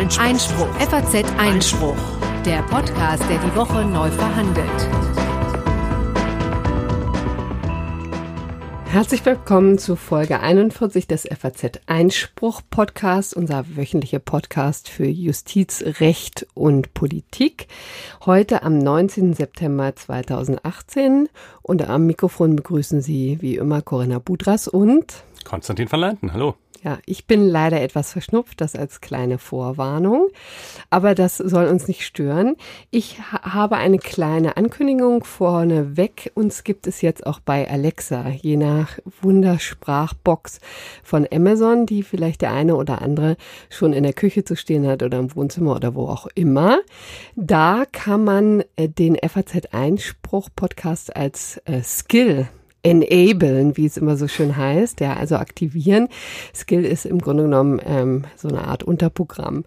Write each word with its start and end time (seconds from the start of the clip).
Einspruch. 0.00 0.24
Einspruch. 0.24 0.74
FAZ 0.76 1.24
Einspruch. 1.36 1.96
Der 2.46 2.62
Podcast, 2.62 3.22
der 3.28 3.36
die 3.36 3.54
Woche 3.54 3.84
neu 3.84 4.10
verhandelt. 4.10 4.66
Herzlich 8.86 9.26
willkommen 9.26 9.76
zu 9.76 9.96
Folge 9.96 10.40
41 10.40 11.06
des 11.06 11.28
FAZ 11.28 11.80
Einspruch 11.84 12.62
Podcast, 12.70 13.36
unser 13.36 13.76
wöchentlicher 13.76 14.20
Podcast 14.20 14.88
für 14.88 15.04
Justiz, 15.04 15.84
Recht 16.00 16.46
und 16.54 16.94
Politik. 16.94 17.68
Heute 18.24 18.62
am 18.62 18.78
19. 18.78 19.34
September 19.34 19.94
2018 19.94 21.28
und 21.60 21.86
am 21.86 22.06
Mikrofon 22.06 22.56
begrüßen 22.56 23.02
Sie 23.02 23.36
wie 23.42 23.56
immer 23.56 23.82
Corinna 23.82 24.18
Budras 24.18 24.66
und 24.66 25.24
Konstantin 25.44 25.92
van 25.92 26.00
Leinten. 26.00 26.32
Hallo. 26.32 26.54
Ja, 26.82 26.98
ich 27.04 27.26
bin 27.26 27.46
leider 27.46 27.82
etwas 27.82 28.12
verschnupft, 28.12 28.62
das 28.62 28.74
als 28.74 29.02
kleine 29.02 29.36
Vorwarnung, 29.36 30.28
aber 30.88 31.14
das 31.14 31.36
soll 31.36 31.66
uns 31.66 31.88
nicht 31.88 32.06
stören. 32.06 32.56
Ich 32.90 33.18
ha 33.20 33.52
habe 33.52 33.76
eine 33.76 33.98
kleine 33.98 34.56
Ankündigung 34.56 35.24
vorneweg. 35.24 36.32
Uns 36.34 36.64
gibt 36.64 36.86
es 36.86 37.02
jetzt 37.02 37.26
auch 37.26 37.38
bei 37.40 37.68
Alexa, 37.68 38.30
je 38.30 38.56
nach 38.56 38.98
Wundersprachbox 39.20 40.60
von 41.02 41.28
Amazon, 41.30 41.84
die 41.84 42.02
vielleicht 42.02 42.40
der 42.40 42.52
eine 42.52 42.76
oder 42.76 43.02
andere 43.02 43.36
schon 43.68 43.92
in 43.92 44.02
der 44.02 44.14
Küche 44.14 44.44
zu 44.44 44.56
stehen 44.56 44.86
hat 44.86 45.02
oder 45.02 45.18
im 45.18 45.34
Wohnzimmer 45.36 45.76
oder 45.76 45.94
wo 45.94 46.08
auch 46.08 46.28
immer. 46.34 46.80
Da 47.36 47.84
kann 47.92 48.24
man 48.24 48.64
äh, 48.76 48.88
den 48.88 49.16
FAZ 49.16 49.66
Einspruch 49.72 50.48
Podcast 50.56 51.14
als 51.14 51.58
äh, 51.66 51.82
Skill 51.82 52.48
enablen, 52.82 53.76
wie 53.76 53.86
es 53.86 53.96
immer 53.96 54.16
so 54.16 54.26
schön 54.26 54.56
heißt, 54.56 55.00
ja, 55.00 55.14
also 55.14 55.36
aktivieren. 55.36 56.08
Skill 56.54 56.84
ist 56.84 57.04
im 57.04 57.18
Grunde 57.18 57.44
genommen 57.44 57.80
ähm, 57.84 58.24
so 58.36 58.48
eine 58.48 58.64
Art 58.64 58.82
Unterprogramm. 58.82 59.64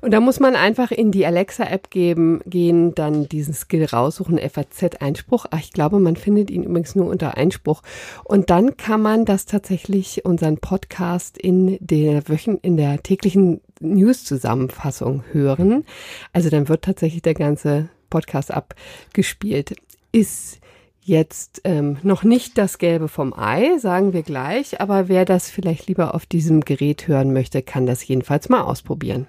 Und 0.00 0.10
da 0.10 0.20
muss 0.20 0.40
man 0.40 0.56
einfach 0.56 0.90
in 0.90 1.12
die 1.12 1.26
Alexa-App 1.26 1.90
geben, 1.90 2.40
gehen, 2.46 2.94
dann 2.94 3.28
diesen 3.28 3.54
Skill 3.54 3.84
raussuchen, 3.84 4.38
FAZ-Einspruch. 4.38 5.46
Ich 5.58 5.72
glaube, 5.72 6.00
man 6.00 6.16
findet 6.16 6.50
ihn 6.50 6.64
übrigens 6.64 6.94
nur 6.94 7.06
unter 7.06 7.36
Einspruch. 7.36 7.82
Und 8.24 8.50
dann 8.50 8.76
kann 8.76 9.00
man 9.00 9.24
das 9.24 9.46
tatsächlich, 9.46 10.24
unseren 10.24 10.58
Podcast 10.58 11.38
in 11.38 11.78
der 11.80 12.28
Wöchen, 12.28 12.58
in 12.58 12.76
der 12.76 13.02
täglichen 13.02 13.60
News-Zusammenfassung 13.80 15.22
hören. 15.32 15.84
Also 16.32 16.50
dann 16.50 16.68
wird 16.68 16.82
tatsächlich 16.82 17.22
der 17.22 17.34
ganze 17.34 17.88
Podcast 18.10 18.52
abgespielt. 18.52 19.76
Ist 20.12 20.60
jetzt 21.06 21.60
ähm, 21.64 21.98
noch 22.02 22.24
nicht 22.24 22.58
das 22.58 22.78
Gelbe 22.78 23.08
vom 23.08 23.32
Ei, 23.32 23.78
sagen 23.78 24.12
wir 24.12 24.22
gleich, 24.22 24.80
aber 24.80 25.08
wer 25.08 25.24
das 25.24 25.48
vielleicht 25.50 25.86
lieber 25.86 26.14
auf 26.14 26.26
diesem 26.26 26.62
Gerät 26.62 27.06
hören 27.06 27.32
möchte, 27.32 27.62
kann 27.62 27.86
das 27.86 28.06
jedenfalls 28.06 28.48
mal 28.48 28.62
ausprobieren. 28.62 29.28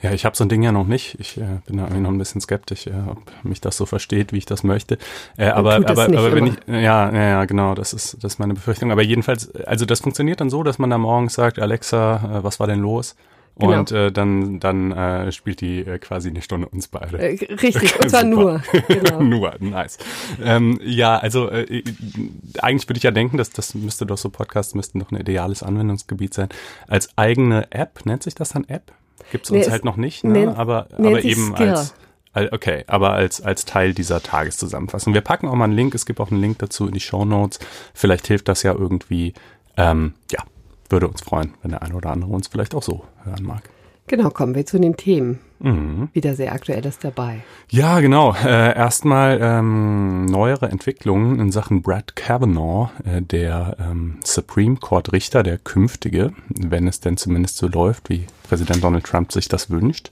Ja, 0.00 0.12
ich 0.12 0.24
habe 0.24 0.36
so 0.36 0.44
ein 0.44 0.48
Ding 0.48 0.62
ja 0.62 0.70
noch 0.70 0.86
nicht. 0.86 1.16
Ich 1.18 1.36
äh, 1.38 1.60
bin 1.66 1.78
da 1.78 1.84
irgendwie 1.84 2.02
noch 2.02 2.10
ein 2.10 2.18
bisschen 2.18 2.40
skeptisch, 2.40 2.86
äh, 2.86 2.92
ob 3.08 3.20
mich 3.42 3.60
das 3.60 3.76
so 3.76 3.84
versteht, 3.84 4.32
wie 4.32 4.38
ich 4.38 4.46
das 4.46 4.62
möchte. 4.62 4.96
Äh, 5.36 5.46
aber 5.46 5.74
aber, 5.74 6.04
aber 6.04 6.34
wenn 6.34 6.46
ich 6.46 6.54
ja, 6.68 7.12
ja 7.12 7.44
genau, 7.46 7.74
das 7.74 7.92
ist 7.92 8.16
das 8.22 8.34
ist 8.34 8.38
meine 8.38 8.54
Befürchtung. 8.54 8.92
Aber 8.92 9.02
jedenfalls, 9.02 9.54
also 9.56 9.84
das 9.84 10.00
funktioniert 10.00 10.40
dann 10.40 10.50
so, 10.50 10.62
dass 10.62 10.78
man 10.78 10.88
da 10.88 10.98
morgens 10.98 11.34
sagt, 11.34 11.58
Alexa, 11.58 12.38
äh, 12.38 12.44
was 12.44 12.60
war 12.60 12.68
denn 12.68 12.80
los? 12.80 13.16
Genau. 13.58 13.80
Und 13.80 13.90
äh, 13.90 14.12
dann, 14.12 14.60
dann 14.60 14.92
äh, 14.92 15.32
spielt 15.32 15.60
die 15.60 15.80
äh, 15.80 15.98
quasi 15.98 16.28
eine 16.28 16.42
Stunde 16.42 16.68
uns 16.68 16.88
beide. 16.88 17.18
Äh, 17.18 17.54
richtig, 17.54 18.00
und 18.00 18.10
zwar 18.10 18.24
nur. 18.24 18.62
Genau. 18.88 19.22
nur, 19.22 19.54
nice. 19.60 19.98
Ähm, 20.42 20.78
ja, 20.82 21.18
also 21.18 21.50
äh, 21.50 21.82
eigentlich 22.60 22.88
würde 22.88 22.98
ich 22.98 23.02
ja 23.02 23.10
denken, 23.10 23.36
dass 23.36 23.50
das 23.50 23.74
müsste 23.74 24.06
doch 24.06 24.16
so 24.16 24.30
Podcasts 24.30 24.74
müssten 24.74 25.00
doch 25.00 25.10
ein 25.10 25.16
ideales 25.16 25.62
Anwendungsgebiet 25.62 26.32
sein. 26.32 26.48
Als 26.86 27.10
eigene 27.16 27.70
App, 27.70 28.06
nennt 28.06 28.22
sich 28.22 28.34
das 28.34 28.50
dann 28.50 28.64
App? 28.64 28.92
Gibt 29.30 29.44
es 29.44 29.50
uns 29.50 29.66
nee, 29.66 29.70
halt 29.70 29.84
noch 29.84 29.96
nicht, 29.96 30.24
ne? 30.24 30.32
Nennt, 30.32 30.56
aber, 30.56 30.88
aber 30.96 31.24
eben 31.24 31.54
Skill. 31.54 31.70
als 31.70 31.94
Okay, 32.52 32.84
aber 32.86 33.12
als, 33.12 33.40
als 33.40 33.64
Teil 33.64 33.94
dieser 33.94 34.22
Tageszusammenfassung. 34.22 35.12
Wir 35.12 35.22
packen 35.22 35.48
auch 35.48 35.54
mal 35.54 35.64
einen 35.64 35.72
Link, 35.72 35.94
es 35.94 36.06
gibt 36.06 36.20
auch 36.20 36.30
einen 36.30 36.40
Link 36.40 36.58
dazu 36.58 36.86
in 36.86 36.92
die 36.92 37.00
Show 37.00 37.24
Notes. 37.24 37.58
Vielleicht 37.94 38.28
hilft 38.28 38.48
das 38.48 38.62
ja 38.62 38.72
irgendwie. 38.72 39.34
Ähm, 39.76 40.14
ja, 40.30 40.44
würde 40.90 41.08
uns 41.08 41.20
freuen, 41.20 41.54
wenn 41.62 41.70
der 41.70 41.82
eine 41.82 41.94
oder 41.94 42.10
andere 42.10 42.30
uns 42.30 42.48
vielleicht 42.48 42.74
auch 42.74 42.82
so 42.82 43.04
hören 43.24 43.44
mag. 43.44 43.62
Genau, 44.06 44.30
kommen 44.30 44.54
wir 44.54 44.64
zu 44.64 44.78
den 44.78 44.96
Themen. 44.96 45.38
Mhm. 45.60 46.08
Wieder 46.12 46.34
sehr 46.34 46.52
aktuelles 46.52 46.98
dabei. 46.98 47.42
Ja, 47.70 48.00
genau. 48.00 48.34
Äh, 48.34 48.76
erstmal 48.76 49.38
ähm, 49.42 50.26
neuere 50.26 50.68
Entwicklungen 50.70 51.40
in 51.40 51.50
Sachen 51.50 51.82
Brad 51.82 52.16
Kavanaugh, 52.16 52.90
äh, 53.04 53.22
der 53.22 53.76
ähm, 53.80 54.18
Supreme 54.24 54.76
Court 54.76 55.12
Richter, 55.12 55.42
der 55.42 55.58
künftige, 55.58 56.32
wenn 56.48 56.86
es 56.86 57.00
denn 57.00 57.16
zumindest 57.16 57.56
so 57.56 57.66
läuft, 57.66 58.08
wie 58.08 58.26
Präsident 58.48 58.82
Donald 58.82 59.04
Trump 59.04 59.32
sich 59.32 59.48
das 59.48 59.70
wünscht. 59.70 60.10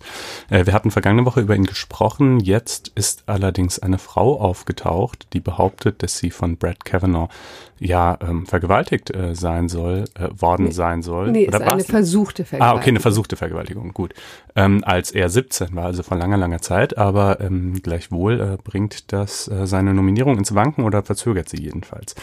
Äh, 0.51 0.67
wir 0.67 0.75
hatten 0.75 0.91
vergangene 0.91 1.25
Woche 1.25 1.41
über 1.41 1.57
ihn 1.57 1.65
gesprochen. 1.65 2.41
Jetzt 2.41 2.93
ist 2.95 3.25
allerdings 3.27 3.78
eine 3.78 3.99
Frau 3.99 4.39
aufgetaucht, 4.41 5.28
die 5.33 5.41
behauptet, 5.41 6.03
dass 6.03 6.19
sie 6.19 6.31
von 6.31 6.57
Brad 6.57 6.84
Kavanaugh 6.84 7.31
ja 7.78 8.19
ähm, 8.21 8.47
vergewaltigt 8.47 9.15
äh, 9.15 9.34
sein 9.34 9.69
soll, 9.69 10.05
äh, 10.15 10.28
worden 10.41 10.67
nee, 10.67 10.73
sein 10.73 11.03
soll. 11.03 11.31
Nee, 11.31 11.49
Oder 11.49 11.61
ist 11.61 11.67
eine 11.67 11.84
versuchte 11.84 12.45
Vergewaltigung. 12.45 12.78
Ah, 12.78 12.81
okay, 12.81 12.91
eine 12.91 13.01
versuchte 13.01 13.37
Vergewaltigung, 13.37 13.93
gut. 13.93 14.15
Ähm, 14.55 14.83
als 14.84 15.11
er 15.11 15.28
17 15.37 15.77
war, 15.77 15.85
also 15.85 16.03
vor 16.03 16.17
langer, 16.17 16.39
langer 16.39 16.63
Zeit, 16.63 16.97
aber 16.97 17.41
ähm, 17.41 17.75
gleichwohl 17.83 18.41
äh, 18.41 18.57
bringt 18.63 19.13
das 19.13 19.49
äh, 19.49 19.67
seine 19.67 19.93
Nominierung 19.93 20.39
ins 20.39 20.55
Wanken 20.55 20.83
oder 20.83 21.03
verzögert 21.03 21.49
sie 21.49 21.61
jedenfalls. 21.63 22.15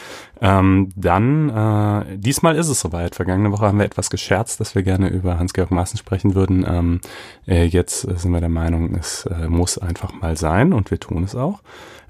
Ähm, 0.41 0.89
dann, 0.95 1.49
äh, 1.49 2.17
diesmal 2.17 2.55
ist 2.55 2.69
es 2.69 2.79
soweit. 2.79 3.13
Vergangene 3.13 3.51
Woche 3.51 3.67
haben 3.67 3.77
wir 3.77 3.85
etwas 3.85 4.09
gescherzt, 4.09 4.59
dass 4.59 4.73
wir 4.73 4.81
gerne 4.81 5.09
über 5.09 5.37
Hans-Georg 5.37 5.69
Maaßen 5.69 5.99
sprechen 5.99 6.33
würden. 6.33 6.65
Ähm, 6.67 7.01
äh, 7.47 7.65
jetzt 7.65 8.01
sind 8.01 8.31
wir 8.31 8.39
der 8.39 8.49
Meinung, 8.49 8.95
es 8.95 9.27
äh, 9.27 9.47
muss 9.47 9.77
einfach 9.77 10.11
mal 10.13 10.35
sein 10.35 10.73
und 10.73 10.89
wir 10.89 10.99
tun 10.99 11.23
es 11.23 11.35
auch. 11.35 11.61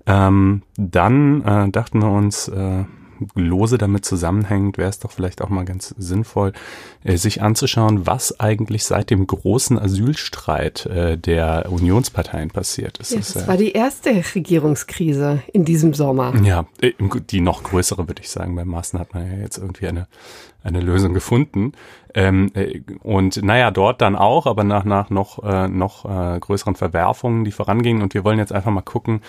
Ähm, 0.05 0.63
dann 0.77 1.41
äh, 1.43 1.69
dachten 1.69 1.99
wir 1.99 2.11
uns, 2.11 2.47
äh, 2.47 2.85
lose 3.35 3.77
damit 3.77 4.05
zusammenhängt, 4.05 4.77
wäre 4.77 4.89
es 4.89 4.99
doch 4.99 5.11
vielleicht 5.11 5.41
auch 5.41 5.49
mal 5.49 5.65
ganz 5.65 5.93
sinnvoll, 5.97 6.53
äh, 7.03 7.17
sich 7.17 7.41
anzuschauen, 7.41 8.05
was 8.05 8.39
eigentlich 8.39 8.85
seit 8.85 9.09
dem 9.09 9.27
großen 9.27 9.77
Asylstreit 9.79 10.85
äh, 10.85 11.17
der 11.17 11.71
Unionsparteien 11.71 12.49
passiert 12.49 12.97
ist. 12.97 13.11
Ja, 13.11 13.17
das, 13.17 13.33
das 13.33 13.47
war 13.47 13.57
die 13.57 13.71
erste 13.71 14.23
Regierungskrise 14.35 15.41
in 15.51 15.65
diesem 15.65 15.93
Sommer. 15.93 16.33
Ja, 16.43 16.65
äh, 16.81 16.93
die 17.29 17.41
noch 17.41 17.63
größere, 17.63 18.07
würde 18.07 18.21
ich 18.21 18.29
sagen. 18.29 18.55
Bei 18.55 18.65
Maaßen 18.65 18.99
hat 18.99 19.13
man 19.13 19.31
ja 19.31 19.37
jetzt 19.39 19.57
irgendwie 19.57 19.87
eine, 19.87 20.07
eine 20.63 20.79
Lösung 20.79 21.13
gefunden. 21.13 21.73
Ähm, 22.13 22.51
äh, 22.53 22.81
und 23.01 23.43
naja, 23.43 23.71
dort 23.71 24.01
dann 24.01 24.15
auch, 24.15 24.45
aber 24.45 24.63
nach, 24.63 24.83
nach 24.83 25.09
noch, 25.09 25.43
äh, 25.43 25.67
noch 25.67 26.05
äh, 26.05 26.39
größeren 26.39 26.75
Verwerfungen, 26.75 27.43
die 27.43 27.51
vorangingen. 27.51 28.01
Und 28.01 28.13
wir 28.13 28.23
wollen 28.23 28.39
jetzt 28.39 28.53
einfach 28.53 28.71
mal 28.71 28.81
gucken, 28.81 29.21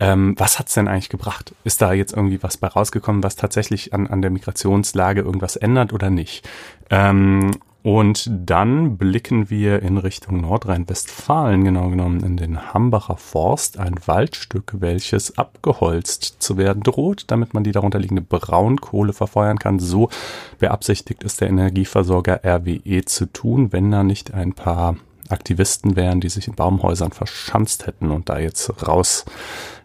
ähm, 0.00 0.34
was 0.38 0.58
hat's 0.58 0.74
denn 0.74 0.88
eigentlich 0.88 1.10
gebracht? 1.10 1.54
Ist 1.62 1.82
da 1.82 1.92
jetzt 1.92 2.14
irgendwie 2.14 2.42
was 2.42 2.56
bei 2.56 2.68
rausgekommen, 2.68 3.22
was 3.22 3.36
tatsächlich 3.36 3.92
an, 3.94 4.06
an 4.06 4.22
der 4.22 4.30
Migrationslage 4.30 5.20
irgendwas 5.20 5.56
ändert 5.56 5.92
oder 5.92 6.10
nicht? 6.10 6.48
Ähm, 6.88 7.52
und 7.82 8.30
dann 8.30 8.98
blicken 8.98 9.48
wir 9.48 9.80
in 9.80 9.96
Richtung 9.96 10.42
Nordrhein-Westfalen, 10.42 11.64
genau 11.64 11.88
genommen 11.88 12.20
in 12.20 12.36
den 12.36 12.74
Hambacher 12.74 13.16
Forst, 13.16 13.78
ein 13.78 13.94
Waldstück, 14.04 14.74
welches 14.80 15.38
abgeholzt 15.38 16.36
zu 16.40 16.58
werden 16.58 16.82
droht, 16.82 17.24
damit 17.28 17.54
man 17.54 17.64
die 17.64 17.72
darunter 17.72 17.98
liegende 17.98 18.22
Braunkohle 18.22 19.14
verfeuern 19.14 19.58
kann. 19.58 19.78
So 19.78 20.10
beabsichtigt 20.58 21.24
es 21.24 21.36
der 21.36 21.48
Energieversorger 21.48 22.42
RWE 22.44 23.04
zu 23.06 23.24
tun, 23.26 23.72
wenn 23.72 23.90
da 23.90 24.02
nicht 24.02 24.34
ein 24.34 24.52
paar 24.52 24.96
Aktivisten 25.30 25.96
wären, 25.96 26.20
die 26.20 26.28
sich 26.28 26.48
in 26.48 26.54
Baumhäusern 26.54 27.12
verschanzt 27.12 27.86
hätten 27.86 28.10
und 28.10 28.28
da 28.28 28.38
jetzt 28.38 28.86
raus 28.86 29.24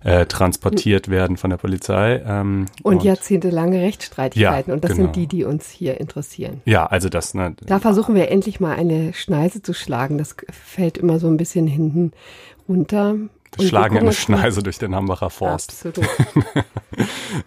äh, 0.04 0.26
transportiert 0.26 1.10
werden 1.10 1.38
von 1.38 1.50
der 1.50 1.58
Polizei. 1.58 2.22
Ähm, 2.26 2.68
und, 2.84 2.96
und 2.96 3.04
jahrzehntelange 3.04 3.82
Rechtsstreitigkeiten. 3.82 4.70
Ja, 4.70 4.76
und 4.76 4.84
das 4.84 4.92
genau. 4.92 5.04
sind 5.04 5.16
die, 5.16 5.28
die 5.28 5.44
uns 5.44 5.70
hier 5.70 6.00
interessieren. 6.00 6.62
Ja, 6.66 6.86
also 6.86 7.10
das. 7.10 7.34
Ne, 7.34 7.56
da 7.66 7.80
versuchen 7.80 8.16
wir 8.16 8.30
endlich 8.30 8.60
mal 8.60 8.76
eine 8.76 9.14
Schneise 9.14 9.62
zu 9.62 9.74
schlagen. 9.74 10.18
Das 10.18 10.36
fällt 10.52 10.98
immer 10.98 11.20
so 11.20 11.28
ein 11.28 11.38
bisschen 11.38 11.68
hinten 11.68 12.12
runter 12.68 13.16
schlagen 13.60 13.98
eine 13.98 14.14
Schneise 14.14 14.64
durch 14.64 14.78
den 14.78 14.96
Hambacher 14.96 15.30
Forst. 15.30 15.86
Absolut. 15.86 16.10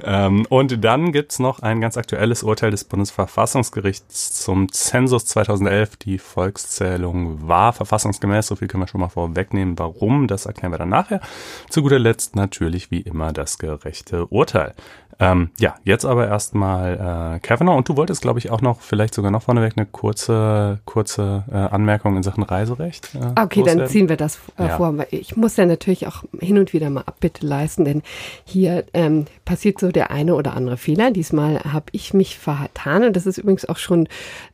ähm, 0.04 0.46
und 0.48 0.84
dann 0.84 1.12
gibt's 1.12 1.38
noch 1.38 1.60
ein 1.60 1.80
ganz 1.80 1.96
aktuelles 1.96 2.42
Urteil 2.42 2.70
des 2.70 2.84
Bundesverfassungsgerichts 2.84 4.42
zum 4.42 4.70
Zensus 4.72 5.26
2011. 5.26 5.96
Die 5.96 6.18
Volkszählung 6.18 7.48
war 7.48 7.72
verfassungsgemäß, 7.72 8.46
so 8.46 8.56
viel 8.56 8.68
können 8.68 8.82
wir 8.82 8.88
schon 8.88 9.00
mal 9.00 9.08
vorwegnehmen. 9.08 9.78
Warum, 9.78 10.28
das 10.28 10.46
erklären 10.46 10.72
wir 10.72 10.78
dann 10.78 10.90
nachher. 10.90 11.20
Zu 11.68 11.82
guter 11.82 11.98
Letzt 11.98 12.36
natürlich 12.36 12.90
wie 12.90 13.00
immer 13.00 13.32
das 13.32 13.58
gerechte 13.58 14.26
Urteil. 14.26 14.74
Ähm, 15.20 15.50
ja, 15.58 15.74
jetzt 15.82 16.04
aber 16.04 16.28
erstmal 16.28 17.36
äh, 17.36 17.40
Kavanaugh 17.40 17.76
und 17.76 17.88
du 17.88 17.96
wolltest, 17.96 18.22
glaube 18.22 18.38
ich, 18.38 18.50
auch 18.50 18.60
noch 18.60 18.80
vielleicht 18.80 19.14
sogar 19.14 19.32
noch 19.32 19.42
vorneweg 19.42 19.72
eine 19.76 19.84
kurze, 19.84 20.78
kurze 20.84 21.42
äh, 21.50 21.56
Anmerkung 21.56 22.16
in 22.16 22.22
Sachen 22.22 22.44
Reiserecht. 22.44 23.14
Äh, 23.14 23.40
okay, 23.40 23.60
loswerden. 23.60 23.78
dann 23.78 23.88
ziehen 23.88 24.08
wir 24.08 24.16
das 24.16 24.38
äh, 24.56 24.66
ja. 24.66 24.76
vor. 24.76 24.94
Ich 25.10 25.36
muss 25.36 25.56
ja 25.56 25.66
natürlich 25.66 26.06
auch 26.06 26.22
hin 26.38 26.58
und 26.58 26.72
wieder 26.72 26.88
mal 26.88 27.02
Abbitte 27.02 27.44
leisten, 27.44 27.84
denn 27.84 28.02
hier 28.44 28.84
ähm, 28.94 29.26
passiert 29.44 29.80
so 29.80 29.90
der 29.90 30.12
eine 30.12 30.36
oder 30.36 30.54
andere 30.54 30.76
Fehler. 30.76 31.10
Diesmal 31.10 31.60
habe 31.64 31.86
ich 31.92 32.14
mich 32.14 32.38
vertan 32.38 33.02
und 33.02 33.16
das 33.16 33.26
ist 33.26 33.38
übrigens 33.38 33.68
auch 33.68 33.78
schon 33.78 34.08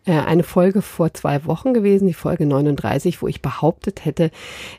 äh, 0.06 0.12
eine 0.12 0.44
Folge 0.44 0.80
vor 0.80 1.12
zwei 1.12 1.44
Wochen 1.44 1.74
gewesen, 1.74 2.06
die 2.06 2.14
Folge 2.14 2.46
39, 2.46 3.20
wo 3.20 3.28
ich 3.28 3.42
behauptet 3.42 4.06
hätte, 4.06 4.30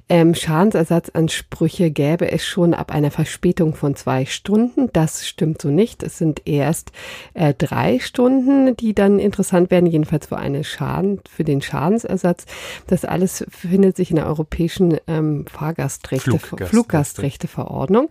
ähm, 0.09 0.33
Schadensersatzansprüche 0.33 1.91
gäbe 1.91 2.31
es 2.31 2.43
schon 2.43 2.73
ab 2.73 2.91
einer 2.91 3.11
Verspätung 3.11 3.75
von 3.75 3.95
zwei 3.95 4.25
Stunden. 4.25 4.89
Das 4.91 5.27
stimmt 5.27 5.61
so 5.61 5.74
nicht. 5.75 6.03
Es 6.03 6.17
sind 6.17 6.41
erst 6.45 6.91
äh, 7.33 7.53
drei 7.53 7.99
Stunden, 7.99 8.75
die 8.77 8.93
dann 8.93 9.19
interessant 9.19 9.71
werden, 9.71 9.85
jedenfalls 9.85 10.27
für 10.27 10.37
eine 10.37 10.63
Schaden, 10.63 11.19
für 11.29 11.43
den 11.43 11.61
Schadensersatz. 11.61 12.45
Das 12.87 13.05
alles 13.05 13.45
findet 13.49 13.97
sich 13.97 14.09
in 14.09 14.15
der 14.15 14.27
europäischen 14.27 14.97
ähm, 15.07 15.45
Fahrgastrechte, 15.47 16.39
Fluggast 16.39 16.69
Fluggastrechteverordnung. 16.71 18.09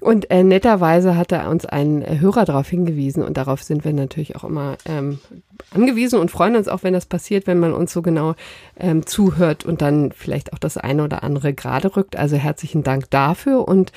Und 0.00 0.30
äh, 0.30 0.42
netterweise 0.42 1.16
hat 1.16 1.32
er 1.32 1.48
uns 1.48 1.66
einen 1.66 2.20
Hörer 2.20 2.44
darauf 2.44 2.68
hingewiesen 2.68 3.22
und 3.22 3.36
darauf 3.36 3.62
sind 3.62 3.84
wir 3.84 3.92
natürlich 3.92 4.34
auch 4.36 4.44
immer 4.44 4.76
ähm, 4.84 5.20
angewiesen 5.72 6.18
und 6.18 6.30
freuen 6.30 6.56
uns 6.56 6.68
auch, 6.68 6.82
wenn 6.82 6.92
das 6.92 7.06
passiert, 7.06 7.46
wenn 7.46 7.60
man 7.60 7.72
uns 7.72 7.92
so 7.92 8.02
genau 8.02 8.34
ähm, 8.78 9.06
zuhört 9.06 9.64
und 9.64 9.82
dann 9.82 10.12
vielleicht 10.12 10.52
auch 10.52 10.58
das 10.58 10.76
eine 10.76 11.04
oder 11.04 11.22
andere 11.22 11.52
gerade 11.52 11.96
rückt. 11.96 12.16
Also 12.16 12.36
herzlichen 12.36 12.82
Dank 12.82 13.10
dafür 13.10 13.66
und 13.66 13.92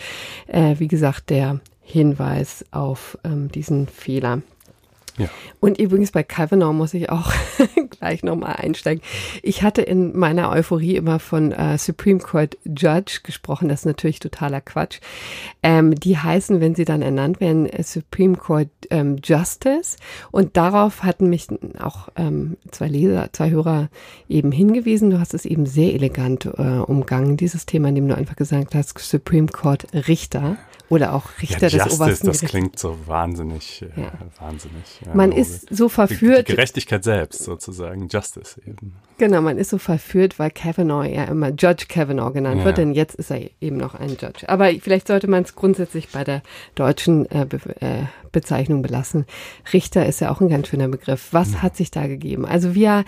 äh, 0.47 0.75
wie 0.77 0.87
gesagt, 0.87 1.29
der 1.29 1.59
Hinweis 1.85 2.65
auf 2.71 3.17
ähm, 3.23 3.51
diesen 3.51 3.87
Fehler. 3.87 4.41
Ja. 5.17 5.29
Und 5.61 5.79
übrigens 5.79 6.11
bei 6.11 6.23
Kavanaugh 6.23 6.73
muss 6.73 6.93
ich 6.93 7.09
auch 7.09 7.31
gleich 7.99 8.23
nochmal 8.23 8.57
einsteigen. 8.57 9.01
Ich 9.43 9.63
hatte 9.63 9.81
in 9.81 10.17
meiner 10.17 10.51
Euphorie 10.51 10.97
immer 10.97 11.19
von 11.19 11.53
äh, 11.53 11.77
Supreme 11.77 12.19
Court 12.19 12.57
Judge 12.65 13.21
gesprochen. 13.23 13.69
Das 13.69 13.81
ist 13.81 13.85
natürlich 13.85 14.19
totaler 14.19 14.59
Quatsch. 14.59 14.99
Ähm, 15.63 15.95
die 15.95 16.17
heißen, 16.17 16.59
wenn 16.59 16.75
sie 16.75 16.83
dann 16.83 17.01
ernannt 17.01 17.39
werden, 17.39 17.65
äh, 17.65 17.83
Supreme 17.83 18.35
Court 18.35 18.69
ähm, 18.89 19.17
Justice. 19.23 19.95
Und 20.31 20.57
darauf 20.57 21.03
hatten 21.03 21.29
mich 21.29 21.47
auch 21.79 22.09
ähm, 22.17 22.57
zwei 22.71 22.87
Leser, 22.87 23.29
zwei 23.31 23.51
Hörer 23.51 23.89
eben 24.27 24.51
hingewiesen. 24.51 25.11
Du 25.11 25.19
hast 25.19 25.33
es 25.33 25.45
eben 25.45 25.65
sehr 25.65 25.93
elegant 25.93 26.45
äh, 26.45 26.61
umgangen, 26.61 27.37
dieses 27.37 27.65
Thema, 27.65 27.87
indem 27.87 28.09
du 28.09 28.17
einfach 28.17 28.35
gesagt 28.35 28.75
hast, 28.75 28.99
Supreme 28.99 29.47
Court 29.47 29.87
Richter 29.93 30.57
oder 30.89 31.13
auch 31.13 31.23
Richter 31.41 31.67
ja, 31.67 31.85
des 31.85 31.99
obersten 31.99 32.27
Das 32.27 32.41
klingt 32.41 32.77
so 32.77 32.95
wahnsinnig, 33.07 33.81
äh, 33.81 34.01
ja. 34.01 34.11
wahnsinnig. 34.39 35.01
Ja, 35.05 35.15
man 35.15 35.31
ist 35.31 35.73
so 35.75 35.89
verführt. 35.89 36.47
Die, 36.47 36.51
die, 36.51 36.55
Gerechtigkeit 36.55 37.03
selbst 37.03 37.43
sozusagen, 37.43 38.07
Justice 38.07 38.61
eben. 38.65 38.93
Genau, 39.17 39.41
man 39.41 39.57
ist 39.57 39.69
so 39.69 39.77
verführt, 39.77 40.37
weil 40.39 40.51
Kavanaugh 40.51 41.05
ja 41.05 41.23
immer 41.25 41.49
Judge 41.49 41.85
Kavanaugh 41.87 42.33
genannt 42.33 42.63
wird, 42.65 42.77
denn 42.77 42.93
jetzt 42.93 43.15
ist 43.15 43.31
er 43.31 43.41
eben 43.61 43.77
noch 43.77 43.95
ein 43.95 44.09
Judge. 44.09 44.47
Aber 44.47 44.69
vielleicht 44.79 45.07
sollte 45.07 45.27
man 45.27 45.43
es 45.43 45.55
grundsätzlich 45.55 46.09
bei 46.09 46.23
der 46.23 46.41
deutschen 46.75 47.29
äh, 47.31 47.45
Be 47.45 47.59
äh, 47.81 48.03
Bezeichnung 48.31 48.81
belassen. 48.81 49.25
Richter 49.71 50.05
ist 50.05 50.19
ja 50.19 50.29
auch 50.29 50.41
ein 50.41 50.49
ganz 50.49 50.67
schöner 50.67 50.89
Begriff. 50.89 51.29
Was 51.31 51.51
mhm. 51.51 51.61
hat 51.61 51.77
sich 51.77 51.89
da 51.89 52.05
gegeben? 52.05 52.45
Also 52.45 52.75
wir 52.75 53.05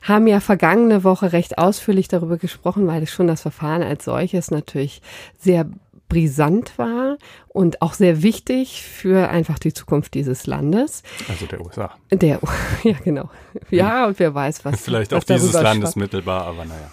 haben 0.00 0.26
ja 0.26 0.40
vergangene 0.40 1.04
Woche 1.04 1.34
recht 1.34 1.58
ausführlich 1.58 2.08
darüber 2.08 2.38
gesprochen, 2.38 2.86
weil 2.86 3.02
es 3.02 3.10
schon 3.10 3.26
das 3.26 3.42
Verfahren 3.42 3.82
als 3.82 4.06
solches 4.06 4.50
natürlich 4.50 5.02
sehr 5.38 5.66
brisant 6.12 6.76
war 6.76 7.16
und 7.48 7.80
auch 7.80 7.94
sehr 7.94 8.22
wichtig 8.22 8.82
für 8.82 9.30
einfach 9.30 9.58
die 9.58 9.72
Zukunft 9.72 10.12
dieses 10.12 10.46
Landes. 10.46 11.02
Also 11.26 11.46
der 11.46 11.62
USA. 11.62 11.94
Der, 12.10 12.38
ja 12.82 12.96
genau. 13.02 13.30
Ja, 13.70 14.06
und 14.08 14.18
wer 14.18 14.34
weiß, 14.34 14.62
was. 14.66 14.78
Vielleicht 14.82 15.12
was 15.12 15.22
auch 15.22 15.24
dieses 15.24 15.54
Landes 15.54 15.96
mittelbar, 15.96 16.44
aber 16.46 16.66
naja. 16.66 16.90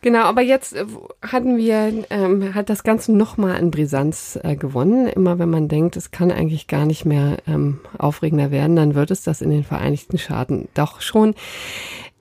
Genau, 0.00 0.22
aber 0.22 0.40
jetzt 0.40 0.74
äh, 0.74 0.86
hatten 1.20 1.58
wir, 1.58 2.06
ähm, 2.08 2.54
hat 2.54 2.70
das 2.70 2.82
Ganze 2.82 3.12
nochmal 3.12 3.56
an 3.56 3.70
Brisanz 3.70 4.38
äh, 4.42 4.56
gewonnen. 4.56 5.06
Immer 5.06 5.38
wenn 5.38 5.50
man 5.50 5.68
denkt, 5.68 5.98
es 5.98 6.10
kann 6.10 6.32
eigentlich 6.32 6.66
gar 6.66 6.86
nicht 6.86 7.04
mehr 7.04 7.36
ähm, 7.46 7.80
aufregender 7.98 8.50
werden, 8.50 8.74
dann 8.74 8.94
wird 8.94 9.10
es 9.10 9.22
das 9.22 9.42
in 9.42 9.50
den 9.50 9.64
Vereinigten 9.64 10.16
Staaten 10.16 10.68
doch 10.72 11.02
schon. 11.02 11.34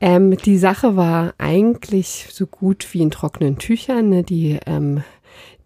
Ähm, 0.02 0.36
die 0.36 0.58
Sache 0.58 0.98
war 0.98 1.34
eigentlich 1.38 2.28
so 2.30 2.46
gut 2.46 2.90
wie 2.92 3.02
in 3.02 3.10
trockenen 3.10 3.58
Tüchern. 3.58 4.10
Ne? 4.10 4.24
Die 4.24 4.60
ähm, 4.66 5.04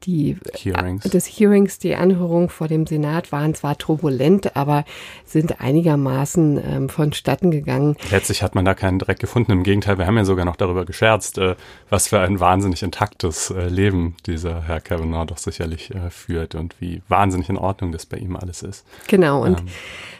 die 0.05 0.37
Hearings. 0.53 1.03
des 1.03 1.25
Hearings, 1.25 1.79
die 1.79 1.95
Anhörung 1.95 2.49
vor 2.49 2.67
dem 2.67 2.85
Senat 2.85 3.31
waren 3.31 3.55
zwar 3.55 3.77
turbulent, 3.77 4.55
aber 4.55 4.85
sind 5.25 5.59
einigermaßen 5.61 6.61
ähm, 6.63 6.89
vonstatten 6.89 7.51
gegangen. 7.51 7.95
Letztlich 8.11 8.43
hat 8.43 8.55
man 8.55 8.65
da 8.65 8.73
keinen 8.73 8.99
Dreck 8.99 9.19
gefunden. 9.19 9.51
Im 9.51 9.63
Gegenteil, 9.63 9.97
wir 9.97 10.05
haben 10.05 10.17
ja 10.17 10.25
sogar 10.25 10.45
noch 10.45 10.55
darüber 10.55 10.85
gescherzt, 10.85 11.37
äh, 11.37 11.55
was 11.89 12.07
für 12.07 12.19
ein 12.19 12.39
wahnsinnig 12.39 12.83
intaktes 12.83 13.49
äh, 13.49 13.67
Leben 13.67 14.15
dieser 14.25 14.61
Herr 14.63 14.81
Kavanaugh 14.81 15.25
doch 15.25 15.37
sicherlich 15.37 15.93
äh, 15.93 16.09
führt 16.09 16.55
und 16.55 16.75
wie 16.79 17.01
wahnsinnig 17.07 17.49
in 17.49 17.57
Ordnung 17.57 17.91
das 17.91 18.05
bei 18.05 18.17
ihm 18.17 18.35
alles 18.35 18.61
ist. 18.61 18.85
Genau. 19.07 19.43
Und 19.43 19.59
ähm. 19.61 19.67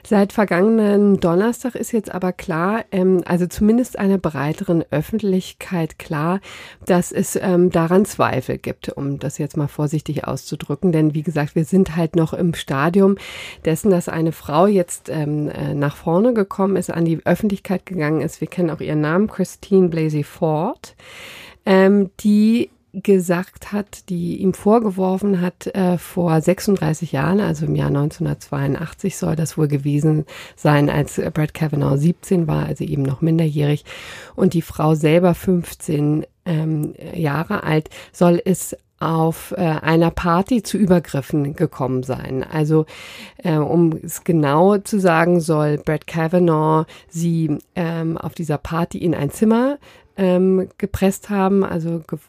seit 0.06 0.34
vergangenen 0.34 1.20
Donnerstag 1.20 1.76
ist 1.76 1.92
jetzt 1.92 2.14
aber 2.14 2.34
klar, 2.34 2.86
ähm, 2.92 3.22
also 3.26 3.46
zumindest 3.46 4.00
einer 4.00 4.18
breiteren 4.18 4.84
Öffentlichkeit 4.92 6.00
klar, 6.00 6.40
dass 6.86 7.12
es 7.12 7.36
ähm, 7.36 7.70
daran 7.70 8.06
Zweifel 8.06 8.58
gibt, 8.58 8.90
um 8.90 9.20
das 9.20 9.38
jetzt 9.38 9.58
mal 9.58 9.68
vorsichtig 9.76 10.26
auszudrücken. 10.26 10.92
Denn 10.92 11.14
wie 11.14 11.24
gesagt, 11.24 11.56
wir 11.56 11.66
sind 11.66 11.96
halt 11.96 12.16
noch 12.16 12.34
im 12.34 12.54
Stadium 12.54 13.18
dessen, 13.66 13.92
dass 13.92 14.10
eine 14.10 14.32
Frau 14.32 14.66
jetzt 14.68 15.10
ähm, 15.10 15.50
äh, 15.50 15.74
nach 15.74 15.96
vorne 15.96 16.34
gekommen 16.34 16.78
ist, 16.78 16.92
an 16.92 17.06
die 17.06 17.24
Öffentlichkeit 17.26 17.86
gegangen 17.86 18.22
ist. 18.22 18.42
Wir 18.42 18.48
kennen 18.48 18.70
auch 18.70 18.82
ihren 18.82 19.02
Namen, 19.02 19.28
Christine 19.28 19.90
Blasey 19.90 20.24
Ford, 20.24 20.96
ähm, 21.66 22.10
die 22.22 22.70
gesagt 23.04 23.74
hat, 23.74 24.10
die 24.10 24.38
ihm 24.38 24.54
vorgeworfen 24.54 25.42
hat, 25.42 25.68
äh, 25.68 25.98
vor 25.98 26.40
36 26.40 27.12
Jahren, 27.12 27.40
also 27.42 27.66
im 27.66 27.76
Jahr 27.76 27.90
1982 27.90 29.18
soll 29.18 29.36
das 29.36 29.58
wohl 29.58 29.68
gewesen 29.68 30.26
sein, 30.56 30.90
als 30.90 31.22
Brad 31.34 31.54
Kavanaugh 31.54 31.98
17 31.98 32.48
war, 32.48 32.66
also 32.66 32.84
eben 32.84 33.04
noch 33.04 33.22
minderjährig, 33.22 33.84
und 34.36 34.54
die 34.54 34.62
Frau 34.62 34.96
selber 34.96 35.34
15 35.34 36.26
ähm, 36.46 36.94
Jahre 37.14 37.64
alt, 37.64 37.90
soll 38.14 38.42
es 38.44 38.78
auf 39.06 39.54
äh, 39.58 39.62
einer 39.62 40.12
Party 40.12 40.64
zu 40.64 40.78
Übergriffen 40.78 41.56
gekommen 41.56 42.04
sein. 42.04 42.44
Also 42.44 42.86
äh, 43.38 43.58
um 43.58 43.94
es 44.04 44.24
genau 44.24 44.78
zu 44.78 45.00
sagen, 45.00 45.40
soll 45.40 45.78
Brad 45.78 46.08
Kavanaugh 46.08 46.86
sie 47.08 47.58
ähm, 47.76 48.18
auf 48.18 48.34
dieser 48.34 48.58
Party 48.58 48.98
in 48.98 49.14
ein 49.14 49.32
Zimmer 49.32 49.78
ähm, 50.18 50.70
gepresst 50.78 51.30
haben, 51.30 51.64
also 51.64 52.02
ge 52.08 52.20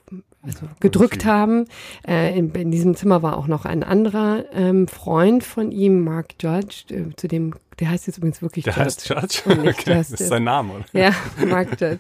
also 0.42 0.66
gedrückt 0.78 1.24
haben. 1.24 1.66
Äh, 2.06 2.38
in, 2.38 2.52
in, 2.52 2.70
diesem 2.70 2.94
Zimmer 2.94 3.20
war 3.22 3.36
auch 3.36 3.48
noch 3.48 3.64
ein 3.64 3.82
anderer 3.82 4.44
ähm, 4.52 4.86
Freund 4.86 5.42
von 5.42 5.72
ihm, 5.72 6.04
Mark 6.04 6.34
Judge, 6.40 6.84
äh, 6.90 7.16
zu 7.16 7.26
dem, 7.26 7.54
der 7.80 7.90
heißt 7.90 8.06
jetzt 8.06 8.18
übrigens 8.18 8.42
wirklich 8.42 8.64
der 8.64 8.74
Judge. 8.74 8.84
Heißt 8.84 9.08
Judge? 9.08 9.42
Okay. 9.68 9.94
Das 9.94 10.12
ist 10.12 10.28
sein 10.28 10.44
Name, 10.44 10.74
oder? 10.74 10.84
Ja, 10.92 11.10
Mark 11.44 11.72
Judge. 11.80 11.98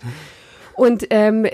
Und 0.74 1.06
ähm, 1.10 1.46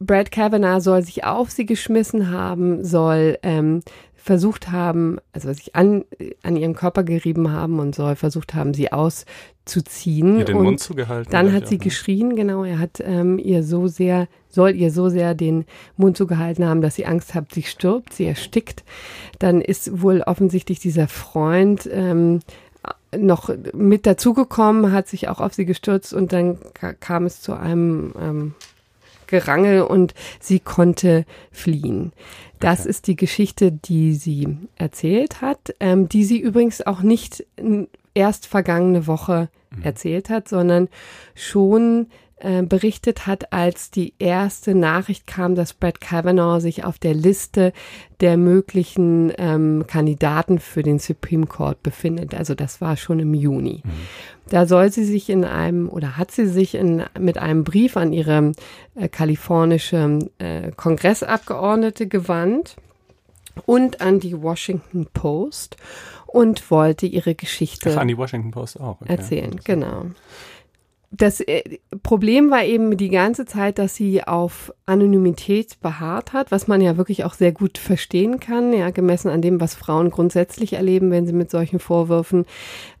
Brad 0.00 0.30
Kavanaugh 0.30 0.80
soll 0.80 1.02
sich 1.02 1.24
auf 1.24 1.50
sie 1.50 1.66
geschmissen 1.66 2.30
haben, 2.30 2.84
soll 2.84 3.38
ähm, 3.42 3.82
versucht 4.24 4.72
haben, 4.72 5.18
also 5.32 5.52
sich 5.52 5.74
an, 5.76 6.06
an 6.42 6.56
ihren 6.56 6.74
Körper 6.74 7.04
gerieben 7.04 7.52
haben 7.52 7.78
und 7.78 7.94
soll 7.94 8.16
versucht 8.16 8.54
haben, 8.54 8.72
sie 8.72 8.90
auszuziehen. 8.90 10.38
Ihr 10.38 10.46
den 10.46 10.56
und 10.56 10.64
Mund 10.64 10.80
zugehalten. 10.80 11.30
Dann 11.30 11.52
hat 11.52 11.68
sie 11.68 11.76
ja. 11.76 11.82
geschrien, 11.82 12.34
genau. 12.34 12.64
Er 12.64 12.78
hat 12.78 13.02
ähm, 13.04 13.38
ihr 13.38 13.62
so 13.62 13.86
sehr, 13.86 14.26
soll 14.48 14.74
ihr 14.76 14.90
so 14.90 15.10
sehr 15.10 15.34
den 15.34 15.66
Mund 15.98 16.16
zugehalten 16.16 16.64
haben, 16.64 16.80
dass 16.80 16.94
sie 16.94 17.04
Angst 17.04 17.34
hat, 17.34 17.52
sie 17.52 17.64
stirbt, 17.64 18.14
sie 18.14 18.24
erstickt. 18.24 18.82
Dann 19.40 19.60
ist 19.60 20.00
wohl 20.00 20.22
offensichtlich 20.22 20.80
dieser 20.80 21.06
Freund 21.06 21.86
ähm, 21.92 22.40
noch 23.14 23.50
mit 23.74 24.06
dazugekommen, 24.06 24.90
hat 24.90 25.06
sich 25.06 25.28
auch 25.28 25.40
auf 25.40 25.52
sie 25.52 25.66
gestürzt 25.66 26.14
und 26.14 26.32
dann 26.32 26.58
kam 27.00 27.26
es 27.26 27.42
zu 27.42 27.52
einem 27.52 28.14
ähm, 28.18 28.54
Gerangel 29.34 29.82
und 29.82 30.14
sie 30.40 30.60
konnte 30.60 31.24
fliehen. 31.50 32.12
Das 32.60 32.80
okay. 32.80 32.90
ist 32.90 33.06
die 33.08 33.16
Geschichte, 33.16 33.72
die 33.72 34.14
sie 34.14 34.56
erzählt 34.76 35.40
hat, 35.40 35.74
ähm, 35.80 36.08
die 36.08 36.24
sie 36.24 36.38
übrigens 36.38 36.86
auch 36.86 37.00
nicht 37.00 37.44
erst 38.14 38.46
vergangene 38.46 39.06
Woche 39.06 39.48
mhm. 39.70 39.82
erzählt 39.82 40.30
hat, 40.30 40.48
sondern 40.48 40.88
schon 41.34 42.06
äh, 42.36 42.62
berichtet 42.62 43.28
hat, 43.28 43.52
als 43.52 43.92
die 43.92 44.12
erste 44.18 44.74
Nachricht 44.74 45.26
kam, 45.26 45.54
dass 45.54 45.72
Brett 45.72 46.00
Kavanaugh 46.00 46.60
sich 46.60 46.84
auf 46.84 46.98
der 46.98 47.14
Liste 47.14 47.72
der 48.20 48.36
möglichen 48.36 49.32
ähm, 49.38 49.84
Kandidaten 49.86 50.58
für 50.58 50.82
den 50.82 50.98
Supreme 50.98 51.46
Court 51.46 51.82
befindet. 51.84 52.34
Also 52.34 52.56
das 52.56 52.80
war 52.80 52.96
schon 52.96 53.20
im 53.20 53.34
Juni. 53.34 53.82
Mhm. 53.84 53.90
Da 54.50 54.66
soll 54.66 54.90
sie 54.90 55.04
sich 55.04 55.30
in 55.30 55.44
einem 55.44 55.88
oder 55.88 56.16
hat 56.16 56.32
sie 56.32 56.46
sich 56.46 56.74
in, 56.74 57.04
mit 57.18 57.38
einem 57.38 57.62
Brief 57.62 57.96
an 57.96 58.12
ihre 58.12 58.52
äh, 58.96 59.08
kalifornische 59.08 60.18
äh, 60.38 60.72
Kongressabgeordnete 60.72 62.08
gewandt 62.08 62.76
und 63.64 64.00
an 64.00 64.18
die 64.18 64.42
Washington 64.42 65.06
Post 65.14 65.76
und 66.26 66.68
wollte 66.72 67.06
ihre 67.06 67.36
Geschichte 67.36 67.92
Ach, 67.94 68.00
an 68.00 68.08
die 68.08 68.18
Washington 68.18 68.50
Post 68.50 68.80
auch. 68.80 69.00
Okay. 69.00 69.12
erzählen. 69.12 69.60
Genau 69.62 70.06
das 71.16 71.40
äh, 71.40 71.78
Problem 72.02 72.50
war 72.50 72.64
eben 72.64 72.96
die 72.96 73.08
ganze 73.08 73.46
Zeit, 73.46 73.78
dass 73.78 73.94
sie 73.94 74.24
auf 74.24 74.72
Anonymität 74.86 75.80
beharrt 75.80 76.32
hat, 76.32 76.50
was 76.50 76.66
man 76.66 76.80
ja 76.80 76.96
wirklich 76.96 77.24
auch 77.24 77.34
sehr 77.34 77.52
gut 77.52 77.78
verstehen 77.78 78.40
kann, 78.40 78.72
ja, 78.72 78.90
gemessen 78.90 79.28
an 79.28 79.42
dem, 79.42 79.60
was 79.60 79.74
Frauen 79.74 80.10
grundsätzlich 80.10 80.74
erleben, 80.74 81.10
wenn 81.10 81.26
sie 81.26 81.32
mit 81.32 81.50
solchen 81.50 81.78
Vorwürfen 81.78 82.46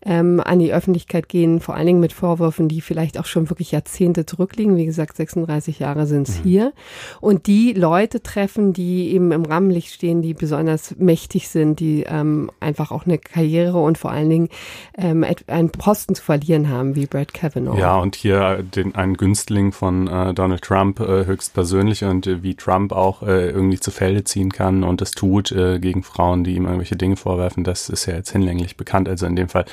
ähm, 0.04 0.40
an 0.44 0.58
die 0.58 0.72
Öffentlichkeit 0.72 1.28
gehen, 1.28 1.60
vor 1.60 1.74
allen 1.74 1.86
Dingen 1.86 2.00
mit 2.00 2.12
Vorwürfen, 2.12 2.68
die 2.68 2.80
vielleicht 2.80 3.18
auch 3.18 3.26
schon 3.26 3.50
wirklich 3.50 3.72
Jahrzehnte 3.72 4.26
zurückliegen. 4.26 4.76
Wie 4.76 4.86
gesagt, 4.86 5.16
36 5.16 5.78
Jahre 5.78 6.06
sind 6.06 6.28
es 6.28 6.38
mhm. 6.38 6.42
hier. 6.42 6.72
Und 7.20 7.46
die 7.46 7.72
Leute 7.72 8.22
treffen, 8.22 8.72
die 8.72 9.12
eben 9.12 9.32
im 9.32 9.44
Rampenlicht 9.44 9.92
stehen, 9.92 10.22
die 10.22 10.34
besonders 10.34 10.96
mächtig 10.96 11.48
sind, 11.48 11.80
die 11.80 12.04
ähm, 12.06 12.50
einfach 12.60 12.90
auch 12.90 13.06
eine 13.06 13.18
Karriere 13.18 13.78
und 13.78 13.98
vor 13.98 14.10
allen 14.10 14.30
Dingen 14.30 14.48
ähm, 14.98 15.24
einen 15.46 15.70
Posten 15.70 16.14
zu 16.14 16.22
verlieren 16.22 16.68
haben, 16.68 16.94
wie 16.94 17.06
Brad 17.06 17.32
Kavanaugh. 17.32 17.78
Ja, 17.78 17.98
und 17.98 18.16
hier 18.16 18.62
den, 18.62 18.94
ein 18.94 19.14
Günstling 19.14 19.72
von 19.72 20.06
äh, 20.08 20.34
Donald 20.34 20.62
Trump 20.62 21.00
äh, 21.00 21.24
höchstpersönlich 21.26 22.04
und 22.04 22.26
äh, 22.26 22.42
wie 22.42 22.54
Trump 22.54 22.92
auch 22.92 23.22
äh, 23.22 23.50
irgendwie 23.50 23.80
zu 23.80 23.90
Felde 23.90 24.24
ziehen 24.24 24.52
kann 24.52 24.84
und 24.84 25.00
das 25.00 25.12
tut 25.12 25.52
äh, 25.52 25.78
gegen 25.78 26.02
Frauen, 26.02 26.44
die 26.44 26.54
ihm 26.54 26.64
irgendwelche 26.64 26.96
Dinge 26.96 27.16
vorwerfen, 27.16 27.64
das 27.64 27.88
ist 27.88 28.06
ja 28.06 28.14
jetzt 28.14 28.30
hinlänglich 28.30 28.76
bekannt. 28.76 29.08
Also 29.08 29.26
in 29.26 29.36
dem 29.36 29.48
Fall 29.48 29.64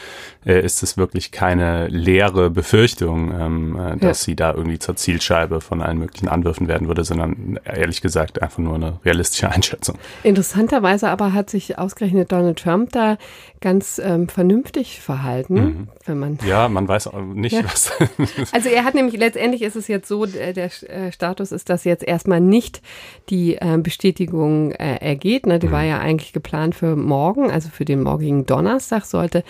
äh, 0.45 0.63
ist 0.63 0.83
es 0.83 0.97
wirklich 0.97 1.31
keine 1.31 1.87
leere 1.87 2.49
Befürchtung, 2.49 3.33
ähm, 3.39 3.75
äh, 3.75 3.97
dass 3.97 4.21
ja. 4.21 4.25
sie 4.25 4.35
da 4.35 4.53
irgendwie 4.53 4.79
zur 4.79 4.95
Zielscheibe 4.95 5.61
von 5.61 5.81
allen 5.81 5.99
möglichen 5.99 6.27
Anwürfen 6.27 6.67
werden 6.67 6.87
würde, 6.87 7.03
sondern 7.03 7.59
ehrlich 7.63 8.01
gesagt 8.01 8.41
einfach 8.41 8.59
nur 8.59 8.75
eine 8.75 8.99
realistische 9.05 9.49
Einschätzung. 9.49 9.97
Interessanterweise 10.23 11.09
aber 11.09 11.33
hat 11.33 11.49
sich 11.49 11.77
ausgerechnet 11.77 12.31
Donald 12.31 12.59
Trump 12.59 12.91
da 12.91 13.17
ganz 13.61 14.01
ähm, 14.03 14.27
vernünftig 14.27 15.01
verhalten, 15.01 15.53
mhm. 15.53 15.87
wenn 16.05 16.19
man 16.19 16.37
ja, 16.45 16.67
man 16.67 16.87
weiß 16.87 17.07
auch 17.07 17.21
nicht, 17.21 17.53
ja. 17.53 17.63
was 17.63 17.91
Also 18.51 18.69
er 18.69 18.83
hat 18.83 18.95
nämlich, 18.95 19.17
letztendlich 19.17 19.61
ist 19.61 19.75
es 19.75 19.87
jetzt 19.87 20.07
so, 20.07 20.25
der, 20.25 20.53
der 20.53 20.71
äh, 20.89 21.11
Status 21.11 21.51
ist, 21.51 21.69
dass 21.69 21.83
jetzt 21.83 22.03
erstmal 22.03 22.41
nicht 22.41 22.81
die 23.29 23.55
äh, 23.55 23.77
Bestätigung 23.77 24.71
äh, 24.71 24.95
ergeht. 24.95 25.45
Ne? 25.45 25.59
Die 25.59 25.67
mhm. 25.67 25.71
war 25.71 25.83
ja 25.83 25.99
eigentlich 25.99 26.33
geplant 26.33 26.75
für 26.75 26.95
morgen, 26.95 27.51
also 27.51 27.69
für 27.69 27.85
den 27.85 28.01
morgigen 28.01 28.45
Donnerstag 28.45 29.05
sollte 29.05 29.43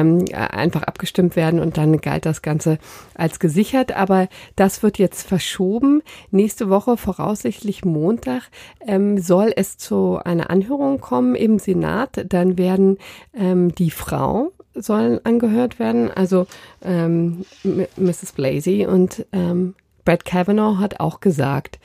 ähm, 0.00 0.24
einfach 0.32 0.82
abgestimmt 0.82 1.36
werden 1.36 1.60
und 1.60 1.76
dann 1.76 2.00
galt 2.00 2.26
das 2.26 2.42
Ganze 2.42 2.78
als 3.14 3.38
gesichert. 3.38 3.92
Aber 3.92 4.28
das 4.56 4.82
wird 4.82 4.98
jetzt 4.98 5.26
verschoben. 5.26 6.02
Nächste 6.30 6.68
Woche, 6.68 6.96
voraussichtlich 6.96 7.84
Montag, 7.84 8.42
ähm, 8.86 9.18
soll 9.18 9.52
es 9.54 9.78
zu 9.78 10.18
einer 10.24 10.50
Anhörung 10.50 11.00
kommen 11.00 11.34
im 11.34 11.58
Senat. 11.58 12.24
Dann 12.28 12.58
werden 12.58 12.98
ähm, 13.34 13.74
die 13.74 13.90
Frau 13.90 14.52
sollen 14.74 15.24
angehört 15.24 15.78
werden, 15.78 16.10
also 16.10 16.46
ähm, 16.82 17.44
Mrs. 17.64 18.32
Blasey 18.32 18.86
und 18.86 19.26
ähm, 19.32 19.74
Brad 20.04 20.24
Kavanaugh 20.24 20.78
hat 20.78 21.00
auch 21.00 21.20
gesagt, 21.20 21.78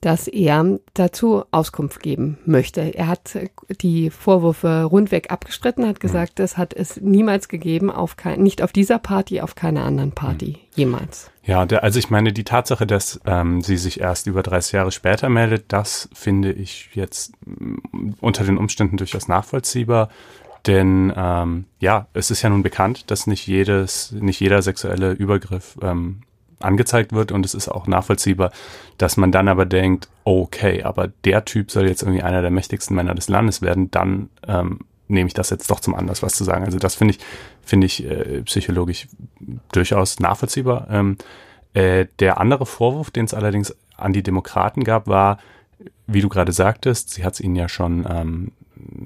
dass 0.00 0.28
er 0.28 0.78
dazu 0.94 1.44
Auskunft 1.50 2.02
geben 2.02 2.38
möchte. 2.46 2.80
Er 2.80 3.06
hat 3.06 3.38
die 3.82 4.10
Vorwürfe 4.10 4.84
rundweg 4.84 5.30
abgestritten, 5.30 5.86
hat 5.86 6.00
gesagt, 6.00 6.38
das 6.38 6.56
hat 6.56 6.72
es 6.72 7.00
niemals 7.00 7.48
gegeben, 7.48 7.90
auf 7.90 8.16
kein, 8.16 8.42
nicht 8.42 8.62
auf 8.62 8.72
dieser 8.72 8.98
Party, 8.98 9.40
auf 9.40 9.54
keiner 9.54 9.84
anderen 9.84 10.12
Party, 10.12 10.58
jemals. 10.74 11.30
Ja, 11.44 11.66
der, 11.66 11.82
also 11.82 11.98
ich 11.98 12.10
meine, 12.10 12.32
die 12.32 12.44
Tatsache, 12.44 12.86
dass 12.86 13.20
ähm, 13.26 13.60
sie 13.60 13.76
sich 13.76 14.00
erst 14.00 14.26
über 14.26 14.42
30 14.42 14.72
Jahre 14.72 14.92
später 14.92 15.28
meldet, 15.28 15.64
das 15.68 16.08
finde 16.14 16.52
ich 16.52 16.90
jetzt 16.94 17.32
mm, 17.44 18.14
unter 18.20 18.44
den 18.44 18.56
Umständen 18.56 18.96
durchaus 18.96 19.28
nachvollziehbar. 19.28 20.08
Denn 20.66 21.12
ähm, 21.16 21.64
ja, 21.78 22.06
es 22.12 22.30
ist 22.30 22.42
ja 22.42 22.50
nun 22.50 22.62
bekannt, 22.62 23.10
dass 23.10 23.26
nicht 23.26 23.46
jedes, 23.46 24.12
nicht 24.12 24.40
jeder 24.40 24.60
sexuelle 24.62 25.12
Übergriff 25.12 25.78
ähm, 25.82 26.22
angezeigt 26.60 27.12
wird 27.12 27.32
und 27.32 27.44
es 27.44 27.54
ist 27.54 27.68
auch 27.68 27.86
nachvollziehbar, 27.86 28.52
dass 28.98 29.16
man 29.16 29.32
dann 29.32 29.48
aber 29.48 29.66
denkt, 29.66 30.08
okay, 30.24 30.82
aber 30.82 31.08
der 31.24 31.44
Typ 31.44 31.70
soll 31.70 31.88
jetzt 31.88 32.02
irgendwie 32.02 32.22
einer 32.22 32.42
der 32.42 32.50
mächtigsten 32.50 32.94
Männer 32.94 33.14
des 33.14 33.28
Landes 33.28 33.62
werden, 33.62 33.90
dann 33.90 34.30
ähm, 34.46 34.80
nehme 35.08 35.26
ich 35.26 35.34
das 35.34 35.50
jetzt 35.50 35.70
doch 35.70 35.80
zum 35.80 35.94
Anlass, 35.94 36.22
was 36.22 36.34
zu 36.34 36.44
sagen. 36.44 36.64
Also 36.64 36.78
das 36.78 36.94
finde 36.94 37.14
ich, 37.14 37.20
finde 37.62 37.86
ich 37.86 38.04
äh, 38.04 38.42
psychologisch 38.42 39.08
durchaus 39.72 40.20
nachvollziehbar. 40.20 40.86
Ähm, 40.90 41.16
äh, 41.74 42.06
der 42.18 42.40
andere 42.40 42.66
Vorwurf, 42.66 43.10
den 43.10 43.24
es 43.24 43.34
allerdings 43.34 43.76
an 43.96 44.12
die 44.12 44.22
Demokraten 44.22 44.84
gab, 44.84 45.06
war, 45.06 45.38
wie 46.06 46.20
du 46.20 46.28
gerade 46.28 46.52
sagtest, 46.52 47.10
sie 47.10 47.24
hat 47.24 47.34
es 47.34 47.40
ihnen 47.40 47.56
ja 47.56 47.68
schon 47.68 48.06
ähm, 48.08 48.52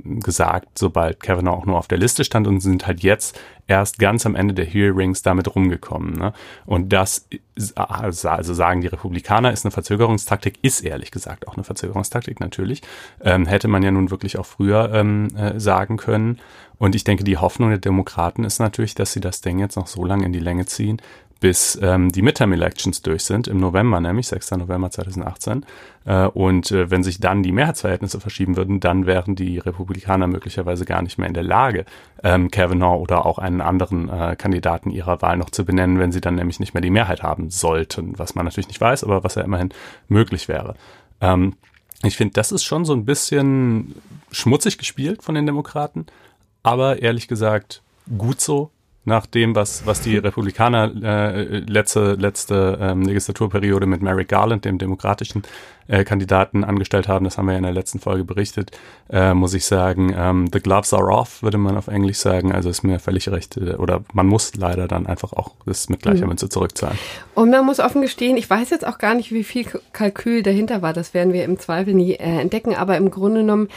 gesagt, 0.04 0.78
sobald 0.78 1.22
Kavanaugh 1.22 1.58
auch 1.58 1.66
nur 1.66 1.78
auf 1.78 1.88
der 1.88 1.98
Liste 1.98 2.24
stand 2.24 2.46
und 2.46 2.60
sind 2.60 2.86
halt 2.86 3.02
jetzt 3.02 3.38
erst 3.66 3.98
ganz 3.98 4.26
am 4.26 4.34
Ende 4.34 4.54
der 4.54 4.64
Hearings 4.64 5.22
damit 5.22 5.54
rumgekommen. 5.54 6.14
Ne? 6.14 6.32
Und 6.66 6.92
das, 6.92 7.28
also 7.74 8.54
sagen 8.54 8.80
die 8.80 8.88
Republikaner, 8.88 9.52
ist 9.52 9.64
eine 9.64 9.72
Verzögerungstaktik, 9.72 10.58
ist 10.62 10.80
ehrlich 10.80 11.10
gesagt 11.10 11.48
auch 11.48 11.54
eine 11.54 11.64
Verzögerungstaktik 11.64 12.40
natürlich. 12.40 12.82
Ähm, 13.22 13.46
hätte 13.46 13.68
man 13.68 13.82
ja 13.82 13.90
nun 13.90 14.10
wirklich 14.10 14.38
auch 14.38 14.46
früher 14.46 14.92
ähm, 14.92 15.34
äh, 15.36 15.58
sagen 15.58 15.96
können. 15.96 16.40
Und 16.76 16.94
ich 16.94 17.04
denke, 17.04 17.24
die 17.24 17.38
Hoffnung 17.38 17.70
der 17.70 17.78
Demokraten 17.78 18.44
ist 18.44 18.58
natürlich, 18.58 18.94
dass 18.94 19.12
sie 19.12 19.20
das 19.20 19.40
Ding 19.40 19.58
jetzt 19.58 19.76
noch 19.76 19.86
so 19.86 20.04
lange 20.04 20.26
in 20.26 20.32
die 20.32 20.40
Länge 20.40 20.66
ziehen, 20.66 21.00
bis 21.44 21.78
ähm, 21.82 22.10
die 22.10 22.22
Midterm-Elections 22.22 23.02
durch 23.02 23.24
sind, 23.24 23.48
im 23.48 23.58
November 23.58 24.00
nämlich, 24.00 24.28
6. 24.28 24.52
November 24.52 24.90
2018. 24.90 25.66
Äh, 26.06 26.24
und 26.28 26.70
äh, 26.70 26.90
wenn 26.90 27.02
sich 27.02 27.20
dann 27.20 27.42
die 27.42 27.52
Mehrheitsverhältnisse 27.52 28.18
verschieben 28.18 28.56
würden, 28.56 28.80
dann 28.80 29.04
wären 29.04 29.36
die 29.36 29.58
Republikaner 29.58 30.26
möglicherweise 30.26 30.86
gar 30.86 31.02
nicht 31.02 31.18
mehr 31.18 31.28
in 31.28 31.34
der 31.34 31.42
Lage, 31.42 31.84
ähm, 32.22 32.50
Kavanaugh 32.50 32.98
oder 32.98 33.26
auch 33.26 33.36
einen 33.36 33.60
anderen 33.60 34.08
äh, 34.08 34.36
Kandidaten 34.36 34.88
ihrer 34.88 35.20
Wahl 35.20 35.36
noch 35.36 35.50
zu 35.50 35.66
benennen, 35.66 35.98
wenn 35.98 36.12
sie 36.12 36.22
dann 36.22 36.36
nämlich 36.36 36.60
nicht 36.60 36.72
mehr 36.72 36.80
die 36.80 36.88
Mehrheit 36.88 37.22
haben 37.22 37.50
sollten, 37.50 38.18
was 38.18 38.34
man 38.34 38.46
natürlich 38.46 38.68
nicht 38.68 38.80
weiß, 38.80 39.04
aber 39.04 39.22
was 39.22 39.34
ja 39.34 39.42
immerhin 39.42 39.68
möglich 40.08 40.48
wäre. 40.48 40.76
Ähm, 41.20 41.56
ich 42.02 42.16
finde, 42.16 42.32
das 42.32 42.52
ist 42.52 42.64
schon 42.64 42.86
so 42.86 42.94
ein 42.94 43.04
bisschen 43.04 43.96
schmutzig 44.30 44.78
gespielt 44.78 45.22
von 45.22 45.34
den 45.34 45.44
Demokraten, 45.44 46.06
aber 46.62 47.02
ehrlich 47.02 47.28
gesagt 47.28 47.82
gut 48.16 48.40
so, 48.40 48.70
nach 49.04 49.26
dem, 49.26 49.54
was, 49.54 49.86
was 49.86 50.00
die 50.00 50.16
Republikaner 50.16 50.92
äh, 51.02 51.58
letzte, 51.60 52.14
letzte 52.14 52.78
ähm, 52.80 53.02
Legislaturperiode 53.02 53.86
mit 53.86 54.02
Merrick 54.02 54.28
Garland, 54.28 54.64
dem 54.64 54.78
demokratischen 54.78 55.42
äh, 55.88 56.04
Kandidaten, 56.04 56.64
angestellt 56.64 57.08
haben. 57.08 57.24
Das 57.24 57.38
haben 57.38 57.46
wir 57.46 57.52
ja 57.52 57.58
in 57.58 57.64
der 57.64 57.72
letzten 57.72 57.98
Folge 57.98 58.24
berichtet. 58.24 58.70
Äh, 59.10 59.34
muss 59.34 59.54
ich 59.54 59.64
sagen, 59.64 60.14
ähm, 60.16 60.48
the 60.52 60.60
gloves 60.60 60.92
are 60.94 61.08
off, 61.08 61.42
würde 61.42 61.58
man 61.58 61.76
auf 61.76 61.88
Englisch 61.88 62.18
sagen. 62.18 62.52
Also 62.52 62.70
ist 62.70 62.82
mir 62.82 62.98
völlig 62.98 63.28
recht. 63.28 63.56
Äh, 63.56 63.74
oder 63.74 64.02
man 64.12 64.26
muss 64.26 64.54
leider 64.56 64.88
dann 64.88 65.06
einfach 65.06 65.32
auch 65.32 65.52
das 65.66 65.88
mit 65.88 66.02
gleicher 66.02 66.22
mhm. 66.22 66.30
Münze 66.30 66.48
zurückzahlen. 66.48 66.98
Und 67.34 67.50
man 67.50 67.64
muss 67.64 67.80
offen 67.80 68.02
gestehen, 68.02 68.36
ich 68.36 68.48
weiß 68.48 68.70
jetzt 68.70 68.86
auch 68.86 68.98
gar 68.98 69.14
nicht, 69.14 69.32
wie 69.32 69.44
viel 69.44 69.66
Kalkül 69.92 70.42
dahinter 70.42 70.82
war. 70.82 70.92
Das 70.92 71.14
werden 71.14 71.32
wir 71.32 71.44
im 71.44 71.58
Zweifel 71.58 71.94
nie 71.94 72.14
äh, 72.14 72.40
entdecken. 72.40 72.74
Aber 72.74 72.96
im 72.96 73.10
Grunde 73.10 73.40
genommen 73.40 73.68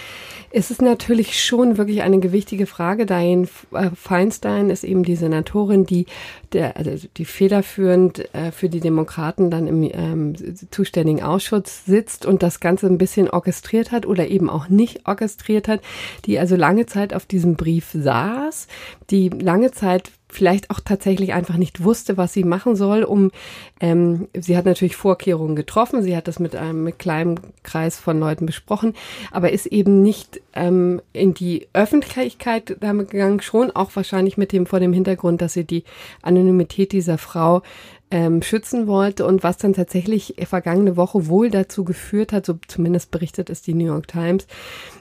ist 0.51 0.71
es 0.71 0.81
natürlich 0.81 1.43
schon 1.43 1.77
wirklich 1.77 2.01
eine 2.01 2.19
gewichtige 2.19 2.65
Frage. 2.65 3.05
Diane 3.05 3.47
äh, 3.73 3.89
Feinstein 3.93 4.69
ist 4.69 4.83
eben 4.83 5.03
die 5.03 5.15
Senatorin, 5.15 5.85
die 5.85 6.05
der, 6.53 6.77
also 6.77 7.07
die 7.17 7.25
federführend 7.25 8.33
äh, 8.33 8.51
für 8.51 8.69
die 8.69 8.79
Demokraten 8.79 9.49
dann 9.51 9.67
im 9.67 9.83
ähm, 9.83 10.35
zuständigen 10.71 11.23
Ausschuss 11.23 11.85
sitzt 11.85 12.25
und 12.25 12.43
das 12.43 12.59
Ganze 12.59 12.87
ein 12.87 12.97
bisschen 12.97 13.29
orchestriert 13.29 13.91
hat 13.91 14.05
oder 14.05 14.27
eben 14.27 14.49
auch 14.49 14.69
nicht 14.69 15.07
orchestriert 15.07 15.67
hat, 15.67 15.81
die 16.25 16.39
also 16.39 16.55
lange 16.55 16.85
Zeit 16.85 17.13
auf 17.13 17.25
diesem 17.25 17.55
Brief 17.55 17.89
saß, 17.93 18.67
die 19.09 19.29
lange 19.29 19.71
Zeit 19.71 20.11
vielleicht 20.29 20.69
auch 20.69 20.79
tatsächlich 20.79 21.33
einfach 21.33 21.57
nicht 21.57 21.83
wusste, 21.83 22.17
was 22.17 22.33
sie 22.33 22.43
machen 22.43 22.75
soll, 22.75 23.03
um 23.03 23.31
ähm, 23.79 24.27
sie 24.37 24.57
hat 24.57 24.65
natürlich 24.65 24.95
Vorkehrungen 24.95 25.55
getroffen, 25.55 26.03
sie 26.03 26.15
hat 26.15 26.27
das 26.27 26.39
mit 26.39 26.55
einem 26.55 26.83
mit 26.83 26.99
kleinem 26.99 27.35
Kreis 27.63 27.97
von 27.97 28.19
Leuten 28.19 28.45
besprochen, 28.45 28.93
aber 29.31 29.51
ist 29.51 29.67
eben 29.67 30.01
nicht 30.01 30.41
ähm, 30.53 31.01
in 31.13 31.33
die 31.33 31.67
Öffentlichkeit 31.73 32.77
damit 32.81 33.11
gegangen, 33.11 33.41
schon 33.41 33.71
auch 33.71 33.95
wahrscheinlich 33.95 34.37
mit 34.37 34.51
dem 34.51 34.65
vor 34.65 34.79
dem 34.79 34.93
Hintergrund, 34.93 35.41
dass 35.41 35.53
sie 35.53 35.63
die 35.63 35.83
Anonymität 36.21 36.91
dieser 36.91 37.17
Frau 37.17 37.61
ähm, 38.09 38.41
schützen 38.41 38.87
wollte 38.87 39.25
und 39.25 39.43
was 39.43 39.57
dann 39.57 39.73
tatsächlich 39.73 40.35
vergangene 40.45 40.95
Woche 40.95 41.27
wohl 41.27 41.49
dazu 41.49 41.83
geführt 41.83 42.31
hat, 42.31 42.45
so 42.45 42.57
zumindest 42.67 43.11
berichtet 43.11 43.49
es 43.49 43.61
die 43.61 43.73
New 43.73 43.85
York 43.85 44.07
Times, 44.07 44.47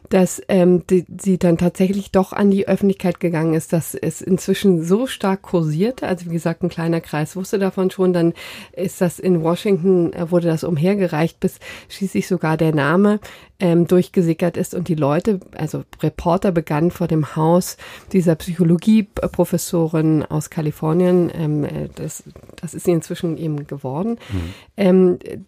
dass 0.09 0.43
ähm, 0.49 0.87
die, 0.87 1.05
sie 1.19 1.39
dann 1.39 1.59
tatsächlich 1.59 2.11
doch 2.11 2.33
an 2.33 2.51
die 2.51 2.69
Öffentlichkeit 2.69 3.21
gegangen 3.21 3.55
ist, 3.55 3.73
dass 3.73 3.95
es 3.95 4.21
inzwischen 4.21 4.83
so 4.83 5.07
stark 5.07 5.43
kursierte. 5.43 6.07
Also 6.07 6.27
wie 6.27 6.35
gesagt, 6.35 6.63
ein 6.63 6.69
kleiner 6.69 7.01
Kreis 7.01 7.37
wusste 7.37 7.59
davon 7.59 7.91
schon. 7.91 8.13
Dann 8.13 8.35
ist 8.73 9.01
das 9.01 9.19
in 9.19 9.43
Washington, 9.43 10.13
äh, 10.13 10.31
wurde 10.31 10.49
das 10.49 10.65
umhergereicht, 10.65 11.41
bis 11.41 11.59
schließlich 11.89 12.29
sogar 12.29 12.57
der 12.57 12.75
Name 12.75 13.21
ähm, 13.59 13.87
durchgesickert 13.87 14.57
ist 14.57 14.75
und 14.75 14.89
die 14.89 14.95
Leute, 14.95 15.41
also 15.57 15.85
Reporter 16.03 16.53
begannen 16.53 16.91
vor 16.91 17.09
dem 17.09 17.37
Haus 17.37 17.77
dieser 18.13 18.35
Psychologieprofessorin 18.35 20.25
aus 20.25 20.51
Kalifornien, 20.51 21.31
ähm, 21.35 21.65
äh, 21.65 21.89
das, 21.95 22.25
das 22.61 22.75
ist 22.75 22.85
sie 22.85 22.93
inzwischen 22.93 23.37
eben 23.39 23.67
geworden, 23.67 24.19
mhm. 24.31 24.55
ähm, 24.77 25.19
äh, 25.25 25.39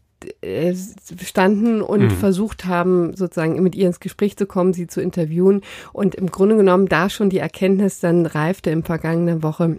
standen 1.22 1.82
und 1.82 2.02
mhm. 2.02 2.10
versucht 2.10 2.64
haben, 2.64 3.14
sozusagen 3.16 3.62
mit 3.62 3.74
ihr 3.74 3.86
ins 3.86 4.00
Gespräch 4.00 4.36
zu 4.36 4.46
kommen, 4.46 4.72
sie 4.72 4.86
zu 4.86 5.00
interviewen. 5.00 5.62
Und 5.92 6.14
im 6.14 6.30
Grunde 6.30 6.56
genommen 6.56 6.86
da 6.86 7.08
schon 7.08 7.30
die 7.30 7.38
Erkenntnis 7.38 8.00
dann 8.00 8.26
reifte 8.26 8.70
im 8.70 8.82
vergangenen 8.82 9.42
Woche, 9.42 9.78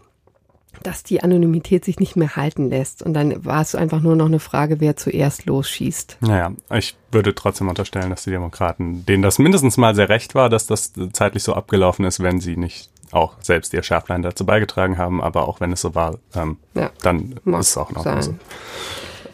dass 0.83 1.03
die 1.03 1.21
Anonymität 1.23 1.83
sich 1.83 1.99
nicht 1.99 2.15
mehr 2.15 2.35
halten 2.35 2.69
lässt. 2.69 3.03
Und 3.03 3.13
dann 3.13 3.43
war 3.43 3.61
es 3.61 3.75
einfach 3.75 4.01
nur 4.01 4.15
noch 4.15 4.27
eine 4.27 4.39
Frage, 4.39 4.79
wer 4.79 4.95
zuerst 4.95 5.45
losschießt. 5.45 6.17
Naja, 6.21 6.51
ich 6.73 6.95
würde 7.11 7.35
trotzdem 7.35 7.67
unterstellen, 7.67 8.09
dass 8.09 8.23
die 8.23 8.31
Demokraten, 8.31 9.05
denen 9.05 9.23
das 9.23 9.39
mindestens 9.39 9.77
mal 9.77 9.95
sehr 9.95 10.09
recht 10.09 10.35
war, 10.35 10.49
dass 10.49 10.67
das 10.67 10.93
zeitlich 11.13 11.43
so 11.43 11.53
abgelaufen 11.53 12.05
ist, 12.05 12.21
wenn 12.21 12.39
sie 12.39 12.55
nicht 12.55 12.89
auch 13.11 13.35
selbst 13.41 13.73
ihr 13.73 13.83
Schärflein 13.83 14.21
dazu 14.21 14.45
beigetragen 14.45 14.97
haben. 14.97 15.21
Aber 15.21 15.47
auch 15.47 15.59
wenn 15.59 15.71
es 15.71 15.81
so 15.81 15.95
war, 15.95 16.19
ähm, 16.35 16.57
ja, 16.75 16.91
dann 17.01 17.39
ist 17.45 17.69
es 17.71 17.77
auch 17.77 17.91
noch 17.91 18.05
so. 18.21 18.35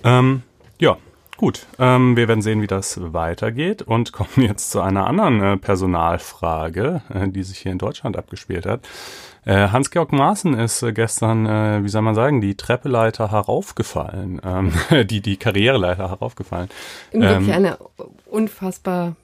Ähm, 0.04 0.44
ja, 0.80 0.98
Gut, 1.38 1.66
ähm, 1.80 2.16
wir 2.16 2.30
werden 2.30 2.42
sehen, 2.42 2.62
wie 2.62 2.68
das 2.68 2.98
weitergeht 3.12 3.82
und 3.82 4.14
kommen 4.14 4.30
jetzt 4.38 4.72
zu 4.72 4.80
einer 4.80 5.06
anderen 5.06 5.42
äh, 5.42 5.58
Personalfrage, 5.58 7.02
äh, 7.14 7.28
die 7.28 7.44
sich 7.44 7.58
hier 7.58 7.74
in 7.74 7.78
Deutschland 7.78 8.16
abgespielt 8.16 8.66
hat. 8.66 8.88
Äh, 9.44 9.68
Hans-Georg 9.68 10.14
Maaßen 10.14 10.58
ist 10.58 10.82
äh, 10.82 10.94
gestern, 10.94 11.46
äh, 11.46 11.84
wie 11.84 11.90
soll 11.90 12.04
man 12.04 12.16
sagen, 12.16 12.40
die 12.40 12.56
Treppeleiter 12.56 13.32
heraufgefallen, 13.32 14.40
ähm, 14.46 14.72
die, 15.08 15.20
die 15.20 15.36
Karriereleiter 15.36 16.10
heraufgefallen. 16.10 16.70
Wirklich 17.12 17.50
ähm, 17.50 17.54
eine 17.54 17.78
unfassbar 18.26 19.18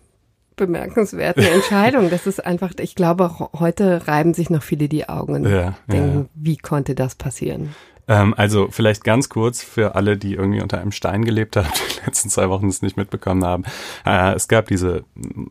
bemerkenswerte 0.57 1.49
Entscheidung. 1.49 2.09
Das 2.09 2.27
ist 2.27 2.45
einfach, 2.45 2.73
ich 2.77 2.95
glaube, 2.95 3.31
heute 3.57 4.05
reiben 4.07 4.33
sich 4.33 4.49
noch 4.49 4.63
viele 4.63 4.89
die 4.89 5.07
Augen 5.07 5.35
und 5.35 5.45
ja, 5.45 5.75
denken, 5.89 6.19
ja. 6.19 6.25
wie 6.35 6.57
konnte 6.57 6.93
das 6.93 7.15
passieren? 7.15 7.73
Ähm, 8.11 8.33
also 8.35 8.67
vielleicht 8.69 9.05
ganz 9.05 9.29
kurz 9.29 9.63
für 9.63 9.95
alle, 9.95 10.17
die 10.17 10.33
irgendwie 10.33 10.61
unter 10.61 10.81
einem 10.81 10.91
Stein 10.91 11.23
gelebt 11.23 11.55
haben, 11.55 11.69
die 11.95 12.05
letzten 12.05 12.29
zwei 12.29 12.49
Wochen 12.49 12.67
es 12.67 12.81
nicht 12.81 12.97
mitbekommen 12.97 13.45
haben. 13.45 13.63
Äh, 14.05 14.33
es 14.33 14.49
gab 14.49 14.67
diese 14.67 15.05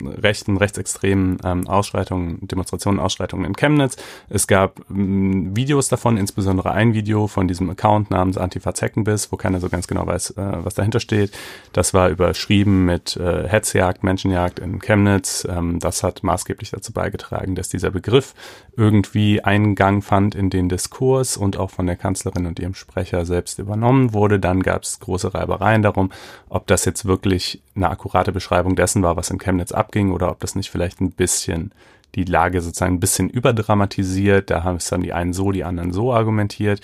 rechten, 0.04 0.58
rechtsextremen 0.58 1.38
ähm, 1.42 1.66
Ausschreitungen, 1.66 2.46
Demonstrationen, 2.46 3.00
Ausschreitungen 3.00 3.46
in 3.46 3.56
Chemnitz. 3.56 3.96
Es 4.28 4.46
gab 4.46 4.78
ähm, 4.90 5.56
Videos 5.56 5.88
davon, 5.88 6.18
insbesondere 6.18 6.72
ein 6.72 6.92
Video 6.92 7.28
von 7.28 7.48
diesem 7.48 7.70
Account 7.70 8.10
namens 8.10 8.36
Antifa 8.36 8.74
Zeckenbiss, 8.74 9.32
wo 9.32 9.38
keiner 9.38 9.58
so 9.58 9.70
ganz 9.70 9.88
genau 9.88 10.06
weiß, 10.06 10.32
äh, 10.32 10.58
was 10.62 10.74
dahinter 10.74 11.00
steht. 11.00 11.32
Das 11.72 11.94
war 11.94 12.10
überschrieben 12.10 12.84
mit 12.84 13.16
äh, 13.16 13.48
Hetzjagd, 13.48 14.04
Menschenjagd 14.04 14.58
in 14.58 14.80
Chemnitz. 14.80 15.48
Ähm, 15.50 15.78
das 15.78 16.02
hat 16.02 16.22
maßgeblich 16.22 16.72
dazu 16.72 16.92
beigetragen, 16.92 17.54
dass 17.54 17.70
dieser 17.70 17.90
Begriff 17.90 18.34
irgendwie 18.80 19.44
Eingang 19.44 20.00
fand 20.00 20.34
in 20.34 20.48
den 20.48 20.70
Diskurs 20.70 21.36
und 21.36 21.58
auch 21.58 21.68
von 21.68 21.86
der 21.86 21.96
Kanzlerin 21.96 22.46
und 22.46 22.58
ihrem 22.58 22.72
Sprecher 22.72 23.26
selbst 23.26 23.58
übernommen 23.58 24.14
wurde. 24.14 24.40
Dann 24.40 24.62
gab 24.62 24.84
es 24.84 24.98
große 25.00 25.34
Reibereien 25.34 25.82
darum, 25.82 26.10
ob 26.48 26.66
das 26.66 26.86
jetzt 26.86 27.04
wirklich 27.04 27.60
eine 27.76 27.90
akkurate 27.90 28.32
Beschreibung 28.32 28.76
dessen 28.76 29.02
war, 29.02 29.18
was 29.18 29.28
in 29.28 29.38
Chemnitz 29.38 29.72
abging, 29.72 30.12
oder 30.12 30.30
ob 30.30 30.40
das 30.40 30.54
nicht 30.54 30.70
vielleicht 30.70 31.02
ein 31.02 31.10
bisschen 31.10 31.72
die 32.14 32.24
Lage 32.24 32.60
sozusagen 32.60 32.94
ein 32.94 33.00
bisschen 33.00 33.30
überdramatisiert. 33.30 34.50
Da 34.50 34.64
haben 34.64 34.76
es 34.76 34.88
dann 34.88 35.02
die 35.02 35.12
einen 35.12 35.32
so, 35.32 35.52
die 35.52 35.64
anderen 35.64 35.92
so 35.92 36.12
argumentiert. 36.12 36.80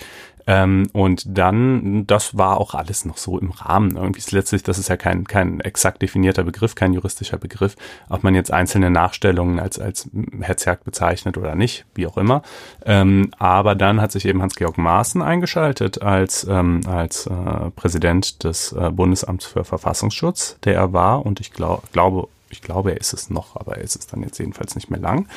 Ähm, 0.47 0.89
und 0.93 1.25
dann, 1.27 2.07
das 2.07 2.39
war 2.39 2.59
auch 2.61 2.75
alles 2.75 3.05
noch 3.05 3.17
so 3.17 3.39
im 3.39 3.51
Rahmen. 3.51 3.97
Irgendwie 3.97 4.21
ist 4.21 4.31
letztlich, 4.31 4.63
das 4.63 4.79
ist 4.79 4.89
ja 4.89 4.97
kein, 4.97 5.25
kein 5.25 5.61
exakt 5.61 6.03
definierter 6.03 6.45
Begriff, 6.45 6.75
kein 6.77 6.93
juristischer 6.93 7.37
Begriff, 7.37 7.75
ob 8.09 8.23
man 8.23 8.35
jetzt 8.35 8.53
einzelne 8.53 8.91
Nachstellungen 8.91 9.59
als, 9.59 9.81
als 9.81 10.09
Hetzjagd 10.41 10.85
bezeichnet 10.85 11.37
oder 11.37 11.57
nicht, 11.57 11.85
wie 11.95 12.07
auch 12.07 12.17
immer. 12.17 12.43
Ähm, 12.85 13.33
aber 13.39 13.75
dann 13.75 14.01
hat 14.01 14.13
sich 14.13 14.25
eben 14.25 14.41
Hans-Georg 14.41 14.79
Maaßen 14.79 15.21
eingeschaltet 15.21 16.03
als, 16.03 16.47
ähm, 16.49 16.83
als 16.87 17.27
äh, 17.27 17.71
Präsident 17.75 18.45
des 18.45 18.73
äh, 18.73 18.91
Bundesamts 18.91 19.47
für 19.47 19.65
Verfassungsschutz, 19.65 20.59
der 20.65 20.77
er 20.77 20.93
war 20.93 21.27
und 21.27 21.41
ich 21.41 21.53
glaub, 21.53 21.91
glaube, 21.93 22.29
ich 22.51 22.63
glaube, 22.63 22.93
er 22.93 23.01
ist 23.01 23.13
es 23.13 23.31
noch, 23.31 23.57
aber 23.57 23.77
er 23.77 23.83
ist 23.83 23.97
es 23.97 24.07
dann 24.07 24.23
jetzt 24.23 24.39
jedenfalls 24.39 24.75
nicht 24.75 24.91
mehr 24.91 25.01
lang. 25.01 25.29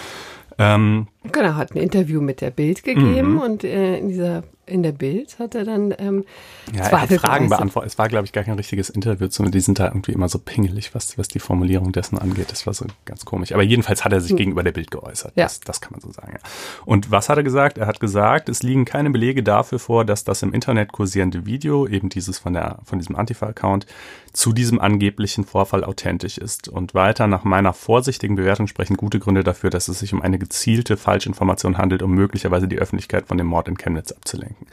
Ähm, 0.58 1.08
genau, 1.24 1.56
hat 1.56 1.74
ein 1.74 1.78
Interview 1.78 2.22
mit 2.22 2.42
der 2.42 2.52
Bild 2.52 2.84
gegeben 2.84 3.34
mhm. 3.34 3.42
und 3.42 3.64
äh, 3.64 3.98
in 3.98 4.10
dieser 4.10 4.44
in 4.70 4.84
der 4.84 4.92
Bild 4.92 5.40
hat 5.40 5.56
er 5.56 5.66
dann 5.66 5.94
ähm, 5.98 6.26
ja, 6.74 6.84
er 6.84 7.02
hat 7.02 7.10
Fragen 7.10 7.50
beantwortet. 7.50 7.92
Es 7.92 7.98
war, 7.98 8.08
glaube 8.08 8.26
ich, 8.26 8.32
gar 8.32 8.44
kein 8.44 8.56
richtiges 8.56 8.90
Interview. 8.90 9.28
Die 9.28 9.60
sind 9.60 9.80
da 9.80 9.88
irgendwie 9.88 10.12
immer 10.12 10.30
so 10.30 10.40
pingelig, 10.40 10.94
was, 10.94 11.18
was 11.18 11.28
die 11.28 11.40
Formulierung 11.40 11.92
dessen 11.92 12.18
angeht. 12.18 12.52
Das 12.52 12.66
war 12.68 12.74
so 12.74 12.86
ganz 13.06 13.26
komisch. 13.26 13.52
Aber 13.52 13.64
jedenfalls 13.64 14.06
hat 14.06 14.14
er 14.14 14.22
sich 14.22 14.32
hm. 14.32 14.38
gegenüber 14.38 14.64
der 14.64 14.72
Bild 14.72 14.92
geäußert. 14.92 15.34
Ja. 15.36 15.46
Das, 15.46 15.60
das 15.60 15.82
kann 15.82 15.92
man 15.92 16.02
so 16.02 16.12
sagen. 16.12 16.34
Ja. 16.34 16.40
Und 16.86 17.12
was 17.12 17.30
hat 17.30 17.38
er 17.38 17.44
gesagt? 17.44 17.78
Er 17.78 17.88
hat 17.88 18.00
gesagt, 18.00 18.50
es 18.50 18.64
liegen 18.64 18.86
keine 18.86 19.10
Belege 19.10 19.44
dafür 19.44 19.80
vor, 19.80 20.06
dass 20.06 20.24
das 20.24 20.44
im 20.44 20.54
Internet 20.54 20.92
kursierende 20.92 21.46
Video, 21.46 21.88
eben 21.88 22.10
dieses 22.10 22.38
von 22.38 22.54
der 22.54 22.80
von 22.86 23.00
diesem 23.00 23.16
Antifa-Account, 23.16 23.86
zu 24.34 24.54
diesem 24.54 24.80
angeblichen 24.80 25.44
Vorfall 25.44 25.84
authentisch 25.84 26.38
ist. 26.38 26.68
Und 26.68 26.94
weiter 26.94 27.28
nach 27.28 27.44
meiner 27.44 27.74
vorsichtigen 27.74 28.36
Bewertung 28.36 28.68
sprechen 28.68 28.96
gute 28.96 29.20
Gründe 29.20 29.44
dafür, 29.44 29.70
dass 29.70 29.88
es 29.88 30.00
sich 30.00 30.14
um 30.14 30.22
eine 30.22 30.38
gezielte 30.38 30.98
Falschinformation 31.10 31.80
handelt, 31.80 32.04
um 32.04 32.12
möglicherweise 32.12 32.68
die 32.68 32.78
Öffentlichkeit 32.78 33.28
von 33.28 33.40
dem 33.40 33.48
Mord 33.48 33.68
in 33.68 33.78
Chemnitz 33.78 34.12
abzulenken. 34.12 34.68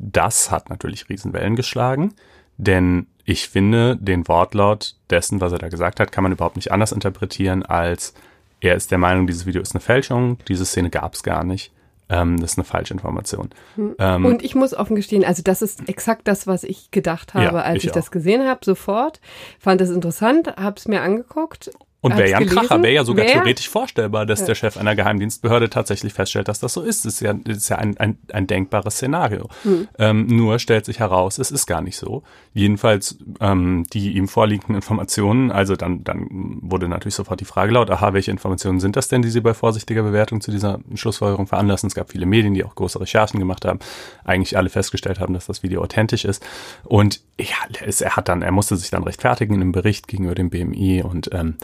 Das 0.00 0.50
hat 0.50 0.68
natürlich 0.68 1.08
Riesenwellen 1.08 1.54
geschlagen, 1.54 2.14
denn 2.56 3.06
ich 3.24 3.48
finde, 3.48 3.96
den 3.96 4.26
Wortlaut 4.26 4.96
dessen, 5.10 5.40
was 5.40 5.52
er 5.52 5.58
da 5.58 5.68
gesagt 5.68 6.00
hat, 6.00 6.10
kann 6.10 6.24
man 6.24 6.32
überhaupt 6.32 6.56
nicht 6.56 6.72
anders 6.72 6.90
interpretieren 6.90 7.62
als 7.62 8.14
er 8.60 8.74
ist 8.74 8.90
der 8.90 8.98
Meinung, 8.98 9.26
dieses 9.26 9.46
Video 9.46 9.62
ist 9.62 9.74
eine 9.74 9.80
Fälschung, 9.80 10.38
diese 10.48 10.64
Szene 10.64 10.90
gab 10.90 11.14
es 11.14 11.22
gar 11.22 11.44
nicht. 11.44 11.72
Ähm, 12.08 12.40
das 12.40 12.52
ist 12.52 12.58
eine 12.58 12.64
Falschinformation. 12.64 13.50
Hm. 13.74 13.96
Ähm, 13.98 14.24
und 14.24 14.42
ich 14.42 14.54
muss 14.54 14.74
offen 14.74 14.96
gestehen, 14.96 15.24
also 15.24 15.42
das 15.42 15.60
ist 15.60 15.88
exakt 15.88 16.26
das, 16.26 16.46
was 16.46 16.64
ich 16.64 16.90
gedacht 16.90 17.34
habe, 17.34 17.44
ja, 17.44 17.62
als 17.62 17.78
ich, 17.78 17.86
ich 17.86 17.92
das 17.92 18.10
gesehen 18.10 18.46
habe, 18.46 18.64
sofort. 18.64 19.20
Fand 19.58 19.80
es 19.80 19.90
interessant, 19.90 20.56
habe 20.56 20.76
es 20.76 20.88
mir 20.88 21.02
angeguckt 21.02 21.70
und 22.06 22.18
wäre 22.18 22.30
ja 22.30 22.38
ein 22.38 22.46
Kracher, 22.46 22.82
wäre 22.82 22.94
ja 22.94 23.04
sogar 23.04 23.26
wär? 23.26 23.32
theoretisch 23.32 23.68
vorstellbar, 23.68 24.26
dass 24.26 24.40
ja. 24.40 24.46
der 24.46 24.54
Chef 24.54 24.76
einer 24.76 24.94
Geheimdienstbehörde 24.96 25.70
tatsächlich 25.70 26.12
feststellt, 26.12 26.48
dass 26.48 26.60
das 26.60 26.72
so 26.72 26.82
ist. 26.82 27.04
Das 27.04 27.14
ist 27.14 27.20
ja, 27.20 27.34
das 27.34 27.56
ist 27.58 27.68
ja 27.68 27.76
ein, 27.76 27.96
ein, 27.98 28.18
ein 28.32 28.46
denkbares 28.46 28.94
Szenario. 28.94 29.48
Mhm. 29.64 29.88
Ähm, 29.98 30.26
nur 30.26 30.58
stellt 30.58 30.84
sich 30.84 30.98
heraus, 31.00 31.38
es 31.38 31.50
ist 31.50 31.66
gar 31.66 31.82
nicht 31.82 31.96
so. 31.96 32.22
Jedenfalls 32.54 33.18
ähm, 33.40 33.84
die 33.92 34.16
ihm 34.16 34.28
vorliegenden 34.28 34.76
Informationen, 34.76 35.50
also 35.50 35.76
dann, 35.76 36.04
dann 36.04 36.26
wurde 36.62 36.88
natürlich 36.88 37.14
sofort 37.14 37.40
die 37.40 37.44
Frage 37.44 37.72
laut, 37.72 37.90
aha, 37.90 38.12
welche 38.12 38.30
Informationen 38.30 38.80
sind 38.80 38.96
das 38.96 39.08
denn, 39.08 39.22
die 39.22 39.30
Sie 39.30 39.40
bei 39.40 39.54
vorsichtiger 39.54 40.02
Bewertung 40.02 40.40
zu 40.40 40.50
dieser 40.50 40.80
Schlussfolgerung 40.94 41.46
veranlassen? 41.46 41.88
Es 41.88 41.94
gab 41.94 42.10
viele 42.10 42.26
Medien, 42.26 42.54
die 42.54 42.64
auch 42.64 42.74
große 42.74 43.00
Recherchen 43.00 43.38
gemacht 43.40 43.64
haben, 43.64 43.78
eigentlich 44.24 44.56
alle 44.56 44.68
festgestellt 44.68 45.20
haben, 45.20 45.34
dass 45.34 45.46
das 45.46 45.62
Video 45.62 45.82
authentisch 45.82 46.24
ist. 46.24 46.44
Und 46.84 47.20
ja, 47.38 47.56
er 48.00 48.16
hat 48.16 48.28
dann, 48.28 48.42
er 48.42 48.52
musste 48.52 48.76
sich 48.76 48.90
dann 48.90 49.04
rechtfertigen 49.04 49.54
in 49.54 49.60
einem 49.60 49.72
Bericht 49.72 50.08
gegenüber 50.08 50.34
dem 50.34 50.50
BMI 50.50 51.02
und 51.02 51.30
ähm, 51.32 51.56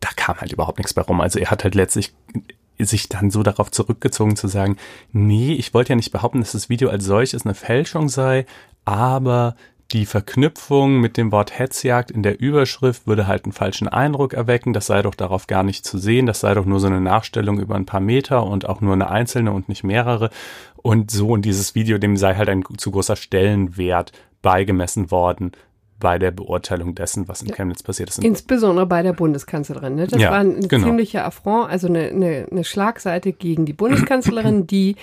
da 0.00 0.08
kam 0.16 0.40
halt 0.40 0.52
überhaupt 0.52 0.78
nichts 0.78 0.94
bei 0.94 1.02
rum. 1.02 1.20
Also 1.20 1.38
er 1.38 1.50
hat 1.50 1.64
halt 1.64 1.74
letztlich 1.74 2.12
sich 2.78 3.08
dann 3.08 3.30
so 3.30 3.42
darauf 3.42 3.70
zurückgezogen 3.70 4.36
zu 4.36 4.48
sagen, 4.48 4.76
nee, 5.12 5.52
ich 5.52 5.74
wollte 5.74 5.90
ja 5.90 5.96
nicht 5.96 6.12
behaupten, 6.12 6.40
dass 6.40 6.52
das 6.52 6.68
Video 6.68 6.88
als 6.88 7.04
solches 7.04 7.44
eine 7.44 7.54
Fälschung 7.54 8.08
sei, 8.08 8.46
aber 8.84 9.54
die 9.92 10.06
Verknüpfung 10.06 11.00
mit 11.00 11.16
dem 11.16 11.32
Wort 11.32 11.58
Hetzjagd 11.58 12.12
in 12.12 12.22
der 12.22 12.38
Überschrift 12.38 13.08
würde 13.08 13.26
halt 13.26 13.44
einen 13.44 13.52
falschen 13.52 13.88
Eindruck 13.88 14.34
erwecken. 14.34 14.72
Das 14.72 14.86
sei 14.86 15.02
doch 15.02 15.16
darauf 15.16 15.48
gar 15.48 15.64
nicht 15.64 15.84
zu 15.84 15.98
sehen. 15.98 16.26
Das 16.26 16.40
sei 16.40 16.54
doch 16.54 16.64
nur 16.64 16.78
so 16.78 16.86
eine 16.86 17.00
Nachstellung 17.00 17.58
über 17.58 17.74
ein 17.74 17.86
paar 17.86 18.00
Meter 18.00 18.44
und 18.44 18.68
auch 18.68 18.80
nur 18.80 18.92
eine 18.92 19.10
einzelne 19.10 19.50
und 19.50 19.68
nicht 19.68 19.82
mehrere. 19.82 20.30
Und 20.76 21.10
so 21.10 21.34
in 21.34 21.42
dieses 21.42 21.74
Video, 21.74 21.98
dem 21.98 22.16
sei 22.16 22.36
halt 22.36 22.48
ein 22.48 22.62
zu 22.76 22.92
großer 22.92 23.16
Stellenwert 23.16 24.12
beigemessen 24.42 25.10
worden, 25.10 25.52
bei 26.00 26.18
der 26.18 26.30
Beurteilung 26.30 26.94
dessen, 26.94 27.28
was 27.28 27.42
in. 27.42 27.52
Chemnitz 27.52 27.82
passiert 27.82 28.08
ist. 28.08 28.24
Insbesondere 28.24 28.86
bei 28.86 29.02
der 29.02 29.12
Bundeskanzlerin. 29.12 29.94
Ne? 29.94 30.06
Das 30.06 30.20
ja, 30.20 30.30
war 30.30 30.38
ein 30.38 30.66
genau. 30.66 30.86
ziemlicher 30.86 31.24
Affront, 31.24 31.70
also 31.70 31.86
eine, 31.86 32.08
eine, 32.08 32.46
eine 32.50 32.64
Schlagseite 32.64 33.32
gegen 33.32 33.66
die 33.66 33.72
Bundeskanzlerin, 33.72 34.66
die 34.66 34.96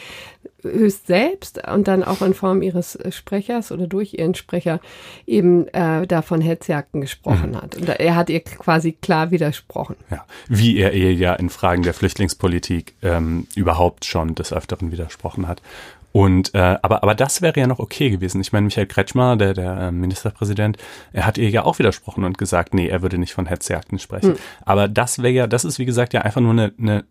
höchst 0.63 1.07
selbst 1.07 1.65
und 1.67 1.87
dann 1.87 2.03
auch 2.03 2.21
in 2.21 2.33
Form 2.33 2.61
ihres 2.61 2.97
Sprechers 3.11 3.71
oder 3.71 3.87
durch 3.87 4.15
ihren 4.15 4.35
Sprecher 4.35 4.79
eben 5.25 5.67
äh, 5.69 6.07
da 6.07 6.21
von 6.21 6.41
Hetzjagden 6.41 7.01
gesprochen 7.01 7.51
mhm. 7.51 7.61
hat. 7.61 7.75
Und 7.75 7.87
er 7.87 8.15
hat 8.15 8.29
ihr 8.29 8.39
quasi 8.39 8.91
klar 8.91 9.31
widersprochen. 9.31 9.95
Ja, 10.09 10.25
wie 10.47 10.77
er 10.77 10.93
ihr 10.93 11.13
ja 11.13 11.33
in 11.35 11.49
Fragen 11.49 11.83
der 11.83 11.93
Flüchtlingspolitik 11.93 12.95
ähm, 13.01 13.47
überhaupt 13.55 14.05
schon 14.05 14.35
des 14.35 14.51
Öfteren 14.51 14.91
widersprochen 14.91 15.47
hat. 15.47 15.61
Und 16.11 16.55
äh, 16.55 16.77
aber 16.81 17.03
aber 17.03 17.13
das 17.13 17.41
wäre 17.41 17.59
ja 17.59 17.67
noch 17.67 17.79
okay 17.79 18.09
gewesen. 18.09 18.41
Ich 18.41 18.51
meine, 18.51 18.65
Michael 18.65 18.87
Kretschmer, 18.87 19.35
der 19.35 19.53
der 19.53 19.77
äh, 19.77 19.91
Ministerpräsident, 19.91 20.77
er 21.13 21.25
hat 21.25 21.37
ihr 21.37 21.49
ja 21.49 21.63
auch 21.63 21.77
widersprochen 21.79 22.23
und 22.23 22.37
gesagt, 22.37 22.73
nee, 22.73 22.87
er 22.87 23.01
würde 23.01 23.17
nicht 23.17 23.33
von 23.33 23.45
Hetzjagden 23.45 23.99
sprechen. 23.99 24.31
Hm. 24.31 24.37
Aber 24.65 24.87
das 24.87 25.19
wäre 25.19 25.33
ja, 25.33 25.47
das 25.47 25.65
ist 25.65 25.79
wie 25.79 25.85
gesagt 25.85 26.13
ja 26.13 26.21
einfach 26.21 26.41
nur 26.41 26.51
eine, 26.51 26.73
eine 26.79 27.03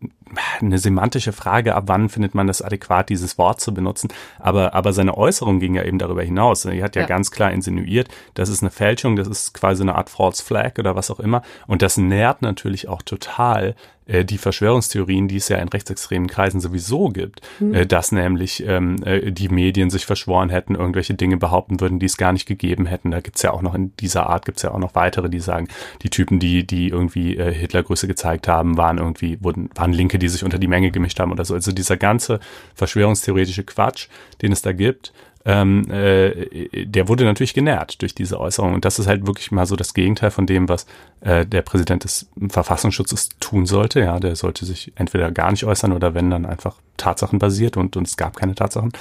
eine 0.61 0.77
semantische 0.77 1.33
Frage, 1.33 1.75
ab 1.75 1.85
wann 1.87 2.09
findet 2.09 2.35
man 2.35 2.47
das 2.47 2.61
adäquat, 2.61 3.09
dieses 3.09 3.37
Wort 3.37 3.61
zu 3.61 3.73
benutzen. 3.73 4.09
Aber, 4.39 4.73
aber 4.73 4.93
seine 4.93 5.17
Äußerung 5.17 5.59
ging 5.59 5.75
ja 5.75 5.83
eben 5.83 5.99
darüber 5.99 6.23
hinaus. 6.23 6.65
Er 6.65 6.83
hat 6.83 6.95
ja, 6.95 7.03
ja, 7.03 7.07
ganz 7.07 7.31
klar 7.31 7.51
insinuiert, 7.51 8.09
das 8.33 8.49
ist 8.49 8.61
eine 8.61 8.71
Fälschung, 8.71 9.15
das 9.15 9.27
ist 9.27 9.53
quasi 9.53 9.83
eine 9.83 9.95
Art 9.95 10.09
False 10.09 10.43
Flag 10.43 10.77
oder 10.77 10.95
was 10.95 11.11
auch 11.11 11.19
immer. 11.19 11.41
Und 11.67 11.81
das 11.81 11.97
nährt 11.97 12.41
natürlich 12.41 12.87
auch 12.87 13.01
total 13.01 13.75
äh, 14.07 14.25
die 14.25 14.37
Verschwörungstheorien, 14.37 15.27
die 15.27 15.37
es 15.37 15.49
ja 15.49 15.57
in 15.57 15.69
rechtsextremen 15.69 16.27
Kreisen 16.27 16.59
sowieso 16.59 17.09
gibt, 17.09 17.41
mhm. 17.59 17.73
äh, 17.73 17.85
dass 17.85 18.11
nämlich 18.11 18.63
ähm, 18.65 18.97
äh, 19.03 19.31
die 19.31 19.49
Medien 19.49 19.89
sich 19.89 20.05
verschworen 20.05 20.49
hätten, 20.49 20.75
irgendwelche 20.75 21.13
Dinge 21.13 21.37
behaupten 21.37 21.79
würden, 21.79 21.99
die 21.99 22.05
es 22.05 22.17
gar 22.17 22.33
nicht 22.33 22.45
gegeben 22.45 22.85
hätten. 22.85 23.11
Da 23.11 23.21
gibt's 23.21 23.41
ja 23.41 23.51
auch 23.51 23.61
noch 23.61 23.75
in 23.75 23.95
dieser 23.97 24.27
Art 24.27 24.45
gibt's 24.45 24.61
ja 24.63 24.71
auch 24.71 24.79
noch 24.79 24.95
weitere, 24.95 25.29
die 25.29 25.39
sagen, 25.39 25.67
die 26.01 26.09
Typen, 26.09 26.39
die, 26.39 26.65
die 26.65 26.89
irgendwie 26.89 27.37
äh, 27.37 27.53
Hitlergrüße 27.53 28.07
gezeigt 28.07 28.47
haben, 28.47 28.77
waren 28.77 28.97
irgendwie, 28.97 29.37
wurden, 29.41 29.69
waren 29.75 29.93
Linke, 29.93 30.19
die 30.19 30.29
sich 30.29 30.43
unter 30.43 30.59
die 30.59 30.67
Menge 30.67 30.91
gemischt 30.91 31.19
haben 31.19 31.31
oder 31.31 31.45
so. 31.45 31.53
Also 31.53 31.71
dieser 31.71 31.97
ganze 31.97 32.39
verschwörungstheoretische 32.75 33.63
Quatsch, 33.63 34.07
den 34.41 34.51
es 34.51 34.61
da 34.61 34.71
gibt, 34.71 35.13
ähm, 35.47 35.89
äh, 35.89 36.85
der 36.85 37.07
wurde 37.07 37.23
natürlich 37.23 37.53
genährt 37.53 38.01
durch 38.01 38.13
diese 38.13 38.37
Äußerung. 38.37 38.73
Und 38.73 38.83
das 38.83 38.99
ist 38.99 39.07
halt 39.07 39.25
wirklich 39.25 39.49
mal 39.51 39.65
so 39.65 39.77
das 39.77 39.93
Gegenteil 39.93 40.29
von 40.29 40.45
dem, 40.45 40.67
was 40.67 40.85
äh, 41.21 41.45
der 41.45 41.61
Präsident 41.61 42.03
des 42.03 42.29
Verfassungsschutzes 42.49 43.29
tun 43.39 43.65
sollte. 43.65 44.01
Ja, 44.01 44.19
der 44.19 44.35
sollte 44.35 44.65
sich 44.65 44.91
entweder 44.95 45.31
gar 45.31 45.51
nicht 45.51 45.63
äußern 45.63 45.93
oder 45.93 46.13
wenn 46.13 46.29
dann 46.29 46.45
einfach 46.45 46.75
tatsachenbasiert 46.97 47.77
und, 47.77 47.95
und 47.95 48.07
es 48.07 48.17
gab 48.17 48.35
keine 48.35 48.55
Tatsachen, 48.55 48.91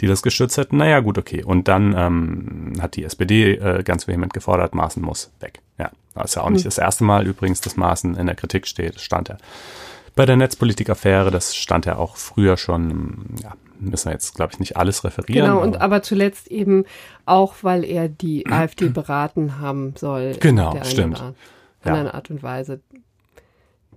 die 0.00 0.06
das 0.06 0.22
gestützt 0.22 0.56
hätten. 0.58 0.76
Naja, 0.76 1.00
gut, 1.00 1.18
okay. 1.18 1.42
Und 1.42 1.66
dann 1.66 1.92
ähm, 1.98 2.72
hat 2.80 2.94
die 2.94 3.02
SPD 3.02 3.54
äh, 3.54 3.82
ganz 3.82 4.06
vehement 4.06 4.32
gefordert, 4.32 4.76
Maaßen 4.76 5.02
muss 5.02 5.32
weg. 5.40 5.60
Ja, 5.76 5.90
das 6.14 6.26
ist 6.26 6.34
ja 6.36 6.42
auch 6.42 6.50
nicht 6.50 6.62
mhm. 6.62 6.68
das 6.68 6.78
erste 6.78 7.02
Mal 7.02 7.26
übrigens, 7.26 7.60
dass 7.62 7.76
Maaßen 7.76 8.14
in 8.14 8.26
der 8.26 8.36
Kritik 8.36 8.68
steht. 8.68 8.94
Das 8.94 9.02
stand 9.02 9.28
ja 9.28 9.38
bei 10.16 10.24
der 10.24 10.36
Netzpolitik-Affäre, 10.36 11.30
das 11.30 11.54
stand 11.54 11.84
ja 11.84 11.96
auch 11.96 12.16
früher 12.16 12.56
schon, 12.56 13.26
ja, 13.42 13.52
müssen 13.80 14.06
wir 14.06 14.12
jetzt, 14.12 14.34
glaube 14.34 14.52
ich, 14.52 14.60
nicht 14.60 14.76
alles 14.76 15.04
referieren. 15.04 15.46
Genau, 15.46 15.62
und 15.62 15.80
aber 15.80 16.02
zuletzt 16.02 16.48
eben 16.48 16.84
auch, 17.24 17.54
weil 17.62 17.84
er 17.84 18.08
die 18.08 18.46
AfD 18.50 18.88
beraten 18.88 19.58
haben 19.58 19.94
soll. 19.96 20.34
Genau, 20.40 20.78
stimmt. 20.84 21.20
Art, 21.20 21.34
in 21.84 21.94
ja. 21.94 22.00
einer 22.00 22.14
Art 22.14 22.30
und 22.30 22.42
Weise. 22.42 22.80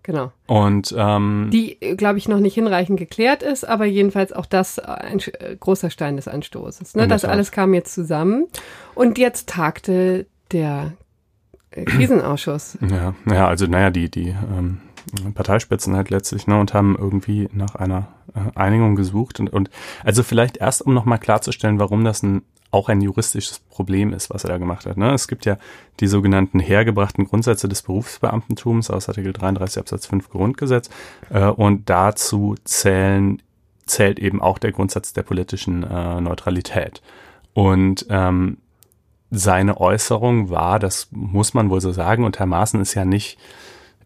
Genau. 0.03 0.31
Und 0.47 0.93
ähm, 0.97 1.49
die, 1.51 1.77
glaube 1.97 2.17
ich, 2.17 2.27
noch 2.27 2.39
nicht 2.39 2.55
hinreichend 2.55 2.97
geklärt 2.97 3.43
ist, 3.43 3.67
aber 3.67 3.85
jedenfalls 3.85 4.33
auch 4.33 4.45
das 4.45 4.79
ein 4.79 5.21
großer 5.59 5.89
Stein 5.89 6.15
des 6.15 6.27
Anstoßes. 6.27 6.95
Ne? 6.95 7.07
Das 7.07 7.25
alles 7.25 7.51
kam 7.51 7.73
jetzt 7.73 7.93
zusammen 7.93 8.47
und 8.95 9.17
jetzt 9.17 9.49
tagte 9.49 10.25
der 10.51 10.93
äh, 11.71 11.83
Krisenausschuss. 11.85 12.77
Ja, 12.89 13.13
ja, 13.31 13.47
also 13.47 13.67
naja, 13.67 13.89
die, 13.89 14.09
die 14.09 14.29
ähm, 14.29 14.79
Parteispitzen 15.33 15.95
halt 15.95 16.09
letztlich, 16.09 16.47
ne, 16.47 16.59
und 16.59 16.73
haben 16.73 16.95
irgendwie 16.97 17.49
nach 17.51 17.75
einer 17.75 18.07
äh, 18.33 18.57
Einigung 18.57 18.95
gesucht 18.95 19.39
und, 19.39 19.51
und 19.51 19.69
also 20.03 20.23
vielleicht 20.23 20.57
erst, 20.57 20.81
um 20.81 20.93
nochmal 20.93 21.19
klarzustellen, 21.19 21.79
warum 21.79 22.03
das 22.03 22.23
ein, 22.23 22.43
auch 22.71 22.89
ein 22.89 23.01
juristisches 23.01 23.59
Problem 23.59 24.13
ist, 24.13 24.29
was 24.29 24.43
er 24.43 24.51
da 24.51 24.57
gemacht 24.57 24.85
hat. 24.85 24.97
Ne? 24.97 25.11
Es 25.13 25.27
gibt 25.27 25.45
ja 25.45 25.57
die 25.99 26.07
sogenannten 26.07 26.59
hergebrachten 26.59 27.25
Grundsätze 27.25 27.67
des 27.67 27.81
Berufsbeamtentums 27.81 28.91
aus 28.91 29.09
Artikel 29.09 29.33
33 29.33 29.79
Absatz 29.79 30.05
5 30.05 30.29
Grundgesetz 30.29 30.89
äh, 31.31 31.45
und 31.45 31.89
dazu 31.89 32.55
zählen, 32.63 33.41
zählt 33.85 34.19
eben 34.19 34.41
auch 34.41 34.59
der 34.59 34.71
Grundsatz 34.71 35.13
der 35.13 35.23
politischen 35.23 35.83
äh, 35.83 36.21
Neutralität. 36.21 37.01
Und 37.53 38.05
ähm, 38.09 38.57
seine 39.31 39.79
Äußerung 39.79 40.49
war, 40.49 40.79
das 40.79 41.07
muss 41.11 41.53
man 41.53 41.69
wohl 41.69 41.81
so 41.81 41.91
sagen, 41.91 42.23
und 42.23 42.39
Herr 42.39 42.45
Maaßen 42.45 42.81
ist 42.81 42.93
ja 42.93 43.05
nicht 43.05 43.37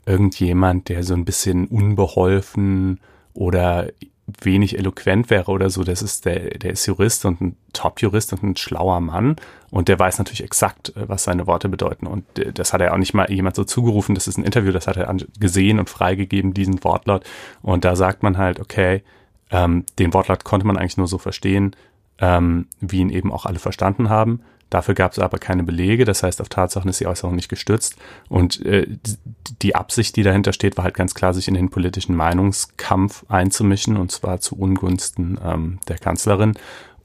irgendjemand, 0.05 0.89
der 0.89 1.03
so 1.03 1.13
ein 1.13 1.25
bisschen 1.25 1.67
unbeholfen 1.67 2.99
oder 3.33 3.87
wenig 4.41 4.77
eloquent 4.77 5.29
wäre 5.29 5.51
oder 5.51 5.69
so, 5.69 5.83
das 5.83 6.01
ist 6.01 6.25
der, 6.25 6.57
der 6.57 6.71
ist 6.71 6.85
Jurist 6.85 7.25
und 7.25 7.41
ein 7.41 7.57
Top-Jurist 7.73 8.31
und 8.33 8.43
ein 8.43 8.55
schlauer 8.55 9.01
Mann 9.01 9.35
und 9.69 9.89
der 9.89 9.99
weiß 9.99 10.17
natürlich 10.17 10.43
exakt, 10.43 10.95
äh, 10.95 11.09
was 11.09 11.25
seine 11.25 11.45
Worte 11.45 11.67
bedeuten 11.67 12.07
und 12.07 12.39
äh, 12.39 12.53
das 12.53 12.71
hat 12.71 12.81
er 12.81 12.93
auch 12.93 12.97
nicht 12.97 13.13
mal 13.13 13.29
jemand 13.29 13.55
so 13.55 13.65
zugerufen, 13.65 14.15
das 14.15 14.27
ist 14.27 14.37
ein 14.37 14.45
Interview, 14.45 14.71
das 14.71 14.87
hat 14.87 14.97
er 14.97 15.13
gesehen 15.39 15.79
und 15.79 15.89
freigegeben, 15.89 16.53
diesen 16.53 16.83
Wortlaut 16.83 17.25
und 17.61 17.83
da 17.83 17.95
sagt 17.95 18.23
man 18.23 18.37
halt, 18.37 18.59
okay, 18.61 19.03
ähm, 19.51 19.85
den 19.99 20.13
Wortlaut 20.13 20.45
konnte 20.45 20.65
man 20.65 20.77
eigentlich 20.77 20.97
nur 20.97 21.07
so 21.07 21.17
verstehen, 21.17 21.75
ähm, 22.19 22.67
wie 22.79 22.99
ihn 22.99 23.09
eben 23.09 23.31
auch 23.31 23.45
alle 23.45 23.59
verstanden 23.59 24.09
haben 24.09 24.41
Dafür 24.73 24.95
gab 24.95 25.12
es 25.12 25.19
aber 25.19 25.38
keine 25.38 25.63
Belege, 25.63 26.03
das 26.03 26.23
heißt, 26.23 26.41
auf 26.41 26.49
Tatsachen 26.49 26.89
ist 26.89 26.99
die 26.99 27.05
Äußerung 27.05 27.36
nicht 27.36 27.47
gestützt. 27.47 27.95
Und 28.27 28.65
äh, 28.65 28.88
die 29.62 29.75
Absicht, 29.75 30.15
die 30.15 30.23
dahinter 30.23 30.51
steht, 30.51 30.77
war 30.77 30.83
halt 30.83 30.95
ganz 30.95 31.13
klar, 31.13 31.36
sich 31.36 31.47
in 31.47 31.53
den 31.53 31.69
politischen 31.69 32.15
Meinungskampf 32.15 33.23
einzumischen, 33.29 33.97
und 33.97 34.12
zwar 34.12 34.39
zu 34.39 34.57
Ungunsten 34.57 35.38
ähm, 35.45 35.79
der 35.88 35.99
Kanzlerin 35.99 36.53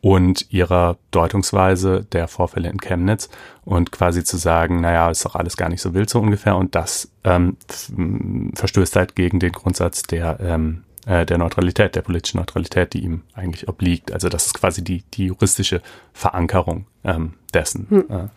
und 0.00 0.50
ihrer 0.50 0.96
Deutungsweise 1.11 2.07
der 2.11 2.26
Vorfälle 2.26 2.70
in 2.70 2.78
Chemnitz 2.78 3.28
und 3.66 3.92
quasi 3.92 4.24
zu 4.24 4.38
sagen, 4.38 4.81
naja, 4.81 5.11
ist 5.11 5.26
doch 5.26 5.35
alles 5.35 5.59
gar 5.59 5.68
nicht 5.68 5.83
so 5.83 5.92
wild 5.92 6.09
so 6.09 6.20
ungefähr 6.20 6.57
und 6.57 6.74
das 6.74 7.11
ähm, 7.24 7.59
verstößt 8.54 8.96
halt 8.96 9.14
gegen 9.14 9.40
den 9.40 9.52
Grundsatz 9.52 10.04
der 10.04 10.40
ähm, 10.40 10.85
äh, 11.09 11.25
der 11.25 11.38
Neutralität, 11.38 11.94
der 11.94 12.03
politischen 12.03 12.38
Neutralität, 12.38 12.92
die 12.92 13.03
ihm 13.03 13.23
eigentlich 13.33 13.66
obliegt. 13.66 14.12
Also 14.12 14.29
das 14.29 14.47
ist 14.47 14.55
quasi 14.55 14.85
die, 14.85 15.03
die 15.14 15.27
juristische 15.27 15.81
Verankerung 16.12 16.87
ähm, 17.03 17.35
dessen. 17.55 17.87
Hm. 17.88 18.05
Äh. 18.11 18.29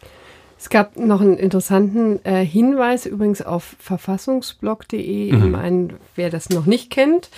Es 0.57 0.69
gab 0.69 0.95
noch 0.95 1.21
einen 1.21 1.37
interessanten 1.37 2.23
äh, 2.23 2.45
Hinweis 2.45 3.07
übrigens 3.07 3.41
auf 3.41 3.75
verfassungsblog.de. 3.79 5.33
Mhm. 5.33 5.55
Einen, 5.55 5.93
wer 6.15 6.29
das 6.29 6.51
noch 6.51 6.67
nicht 6.67 6.91
kennt, 6.91 7.31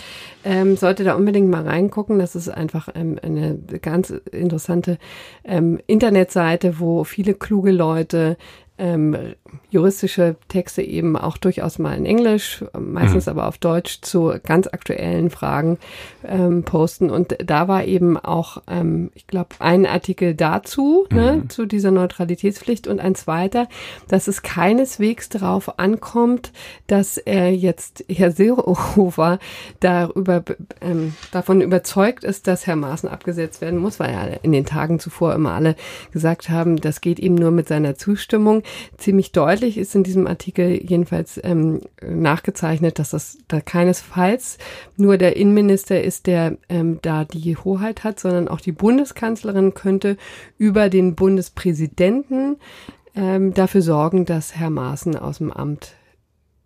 ähm, 0.43 0.75
sollte 0.75 1.05
da 1.05 1.15
unbedingt 1.15 1.49
mal 1.49 1.65
reingucken. 1.65 2.19
Das 2.19 2.35
ist 2.35 2.49
einfach 2.49 2.89
ähm, 2.93 3.17
eine 3.23 3.57
ganz 3.81 4.09
interessante 4.09 4.97
ähm, 5.45 5.79
Internetseite, 5.87 6.81
wo 6.81 7.05
viele 7.05 7.33
kluge 7.33 7.71
Leute 7.71 8.37
ähm, 8.79 9.35
juristische 9.69 10.35
Texte 10.47 10.81
eben 10.81 11.15
auch 11.15 11.37
durchaus 11.37 11.77
mal 11.77 11.95
in 11.95 12.05
Englisch, 12.05 12.65
meistens 12.77 13.27
mhm. 13.27 13.31
aber 13.31 13.47
auf 13.47 13.59
Deutsch 13.59 14.01
zu 14.01 14.33
ganz 14.43 14.67
aktuellen 14.67 15.29
Fragen 15.29 15.77
ähm, 16.27 16.63
posten. 16.63 17.11
Und 17.11 17.35
da 17.43 17.67
war 17.67 17.85
eben 17.85 18.17
auch, 18.17 18.63
ähm, 18.67 19.11
ich 19.13 19.27
glaube, 19.27 19.49
ein 19.59 19.85
Artikel 19.85 20.33
dazu, 20.33 21.05
ne, 21.11 21.33
mhm. 21.33 21.39
ne, 21.41 21.47
zu 21.49 21.67
dieser 21.67 21.91
Neutralitätspflicht 21.91 22.87
und 22.87 22.99
ein 22.99 23.13
zweiter, 23.13 23.67
dass 24.07 24.27
es 24.27 24.41
keineswegs 24.41 25.29
darauf 25.29 25.77
ankommt, 25.77 26.51
dass 26.87 27.17
er 27.17 27.53
jetzt 27.53 28.03
Herr 28.09 28.31
Seehofer 28.31 29.37
darüber, 29.81 30.43
ähm, 30.81 31.13
davon 31.31 31.61
überzeugt 31.61 32.23
ist, 32.23 32.47
dass 32.47 32.65
Herr 32.65 32.75
Maaßen 32.75 33.07
abgesetzt 33.07 33.61
werden 33.61 33.77
muss, 33.77 33.99
weil 33.99 34.11
ja 34.11 34.23
in 34.41 34.51
den 34.51 34.65
Tagen 34.65 34.99
zuvor 34.99 35.35
immer 35.35 35.53
alle 35.53 35.75
gesagt 36.11 36.49
haben, 36.49 36.77
das 36.77 37.01
geht 37.01 37.19
ihm 37.19 37.35
nur 37.35 37.51
mit 37.51 37.67
seiner 37.67 37.95
Zustimmung. 37.95 38.62
Ziemlich 38.97 39.31
deutlich 39.31 39.77
ist 39.77 39.95
in 39.95 40.03
diesem 40.03 40.27
Artikel 40.27 40.79
jedenfalls 40.83 41.39
ähm, 41.43 41.81
nachgezeichnet, 42.01 42.99
dass 42.99 43.11
das 43.11 43.37
da 43.47 43.61
keinesfalls 43.61 44.57
nur 44.97 45.17
der 45.17 45.35
Innenminister 45.35 46.01
ist, 46.01 46.27
der 46.27 46.57
ähm, 46.69 46.99
da 47.01 47.25
die 47.25 47.57
Hoheit 47.57 48.03
hat, 48.03 48.19
sondern 48.19 48.47
auch 48.47 48.61
die 48.61 48.71
Bundeskanzlerin 48.71 49.73
könnte 49.73 50.17
über 50.57 50.89
den 50.89 51.15
Bundespräsidenten 51.15 52.57
ähm, 53.15 53.53
dafür 53.53 53.81
sorgen, 53.81 54.25
dass 54.25 54.55
Herr 54.55 54.69
Maaßen 54.69 55.15
aus 55.15 55.37
dem 55.37 55.51
Amt 55.51 55.93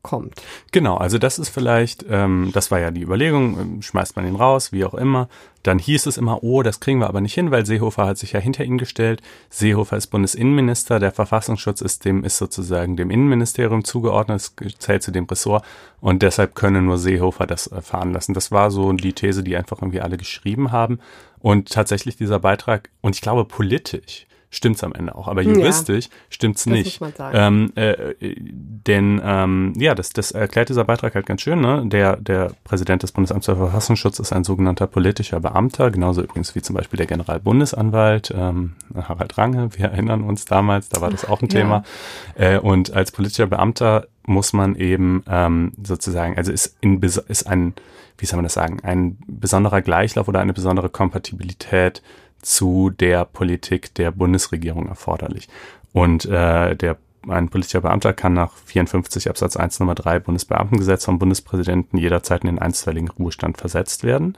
kommt. 0.02 0.42
Genau, 0.72 0.96
also 0.98 1.18
das 1.18 1.40
ist 1.40 1.50
vielleicht, 1.50 2.06
ähm, 2.10 2.52
das 2.54 2.72
war 2.72 2.80
ja 2.80 2.92
die 2.92 3.02
Überlegung, 3.02 3.60
ähm, 3.60 3.82
schmeißt 3.82 4.16
man 4.16 4.28
ihn 4.28 4.36
raus, 4.36 4.72
wie 4.72 4.86
auch 4.86 4.94
immer. 4.94 5.28
Dann 5.64 5.80
hieß 5.80 6.06
es 6.06 6.18
immer, 6.18 6.44
oh, 6.44 6.64
das 6.64 6.80
kriegen 6.80 7.00
wir 7.00 7.08
aber 7.08 7.20
nicht 7.20 7.34
hin, 7.34 7.52
weil 7.52 7.66
Seehofer 7.66 8.06
hat 8.06 8.18
sich 8.18 8.32
ja 8.32 8.40
hinter 8.40 8.64
ihn 8.64 8.78
gestellt. 8.78 9.22
Seehofer 9.50 9.98
ist 9.98 10.08
Bundesinnenminister, 10.08 11.00
der 11.00 11.12
Verfassungsschutz 11.12 11.82
ist 11.82 12.06
dem, 12.06 12.24
ist 12.24 12.38
sozusagen 12.38 12.96
dem 12.96 13.12
Innenministerium 13.12 13.84
zugeordnet, 13.84 14.52
zählt 14.80 15.04
zu 15.04 15.12
dem 15.12 15.26
Ressort 15.26 15.66
und 16.00 16.22
deshalb 16.22 16.56
könne 16.56 16.82
nur 16.82 16.98
Seehofer 16.98 17.46
das 17.46 17.68
erfahren 17.68 18.14
lassen. 18.14 18.34
Das 18.34 18.52
war 18.52 18.72
so 18.72 18.94
die 18.94 19.14
These, 19.14 19.44
die 19.44 19.58
einfach 19.58 19.82
irgendwie 19.82 20.02
alle 20.02 20.18
geschrieben 20.18 20.72
haben. 20.72 21.00
Und 21.40 21.70
tatsächlich 21.70 22.16
dieser 22.16 22.40
Beitrag, 22.40 22.90
und 23.02 23.16
ich 23.16 23.22
glaube 23.22 23.46
politisch, 23.46 24.26
stimmt's 24.50 24.84
am 24.84 24.94
Ende 24.94 25.16
auch. 25.16 25.28
Aber 25.28 25.42
juristisch 25.42 26.06
ja, 26.06 26.12
stimmt's 26.30 26.66
nicht. 26.66 27.02
Ähm, 27.34 27.72
äh, 27.76 28.16
denn 28.20 29.22
ähm, 29.24 29.74
ja, 29.78 29.94
das, 29.94 30.10
das 30.12 30.32
erklärt 30.32 30.70
dieser 30.70 30.86
Beitrag 30.86 31.16
halt 31.16 31.26
ganz 31.26 31.42
schön. 31.42 31.60
Ne? 31.60 31.84
Der, 31.86 32.16
der 32.16 32.52
Präsident 32.64 33.04
des 33.04 33.12
Bundesamts 33.12 33.46
für 33.46 33.56
Verfassungsschutz 33.56 34.20
ist 34.20 34.32
ein 34.32 34.44
sogenannter 34.44 34.88
politischer 34.88 35.40
Beamter, 35.40 35.92
genauso 35.92 36.22
übrigens 36.22 36.56
wie 36.56 36.62
zum 36.62 36.76
Beispiel 36.76 36.98
der 36.98 37.08
Generalbundesanwalt 37.08 38.34
ähm, 38.36 38.76
Harald 38.96 39.38
Range. 39.38 39.70
Wir 39.76 39.88
erinnern 39.88 40.24
uns 40.24 40.46
damals, 40.46 40.90
da 40.90 41.02
war 41.02 41.10
das 41.10 41.26
auch 41.26 41.42
ein 41.42 41.50
ja. 41.52 41.60
Thema. 41.60 41.84
Äh, 42.36 42.60
und 42.60 42.94
als 42.94 43.12
politischer 43.12 43.48
Beamter 43.48 44.08
muss 44.26 44.54
man 44.54 44.76
eben 44.76 45.24
ähm, 45.30 45.74
sozusagen, 45.84 46.38
also 46.38 46.52
ist, 46.52 46.78
in, 46.82 47.02
ist 47.02 47.48
ein, 47.48 47.74
wie 48.18 48.26
soll 48.26 48.38
man 48.38 48.44
das 48.44 48.54
sagen, 48.54 48.80
ein 48.84 49.18
besonderer 49.28 49.82
Gleichlauf 49.82 50.28
oder 50.28 50.40
eine 50.40 50.54
besondere 50.54 50.90
Kompatibilität 50.90 52.02
zu 52.48 52.90
der 52.90 53.26
Politik 53.26 53.94
der 53.96 54.12
Bundesregierung 54.12 54.88
erforderlich. 54.88 55.50
Und 55.92 56.26
äh, 56.26 56.76
der 56.76 56.98
ein 57.28 57.50
politischer 57.50 57.82
Beamter 57.82 58.14
kann 58.14 58.34
nach 58.34 58.54
54 58.54 59.30
Absatz 59.30 59.58
1 59.58 59.82
Nummer 59.82 59.96
3 59.96 60.20
Bundesbeamtengesetz 60.20 61.04
vom 61.04 61.20
Bundespräsidenten 61.20 61.98
jederzeit 61.98 62.44
in 62.44 62.48
den 62.48 62.60
einstweiligen 62.60 63.10
Ruhestand 63.10 63.58
versetzt 63.58 64.06
werden. 64.06 64.38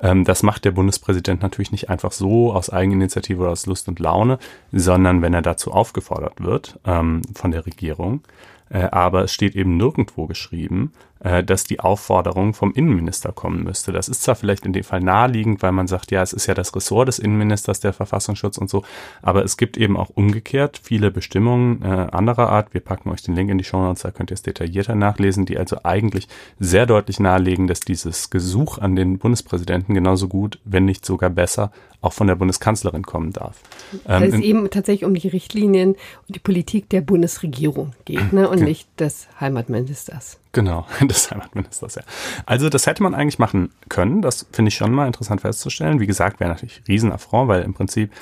Ähm, 0.00 0.24
das 0.24 0.42
macht 0.42 0.64
der 0.64 0.70
Bundespräsident 0.70 1.42
natürlich 1.42 1.70
nicht 1.70 1.90
einfach 1.90 2.12
so 2.12 2.50
aus 2.50 2.70
Eigeninitiative 2.70 3.42
oder 3.42 3.50
aus 3.50 3.66
Lust 3.66 3.88
und 3.88 3.98
Laune, 3.98 4.38
sondern 4.72 5.20
wenn 5.20 5.34
er 5.34 5.42
dazu 5.42 5.70
aufgefordert 5.70 6.42
wird 6.42 6.80
ähm, 6.86 7.20
von 7.34 7.50
der 7.50 7.66
Regierung. 7.66 8.22
Äh, 8.70 8.84
aber 8.84 9.24
es 9.24 9.34
steht 9.34 9.54
eben 9.54 9.76
nirgendwo 9.76 10.26
geschrieben, 10.26 10.92
dass 11.20 11.64
die 11.64 11.80
Aufforderung 11.80 12.54
vom 12.54 12.72
Innenminister 12.72 13.32
kommen 13.32 13.62
müsste. 13.62 13.92
Das 13.92 14.08
ist 14.08 14.22
zwar 14.22 14.36
vielleicht 14.36 14.64
in 14.64 14.72
dem 14.72 14.84
Fall 14.84 15.00
naheliegend, 15.00 15.62
weil 15.62 15.72
man 15.72 15.86
sagt, 15.86 16.10
ja, 16.10 16.22
es 16.22 16.32
ist 16.32 16.46
ja 16.46 16.54
das 16.54 16.74
Ressort 16.74 17.08
des 17.08 17.18
Innenministers, 17.18 17.80
der 17.80 17.92
Verfassungsschutz 17.92 18.56
und 18.56 18.70
so, 18.70 18.84
aber 19.20 19.44
es 19.44 19.56
gibt 19.56 19.76
eben 19.76 19.96
auch 19.96 20.08
umgekehrt 20.10 20.80
viele 20.82 21.10
Bestimmungen 21.10 21.82
äh, 21.82 21.86
anderer 21.86 22.48
Art. 22.48 22.72
Wir 22.72 22.80
packen 22.80 23.10
euch 23.10 23.22
den 23.22 23.34
Link 23.34 23.50
in 23.50 23.58
die 23.58 23.64
Show 23.64 23.82
Notes, 23.82 24.02
da 24.02 24.10
könnt 24.10 24.30
ihr 24.30 24.34
es 24.34 24.42
detaillierter 24.42 24.94
nachlesen, 24.94 25.44
die 25.44 25.58
also 25.58 25.78
eigentlich 25.84 26.26
sehr 26.58 26.86
deutlich 26.86 27.20
nahelegen, 27.20 27.66
dass 27.66 27.80
dieses 27.80 28.30
Gesuch 28.30 28.78
an 28.78 28.96
den 28.96 29.18
Bundespräsidenten 29.18 29.94
genauso 29.94 30.26
gut, 30.28 30.58
wenn 30.64 30.86
nicht 30.86 31.04
sogar 31.04 31.30
besser, 31.30 31.70
auch 32.02 32.12
von 32.12 32.26
der 32.26 32.34
Bundeskanzlerin 32.34 33.02
kommen 33.02 33.32
darf. 33.32 33.60
Weil 34.04 34.22
ähm, 34.22 34.34
es 34.34 34.40
eben 34.40 34.70
tatsächlich 34.70 35.04
um 35.04 35.14
die 35.14 35.28
Richtlinien 35.28 35.90
und 35.90 36.34
die 36.34 36.38
Politik 36.38 36.88
der 36.88 37.02
Bundesregierung 37.02 37.92
geht 38.04 38.32
ne? 38.32 38.48
und 38.48 38.62
nicht 38.62 38.88
des 38.98 39.28
Heimatministers. 39.38 40.38
Genau, 40.52 40.86
des 41.00 41.30
Heimatministers, 41.30 41.94
ja. 41.94 42.02
Also 42.46 42.68
das 42.68 42.86
hätte 42.86 43.02
man 43.02 43.14
eigentlich 43.14 43.38
machen 43.38 43.72
können. 43.88 44.22
Das 44.22 44.46
finde 44.52 44.68
ich 44.68 44.74
schon 44.74 44.92
mal 44.92 45.06
interessant 45.06 45.40
festzustellen. 45.40 46.00
Wie 46.00 46.06
gesagt, 46.06 46.40
wäre 46.40 46.50
natürlich 46.50 46.82
Riesenaffront, 46.88 47.48
weil 47.48 47.62
im 47.62 47.74
Prinzip, 47.74 48.12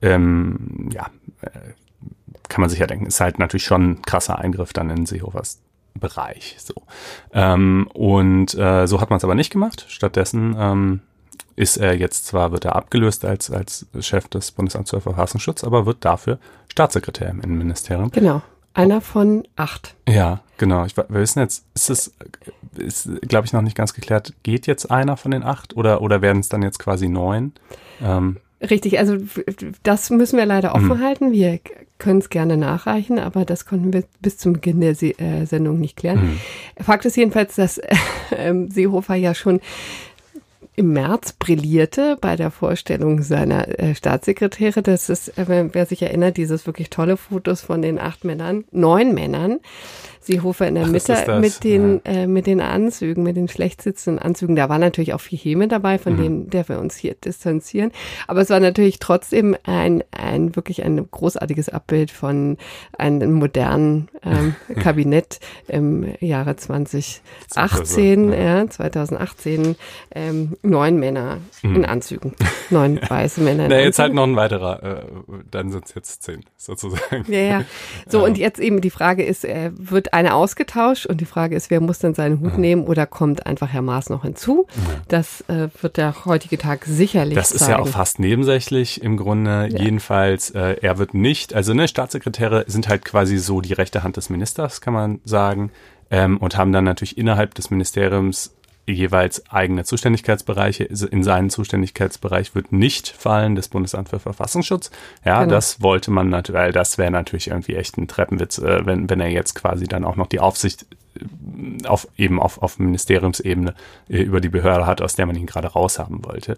ähm, 0.00 0.88
ja, 0.92 1.10
äh, 1.42 1.50
kann 2.48 2.60
man 2.60 2.70
sich 2.70 2.78
ja 2.78 2.86
denken, 2.86 3.06
ist 3.06 3.20
halt 3.20 3.38
natürlich 3.38 3.64
schon 3.64 3.92
ein 3.92 4.02
krasser 4.02 4.38
Eingriff 4.38 4.72
dann 4.72 4.90
in 4.90 5.06
Seehofers 5.06 5.60
Bereich. 5.98 6.56
So. 6.58 6.74
Ähm, 7.32 7.88
und 7.94 8.54
äh, 8.54 8.86
so 8.86 9.00
hat 9.00 9.10
man 9.10 9.18
es 9.18 9.24
aber 9.24 9.36
nicht 9.36 9.50
gemacht. 9.50 9.86
Stattdessen 9.88 10.56
ähm, 10.58 11.00
ist 11.54 11.76
er 11.76 11.96
jetzt 11.96 12.26
zwar, 12.26 12.50
wird 12.50 12.64
er 12.64 12.74
abgelöst 12.74 13.24
als, 13.24 13.50
als 13.50 13.86
Chef 14.00 14.26
des 14.28 14.50
Bundesamts 14.50 14.90
für 14.90 15.00
Verfassungsschutz, 15.00 15.62
aber 15.62 15.86
wird 15.86 16.04
dafür 16.04 16.38
Staatssekretär 16.68 17.30
im 17.30 17.40
Innenministerium. 17.40 18.10
Genau. 18.10 18.42
Einer 18.74 19.00
von 19.00 19.46
acht. 19.56 19.94
Ja, 20.08 20.40
genau. 20.58 20.84
Ich, 20.84 20.96
wir 20.96 21.06
wissen 21.08 21.38
jetzt, 21.38 21.64
ist 21.74 21.90
es, 21.90 22.14
ist, 22.76 23.08
glaube 23.22 23.46
ich, 23.46 23.52
noch 23.52 23.62
nicht 23.62 23.76
ganz 23.76 23.94
geklärt, 23.94 24.34
geht 24.42 24.66
jetzt 24.66 24.90
einer 24.90 25.16
von 25.16 25.30
den 25.30 25.44
acht 25.44 25.76
oder, 25.76 26.02
oder 26.02 26.22
werden 26.22 26.40
es 26.40 26.48
dann 26.48 26.62
jetzt 26.62 26.78
quasi 26.78 27.08
neun? 27.08 27.52
Ähm. 28.02 28.38
Richtig, 28.60 28.98
also 28.98 29.16
das 29.82 30.10
müssen 30.10 30.38
wir 30.38 30.46
leider 30.46 30.74
offen 30.74 30.92
hm. 30.92 31.02
halten. 31.02 31.32
Wir 31.32 31.60
können 31.98 32.20
es 32.20 32.30
gerne 32.30 32.56
nachreichen, 32.56 33.18
aber 33.18 33.44
das 33.44 33.66
konnten 33.66 33.92
wir 33.92 34.04
bis 34.20 34.38
zum 34.38 34.54
Beginn 34.54 34.80
der 34.80 34.94
Se 34.94 35.18
äh, 35.18 35.44
Sendung 35.44 35.80
nicht 35.80 35.96
klären. 35.96 36.20
Hm. 36.20 36.84
Fakt 36.84 37.04
ist 37.04 37.16
jedenfalls, 37.16 37.56
dass 37.56 37.78
äh, 38.30 38.54
Seehofer 38.68 39.14
ja 39.16 39.34
schon 39.34 39.60
im 40.76 40.92
März 40.92 41.32
brillierte 41.32 42.16
bei 42.20 42.36
der 42.36 42.50
Vorstellung 42.50 43.22
seiner 43.22 43.78
äh, 43.78 43.94
Staatssekretäre. 43.94 44.82
Das 44.82 45.08
ist, 45.08 45.38
äh, 45.38 45.68
wer 45.72 45.86
sich 45.86 46.02
erinnert, 46.02 46.36
dieses 46.36 46.66
wirklich 46.66 46.90
tolle 46.90 47.16
Fotos 47.16 47.60
von 47.60 47.80
den 47.80 47.98
acht 47.98 48.24
Männern, 48.24 48.64
neun 48.72 49.14
Männern, 49.14 49.60
Seehofer 50.24 50.68
in 50.68 50.74
der 50.74 50.84
Ach, 50.84 50.90
Mitte 50.90 51.38
mit 51.40 51.64
den, 51.64 52.00
ja. 52.06 52.12
äh, 52.12 52.26
mit 52.26 52.46
den 52.46 52.60
Anzügen, 52.60 53.22
mit 53.22 53.36
den 53.36 53.48
schlecht 53.48 53.82
sitzenden 53.82 54.22
Anzügen. 54.22 54.56
Da 54.56 54.68
war 54.68 54.78
natürlich 54.78 55.12
auch 55.14 55.20
viel 55.20 55.38
Häme 55.38 55.68
dabei, 55.68 55.98
von 55.98 56.14
mhm. 56.14 56.22
denen, 56.22 56.50
der 56.50 56.68
wir 56.68 56.78
uns 56.78 56.96
hier 56.96 57.14
distanzieren. 57.14 57.92
Aber 58.26 58.40
es 58.40 58.50
war 58.50 58.60
natürlich 58.60 58.98
trotzdem 58.98 59.56
ein, 59.64 60.02
ein 60.10 60.56
wirklich 60.56 60.82
ein 60.82 61.08
großartiges 61.10 61.68
Abbild 61.68 62.10
von 62.10 62.56
einem 62.96 63.34
modernen 63.34 64.08
ähm, 64.24 64.54
Kabinett 64.80 65.40
im 65.68 66.14
Jahre 66.20 66.56
2018, 66.56 68.32
ja. 68.32 68.38
ja 68.38 68.68
2018, 68.68 69.76
ähm, 70.14 70.56
neun 70.62 70.98
Männer 70.98 71.38
mhm. 71.62 71.76
in 71.76 71.84
Anzügen, 71.84 72.34
neun 72.70 72.98
weiße 73.08 73.42
Männer. 73.42 73.64
In 73.64 73.70
Na, 73.70 73.80
jetzt 73.80 73.98
halt 73.98 74.14
noch 74.14 74.24
ein 74.24 74.36
weiterer, 74.36 74.82
äh, 74.82 75.02
dann 75.50 75.70
sind 75.70 75.84
es 75.84 75.94
jetzt 75.94 76.22
zehn, 76.22 76.44
sozusagen. 76.56 77.24
Ja, 77.28 77.40
ja. 77.40 77.64
So, 78.06 78.24
und 78.24 78.38
jetzt 78.38 78.60
eben 78.60 78.80
die 78.80 78.90
Frage 78.90 79.24
ist, 79.24 79.44
äh, 79.44 79.70
wird 79.74 80.13
eine 80.14 80.34
ausgetauscht 80.34 81.06
und 81.06 81.20
die 81.20 81.24
Frage 81.24 81.56
ist, 81.56 81.70
wer 81.70 81.80
muss 81.80 81.98
denn 81.98 82.14
seinen 82.14 82.40
Hut 82.40 82.54
mhm. 82.54 82.60
nehmen 82.60 82.84
oder 82.84 83.04
kommt 83.04 83.46
einfach 83.46 83.68
Herr 83.72 83.82
Maas 83.82 84.10
noch 84.10 84.22
hinzu? 84.22 84.66
Mhm. 84.74 84.80
Das 85.08 85.42
äh, 85.48 85.68
wird 85.82 85.96
der 85.96 86.24
heutige 86.24 86.56
Tag 86.56 86.84
sicherlich 86.84 87.34
Das 87.34 87.48
zeigen. 87.48 87.62
ist 87.62 87.68
ja 87.68 87.78
auch 87.80 87.88
fast 87.88 88.20
nebensächlich 88.20 89.02
im 89.02 89.16
Grunde. 89.16 89.68
Ja. 89.70 89.82
Jedenfalls, 89.82 90.50
äh, 90.50 90.76
er 90.80 90.98
wird 90.98 91.14
nicht, 91.14 91.52
also 91.52 91.74
ne, 91.74 91.88
Staatssekretäre 91.88 92.64
sind 92.68 92.88
halt 92.88 93.04
quasi 93.04 93.38
so 93.38 93.60
die 93.60 93.72
rechte 93.72 94.04
Hand 94.04 94.16
des 94.16 94.30
Ministers, 94.30 94.80
kann 94.80 94.94
man 94.94 95.20
sagen, 95.24 95.72
ähm, 96.10 96.38
und 96.38 96.56
haben 96.56 96.72
dann 96.72 96.84
natürlich 96.84 97.18
innerhalb 97.18 97.54
des 97.54 97.70
Ministeriums 97.70 98.54
jeweils 98.86 99.50
eigene 99.50 99.84
Zuständigkeitsbereiche. 99.84 100.84
In 100.84 101.22
seinen 101.22 101.50
Zuständigkeitsbereich 101.50 102.54
wird 102.54 102.72
nicht 102.72 103.08
fallen 103.08 103.54
das 103.54 103.68
Bundesamt 103.68 104.10
für 104.10 104.18
Verfassungsschutz. 104.18 104.90
Ja, 105.24 105.40
genau. 105.40 105.54
das 105.54 105.80
wollte 105.80 106.10
man 106.10 106.28
natürlich, 106.28 106.60
weil 106.60 106.72
das 106.72 106.98
wäre 106.98 107.10
natürlich 107.10 107.48
irgendwie 107.48 107.76
echt 107.76 107.96
ein 107.96 108.08
Treppenwitz, 108.08 108.58
äh, 108.58 108.84
wenn, 108.84 109.08
wenn 109.08 109.20
er 109.20 109.30
jetzt 109.30 109.54
quasi 109.54 109.86
dann 109.86 110.04
auch 110.04 110.16
noch 110.16 110.26
die 110.26 110.40
Aufsicht 110.40 110.86
äh, 111.16 111.86
auf 111.86 112.08
eben 112.16 112.40
auf, 112.40 112.62
auf 112.62 112.78
Ministeriumsebene 112.78 113.74
äh, 114.08 114.18
über 114.18 114.40
die 114.40 114.50
Behörde 114.50 114.86
hat, 114.86 115.00
aus 115.00 115.14
der 115.14 115.26
man 115.26 115.36
ihn 115.36 115.46
gerade 115.46 115.68
raushaben 115.68 116.24
wollte. 116.24 116.56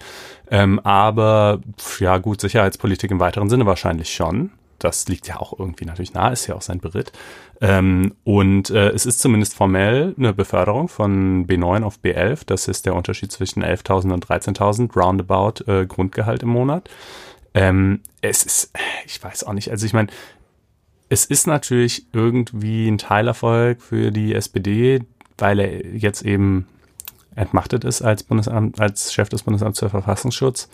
Ähm, 0.51 0.81
aber 0.81 1.61
ja 2.01 2.19
gut, 2.19 2.41
Sicherheitspolitik 2.41 3.11
im 3.11 3.21
weiteren 3.21 3.49
Sinne 3.49 3.67
wahrscheinlich 3.67 4.13
schon 4.13 4.51
das 4.79 5.09
liegt 5.09 5.29
ja 5.29 5.39
auch 5.39 5.59
irgendwie 5.59 5.85
natürlich 5.85 6.15
nahe, 6.15 6.33
ist 6.33 6.47
ja 6.47 6.55
auch 6.55 6.63
sein 6.63 6.81
Beritt. 6.81 7.13
Ähm, 7.61 8.15
und 8.25 8.71
äh, 8.71 8.91
es 8.91 9.07
ist 9.07 9.21
zumindest 9.21 9.55
formell 9.55 10.15
eine 10.19 10.33
Beförderung 10.33 10.89
von 10.89 11.47
B9 11.47 11.83
auf 11.83 11.99
B11. 12.03 12.43
Das 12.47 12.69
ist 12.69 12.87
der 12.87 12.95
Unterschied 12.95 13.33
zwischen 13.33 13.63
11.000 13.65 14.13
und 14.13 14.27
13.000 14.27 14.95
roundabout 14.95 15.65
äh, 15.71 15.87
Grundgehalt 15.87 16.43
im 16.43 16.51
Monat. 16.51 16.89
Ähm, 17.55 18.01
es 18.21 18.45
ist, 18.45 18.73
ich 19.07 19.23
weiß 19.23 19.45
auch 19.45 19.55
nicht, 19.55 19.71
also 19.71 19.87
ich 19.87 19.95
meine, 19.95 20.09
es 21.09 21.25
ist 21.25 21.47
natürlich 21.47 22.07
irgendwie 22.13 22.89
ein 22.89 22.99
Teilerfolg 22.99 23.81
für 23.81 24.11
die 24.11 24.35
SPD, 24.35 25.03
weil 25.39 25.61
er 25.61 25.87
jetzt 25.87 26.23
eben 26.23 26.67
entmachtet 27.35 27.85
ist 27.85 28.03
als 28.03 28.23
Bundesamt, 28.23 28.81
als 28.81 29.13
Chef 29.13 29.29
des 29.29 29.43
Bundesamts 29.43 29.79
für 29.79 29.91
Verfassungsschutz. 29.91 30.69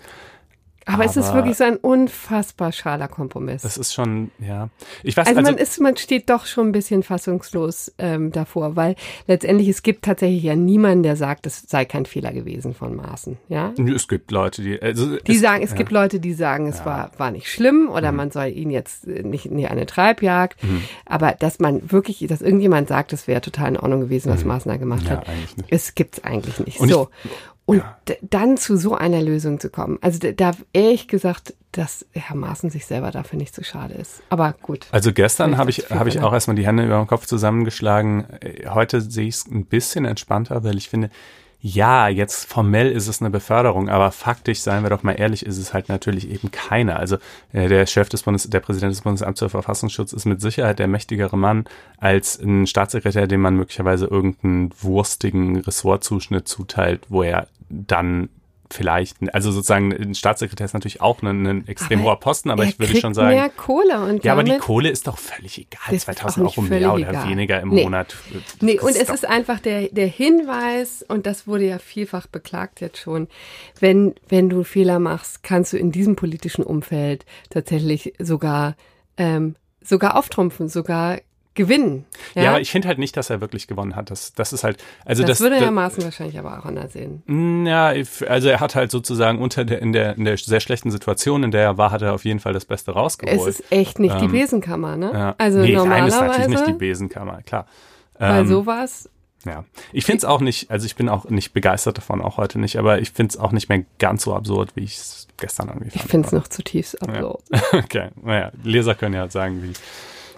Aber, 0.85 0.95
aber, 0.95 1.05
es 1.05 1.17
ist 1.17 1.33
wirklich 1.33 1.57
so 1.57 1.63
ein 1.63 1.77
unfassbar 1.77 2.71
schaler 2.71 3.07
Kompromiss. 3.07 3.61
Das 3.63 3.77
ist 3.77 3.93
schon, 3.93 4.31
ja. 4.39 4.69
Ich 5.03 5.17
weiß, 5.17 5.27
also, 5.27 5.39
also 5.39 5.51
man 5.51 5.59
ist, 5.59 5.79
man 5.79 5.97
steht 5.97 6.29
doch 6.29 6.45
schon 6.45 6.69
ein 6.69 6.71
bisschen 6.71 7.03
fassungslos 7.03 7.93
ähm, 7.97 8.31
davor, 8.31 8.75
weil 8.75 8.95
letztendlich 9.27 9.69
es 9.69 9.83
gibt 9.83 10.05
tatsächlich 10.05 10.43
ja 10.43 10.55
niemanden, 10.55 11.03
der 11.03 11.15
sagt, 11.15 11.45
es 11.47 11.63
sei 11.67 11.85
kein 11.85 12.05
Fehler 12.05 12.33
gewesen 12.33 12.73
von 12.73 12.95
Maßen. 12.95 13.37
Ja. 13.47 13.73
Es 13.95 14.07
gibt 14.07 14.31
Leute, 14.31 14.61
die, 14.61 14.81
also 14.81 15.17
die 15.17 15.33
es, 15.33 15.41
sagen, 15.41 15.63
es 15.63 15.71
ja. 15.71 15.77
gibt 15.77 15.91
Leute, 15.91 16.19
die 16.19 16.33
sagen, 16.33 16.67
es 16.67 16.79
ja. 16.79 16.85
war 16.85 17.11
war 17.17 17.31
nicht 17.31 17.47
schlimm 17.47 17.89
oder 17.89 18.11
mhm. 18.11 18.17
man 18.17 18.31
soll 18.31 18.47
ihn 18.47 18.69
jetzt 18.69 19.07
nicht 19.07 19.45
in 19.45 19.65
eine 19.65 19.85
Treibjagd. 19.85 20.61
Mhm. 20.63 20.83
Aber 21.05 21.33
dass 21.33 21.59
man 21.59 21.91
wirklich, 21.91 22.25
dass 22.27 22.41
irgendjemand 22.41 22.87
sagt, 22.87 23.13
es 23.13 23.27
wäre 23.27 23.41
total 23.41 23.69
in 23.69 23.77
Ordnung 23.77 24.01
gewesen, 24.01 24.31
was 24.31 24.41
mhm. 24.41 24.49
Maaßen 24.49 24.79
gemacht 24.79 25.05
ja, 25.05 25.11
hat, 25.11 25.25
es 25.69 25.95
gibt's 25.95 26.23
eigentlich 26.23 26.59
nicht. 26.59 26.79
Und 26.79 26.89
so. 26.89 27.09
Ich, 27.23 27.31
und 27.65 27.77
ja. 27.77 27.97
dann 28.21 28.57
zu 28.57 28.75
so 28.77 28.95
einer 28.95 29.21
Lösung 29.21 29.59
zu 29.59 29.69
kommen. 29.69 29.97
Also 30.01 30.19
da 30.31 30.51
ehrlich 30.73 31.07
gesagt, 31.07 31.53
dass 31.71 32.05
Herr 32.11 32.35
Maaßen 32.35 32.69
sich 32.69 32.85
selber 32.85 33.11
dafür 33.11 33.39
nicht 33.39 33.55
so 33.55 33.63
schade 33.63 33.93
ist. 33.93 34.21
Aber 34.29 34.53
gut. 34.61 34.85
Also 34.91 35.13
gestern 35.13 35.57
habe 35.57 35.69
ich, 35.69 35.89
habe 35.89 36.09
ich 36.09 36.21
auch 36.21 36.33
erstmal 36.33 36.55
die 36.55 36.67
Hände 36.67 36.85
über 36.85 36.97
den 36.97 37.07
Kopf 37.07 37.25
zusammengeschlagen. 37.25 38.25
Heute 38.69 39.01
sehe 39.01 39.27
ich 39.27 39.35
es 39.35 39.47
ein 39.47 39.65
bisschen 39.65 40.05
entspannter, 40.05 40.63
weil 40.63 40.77
ich 40.77 40.89
finde, 40.89 41.09
ja, 41.65 42.09
jetzt 42.09 42.43
formell 42.43 42.91
ist 42.91 43.07
es 43.07 43.21
eine 43.21 43.29
Beförderung, 43.29 43.87
aber 43.87 44.11
faktisch, 44.11 44.59
seien 44.59 44.83
wir 44.83 44.89
doch 44.89 45.03
mal 45.03 45.13
ehrlich, 45.13 45.45
ist 45.45 45.57
es 45.57 45.73
halt 45.73 45.87
natürlich 45.87 46.29
eben 46.29 46.51
keine. 46.51 46.97
Also 46.97 47.15
äh, 47.53 47.69
der 47.69 47.85
Chef 47.85 48.09
des 48.09 48.23
Bundes, 48.23 48.49
der 48.49 48.59
Präsident 48.59 48.91
des 48.91 48.99
Bundesamts 48.99 49.39
für 49.39 49.47
Verfassungsschutz 49.47 50.11
ist 50.11 50.25
mit 50.25 50.41
Sicherheit 50.41 50.79
der 50.79 50.89
mächtigere 50.89 51.37
Mann 51.37 51.63
als 51.97 52.37
ein 52.37 52.67
Staatssekretär, 52.67 53.27
dem 53.27 53.39
man 53.39 53.55
möglicherweise 53.55 54.07
irgendeinen 54.07 54.73
wurstigen 54.81 55.57
Ressortzuschnitt 55.61 56.49
zuteilt, 56.49 57.05
wo 57.07 57.23
er 57.23 57.47
dann 57.73 58.29
vielleicht, 58.73 59.17
also 59.33 59.51
sozusagen 59.51 59.93
ein 59.93 60.15
Staatssekretär 60.15 60.65
ist 60.65 60.73
natürlich 60.73 61.01
auch 61.01 61.21
ein, 61.21 61.45
ein 61.45 61.67
extrem 61.67 61.99
aber 61.99 62.09
hoher 62.09 62.19
Posten, 62.19 62.49
aber 62.49 62.63
ich 62.65 62.79
würde 62.79 62.99
schon 62.99 63.13
sagen. 63.13 63.35
Mehr 63.35 63.49
Kohle 63.49 64.01
und 64.01 64.23
ja, 64.23 64.33
aber 64.33 64.43
die 64.43 64.57
Kohle 64.57 64.89
ist 64.89 65.07
doch 65.07 65.17
völlig 65.17 65.59
egal. 65.59 65.97
2000 65.97 66.47
Euro 66.47 66.61
mehr 66.61 66.93
oder 66.93 67.09
egal. 67.09 67.29
weniger 67.29 67.61
im 67.61 67.69
nee. 67.69 67.83
Monat. 67.83 68.15
Nee, 68.61 68.79
und 68.79 68.95
es 68.95 69.09
ist 69.09 69.27
einfach 69.27 69.59
der, 69.59 69.89
der 69.89 70.07
Hinweis, 70.07 71.05
und 71.07 71.25
das 71.25 71.47
wurde 71.47 71.67
ja 71.67 71.79
vielfach 71.79 72.27
beklagt 72.27 72.81
jetzt 72.81 72.99
schon, 72.99 73.27
wenn, 73.79 74.15
wenn 74.27 74.49
du 74.49 74.63
Fehler 74.63 74.99
machst, 74.99 75.43
kannst 75.43 75.73
du 75.73 75.77
in 75.77 75.91
diesem 75.91 76.15
politischen 76.15 76.63
Umfeld 76.63 77.25
tatsächlich 77.49 78.13
sogar, 78.19 78.75
ähm, 79.17 79.55
sogar 79.81 80.17
auftrumpfen, 80.17 80.67
sogar 80.67 81.19
gewinnen. 81.55 82.05
Ja, 82.35 82.43
ja 82.43 82.49
aber 82.51 82.61
ich 82.61 82.71
finde 82.71 82.87
halt 82.87 82.97
nicht, 82.97 83.15
dass 83.15 83.29
er 83.29 83.41
wirklich 83.41 83.67
gewonnen 83.67 83.95
hat. 83.95 84.11
Das, 84.11 84.33
das 84.33 84.53
ist 84.53 84.63
halt, 84.63 84.83
also 85.05 85.23
das, 85.23 85.37
das 85.37 85.41
würde 85.41 85.57
Herr 85.57 85.71
Maaßen 85.71 86.03
wahrscheinlich 86.03 86.37
aber 86.39 86.59
auch 86.59 86.65
anders 86.65 86.93
sehen. 86.93 87.65
Ja, 87.65 87.93
also 88.27 88.49
er 88.49 88.59
hat 88.59 88.75
halt 88.75 88.91
sozusagen 88.91 89.39
unter 89.39 89.65
der, 89.65 89.81
in 89.81 89.93
der, 89.93 90.15
in 90.17 90.25
der 90.25 90.37
sehr 90.37 90.59
schlechten 90.59 90.91
Situation, 90.91 91.43
in 91.43 91.51
der 91.51 91.61
er 91.61 91.77
war, 91.77 91.91
hat 91.91 92.01
er 92.01 92.13
auf 92.13 92.25
jeden 92.25 92.39
Fall 92.39 92.53
das 92.53 92.65
Beste 92.65 92.91
rausgeholt. 92.91 93.39
Es 93.39 93.59
ist 93.59 93.71
echt 93.71 93.99
nicht 93.99 94.15
ähm, 94.15 94.21
die 94.21 94.27
Besenkammer, 94.27 94.97
ne? 94.97 95.11
Ja. 95.13 95.35
Also 95.37 95.59
nee, 95.59 95.73
normalerweise. 95.73 96.17
Nein, 96.17 96.29
ist 96.29 96.37
natürlich 96.37 96.59
nicht 96.59 96.67
die 96.67 96.85
Besenkammer, 96.85 97.41
klar. 97.43 97.67
Weil 98.17 98.41
ähm, 98.41 98.47
sowas 98.47 99.09
ja, 99.45 99.65
ich 99.91 100.05
finde 100.05 100.19
es 100.19 100.25
auch 100.25 100.39
nicht, 100.39 100.71
also 100.71 100.85
ich 100.85 100.95
bin 100.95 101.09
auch 101.09 101.25
nicht 101.29 101.51
begeistert 101.51 101.97
davon, 101.97 102.21
auch 102.21 102.37
heute 102.37 102.59
nicht, 102.59 102.77
aber 102.77 102.99
ich 102.99 103.11
finde 103.11 103.31
es 103.31 103.37
auch 103.37 103.51
nicht 103.51 103.67
mehr 103.67 103.83
ganz 103.99 104.23
so 104.23 104.33
absurd, 104.33 104.75
wie 104.75 104.83
ich 104.83 104.95
es 104.95 105.27
gestern 105.37 105.67
irgendwie 105.67 105.89
fand. 105.89 106.05
Ich 106.05 106.09
finde 106.09 106.27
es 106.27 106.31
noch 106.31 106.47
zutiefst 106.47 107.01
absurd. 107.01 107.43
Ja. 107.51 107.61
okay, 107.73 108.09
naja, 108.21 108.51
Leser 108.63 108.95
können 108.95 109.15
ja 109.15 109.29
sagen, 109.29 109.61
wie, 109.63 109.73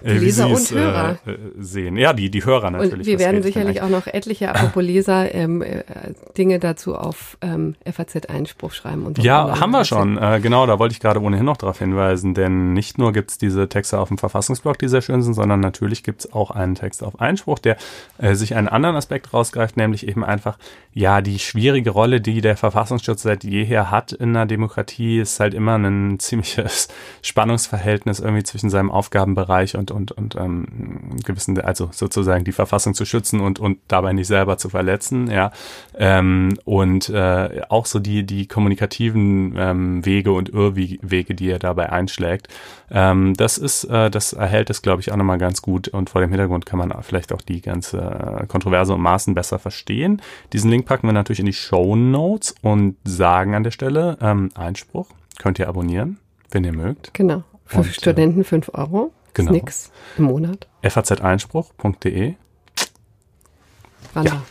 äh, 0.03 0.13
Leser 0.13 0.47
und 0.47 0.71
Hörer 0.71 1.17
äh, 1.25 1.37
sehen. 1.57 1.97
Ja, 1.97 2.13
die, 2.13 2.29
die 2.29 2.43
Hörer 2.43 2.71
natürlich. 2.71 2.99
Und 2.99 3.05
wir 3.05 3.19
werden 3.19 3.41
sicherlich 3.41 3.81
auch 3.81 3.89
noch 3.89 4.07
etliche, 4.07 4.49
apropos 4.49 4.83
Leser, 4.83 5.33
ähm, 5.33 5.61
äh, 5.61 5.83
Dinge 6.37 6.59
dazu 6.59 6.95
auf 6.95 7.37
ähm, 7.41 7.75
FAZ 7.89 8.27
Einspruch 8.27 8.71
schreiben. 8.71 9.05
Und 9.05 9.17
ja, 9.19 9.59
haben 9.59 9.71
wir 9.71 9.85
schon. 9.85 10.17
Äh, 10.17 10.39
genau, 10.41 10.65
da 10.65 10.79
wollte 10.79 10.93
ich 10.93 10.99
gerade 10.99 11.21
ohnehin 11.21 11.45
noch 11.45 11.57
darauf 11.57 11.79
hinweisen, 11.79 12.33
denn 12.33 12.73
nicht 12.73 12.97
nur 12.97 13.13
gibt's 13.13 13.37
diese 13.37 13.69
Texte 13.69 13.99
auf 13.99 14.09
dem 14.09 14.17
Verfassungsblog, 14.17 14.77
die 14.79 14.87
sehr 14.87 15.01
schön 15.01 15.21
sind, 15.21 15.33
sondern 15.33 15.59
natürlich 15.59 16.03
gibt's 16.03 16.31
auch 16.33 16.51
einen 16.51 16.75
Text 16.75 17.03
auf 17.03 17.19
Einspruch, 17.19 17.59
der 17.59 17.77
äh, 18.17 18.35
sich 18.35 18.55
einen 18.55 18.67
anderen 18.67 18.95
Aspekt 18.95 19.33
rausgreift, 19.33 19.77
nämlich 19.77 20.07
eben 20.07 20.23
einfach, 20.23 20.57
ja, 20.93 21.21
die 21.21 21.39
schwierige 21.39 21.91
Rolle, 21.91 22.21
die 22.21 22.41
der 22.41 22.57
Verfassungsschutz 22.57 23.21
seit 23.21 23.43
jeher 23.43 23.91
hat 23.91 24.11
in 24.11 24.29
einer 24.29 24.45
Demokratie, 24.45 25.19
ist 25.19 25.39
halt 25.39 25.53
immer 25.53 25.75
ein 25.77 26.19
ziemliches 26.19 26.87
Spannungsverhältnis 27.21 28.19
irgendwie 28.19 28.43
zwischen 28.43 28.69
seinem 28.69 28.91
Aufgabenbereich 28.91 29.75
und 29.75 29.84
und, 29.91 30.11
und 30.11 30.35
ähm, 30.35 31.17
gewissen, 31.23 31.59
also 31.59 31.89
sozusagen 31.91 32.43
die 32.43 32.51
Verfassung 32.51 32.93
zu 32.93 33.05
schützen 33.05 33.39
und, 33.39 33.59
und 33.59 33.79
dabei 33.87 34.13
nicht 34.13 34.27
selber 34.27 34.57
zu 34.57 34.69
verletzen, 34.69 35.29
ja. 35.29 35.51
Ähm, 35.97 36.57
und 36.65 37.09
äh, 37.09 37.61
auch 37.69 37.85
so 37.85 37.99
die, 37.99 38.25
die 38.25 38.47
kommunikativen 38.47 39.55
ähm, 39.57 40.05
Wege 40.05 40.31
und 40.31 40.49
Irrwege, 40.49 41.35
die 41.35 41.49
er 41.49 41.59
dabei 41.59 41.91
einschlägt. 41.91 42.47
Ähm, 42.91 43.33
das 43.35 43.57
ist, 43.57 43.85
äh, 43.85 44.09
das 44.09 44.33
erhält 44.33 44.69
es, 44.69 44.81
glaube 44.81 45.01
ich, 45.01 45.11
auch 45.11 45.17
nochmal 45.17 45.37
ganz 45.37 45.61
gut 45.61 45.87
und 45.87 46.09
vor 46.09 46.21
dem 46.21 46.29
Hintergrund 46.29 46.65
kann 46.65 46.79
man 46.79 46.93
vielleicht 47.01 47.33
auch 47.33 47.41
die 47.41 47.61
ganze 47.61 48.45
Kontroverse 48.47 48.93
und 48.93 49.01
Maßen 49.01 49.33
besser 49.33 49.59
verstehen. 49.59 50.21
Diesen 50.53 50.69
Link 50.69 50.85
packen 50.85 51.07
wir 51.07 51.13
natürlich 51.13 51.39
in 51.39 51.45
die 51.45 51.53
Show 51.53 51.95
Notes 51.95 52.55
und 52.61 52.97
sagen 53.03 53.55
an 53.55 53.63
der 53.63 53.71
Stelle 53.71 54.17
ähm, 54.21 54.51
Einspruch. 54.55 55.07
Könnt 55.37 55.59
ihr 55.59 55.67
abonnieren, 55.67 56.17
wenn 56.51 56.63
ihr 56.63 56.73
mögt. 56.73 57.13
Genau. 57.13 57.43
Für 57.65 57.79
und, 57.79 57.87
äh, 57.87 57.93
Studenten 57.93 58.43
fünf 58.43 58.69
Euro. 58.73 59.11
Genau. 59.35 59.51
Ist 59.51 59.55
nix 59.55 59.91
im 60.17 60.23
Monat. 60.25 60.67
faz-einspruch.de. 60.81 62.33
Ja, 64.15 64.43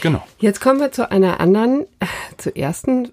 genau. 0.00 0.24
Jetzt 0.38 0.60
kommen 0.60 0.78
wir 0.78 0.92
zu 0.92 1.10
einer 1.10 1.40
anderen, 1.40 1.82
äh, 1.98 2.06
zur 2.38 2.56
ersten 2.56 3.10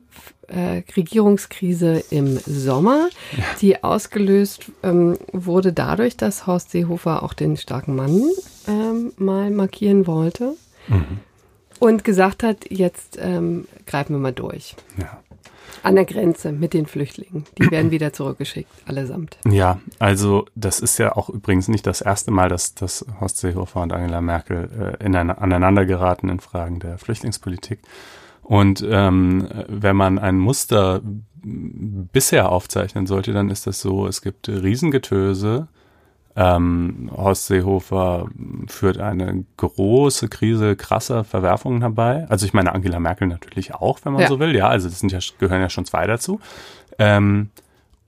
äh, 0.47 0.83
Regierungskrise 0.95 2.03
im 2.11 2.37
Sommer, 2.37 3.09
ja. 3.35 3.43
die 3.61 3.83
ausgelöst 3.83 4.71
ähm, 4.83 5.17
wurde 5.33 5.73
dadurch, 5.73 6.17
dass 6.17 6.45
Horst 6.45 6.69
Seehofer 6.71 7.23
auch 7.23 7.33
den 7.33 7.57
starken 7.57 7.95
Mann 7.95 8.21
ähm, 8.67 9.11
mal 9.17 9.49
markieren 9.49 10.05
wollte 10.05 10.53
mhm. 10.87 11.19
und 11.79 12.03
gesagt 12.03 12.43
hat, 12.43 12.69
jetzt 12.69 13.17
ähm, 13.19 13.67
greifen 13.87 14.13
wir 14.13 14.19
mal 14.19 14.33
durch. 14.33 14.75
Ja. 14.99 15.19
An 15.83 15.95
der 15.95 16.05
Grenze 16.05 16.51
mit 16.51 16.73
den 16.73 16.85
Flüchtlingen. 16.85 17.45
Die 17.57 17.71
werden 17.71 17.91
wieder 17.91 18.13
zurückgeschickt, 18.13 18.71
allesamt. 18.85 19.37
Ja, 19.49 19.79
also 19.99 20.45
das 20.55 20.79
ist 20.79 20.97
ja 20.97 21.15
auch 21.15 21.29
übrigens 21.29 21.67
nicht 21.67 21.87
das 21.87 22.01
erste 22.01 22.31
Mal, 22.31 22.49
dass, 22.49 22.75
dass 22.75 23.05
Horst 23.19 23.37
Seehofer 23.37 23.81
und 23.81 23.93
Angela 23.93 24.21
Merkel 24.21 24.95
äh, 24.99 25.03
in 25.05 25.15
eine, 25.15 25.37
aneinander 25.39 25.85
geraten 25.85 26.29
in 26.29 26.39
Fragen 26.39 26.79
der 26.79 26.97
Flüchtlingspolitik. 26.97 27.79
Und 28.43 28.85
ähm, 28.89 29.47
wenn 29.67 29.95
man 29.95 30.19
ein 30.19 30.37
Muster 30.37 31.01
bisher 31.43 32.51
aufzeichnen 32.51 33.05
sollte, 33.05 33.33
dann 33.33 33.49
ist 33.49 33.67
das 33.67 33.81
so, 33.81 34.07
es 34.07 34.21
gibt 34.21 34.47
Riesengetöse 34.49 35.67
ähm, 36.39 37.09
Horst 37.17 37.47
Seehofer 37.47 38.27
führt 38.67 38.99
eine 38.99 39.43
große 39.57 40.29
Krise 40.29 40.75
krasser 40.75 41.23
Verwerfungen 41.23 41.81
herbei. 41.81 42.27
Also 42.29 42.45
ich 42.45 42.53
meine 42.53 42.75
Angela 42.75 42.99
Merkel 42.99 43.27
natürlich 43.27 43.73
auch, 43.73 43.99
wenn 44.03 44.13
man 44.13 44.21
ja. 44.21 44.27
so 44.27 44.39
will. 44.39 44.55
Ja, 44.55 44.67
also 44.67 44.87
das 44.87 44.99
sind 44.99 45.11
ja, 45.11 45.17
gehören 45.39 45.61
ja 45.61 45.69
schon 45.71 45.85
zwei 45.85 46.05
dazu. 46.05 46.39
Ähm, 46.99 47.49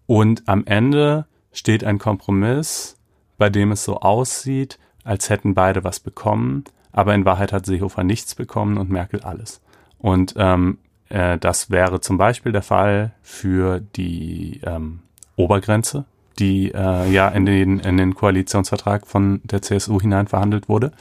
und 0.06 0.44
am 0.48 0.64
Ende 0.68 1.26
steht 1.52 1.84
ein 1.84 1.98
Kompromiss, 1.98 2.98
bei 3.40 3.50
dem 3.50 3.72
es 3.72 3.84
so 3.84 4.00
aussieht, 4.00 4.78
als 5.04 5.32
hätten 5.32 5.56
beide 5.56 5.84
was 5.84 6.00
bekommen, 6.00 6.66
aber 6.92 7.16
in 7.16 7.26
Wahrheit 7.26 7.52
hat 7.52 7.66
Seehofer 7.66 8.04
nichts 8.04 8.36
bekommen 8.36 8.78
und 8.78 8.92
Merkel 8.92 9.22
alles. 9.22 9.60
Und 9.98 10.36
ähm, 10.38 10.78
äh, 11.10 11.40
das 11.40 11.72
wäre 11.72 12.00
zum 12.00 12.20
Beispiel 12.20 12.52
der 12.52 12.62
Fall 12.62 13.12
für 13.24 13.80
die 13.80 14.62
ähm, 14.64 15.00
Obergrenze 15.36 16.06
die 16.40 16.72
äh, 16.72 17.10
ja 17.10 17.28
in 17.30 17.46
den, 17.46 17.80
in 17.80 17.98
den 17.98 18.16
Koalitionsvertrag 18.16 19.06
von 19.06 19.42
der 19.44 19.62
CSU 19.62 20.00
hinein 20.02 20.28
verhandelt 20.28 20.70
wurde, 20.70 20.92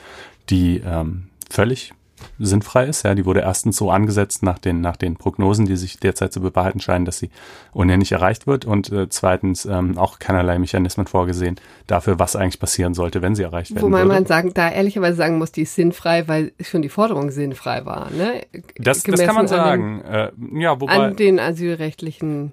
die 0.51 0.83
ähm, 0.85 1.29
völlig 1.51 1.92
sinnfrei 2.38 2.87
ist. 2.87 3.05
Ja, 3.05 3.14
die 3.14 3.24
wurde 3.24 3.40
erstens 3.40 3.77
so 3.77 3.90
angesetzt 3.90 4.42
nach 4.42 4.59
den, 4.59 4.81
nach 4.81 4.96
den 4.96 5.16
Prognosen, 5.16 5.66
die 5.66 5.77
sich 5.77 5.98
derzeit 5.98 6.33
zu 6.33 6.40
bewahrheiten 6.40 6.81
scheinen, 6.81 7.05
dass 7.05 7.18
sie 7.18 7.31
ohnehin 7.72 8.01
nicht 8.01 8.12
erreicht 8.12 8.46
wird 8.46 8.64
und 8.64 8.90
äh, 8.92 9.09
zweitens 9.09 9.64
ähm, 9.66 9.98
auch 9.98 10.18
keinerlei 10.18 10.59
Mechanismen 10.59 11.07
vorgesehen 11.07 11.57
dafür, 11.87 12.18
was 12.18 12.37
eigentlich 12.37 12.61
passieren 12.61 12.94
sollte, 12.94 13.22
wenn 13.22 13.35
sie 13.35 13.42
erreicht 13.42 13.74
werden 13.74 13.83
Wobei 13.83 13.98
würde. 13.98 14.14
man 14.14 14.27
sagen, 14.27 14.53
da 14.55 14.70
ehrlicherweise 14.70 15.16
sagen 15.16 15.38
muss, 15.38 15.53
die 15.53 15.62
ist 15.62 15.74
sinnfrei, 15.74 16.27
weil 16.29 16.53
schon 16.61 16.83
die 16.83 16.88
Forderung 16.88 17.31
sinnfrei 17.31 17.85
war. 17.85 18.11
Ne? 18.11 18.42
Das, 18.77 19.03
das 19.03 19.20
kann 19.20 19.35
man 19.35 19.48
sagen. 19.48 20.03
An 20.03 20.33
den, 20.37 20.59
äh, 20.59 20.62
ja, 20.62 20.81
wobei, 20.81 20.92
an 20.92 21.16
den 21.16 21.38
asylrechtlichen 21.38 22.53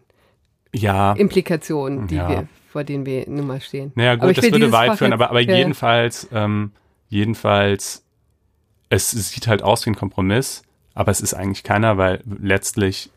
ja, 0.74 1.14
Implikationen, 1.14 2.08
die 2.08 2.16
ja. 2.16 2.30
wir 2.30 2.48
vor 2.76 2.84
denen 2.84 3.06
wir 3.06 3.24
nun 3.30 3.48
mal 3.48 3.62
stehen. 3.62 3.94
Naja, 3.96 4.16
gut, 4.16 4.38
das 4.38 4.52
würde 4.52 4.74
weit 4.74 4.98
führen, 4.98 5.14
aber, 5.14 5.30
aber 5.30 5.40
ja. 5.40 5.56
jedenfalls, 5.56 6.28
ähm, 6.34 6.74
jedenfalls, 7.08 8.04
es, 8.90 9.12
sieht 9.12 9.48
halt 9.48 9.64
aus 9.64 9.86
wie 9.86 9.92
ein 9.92 9.96
Kompromiss, 9.96 10.62
aber 10.94 11.10
es 11.10 11.22
ist 11.22 11.34
eigentlich 11.34 11.64
keiner, 11.64 11.98
weil 11.98 12.22
letztlich, 12.26 13.12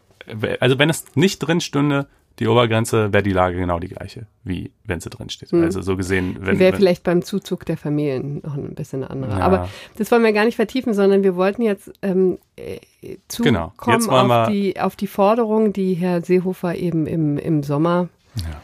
also 0.61 0.79
wenn 0.79 0.91
es 0.91 1.07
nicht 1.17 1.41
drin 1.41 1.61
stünde, 1.61 2.07
die 2.39 2.47
Obergrenze, 2.47 3.13
wäre 3.13 3.25
die 3.25 3.33
Lage 3.33 3.59
genau 3.59 3.81
die 3.81 3.89
gleiche, 3.89 4.29
wie 4.45 4.71
wenn 4.85 5.01
sie 5.01 5.11
drin 5.11 5.29
steht. 5.29 5.51
Hm. 5.51 5.65
Also 5.65 5.83
so 5.83 5.97
gesehen, 5.97 6.37
wenn. 6.39 6.61
Wäre 6.61 6.77
vielleicht 6.77 7.03
beim 7.03 7.23
Zuzug 7.23 7.67
der 7.67 7.77
Familien 7.77 8.41
noch 8.45 8.55
ein 8.55 8.77
bisschen 8.77 9.03
eine 9.03 9.11
andere. 9.11 9.41
Ja. 9.41 9.45
Aber 9.45 9.69
das 9.97 10.13
wollen 10.13 10.23
wir 10.23 10.33
gar 10.33 10.45
nicht 10.45 10.55
vertiefen, 10.55 10.95
sondern 10.95 11.25
wir 11.25 11.35
wollten 11.35 11.63
jetzt 11.63 11.91
ähm, 12.03 12.39
äh, 12.55 12.79
zukommen 13.27 13.55
genau. 13.55 13.93
jetzt 13.93 14.09
auf, 14.09 14.49
die, 14.51 14.79
auf 14.79 14.95
die 14.95 15.09
Forderung, 15.09 15.73
die 15.73 15.95
Herr 15.95 16.23
Seehofer 16.23 16.77
eben 16.77 17.09
im, 17.09 17.39
im 17.39 17.65
Sommer 17.65 18.09
ja 18.37 18.63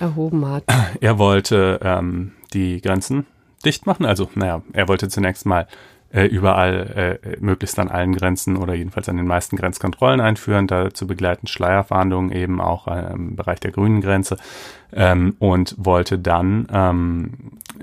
erhoben 0.00 0.46
hat. 0.46 0.64
Er 1.00 1.18
wollte 1.18 1.80
ähm, 1.82 2.32
die 2.52 2.80
Grenzen 2.80 3.26
dicht 3.64 3.86
machen. 3.86 4.04
Also, 4.04 4.28
naja, 4.34 4.62
er 4.72 4.88
wollte 4.88 5.08
zunächst 5.08 5.46
mal 5.46 5.66
äh, 6.12 6.24
überall, 6.24 7.18
äh, 7.22 7.36
möglichst 7.40 7.78
an 7.78 7.88
allen 7.88 8.14
Grenzen 8.14 8.56
oder 8.56 8.74
jedenfalls 8.74 9.08
an 9.08 9.16
den 9.16 9.26
meisten 9.26 9.56
Grenzkontrollen 9.56 10.20
einführen, 10.20 10.66
dazu 10.66 11.06
begleiten 11.06 11.46
Schleierfahndungen 11.46 12.32
eben 12.32 12.60
auch 12.60 12.88
äh, 12.88 13.12
im 13.12 13.36
Bereich 13.36 13.60
der 13.60 13.70
grünen 13.70 14.00
Grenze 14.00 14.36
ähm, 14.92 15.36
und 15.38 15.76
wollte 15.78 16.18
dann 16.18 16.66
ähm, 16.72 17.32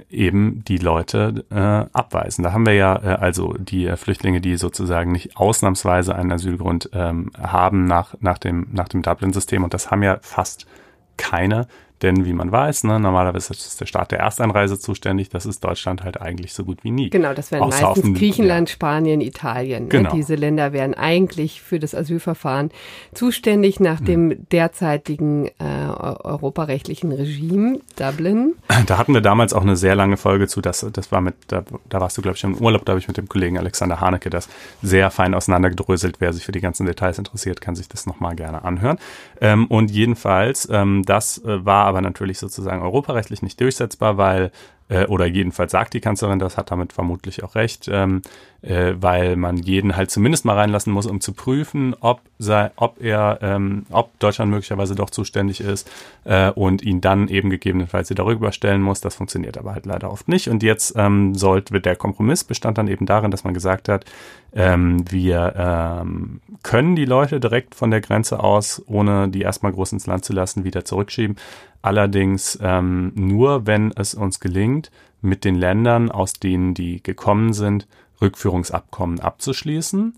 eben 0.10 0.64
die 0.66 0.78
Leute 0.78 1.46
äh, 1.50 1.98
abweisen. 1.98 2.44
Da 2.44 2.52
haben 2.52 2.66
wir 2.66 2.74
ja 2.74 2.96
äh, 2.98 3.16
also 3.16 3.54
die 3.54 3.88
äh, 3.88 3.96
Flüchtlinge, 3.96 4.42
die 4.42 4.58
sozusagen 4.58 5.14
nicht 5.14 5.38
ausnahmsweise 5.38 6.14
einen 6.14 6.32
Asylgrund 6.32 6.90
ähm, 6.94 7.32
haben 7.42 7.86
nach, 7.86 8.16
nach 8.20 8.38
dem, 8.38 8.68
nach 8.74 8.90
dem 8.90 9.04
Dublin-System 9.04 9.64
und 9.64 9.74
das 9.74 9.90
haben 9.90 10.04
ja 10.04 10.18
fast 10.22 10.68
keine, 11.16 11.68
denn 12.02 12.26
wie 12.26 12.34
man 12.34 12.52
weiß, 12.52 12.84
ne, 12.84 13.00
normalerweise 13.00 13.54
ist 13.54 13.82
der 13.82 13.88
Staat 13.88 14.12
der 14.12 14.20
Ersteinreise 14.20 14.80
zuständig. 14.80 15.30
Das 15.30 15.48
ist 15.48 15.64
Deutschland 15.64 16.04
halt 16.04 16.22
eigentlich 16.22 16.54
so 16.54 16.64
gut 16.64 16.84
wie 16.84 16.92
nie. 16.92 17.10
Genau, 17.10 17.34
das 17.34 17.52
wären 17.52 17.64
Außer 17.64 17.88
meistens 17.88 18.20
Griechenland, 18.20 18.70
ja. 18.70 18.74
Spanien, 18.74 19.20
Italien. 19.20 19.84
Ne? 19.84 19.90
Genau. 19.90 20.14
Diese 20.14 20.36
Länder 20.36 20.74
wären 20.74 20.94
eigentlich 20.94 21.62
für 21.62 21.80
das 21.80 21.96
Asylverfahren 21.96 22.70
zuständig 23.14 23.80
nach 23.80 24.00
dem 24.00 24.30
hm. 24.30 24.48
derzeitigen 24.52 25.48
äh, 25.48 25.88
europarechtlichen 25.90 27.12
Regime, 27.12 27.80
Dublin. 27.96 28.54
Da 28.86 29.00
hatten 29.00 29.14
wir 29.14 29.22
damals 29.22 29.54
auch 29.54 29.64
eine 29.64 29.76
sehr 29.76 29.96
lange 29.96 30.18
Folge 30.18 30.48
zu. 30.48 30.62
Das, 30.62 30.86
das 30.94 31.12
war 31.12 31.22
mit, 31.22 31.36
da, 31.48 31.64
da 31.90 32.00
warst 32.00 32.18
du, 32.18 32.22
glaube 32.22 32.38
ich, 32.38 32.44
im 32.44 32.58
Urlaub, 32.58 32.86
da 32.86 32.92
habe 32.92 33.00
ich 33.00 33.08
mit 33.08 33.18
dem 33.18 33.28
Kollegen 33.28 33.58
Alexander 33.58 34.00
Haneke 34.00 34.30
das 34.30 34.50
sehr 34.84 35.10
fein 35.10 35.34
auseinandergedröselt. 35.34 36.18
Wer 36.20 36.32
sich 36.32 36.46
für 36.46 36.52
die 36.52 36.62
ganzen 36.62 36.86
Details 36.86 37.18
interessiert, 37.18 37.60
kann 37.60 37.76
sich 37.76 37.90
das 37.90 38.06
nochmal 38.06 38.36
gerne 38.36 38.64
anhören. 38.64 39.00
Ähm, 39.42 39.66
und 39.66 39.90
jedenfalls, 39.90 40.68
ähm, 40.72 41.04
das 41.06 41.44
äh, 41.44 41.66
war 41.66 41.87
aber 41.88 42.02
natürlich 42.02 42.40
sozusagen 42.40 42.82
europarechtlich 42.82 43.42
nicht 43.42 43.60
durchsetzbar, 43.60 44.18
weil 44.18 44.52
äh, 44.90 45.06
oder 45.06 45.26
jedenfalls 45.26 45.72
sagt 45.72 45.94
die 45.94 46.00
Kanzlerin, 46.00 46.40
das 46.40 46.58
hat 46.58 46.72
damit 46.72 46.94
vermutlich 46.94 47.44
auch 47.44 47.56
recht, 47.56 47.90
ähm, 47.92 48.22
äh, 48.62 48.94
weil 49.00 49.36
man 49.36 49.58
jeden 49.58 49.96
halt 49.96 50.12
zumindest 50.12 50.46
mal 50.46 50.56
reinlassen 50.56 50.94
muss, 50.94 51.06
um 51.06 51.22
zu 51.22 51.34
prüfen, 51.34 51.96
ob, 52.00 52.22
sei, 52.40 52.72
ob 52.76 53.02
er, 53.02 53.40
ähm, 53.42 53.86
ob 53.90 54.18
Deutschland 54.20 54.50
möglicherweise 54.50 54.96
doch 54.96 55.10
zuständig 55.10 55.62
ist 55.62 55.90
äh, 56.24 56.52
und 56.52 56.82
ihn 56.82 57.02
dann 57.02 57.28
eben 57.28 57.50
gegebenenfalls 57.50 58.10
wieder 58.10 58.26
rüberstellen 58.26 58.82
muss. 58.82 59.02
Das 59.02 59.16
funktioniert 59.16 59.58
aber 59.58 59.74
halt 59.74 59.86
leider 59.86 60.12
oft 60.12 60.28
nicht. 60.28 60.50
Und 60.50 60.64
jetzt 60.64 60.94
ähm, 60.96 61.36
sollte 61.36 61.80
der 61.82 61.96
Kompromiss 61.96 62.44
bestand 62.44 62.78
dann 62.78 62.88
eben 62.88 63.06
darin, 63.06 63.32
dass 63.32 63.44
man 63.44 63.54
gesagt 63.54 63.90
hat, 63.90 64.06
ähm, 64.54 65.04
wir 65.12 65.54
ähm, 65.58 66.42
können 66.64 66.96
die 66.96 67.06
Leute 67.06 67.40
direkt 67.40 67.76
von 67.76 67.92
der 67.92 68.02
Grenze 68.02 68.40
aus, 68.40 68.82
ohne 68.88 69.28
die 69.28 69.42
erstmal 69.42 69.74
groß 69.74 69.92
ins 69.92 70.08
Land 70.08 70.24
zu 70.24 70.34
lassen, 70.34 70.64
wieder 70.64 70.86
zurückschieben. 70.86 71.36
Allerdings 71.82 72.58
ähm, 72.62 73.12
nur, 73.16 73.66
wenn 73.66 73.92
es 73.96 74.14
uns 74.14 74.40
gelingt, 74.40 74.77
mit 75.22 75.46
den 75.46 75.56
Ländern, 75.56 76.12
aus 76.12 76.34
denen 76.34 76.74
die 76.74 77.02
gekommen 77.02 77.54
sind, 77.54 77.88
Rückführungsabkommen 78.22 79.20
abzuschließen. 79.20 80.14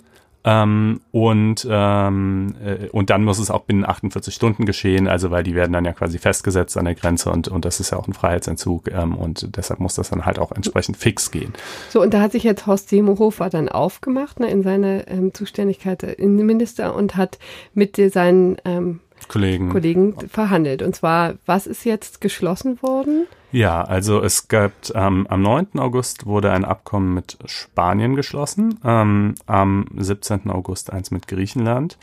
Ähm, 0.46 1.02
und, 1.12 1.68
ähm, 1.70 2.56
äh, 2.64 2.88
und 2.90 3.10
dann 3.10 3.26
muss 3.26 3.40
es 3.40 3.52
auch 3.52 3.64
binnen 3.64 3.86
48 3.86 4.34
Stunden 4.34 4.66
geschehen, 4.66 5.10
also 5.10 5.32
weil 5.32 5.44
die 5.44 5.54
werden 5.54 5.74
dann 5.74 5.84
ja 5.84 5.92
quasi 5.92 6.18
festgesetzt 6.18 6.78
an 6.78 6.86
der 6.86 6.96
Grenze 6.96 7.30
und, 7.30 7.50
und 7.50 7.66
das 7.66 7.82
ist 7.82 7.92
ja 7.92 7.98
auch 7.98 8.08
ein 8.08 8.14
Freiheitsentzug 8.14 8.90
ähm, 8.90 9.16
und 9.18 9.58
deshalb 9.58 9.82
muss 9.82 9.96
das 9.96 10.12
dann 10.12 10.26
halt 10.26 10.40
auch 10.40 10.54
entsprechend 10.54 10.96
fix 10.96 11.32
gehen. 11.32 11.52
So, 11.90 12.02
und 12.02 12.14
da 12.14 12.22
hat 12.22 12.32
sich 12.32 12.44
jetzt 12.44 12.68
Horst 12.68 12.88
Seehofer 12.88 13.50
dann 13.50 13.68
aufgemacht 13.68 14.40
ne, 14.40 14.50
in 14.50 14.64
seine 14.64 15.10
ähm, 15.10 15.34
Zuständigkeit 15.34 16.04
Innenminister 16.04 16.96
und 16.96 17.18
hat 17.18 17.38
mit 17.74 17.98
seinen 17.98 18.58
ähm, 18.64 19.02
Kollegen. 19.28 19.70
Kollegen 19.70 20.16
verhandelt. 20.30 20.82
Und 20.82 20.96
zwar, 20.96 21.36
was 21.46 21.68
ist 21.68 21.84
jetzt 21.84 22.22
geschlossen 22.22 22.82
worden? 22.82 23.28
Ja, 23.52 23.82
also 23.82 24.22
es 24.22 24.48
gab 24.48 24.72
ähm, 24.94 25.26
am 25.28 25.42
9. 25.42 25.80
August 25.80 26.26
wurde 26.26 26.52
ein 26.52 26.66
Abkommen 26.66 27.14
mit 27.14 27.38
Spanien 27.46 28.16
geschlossen, 28.16 28.80
ähm, 28.86 29.36
am 29.48 29.86
17. 29.98 30.50
August 30.50 30.94
eins 30.94 31.10
mit 31.10 31.28
Griechenland. 31.28 31.98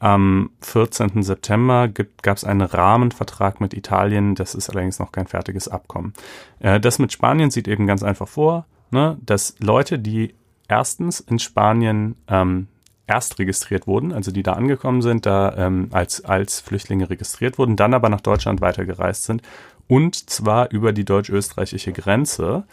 Am 0.00 0.50
14. 0.60 1.22
September 1.22 1.88
gab 1.88 2.36
es 2.36 2.44
einen 2.44 2.62
Rahmenvertrag 2.62 3.60
mit 3.60 3.74
Italien, 3.74 4.36
das 4.36 4.54
ist 4.54 4.70
allerdings 4.70 5.00
noch 5.00 5.10
kein 5.10 5.26
fertiges 5.26 5.68
Abkommen. 5.68 6.14
Äh, 6.60 6.78
das 6.78 6.98
mit 6.98 7.12
Spanien 7.12 7.50
sieht 7.50 7.68
eben 7.68 7.86
ganz 7.86 8.02
einfach 8.02 8.28
vor, 8.28 8.66
ne, 8.90 9.18
dass 9.24 9.54
Leute, 9.60 9.98
die 9.98 10.34
erstens 10.68 11.20
in 11.20 11.38
Spanien 11.38 12.14
ähm, 12.28 12.68
erst 13.08 13.38
registriert 13.38 13.86
wurden, 13.86 14.12
also 14.12 14.30
die 14.30 14.42
da 14.42 14.52
angekommen 14.52 15.02
sind, 15.02 15.26
da 15.26 15.54
ähm, 15.56 15.88
als, 15.90 16.24
als 16.24 16.60
Flüchtlinge 16.60 17.10
registriert 17.10 17.58
wurden, 17.58 17.76
dann 17.76 17.94
aber 17.94 18.08
nach 18.08 18.20
Deutschland 18.20 18.60
weitergereist 18.60 19.24
sind 19.24 19.42
und 19.88 20.30
zwar 20.30 20.70
über 20.70 20.92
die 20.92 21.04
deutsch-österreichische 21.04 21.92
Grenze 21.92 22.64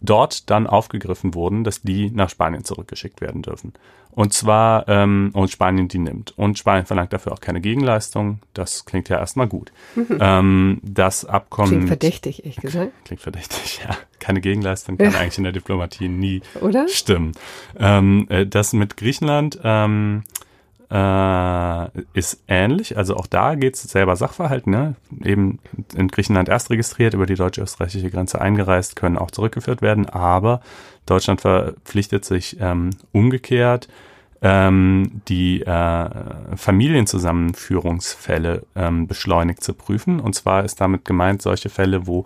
dort 0.00 0.50
dann 0.50 0.66
aufgegriffen 0.66 1.34
wurden, 1.34 1.64
dass 1.64 1.82
die 1.82 2.10
nach 2.10 2.30
Spanien 2.30 2.64
zurückgeschickt 2.64 3.20
werden 3.20 3.42
dürfen. 3.42 3.72
Und 4.12 4.32
zwar, 4.32 4.88
ähm, 4.88 5.30
und 5.34 5.50
Spanien 5.50 5.86
die 5.86 5.98
nimmt. 5.98 6.36
Und 6.36 6.58
Spanien 6.58 6.84
verlangt 6.84 7.12
dafür 7.12 7.32
auch 7.32 7.40
keine 7.40 7.60
Gegenleistung. 7.60 8.40
Das 8.54 8.84
klingt 8.84 9.08
ja 9.08 9.18
erstmal 9.18 9.46
gut. 9.46 9.72
Mhm. 9.94 10.18
Ähm, 10.20 10.80
das 10.82 11.24
Abkommen. 11.24 11.70
Klingt 11.70 11.88
verdächtig, 11.88 12.44
ich 12.44 12.56
gesagt. 12.56 12.92
Klingt 13.04 13.22
verdächtig, 13.22 13.80
ja. 13.84 13.96
Keine 14.18 14.40
Gegenleistung 14.40 14.98
kann 14.98 15.14
eigentlich 15.14 15.38
in 15.38 15.44
der 15.44 15.52
Diplomatie 15.52 16.08
nie 16.08 16.42
Oder? 16.60 16.88
stimmen. 16.88 17.32
Ähm, 17.78 18.26
äh, 18.28 18.46
das 18.46 18.72
mit 18.72 18.96
Griechenland, 18.96 19.60
ähm, 19.62 20.24
äh, 20.90 21.88
ist 22.14 22.42
ähnlich. 22.48 22.96
Also 22.96 23.16
auch 23.16 23.26
da 23.26 23.54
geht 23.54 23.74
es 23.74 23.82
selber 23.82 24.16
Sachverhalt, 24.16 24.66
ne? 24.66 24.96
Eben 25.24 25.60
in 25.94 26.08
Griechenland 26.08 26.48
erst 26.48 26.70
registriert, 26.70 27.14
über 27.14 27.26
die 27.26 27.36
deutsch-österreichische 27.36 28.10
Grenze 28.10 28.40
eingereist, 28.40 28.96
können 28.96 29.16
auch 29.16 29.30
zurückgeführt 29.30 29.82
werden, 29.82 30.08
aber 30.08 30.60
Deutschland 31.06 31.40
verpflichtet 31.40 32.24
sich 32.24 32.56
ähm, 32.60 32.90
umgekehrt, 33.12 33.88
ähm, 34.42 35.22
die 35.28 35.62
äh, 35.62 36.10
Familienzusammenführungsfälle 36.56 38.64
ähm, 38.74 39.06
beschleunigt 39.06 39.62
zu 39.62 39.74
prüfen. 39.74 40.18
Und 40.18 40.34
zwar 40.34 40.64
ist 40.64 40.80
damit 40.80 41.04
gemeint 41.04 41.42
solche 41.42 41.68
Fälle, 41.68 42.06
wo 42.06 42.24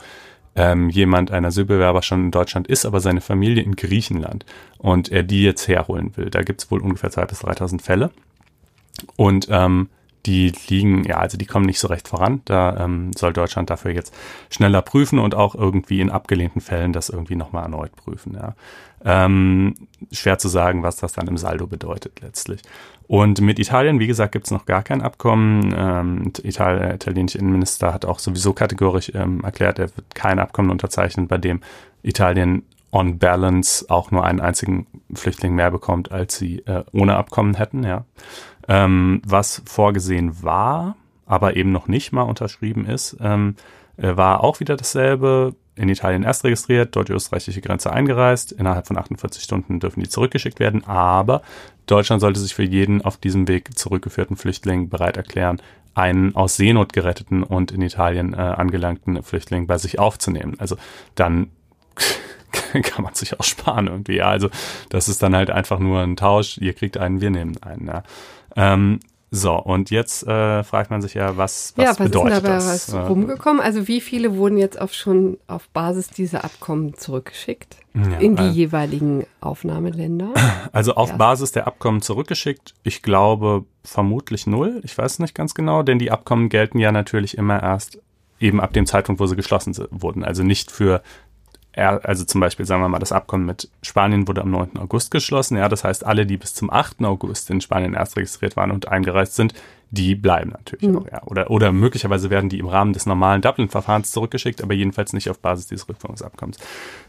ähm, 0.56 0.88
jemand, 0.88 1.32
ein 1.32 1.44
Asylbewerber 1.44 2.02
schon 2.02 2.26
in 2.26 2.30
Deutschland 2.30 2.68
ist, 2.68 2.86
aber 2.86 3.00
seine 3.00 3.20
Familie 3.20 3.62
in 3.62 3.76
Griechenland 3.76 4.46
und 4.78 5.10
er 5.10 5.24
die 5.24 5.42
jetzt 5.42 5.66
herholen 5.66 6.16
will. 6.16 6.30
Da 6.30 6.42
gibt 6.42 6.62
es 6.62 6.70
wohl 6.70 6.80
ungefähr 6.80 7.10
2.000 7.10 7.26
bis 7.26 7.44
3.000 7.44 7.82
Fälle. 7.82 8.10
Und 9.16 9.48
ähm, 9.50 9.88
die 10.26 10.52
liegen, 10.68 11.04
ja, 11.04 11.18
also 11.18 11.36
die 11.36 11.44
kommen 11.44 11.66
nicht 11.66 11.78
so 11.78 11.88
recht 11.88 12.08
voran. 12.08 12.40
Da 12.46 12.84
ähm, 12.84 13.12
soll 13.14 13.32
Deutschland 13.32 13.68
dafür 13.70 13.90
jetzt 13.90 14.14
schneller 14.50 14.80
prüfen 14.80 15.18
und 15.18 15.34
auch 15.34 15.54
irgendwie 15.54 16.00
in 16.00 16.10
abgelehnten 16.10 16.60
Fällen 16.60 16.92
das 16.92 17.10
irgendwie 17.10 17.36
nochmal 17.36 17.64
erneut 17.64 17.94
prüfen. 17.94 18.34
Ja. 18.34 18.54
Ähm, 19.04 19.74
schwer 20.12 20.38
zu 20.38 20.48
sagen, 20.48 20.82
was 20.82 20.96
das 20.96 21.12
dann 21.12 21.28
im 21.28 21.36
Saldo 21.36 21.66
bedeutet 21.66 22.20
letztlich. 22.22 22.62
Und 23.06 23.42
mit 23.42 23.58
Italien, 23.58 24.00
wie 24.00 24.06
gesagt, 24.06 24.32
gibt's 24.32 24.50
noch 24.50 24.64
gar 24.64 24.82
kein 24.82 25.02
Abkommen. 25.02 25.74
Ähm, 25.76 26.32
Ital 26.42 26.78
der 26.78 26.94
italienische 26.94 27.36
Innenminister 27.36 27.92
hat 27.92 28.06
auch 28.06 28.18
sowieso 28.18 28.54
kategorisch 28.54 29.12
ähm, 29.14 29.42
erklärt, 29.44 29.78
er 29.78 29.94
wird 29.94 30.14
kein 30.14 30.38
Abkommen 30.38 30.70
unterzeichnen, 30.70 31.28
bei 31.28 31.36
dem 31.36 31.60
Italien 32.02 32.62
on 32.92 33.18
balance 33.18 33.84
auch 33.88 34.10
nur 34.10 34.24
einen 34.24 34.40
einzigen 34.40 34.86
Flüchtling 35.12 35.54
mehr 35.54 35.70
bekommt, 35.70 36.12
als 36.12 36.36
sie 36.36 36.60
äh, 36.60 36.84
ohne 36.92 37.16
Abkommen 37.16 37.54
hätten. 37.54 37.82
Ja. 37.82 38.04
Ähm, 38.68 39.20
was 39.26 39.62
vorgesehen 39.66 40.42
war, 40.42 40.96
aber 41.26 41.56
eben 41.56 41.72
noch 41.72 41.88
nicht 41.88 42.12
mal 42.12 42.22
unterschrieben 42.22 42.86
ist, 42.86 43.16
ähm, 43.20 43.56
äh, 43.96 44.16
war 44.16 44.42
auch 44.42 44.60
wieder 44.60 44.76
dasselbe. 44.76 45.54
In 45.76 45.88
Italien 45.88 46.22
erst 46.22 46.44
registriert, 46.44 46.94
deutsch-österreichische 46.94 47.60
Grenze 47.60 47.92
eingereist. 47.92 48.52
Innerhalb 48.52 48.86
von 48.86 48.96
48 48.96 49.42
Stunden 49.42 49.80
dürfen 49.80 50.00
die 50.00 50.08
zurückgeschickt 50.08 50.60
werden. 50.60 50.84
Aber 50.84 51.42
Deutschland 51.86 52.20
sollte 52.20 52.38
sich 52.38 52.54
für 52.54 52.62
jeden 52.62 53.02
auf 53.02 53.16
diesem 53.16 53.48
Weg 53.48 53.76
zurückgeführten 53.76 54.36
Flüchtling 54.36 54.88
bereit 54.88 55.16
erklären, 55.16 55.60
einen 55.94 56.36
aus 56.36 56.56
Seenot 56.56 56.92
geretteten 56.92 57.42
und 57.42 57.72
in 57.72 57.82
Italien 57.82 58.34
äh, 58.34 58.36
angelangten 58.36 59.20
Flüchtling 59.24 59.66
bei 59.66 59.78
sich 59.78 59.98
aufzunehmen. 59.98 60.54
Also 60.58 60.76
dann 61.16 61.50
kann 62.82 63.02
man 63.02 63.14
sich 63.14 63.38
auch 63.38 63.44
sparen 63.44 63.88
irgendwie. 63.88 64.22
Also 64.22 64.50
das 64.90 65.08
ist 65.08 65.22
dann 65.22 65.34
halt 65.34 65.50
einfach 65.50 65.78
nur 65.78 66.00
ein 66.00 66.16
Tausch. 66.16 66.58
Ihr 66.58 66.74
kriegt 66.74 66.96
einen, 66.98 67.20
wir 67.20 67.30
nehmen 67.30 67.60
einen. 67.62 67.86
Ja. 67.86 68.02
Ähm, 68.56 69.00
so, 69.36 69.54
und 69.56 69.90
jetzt 69.90 70.24
äh, 70.28 70.62
fragt 70.62 70.92
man 70.92 71.02
sich 71.02 71.14
ja, 71.14 71.36
was, 71.36 71.72
was, 71.74 71.84
ja, 71.84 71.90
was 71.90 71.98
bedeutet 71.98 72.34
ist 72.34 72.44
dabei 72.44 72.54
das? 72.54 72.92
was 72.92 73.08
rumgekommen? 73.08 73.60
Also 73.60 73.88
wie 73.88 74.00
viele 74.00 74.36
wurden 74.36 74.58
jetzt 74.58 74.80
auf 74.80 74.94
schon 74.94 75.38
auf 75.48 75.68
Basis 75.70 76.06
dieser 76.06 76.44
Abkommen 76.44 76.94
zurückgeschickt 76.94 77.78
ja, 77.94 78.18
in 78.18 78.36
die 78.36 78.44
äh, 78.44 78.50
jeweiligen 78.50 79.26
Aufnahmeländer? 79.40 80.32
Also 80.72 80.94
auf 80.94 81.10
ja. 81.10 81.16
Basis 81.16 81.50
der 81.50 81.66
Abkommen 81.66 82.00
zurückgeschickt, 82.00 82.74
ich 82.84 83.02
glaube 83.02 83.64
vermutlich 83.82 84.46
null, 84.46 84.80
ich 84.84 84.96
weiß 84.96 85.18
nicht 85.18 85.34
ganz 85.34 85.54
genau, 85.54 85.82
denn 85.82 85.98
die 85.98 86.10
Abkommen 86.12 86.48
gelten 86.48 86.78
ja 86.78 86.92
natürlich 86.92 87.36
immer 87.36 87.60
erst 87.62 87.98
eben 88.38 88.60
ab 88.60 88.72
dem 88.72 88.86
Zeitpunkt, 88.86 89.20
wo 89.20 89.26
sie 89.26 89.36
geschlossen 89.36 89.74
wurden. 89.90 90.24
Also 90.24 90.42
nicht 90.44 90.70
für 90.70 91.02
also 91.76 92.24
zum 92.24 92.40
Beispiel 92.40 92.66
sagen 92.66 92.82
wir 92.82 92.88
mal, 92.88 92.98
das 92.98 93.12
Abkommen 93.12 93.46
mit 93.46 93.68
Spanien 93.82 94.28
wurde 94.28 94.42
am 94.42 94.50
9. 94.50 94.78
August 94.78 95.10
geschlossen. 95.10 95.56
Ja, 95.56 95.68
das 95.68 95.84
heißt, 95.84 96.04
alle, 96.04 96.26
die 96.26 96.36
bis 96.36 96.54
zum 96.54 96.70
8. 96.70 97.04
August 97.04 97.50
in 97.50 97.60
Spanien 97.60 97.94
erst 97.94 98.16
registriert 98.16 98.56
waren 98.56 98.70
und 98.70 98.88
eingereist 98.88 99.34
sind, 99.34 99.54
die 99.90 100.14
bleiben 100.14 100.50
natürlich 100.50 100.88
mhm. 100.88 100.98
auch. 100.98 101.06
Ja. 101.10 101.22
Oder, 101.24 101.50
oder 101.50 101.72
möglicherweise 101.72 102.30
werden 102.30 102.48
die 102.48 102.58
im 102.58 102.66
Rahmen 102.66 102.92
des 102.92 103.06
normalen 103.06 103.42
Dublin-Verfahrens 103.42 104.10
zurückgeschickt, 104.10 104.62
aber 104.62 104.74
jedenfalls 104.74 105.12
nicht 105.12 105.30
auf 105.30 105.38
Basis 105.38 105.66
dieses 105.66 105.88
Rückführungsabkommens. 105.88 106.58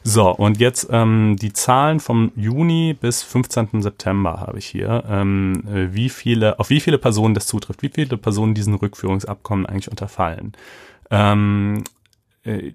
So, 0.03 0.29
und 0.29 0.59
jetzt 0.59 0.87
ähm, 0.91 1.35
die 1.39 1.53
Zahlen 1.53 1.99
vom 1.99 2.31
Juni 2.35 2.95
bis 2.99 3.23
15. 3.23 3.81
September 3.81 4.39
habe 4.41 4.59
ich 4.59 4.67
hier. 4.67 5.03
Ähm, 5.09 5.63
äh, 5.67 5.93
wie 5.93 6.09
viele, 6.09 6.59
auf 6.59 6.69
wie 6.69 6.79
viele 6.79 6.97
Personen 6.97 7.33
das 7.33 7.47
zutrifft, 7.47 7.81
wie 7.81 7.89
viele 7.89 8.17
Personen 8.17 8.53
diesen 8.53 8.75
Rückführungsabkommen 8.75 9.65
eigentlich 9.65 9.89
unterfallen. 9.89 10.53
Ähm, 11.09 11.83
äh, 11.85 11.94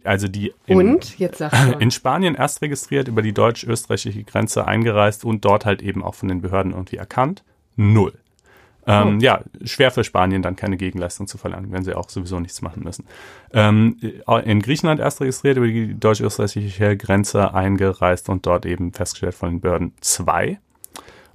also 0.05 0.29
die 0.29 0.53
in, 0.67 0.99
in 1.79 1.91
Spanien 1.91 2.35
erst 2.35 2.63
registriert, 2.63 3.09
über 3.09 3.23
die 3.23 3.33
deutsch-österreichische 3.33 4.25
Grenze 4.25 4.67
eingereist 4.67 5.25
und 5.25 5.45
dort 5.45 5.65
halt 5.65 5.83
eben 5.83 6.03
auch 6.03 6.15
von 6.15 6.29
den 6.29 6.41
Behörden 6.41 6.73
irgendwie 6.73 6.97
erkannt. 6.97 7.45
Null. 7.77 8.15
Ähm, 8.87 9.19
oh. 9.19 9.23
Ja, 9.23 9.43
schwer 9.65 9.91
für 9.91 10.05
Spanien 10.05 10.43
dann 10.43 10.57
keine 10.57 10.77
Gegenleistung 10.77 11.27
zu 11.27 11.39
verlangen, 11.39 11.71
wenn 11.71 11.85
sie 11.85 11.95
auch 11.95 12.09
sowieso 12.09 12.41
nichts 12.41 12.63
machen 12.63 12.83
müssen. 12.83 13.05
Ähm, 13.53 13.97
in 14.45 14.63
Griechenland 14.63 15.01
erst 15.01 15.21
registriert, 15.21 15.59
über 15.59 15.67
die 15.67 15.99
deutsch-österreichische 15.99 16.97
Grenze 16.97 17.55
eingereist 17.55 18.29
und 18.29 18.47
dort 18.47 18.67
eben 18.67 18.93
festgestellt 18.93 19.35
von 19.35 19.51
den 19.51 19.61
Behörden 19.61 19.93
zwei 20.01 20.59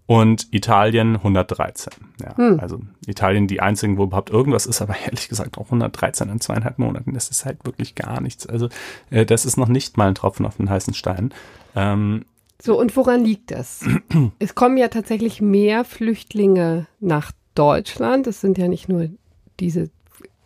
und 0.07 0.47
Italien 0.51 1.15
113. 1.15 1.93
Ja, 2.21 2.37
hm. 2.37 2.59
Also 2.59 2.79
Italien 3.07 3.47
die 3.47 3.59
einzigen, 3.59 3.97
wo 3.97 4.03
überhaupt 4.03 4.29
irgendwas 4.29 4.65
ist, 4.65 4.81
aber 4.81 4.95
ehrlich 5.05 5.29
gesagt 5.29 5.57
auch 5.57 5.65
113 5.65 6.29
in 6.29 6.39
zweieinhalb 6.39 6.77
Monaten. 6.77 7.13
Das 7.13 7.29
ist 7.29 7.45
halt 7.45 7.65
wirklich 7.65 7.95
gar 7.95 8.21
nichts. 8.21 8.45
Also 8.45 8.69
äh, 9.09 9.25
das 9.25 9.45
ist 9.45 9.57
noch 9.57 9.67
nicht 9.67 9.97
mal 9.97 10.07
ein 10.07 10.15
Tropfen 10.15 10.45
auf 10.45 10.57
den 10.57 10.69
heißen 10.69 10.93
Stein. 10.93 11.33
Ähm, 11.75 12.25
so, 12.61 12.79
und 12.79 12.95
woran 12.95 13.23
liegt 13.23 13.51
das? 13.51 13.85
es 14.39 14.55
kommen 14.55 14.77
ja 14.77 14.87
tatsächlich 14.87 15.41
mehr 15.41 15.83
Flüchtlinge 15.83 16.87
nach 16.99 17.31
Deutschland. 17.55 18.27
Es 18.27 18.41
sind 18.41 18.57
ja 18.57 18.67
nicht 18.67 18.87
nur 18.87 19.09
diese 19.59 19.89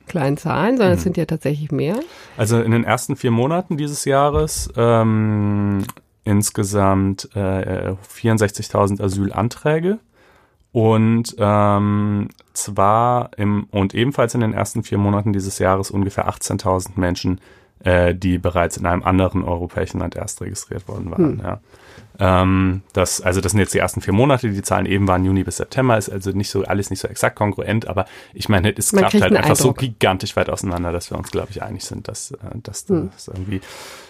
kleinen 0.08 0.38
Zahlen, 0.38 0.78
sondern 0.78 0.94
mhm. 0.94 0.98
es 0.98 1.04
sind 1.04 1.18
ja 1.18 1.26
tatsächlich 1.26 1.72
mehr. 1.72 2.00
Also 2.38 2.62
in 2.62 2.72
den 2.72 2.84
ersten 2.84 3.16
vier 3.16 3.32
Monaten 3.32 3.78
dieses 3.78 4.06
Jahres 4.06 4.70
ähm, 4.76 5.84
insgesamt 6.24 7.30
äh, 7.36 7.96
64.000 8.18 9.02
Asylanträge. 9.02 10.00
Und 10.72 11.36
ähm, 11.40 12.30
zwar 12.54 13.32
im 13.38 13.68
und 13.72 13.96
ebenfalls 13.96 14.36
in 14.36 14.42
den 14.42 14.54
ersten 14.54 14.84
vier 14.84 15.00
Monaten 15.00 15.34
dieses 15.34 15.58
Jahres 15.58 15.90
ungefähr 15.90 16.30
18.000 16.30 16.92
Menschen, 17.00 17.42
äh, 17.84 18.14
die 18.16 18.38
bereits 18.38 18.78
in 18.78 18.86
einem 18.86 19.04
anderen 19.04 19.44
europäischen 19.44 20.00
Land 20.00 20.16
erst 20.16 20.42
registriert 20.42 20.88
worden 20.88 21.12
waren. 21.12 21.40
Hm. 21.40 21.42
Ja. 21.44 21.60
Ähm, 22.22 22.82
das, 22.92 23.22
also 23.22 23.40
das 23.40 23.54
sind 23.54 23.62
jetzt 23.62 23.74
die 23.74 23.80
ersten 23.80 24.02
vier 24.02 24.14
Monate, 24.14 24.50
die 24.50 24.62
Zahlen 24.62 24.86
eben 24.86 25.08
waren 25.08 25.24
Juni 25.24 25.44
bis 25.44 25.58
September, 25.58 25.98
ist 25.98 26.10
also 26.10 26.32
nicht 26.32 26.50
so 26.50 26.64
alles 26.64 26.90
nicht 26.90 27.00
so 27.00 27.08
exakt 27.08 27.38
kongruent, 27.38 27.88
aber 27.88 28.06
ich 28.34 28.50
meine, 28.50 28.76
es 28.76 28.92
klappt 28.92 29.14
halt 29.14 29.24
einfach 29.24 29.52
Eindruck. 29.52 29.58
so 29.58 29.74
gigantisch 29.74 30.36
weit 30.36 30.50
auseinander, 30.50 30.92
dass 30.92 31.10
wir 31.12 31.18
uns, 31.18 31.32
glaube 31.32 31.48
ich, 31.52 31.64
einig 31.64 31.86
sind, 31.86 32.10
dass, 32.10 32.32
äh, 32.32 32.38
dass 32.62 32.88
hm. 32.90 33.12
das 33.14 33.30
irgendwie 33.30 33.62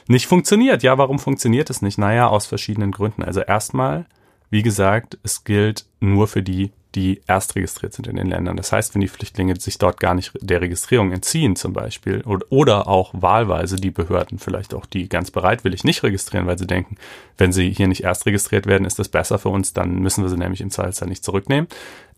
nicht 0.08 0.26
funktioniert. 0.26 0.82
Ja, 0.82 0.98
warum 0.98 1.20
funktioniert 1.20 1.70
es 1.70 1.84
nicht? 1.84 2.00
Naja, 2.00 2.28
aus 2.28 2.48
verschiedenen 2.48 2.92
Gründen. 2.92 3.22
Also 3.22 3.42
erstmal 3.42 4.06
wie 4.50 4.64
gesagt, 4.64 5.18
es 5.24 5.44
gilt 5.44 5.86
nur 6.00 6.28
für 6.28 6.42
die, 6.42 6.72
die 6.96 7.22
erst 7.28 7.56
registriert 7.56 7.94
sind 7.94 8.08
in 8.08 8.16
den 8.16 8.28
Ländern. 8.28 8.58
Das 8.58 8.72
heißt, 8.72 8.96
wenn 8.96 9.02
die 9.02 9.08
Flüchtlinge 9.08 9.60
sich 9.60 9.78
dort 9.78 10.00
gar 10.00 10.16
nicht 10.16 10.32
der 10.42 10.62
Registrierung 10.62 11.12
entziehen 11.12 11.56
zum 11.56 11.72
Beispiel 11.72 12.22
oder, 12.22 12.46
oder 12.50 12.88
auch 12.88 13.14
wahlweise 13.14 13.76
die 13.76 13.92
Behörden 13.92 14.40
vielleicht 14.40 14.74
auch 14.74 14.86
die 14.86 15.08
ganz 15.08 15.30
bereitwillig 15.30 15.84
nicht 15.84 16.02
registrieren, 16.02 16.48
weil 16.48 16.58
sie 16.58 16.66
denken, 16.66 16.98
wenn 17.38 17.52
sie 17.52 17.72
hier 17.72 17.88
nicht 17.88 18.04
erst 18.04 18.26
registriert 18.26 18.66
werden, 18.66 18.86
ist 18.86 18.98
das 18.98 19.10
besser 19.10 19.38
für 19.38 19.50
uns, 19.50 19.74
dann 19.74 20.00
müssen 20.00 20.24
wir 20.24 20.30
sie 20.30 20.38
nämlich 20.38 20.62
im 20.62 20.72
Zweifelsfall 20.72 21.10
nicht 21.10 21.24
zurücknehmen. 21.24 21.68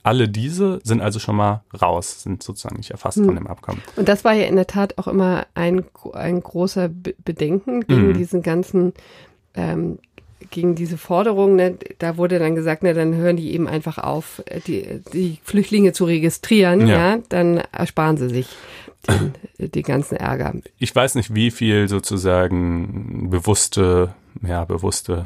Alle 0.03 0.27
diese 0.27 0.79
sind 0.83 1.01
also 1.01 1.19
schon 1.19 1.35
mal 1.35 1.63
raus, 1.79 2.23
sind 2.23 2.41
sozusagen 2.41 2.77
nicht 2.77 2.91
erfasst 2.91 3.17
hm. 3.17 3.25
von 3.25 3.35
dem 3.35 3.47
Abkommen. 3.47 3.81
Und 3.97 4.07
das 4.07 4.23
war 4.23 4.33
ja 4.33 4.45
in 4.45 4.55
der 4.55 4.67
Tat 4.67 4.97
auch 4.97 5.07
immer 5.07 5.45
ein, 5.53 5.85
ein 6.13 6.41
großer 6.41 6.89
Bedenken 6.89 7.81
gegen 7.81 8.07
hm. 8.07 8.13
diesen 8.17 8.41
ganzen 8.41 8.93
ähm, 9.53 9.99
gegen 10.49 10.75
diese 10.75 10.97
Forderung, 10.97 11.55
ne, 11.55 11.77
da 11.99 12.17
wurde 12.17 12.39
dann 12.39 12.55
gesagt, 12.55 12.83
ne, 12.83 12.93
dann 12.93 13.15
hören 13.15 13.37
die 13.37 13.53
eben 13.53 13.67
einfach 13.67 13.97
auf, 13.97 14.41
äh, 14.45 14.59
die, 14.61 15.01
die 15.13 15.37
Flüchtlinge 15.43 15.93
zu 15.93 16.05
registrieren, 16.05 16.87
ja, 16.87 17.15
ja 17.15 17.19
dann 17.29 17.57
ersparen 17.71 18.17
sie 18.17 18.29
sich 18.29 18.47
den, 19.07 19.33
den 19.71 19.83
ganzen 19.83 20.15
Ärger. 20.15 20.53
Ich 20.77 20.95
weiß 20.95 21.15
nicht, 21.15 21.33
wie 21.33 21.51
viel 21.51 21.87
sozusagen 21.87 23.29
bewusste 23.29 24.13
ja, 24.41 24.65
bewusste 24.65 25.25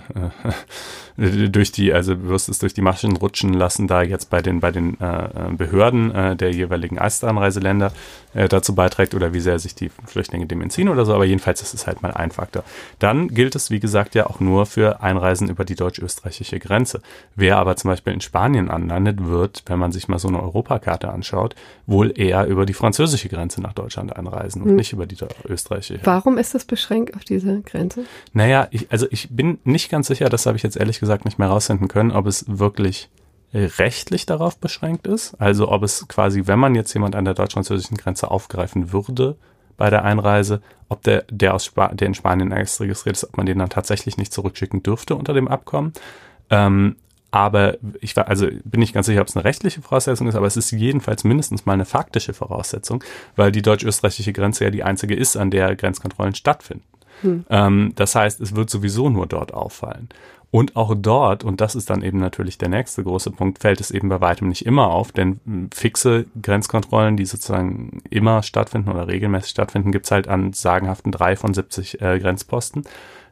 äh, 1.17 1.47
durch 1.49 1.71
die, 1.71 1.93
also 1.93 2.15
bewusstes 2.15 2.59
durch 2.59 2.73
die 2.73 2.81
Maschen 2.81 3.15
rutschen 3.15 3.53
lassen, 3.53 3.87
da 3.87 4.01
jetzt 4.01 4.29
bei 4.29 4.41
den, 4.41 4.59
bei 4.59 4.71
den 4.71 4.99
äh, 4.99 5.29
Behörden 5.55 6.13
äh, 6.13 6.35
der 6.35 6.51
jeweiligen 6.51 6.99
Eistanreiseländer 6.99 7.91
äh, 8.33 8.49
dazu 8.49 8.75
beiträgt 8.75 9.13
oder 9.13 9.33
wie 9.33 9.39
sehr 9.39 9.59
sich 9.59 9.75
die 9.75 9.89
Flüchtlinge 10.05 10.45
dem 10.45 10.61
entziehen 10.61 10.89
oder 10.89 11.05
so, 11.05 11.13
aber 11.13 11.25
jedenfalls 11.25 11.61
ist 11.61 11.73
es 11.73 11.87
halt 11.87 12.01
mal 12.01 12.11
ein 12.11 12.31
Faktor. 12.31 12.63
Dann 12.99 13.29
gilt 13.29 13.55
es, 13.55 13.71
wie 13.71 13.79
gesagt, 13.79 14.15
ja 14.15 14.27
auch 14.27 14.39
nur 14.39 14.65
für 14.65 15.01
Einreisen 15.01 15.49
über 15.49 15.65
die 15.65 15.75
deutsch-österreichische 15.75 16.59
Grenze. 16.59 17.01
Wer 17.35 17.57
aber 17.57 17.75
zum 17.77 17.91
Beispiel 17.91 18.13
in 18.13 18.21
Spanien 18.21 18.69
anlandet, 18.69 19.25
wird, 19.25 19.63
wenn 19.67 19.79
man 19.79 19.91
sich 19.91 20.07
mal 20.07 20.19
so 20.19 20.27
eine 20.27 20.41
Europakarte 20.41 21.09
anschaut, 21.09 21.55
wohl 21.87 22.11
eher 22.19 22.45
über 22.47 22.65
die 22.65 22.73
französische 22.73 23.29
Grenze 23.29 23.61
nach 23.61 23.73
Deutschland 23.73 24.15
einreisen 24.15 24.61
und 24.61 24.69
hm. 24.69 24.75
nicht 24.75 24.91
über 24.91 25.05
die 25.05 25.17
österreichische. 25.47 25.99
Warum 26.03 26.37
ist 26.37 26.53
das 26.53 26.65
beschränkt 26.65 27.15
auf 27.15 27.23
diese 27.23 27.61
Grenze? 27.61 28.05
Naja, 28.33 28.67
ich, 28.71 28.91
also 28.95 29.07
ich 29.11 29.27
bin 29.29 29.59
nicht 29.65 29.91
ganz 29.91 30.07
sicher, 30.07 30.29
das 30.29 30.45
habe 30.45 30.55
ich 30.55 30.63
jetzt 30.63 30.77
ehrlich 30.77 31.01
gesagt 31.01 31.25
nicht 31.25 31.37
mehr 31.37 31.49
rausfinden 31.49 31.89
können, 31.89 32.11
ob 32.11 32.27
es 32.27 32.45
wirklich 32.47 33.09
rechtlich 33.53 34.25
darauf 34.25 34.57
beschränkt 34.57 35.05
ist. 35.05 35.33
Also 35.33 35.69
ob 35.69 35.83
es 35.83 36.07
quasi, 36.07 36.43
wenn 36.45 36.59
man 36.59 36.75
jetzt 36.75 36.93
jemand 36.93 37.13
an 37.13 37.25
der 37.25 37.33
deutsch-französischen 37.33 37.97
Grenze 37.97 38.31
aufgreifen 38.31 38.93
würde 38.93 39.35
bei 39.75 39.89
der 39.89 40.05
Einreise, 40.05 40.61
ob 40.87 41.03
der, 41.03 41.25
der 41.29 41.55
aus 41.55 41.65
Spa 41.65 41.89
der 41.89 42.07
in 42.07 42.13
Spanien 42.13 42.53
registriert 42.53 43.17
ist, 43.17 43.25
ob 43.25 43.35
man 43.35 43.45
den 43.45 43.59
dann 43.59 43.67
tatsächlich 43.67 44.15
nicht 44.15 44.31
zurückschicken 44.31 44.81
dürfte 44.81 45.17
unter 45.17 45.33
dem 45.33 45.49
Abkommen. 45.49 45.91
Ähm, 46.49 46.95
aber 47.31 47.75
ich 47.99 48.15
war, 48.15 48.29
also 48.29 48.47
bin 48.63 48.79
nicht 48.79 48.93
ganz 48.93 49.07
sicher, 49.07 49.19
ob 49.19 49.27
es 49.27 49.35
eine 49.35 49.43
rechtliche 49.43 49.81
Voraussetzung 49.81 50.29
ist, 50.29 50.35
aber 50.35 50.47
es 50.47 50.55
ist 50.55 50.71
jedenfalls 50.71 51.25
mindestens 51.25 51.65
mal 51.65 51.73
eine 51.73 51.83
faktische 51.83 52.33
Voraussetzung, 52.33 53.03
weil 53.35 53.51
die 53.51 53.61
deutsch-österreichische 53.61 54.31
Grenze 54.31 54.63
ja 54.63 54.69
die 54.69 54.85
einzige 54.85 55.15
ist, 55.15 55.35
an 55.35 55.51
der 55.51 55.75
Grenzkontrollen 55.75 56.33
stattfinden. 56.33 56.85
Hm. 57.22 57.45
Ähm, 57.49 57.91
das 57.95 58.16
heißt, 58.16 58.41
es 58.41 58.55
wird 58.55 58.70
sowieso 58.70 59.09
nur 59.09 59.28
dort 59.28 59.53
auffallen. 59.53 60.09
Und 60.51 60.78
auch 60.78 60.95
dort, 60.97 61.43
und 61.43 61.59
das 61.59 61.76
ist 61.76 61.89
dann 61.89 62.01
eben 62.01 62.18
natürlich 62.20 62.57
der 62.57 62.70
nächste 62.70 63.03
große 63.03 63.32
Punkt, 63.32 63.59
fällt 63.59 63.82
es 63.82 63.91
eben 63.91 64.07
bei 64.07 64.22
weitem 64.22 64.47
nicht 64.47 64.66
immer 64.66 64.88
auf, 64.88 65.11
denn 65.11 65.41
hm, 65.45 65.70
fixe 65.74 66.28
Grenzkontrollen, 66.41 67.18
die 67.18 67.26
sozusagen 67.26 68.01
immer 68.09 68.41
stattfinden 68.41 68.89
oder 68.89 69.07
regelmäßig 69.07 69.51
stattfinden, 69.51 69.91
gibt's 69.91 70.11
halt 70.11 70.30
an 70.30 70.53
sagenhaften 70.53 71.11
drei 71.11 71.36
von 71.36 71.53
70 71.53 72.01
äh, 72.01 72.20
Grenzposten. 72.20 72.86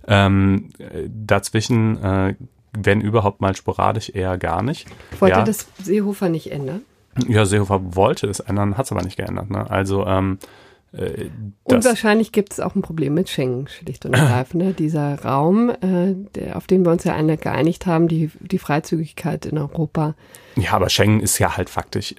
Ähm, 0.05 0.71
dazwischen, 1.07 2.03
äh, 2.03 2.35
wenn 2.77 2.99
überhaupt 2.99 3.39
mal 3.39 3.55
sporadisch, 3.55 4.09
eher 4.09 4.37
gar 4.37 4.61
nicht. 4.61 4.87
Wollte 5.19 5.37
ja. 5.37 5.45
das 5.45 5.67
Seehofer 5.81 6.27
nicht 6.27 6.51
ändern? 6.51 6.81
Ja, 7.27 7.45
Seehofer 7.45 7.95
wollte 7.95 8.27
es 8.27 8.41
ändern, 8.41 8.77
hat 8.77 8.87
es 8.87 8.91
aber 8.91 9.03
nicht 9.03 9.15
geändert. 9.17 9.49
Ne? 9.49 9.69
Also 9.69 10.05
ähm, 10.05 10.39
äh, 10.95 11.29
und 11.63 11.85
wahrscheinlich 11.85 12.31
gibt 12.31 12.53
es 12.53 12.59
auch 12.59 12.75
ein 12.75 12.83
Problem 12.83 13.15
mit 13.15 13.29
Schengen, 13.29 13.67
schlicht 13.67 14.05
und 14.05 14.13
ergreifend. 14.13 14.63
Ne? 14.63 14.73
Dieser 14.73 15.19
Raum, 15.23 15.69
äh, 15.69 16.15
der, 16.35 16.55
auf 16.55 16.67
den 16.67 16.85
wir 16.85 16.91
uns 16.91 17.03
ja 17.03 17.15
alle 17.15 17.37
geeinigt 17.37 17.85
haben, 17.85 18.07
die, 18.07 18.29
die 18.39 18.59
Freizügigkeit 18.59 19.45
in 19.45 19.57
Europa. 19.57 20.13
Ja, 20.55 20.73
aber 20.73 20.89
Schengen 20.89 21.19
ist 21.19 21.39
ja 21.39 21.57
halt 21.57 21.71
faktisch 21.71 22.13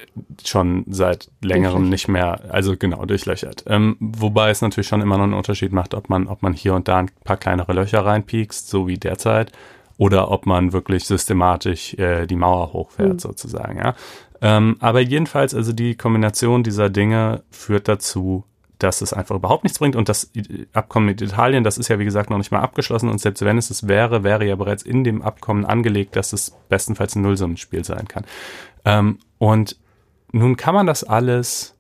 schon 0.45 0.85
seit 0.89 1.31
längerem 1.41 1.89
nicht 1.89 2.09
mehr, 2.09 2.41
also 2.53 2.77
genau, 2.77 3.05
durchlöchert. 3.05 3.65
Ähm, 3.69 3.97
wobei 4.01 4.51
es 4.51 4.61
natürlich 4.61 4.89
schon 4.89 5.03
immer 5.03 5.19
noch 5.19 5.25
einen 5.25 5.35
Unterschied 5.35 5.73
macht, 5.73 5.95
ob 5.95 6.09
man, 6.09 6.27
ob 6.27 6.43
man 6.43 6.53
hier 6.53 6.75
und 6.75 6.89
da 6.89 6.99
ein 6.99 7.11
paar 7.23 7.37
kleinere 7.37 7.73
Löcher 7.75 8.05
reinpiekst, 8.05 8.69
so 8.69 8.89
wie 8.89 8.99
derzeit, 8.99 9.53
oder 9.99 10.33
ob 10.33 10.47
man 10.47 10.73
wirklich 10.73 11.05
systematisch 11.05 11.95
äh, 11.95 12.27
die 12.27 12.35
Mauer 12.35 12.73
hochfährt, 12.73 13.15
mhm. 13.15 13.19
sozusagen, 13.21 13.79
ja. 13.79 13.95
Ähm, 14.43 14.77
aber 14.81 15.01
jedenfalls, 15.01 15.55
also 15.55 15.73
die 15.73 15.95
Kombination 15.95 16.65
dieser 16.65 16.91
Dinge 16.91 17.45
führt 17.51 17.87
dazu, 17.87 18.45
dass 18.79 19.01
es 19.01 19.13
einfach 19.13 19.37
überhaupt 19.37 19.65
nichts 19.65 19.79
bringt 19.79 19.97
und 19.97 20.09
das 20.09 20.31
Abkommen 20.73 21.07
mit 21.07 21.21
Italien, 21.21 21.65
das 21.65 21.79
ist 21.79 21.89
ja 21.89 21.99
wie 21.99 22.05
gesagt 22.05 22.31
noch 22.31 22.39
nicht 22.39 22.51
mal 22.51 22.61
abgeschlossen 22.61 23.09
und 23.09 23.19
selbst 23.21 23.45
wenn 23.45 23.59
es 23.59 23.71
es 23.71 23.87
wäre, 23.87 24.25
wäre 24.25 24.45
ja 24.45 24.57
bereits 24.57 24.83
in 24.83 25.05
dem 25.05 25.23
Abkommen 25.23 25.65
angelegt, 25.65 26.17
dass 26.17 26.33
es 26.33 26.57
bestenfalls 26.69 27.15
ein 27.15 27.23
Nullsummenspiel 27.23 27.85
sein 27.85 28.09
kann. 28.09 28.25
Ähm, 28.85 29.19
und 29.39 29.77
nun 30.33 30.57
kann 30.57 30.75
man 30.75 30.87
das 30.87 31.05
alles 31.05 31.75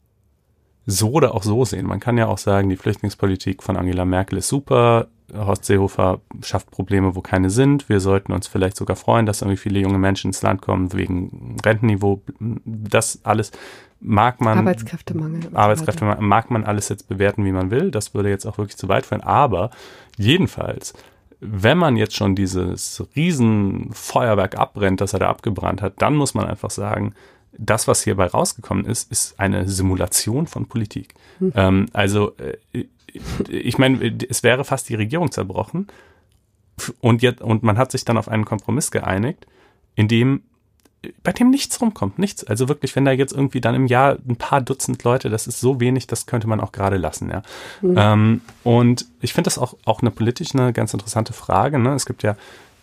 so 0.86 1.12
oder 1.12 1.34
auch 1.34 1.42
so 1.42 1.64
sehen. 1.64 1.86
Man 1.86 2.00
kann 2.00 2.18
ja 2.18 2.26
auch 2.26 2.38
sagen, 2.38 2.68
die 2.68 2.76
Flüchtlingspolitik 2.76 3.62
von 3.62 3.76
Angela 3.76 4.04
Merkel 4.04 4.38
ist 4.38 4.48
super, 4.48 5.08
Horst 5.32 5.64
Seehofer 5.64 6.20
schafft 6.42 6.70
Probleme, 6.70 7.14
wo 7.14 7.20
keine 7.20 7.50
sind. 7.50 7.88
Wir 7.88 8.00
sollten 8.00 8.32
uns 8.32 8.46
vielleicht 8.46 8.76
sogar 8.76 8.96
freuen, 8.96 9.26
dass 9.26 9.40
irgendwie 9.40 9.56
viele 9.56 9.80
junge 9.80 9.98
Menschen 9.98 10.28
ins 10.28 10.42
Land 10.42 10.60
kommen 10.60 10.92
wegen 10.92 11.56
Rentenniveau. 11.64 12.20
Das 12.38 13.20
alles 13.24 13.50
mag 14.00 14.40
man. 14.40 14.58
Arbeitskräftemangel. 14.58 15.50
Arbeitskräftemangel 15.54 16.22
mag 16.22 16.50
man 16.50 16.64
alles 16.64 16.88
jetzt 16.90 17.08
bewerten, 17.08 17.44
wie 17.44 17.52
man 17.52 17.70
will. 17.70 17.90
Das 17.90 18.14
würde 18.14 18.28
jetzt 18.28 18.46
auch 18.46 18.58
wirklich 18.58 18.76
zu 18.76 18.88
weit 18.88 19.06
führen. 19.06 19.22
Aber 19.22 19.70
jedenfalls, 20.18 20.92
wenn 21.40 21.78
man 21.78 21.96
jetzt 21.96 22.16
schon 22.16 22.34
dieses 22.34 23.02
Riesenfeuerwerk 23.16 24.58
abbrennt, 24.58 25.00
das 25.00 25.14
er 25.14 25.20
da 25.20 25.28
abgebrannt 25.30 25.80
hat, 25.80 25.94
dann 26.02 26.14
muss 26.14 26.34
man 26.34 26.46
einfach 26.46 26.70
sagen, 26.70 27.14
das, 27.56 27.88
was 27.88 28.02
hierbei 28.02 28.26
rausgekommen 28.26 28.84
ist, 28.84 29.10
ist 29.10 29.38
eine 29.38 29.68
Simulation 29.68 30.46
von 30.46 30.66
Politik. 30.66 31.14
Hm. 31.38 31.52
Ähm, 31.54 31.86
also 31.92 32.32
äh, 32.72 32.84
ich 33.48 33.78
meine, 33.78 34.16
es 34.28 34.42
wäre 34.42 34.64
fast 34.64 34.88
die 34.88 34.94
Regierung 34.94 35.30
zerbrochen 35.30 35.86
und 37.00 37.22
jetzt 37.22 37.42
und 37.42 37.62
man 37.62 37.78
hat 37.78 37.92
sich 37.92 38.04
dann 38.04 38.18
auf 38.18 38.28
einen 38.28 38.44
Kompromiss 38.44 38.90
geeinigt, 38.90 39.46
in 39.94 40.08
dem 40.08 40.42
bei 41.22 41.32
dem 41.32 41.50
nichts 41.50 41.80
rumkommt, 41.80 42.18
nichts. 42.18 42.44
Also 42.44 42.68
wirklich, 42.68 42.96
wenn 42.96 43.04
da 43.04 43.12
jetzt 43.12 43.32
irgendwie 43.32 43.60
dann 43.60 43.74
im 43.74 43.86
Jahr 43.86 44.16
ein 44.26 44.36
paar 44.36 44.60
Dutzend 44.60 45.04
Leute, 45.04 45.28
das 45.28 45.46
ist 45.46 45.60
so 45.60 45.80
wenig, 45.80 46.06
das 46.06 46.26
könnte 46.26 46.46
man 46.46 46.60
auch 46.60 46.72
gerade 46.72 46.96
lassen, 46.96 47.30
ja. 47.30 47.42
Mhm. 47.82 47.94
Ähm, 47.96 48.40
und 48.62 49.06
ich 49.20 49.34
finde 49.34 49.48
das 49.48 49.58
auch, 49.58 49.76
auch 49.84 50.00
eine 50.00 50.10
politisch 50.10 50.54
eine 50.54 50.72
ganz 50.72 50.94
interessante 50.94 51.32
Frage. 51.32 51.78
Ne? 51.78 51.94
Es 51.94 52.06
gibt 52.06 52.22
ja 52.22 52.36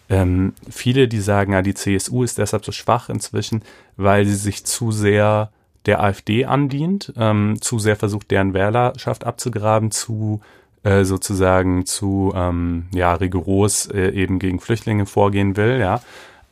ähm, 0.09 0.53
viele, 0.69 1.07
die 1.07 1.21
sagen, 1.21 1.53
ja, 1.53 1.61
die 1.61 1.73
CSU 1.73 2.23
ist 2.23 2.37
deshalb 2.37 2.65
so 2.65 2.71
schwach 2.71 3.09
inzwischen, 3.09 3.63
weil 3.97 4.25
sie 4.25 4.35
sich 4.35 4.65
zu 4.65 4.91
sehr 4.91 5.51
der 5.85 6.03
AfD 6.03 6.45
andient, 6.45 7.13
ähm, 7.17 7.57
zu 7.61 7.79
sehr 7.79 7.95
versucht, 7.95 8.31
deren 8.31 8.53
Wählerschaft 8.53 9.25
abzugraben, 9.25 9.91
zu 9.91 10.41
äh, 10.83 11.03
sozusagen 11.03 11.85
zu 11.85 12.33
ähm, 12.35 12.87
ja 12.93 13.13
rigoros 13.13 13.87
äh, 13.87 14.09
eben 14.09 14.39
gegen 14.39 14.59
Flüchtlinge 14.59 15.05
vorgehen 15.05 15.57
will, 15.57 15.79
ja. 15.79 16.01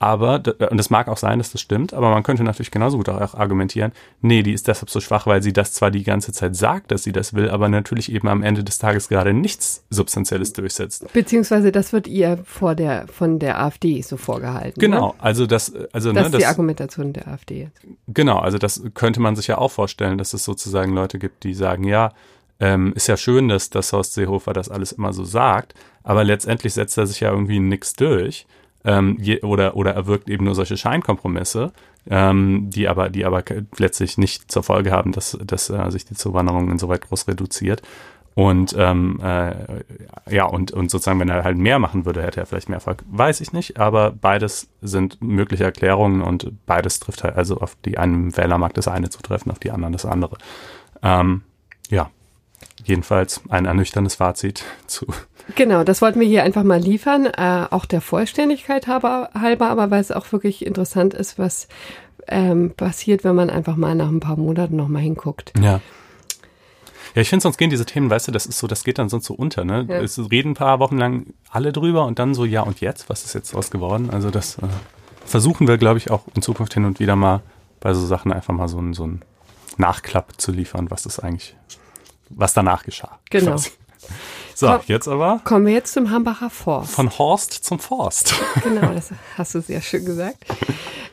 Aber, 0.01 0.41
und 0.71 0.79
es 0.79 0.89
mag 0.89 1.09
auch 1.09 1.17
sein, 1.17 1.39
dass 1.39 1.51
das 1.51 1.59
stimmt, 1.59 1.93
aber 1.93 2.09
man 2.09 2.23
könnte 2.23 2.45
natürlich 2.45 2.71
genauso 2.71 2.97
gut 2.97 3.09
auch 3.09 3.33
argumentieren, 3.33 3.91
nee, 4.21 4.43
die 4.43 4.53
ist 4.53 4.69
deshalb 4.69 4.89
so 4.89 5.01
schwach, 5.01 5.27
weil 5.27 5.43
sie 5.43 5.51
das 5.51 5.73
zwar 5.73 5.91
die 5.91 6.03
ganze 6.03 6.31
Zeit 6.31 6.55
sagt, 6.55 6.91
dass 6.91 7.03
sie 7.03 7.11
das 7.11 7.33
will, 7.33 7.49
aber 7.49 7.67
natürlich 7.67 8.09
eben 8.09 8.29
am 8.29 8.41
Ende 8.41 8.63
des 8.63 8.79
Tages 8.79 9.09
gerade 9.09 9.33
nichts 9.33 9.83
Substanzielles 9.89 10.53
durchsetzt. 10.53 11.11
Beziehungsweise 11.11 11.73
das 11.73 11.91
wird 11.91 12.07
ihr 12.07 12.39
vor 12.45 12.75
der, 12.75 13.07
von 13.09 13.39
der 13.39 13.61
AfD 13.61 14.01
so 14.01 14.15
vorgehalten. 14.15 14.79
Genau, 14.79 15.07
ne? 15.07 15.13
also 15.19 15.45
das, 15.45 15.73
also, 15.91 16.13
das 16.13 16.29
ne, 16.29 16.37
ist 16.37 16.43
die 16.43 16.45
Argumentation 16.45 17.11
der 17.11 17.27
AfD. 17.27 17.69
Genau, 18.07 18.39
also 18.39 18.57
das 18.57 18.81
könnte 18.93 19.19
man 19.19 19.35
sich 19.35 19.47
ja 19.47 19.57
auch 19.57 19.71
vorstellen, 19.71 20.17
dass 20.17 20.33
es 20.33 20.45
sozusagen 20.45 20.93
Leute 20.93 21.19
gibt, 21.19 21.43
die 21.43 21.53
sagen, 21.53 21.83
ja, 21.83 22.13
ähm, 22.61 22.93
ist 22.93 23.07
ja 23.07 23.17
schön, 23.17 23.49
dass, 23.49 23.69
dass 23.69 23.91
Horst 23.91 24.13
Seehofer 24.13 24.53
das 24.53 24.69
alles 24.69 24.93
immer 24.93 25.11
so 25.11 25.25
sagt, 25.25 25.73
aber 26.03 26.23
letztendlich 26.23 26.73
setzt 26.73 26.97
er 26.97 27.05
sich 27.05 27.19
ja 27.19 27.31
irgendwie 27.31 27.59
nix 27.59 27.93
durch 27.93 28.45
ähm, 28.85 29.17
je, 29.19 29.41
oder, 29.41 29.75
oder 29.75 29.93
er 29.93 30.07
wirkt 30.07 30.29
eben 30.29 30.45
nur 30.45 30.55
solche 30.55 30.77
Scheinkompromisse, 30.77 31.71
ähm, 32.09 32.69
die 32.69 32.87
aber, 32.87 33.09
die 33.09 33.25
aber 33.25 33.43
letztlich 33.77 34.17
nicht 34.17 34.51
zur 34.51 34.63
Folge 34.63 34.91
haben, 34.91 35.11
dass, 35.11 35.37
dass 35.43 35.69
äh, 35.69 35.89
sich 35.89 36.05
die 36.05 36.15
Zuwanderung 36.15 36.71
insoweit 36.71 37.01
groß 37.01 37.27
reduziert. 37.27 37.81
Und 38.35 38.73
ähm, 38.77 39.19
äh, 39.21 39.53
ja, 40.29 40.45
und, 40.45 40.71
und 40.71 40.89
sozusagen, 40.89 41.19
wenn 41.19 41.27
er 41.27 41.43
halt 41.43 41.57
mehr 41.57 41.77
machen 41.77 42.05
würde, 42.05 42.21
hätte 42.21 42.39
er 42.39 42.45
vielleicht 42.45 42.69
mehr 42.69 42.77
Erfolg. 42.77 43.03
Weiß 43.09 43.41
ich 43.41 43.51
nicht, 43.51 43.79
aber 43.79 44.11
beides 44.11 44.69
sind 44.81 45.21
mögliche 45.21 45.65
Erklärungen 45.65 46.21
und 46.21 46.65
beides 46.65 47.01
trifft 47.01 47.23
halt, 47.23 47.35
also 47.35 47.57
auf 47.57 47.75
die 47.83 47.97
einen 47.97 48.37
Wähler 48.37 48.57
mag 48.57 48.73
das 48.75 48.87
eine 48.87 49.09
zutreffen, 49.09 49.51
auf 49.51 49.59
die 49.59 49.71
anderen 49.71 49.91
das 49.91 50.05
andere. 50.05 50.37
Ähm, 51.03 51.41
ja, 51.89 52.09
jedenfalls 52.85 53.41
ein 53.49 53.65
ernüchterndes 53.65 54.15
Fazit 54.15 54.63
zu 54.87 55.07
Genau, 55.55 55.83
das 55.83 56.01
wollten 56.01 56.19
wir 56.19 56.27
hier 56.27 56.43
einfach 56.43 56.63
mal 56.63 56.79
liefern, 56.79 57.25
äh, 57.25 57.65
auch 57.69 57.85
der 57.85 58.01
Vollständigkeit 58.01 58.87
halber, 58.87 59.29
halber, 59.33 59.69
aber 59.69 59.89
weil 59.91 60.01
es 60.01 60.11
auch 60.11 60.31
wirklich 60.31 60.65
interessant 60.65 61.13
ist, 61.13 61.39
was 61.39 61.67
ähm, 62.27 62.73
passiert, 62.75 63.23
wenn 63.23 63.35
man 63.35 63.49
einfach 63.49 63.75
mal 63.75 63.95
nach 63.95 64.09
ein 64.09 64.19
paar 64.19 64.37
Monaten 64.37 64.75
nochmal 64.75 65.01
hinguckt. 65.01 65.53
Ja. 65.61 65.81
Ja, 67.15 67.23
ich 67.23 67.29
finde, 67.29 67.41
sonst 67.41 67.57
gehen 67.57 67.71
diese 67.71 67.85
Themen, 67.85 68.09
weißt 68.09 68.27
du, 68.27 68.31
das 68.31 68.45
ist 68.45 68.59
so, 68.59 68.67
das 68.67 68.83
geht 68.83 68.99
dann 68.99 69.09
sonst 69.09 69.25
so 69.25 69.33
unter, 69.33 69.65
ne? 69.65 69.85
Ja. 69.89 69.99
Es 69.99 70.19
reden 70.29 70.51
ein 70.51 70.53
paar 70.53 70.79
Wochen 70.79 70.97
lang 70.97 71.33
alle 71.49 71.71
drüber 71.71 72.05
und 72.05 72.19
dann 72.19 72.35
so, 72.35 72.45
ja 72.45 72.61
und 72.61 72.81
jetzt, 72.81 73.09
was 73.09 73.25
ist 73.25 73.33
jetzt 73.33 73.53
draus 73.53 73.71
geworden? 73.71 74.11
Also 74.11 74.29
das 74.29 74.59
äh, 74.59 74.67
versuchen 75.25 75.67
wir, 75.67 75.77
glaube 75.77 75.97
ich, 75.97 76.11
auch 76.11 76.23
in 76.35 76.43
Zukunft 76.43 76.75
hin 76.75 76.85
und 76.85 76.99
wieder 76.99 77.15
mal 77.15 77.41
bei 77.79 77.93
so 77.93 78.05
Sachen 78.05 78.31
einfach 78.31 78.53
mal 78.53 78.67
so 78.67 78.79
ein, 78.79 78.93
so 78.93 79.07
ein 79.07 79.21
Nachklapp 79.77 80.39
zu 80.39 80.51
liefern, 80.51 80.91
was 80.91 81.03
das 81.03 81.19
eigentlich, 81.19 81.55
was 82.29 82.53
danach 82.53 82.83
geschah. 82.83 83.17
Genau. 83.31 83.51
Quasi. 83.51 83.71
So, 84.59 84.67
Komm, 84.67 84.81
jetzt 84.87 85.07
aber. 85.07 85.39
Kommen 85.45 85.65
wir 85.67 85.73
jetzt 85.73 85.93
zum 85.93 86.11
Hambacher 86.11 86.49
Forst. 86.49 86.91
Von 86.91 87.17
Horst 87.17 87.53
zum 87.53 87.79
Forst. 87.79 88.35
Genau, 88.61 88.93
das 88.93 89.11
hast 89.37 89.55
du 89.55 89.61
sehr 89.61 89.79
schön 89.79 90.03
gesagt. 90.03 90.35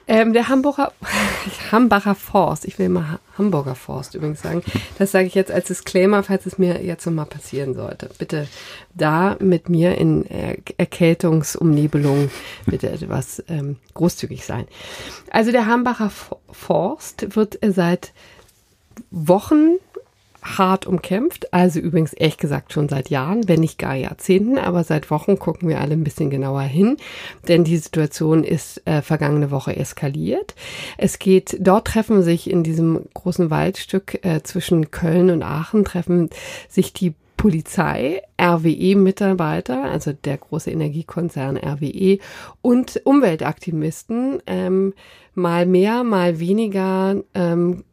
Ähm, 0.09 0.33
der 0.33 0.49
Hamburger, 0.49 0.91
Hambacher 1.71 2.17
Forst, 2.17 2.65
ich 2.65 2.77
will 2.81 2.89
mal 2.89 3.21
Hamburger 3.39 3.77
Forst 3.77 4.17
übrigens 4.17 4.43
sagen. 4.43 4.65
Das 4.99 5.13
sage 5.13 5.27
ich 5.27 5.37
jetzt 5.37 5.53
als 5.53 5.69
Disclaimer, 5.69 6.25
falls 6.25 6.45
es 6.45 6.59
mir 6.59 6.83
jetzt 6.83 7.07
nochmal 7.07 7.27
passieren 7.27 7.75
sollte. 7.75 8.11
Bitte 8.19 8.49
da 8.95 9.37
mit 9.39 9.69
mir 9.69 9.97
in 9.97 10.27
Erkältungsumnebelung 10.77 12.33
bitte 12.65 12.91
etwas 12.91 13.45
ähm, 13.47 13.77
großzügig 13.95 14.45
sein. 14.45 14.67
Also 15.31 15.53
der 15.53 15.67
Hambacher 15.67 16.11
Forst 16.51 17.37
wird 17.37 17.61
seit 17.63 18.13
Wochen 19.13 19.77
hart 20.47 20.87
umkämpft. 20.87 21.53
Also 21.53 21.81
übrigens 21.81 22.13
ehrlich 22.13 22.39
gesagt 22.39 22.73
schon 22.73 22.89
seit 22.89 23.11
Jahren, 23.11 23.49
wenn 23.49 23.61
nicht 23.61 23.79
gar 23.79 23.95
Jahrzehnten, 23.95 24.59
aber 24.59 24.85
seit 24.85 25.11
Wochen 25.11 25.39
gucken 25.39 25.69
wir 25.69 25.81
alle 25.81 25.95
ein 25.95 26.05
bisschen 26.05 26.31
genauer 26.31 26.63
hin, 26.63 26.97
denn 27.49 27.65
die 27.65 27.77
Situation 27.77 28.45
ist 28.45 28.87
äh, 28.87 29.03
vergangene 29.03 29.51
Woche 29.51 29.77
eskaliert. 29.77 30.55
Es 30.99 31.19
geht, 31.19 31.57
dort 31.61 31.89
treffen 31.89 32.23
sich 32.23 32.49
in 32.51 32.63
diesem 32.63 33.07
großen 33.15 33.51
Waldstück 33.51 34.25
äh, 34.25 34.43
zwischen 34.43 34.91
Köln 34.91 35.31
und 35.31 35.43
Aachen 35.43 35.85
treffen 35.85 36.31
sich 36.69 36.93
die 36.93 37.15
Polizei, 37.37 38.23
RWE-Mitarbeiter, 38.41 39.85
also 39.85 40.13
der 40.13 40.39
große 40.39 40.71
Energiekonzern 40.71 41.59
RWE 41.59 42.19
und 42.63 43.01
Umweltaktivisten, 43.05 44.43
ähm, 44.47 44.95
mal 45.35 45.67
mehr, 45.67 46.03
mal 46.03 46.41
weniger, 46.41 47.17
ähm, 47.35 47.85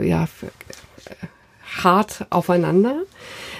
ja, 0.00 0.26
hart 1.82 2.26
aufeinander. 2.30 3.02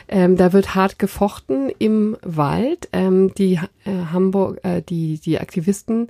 Ähm, 0.06 0.36
da 0.36 0.52
wird 0.52 0.74
hart 0.74 0.98
gefochten 0.98 1.70
im 1.78 2.16
Wald. 2.22 2.88
Ähm, 2.92 3.34
die 3.34 3.54
äh, 3.84 4.06
Hamburg, 4.12 4.60
äh, 4.62 4.82
die 4.82 5.18
die 5.18 5.40
Aktivisten 5.40 6.08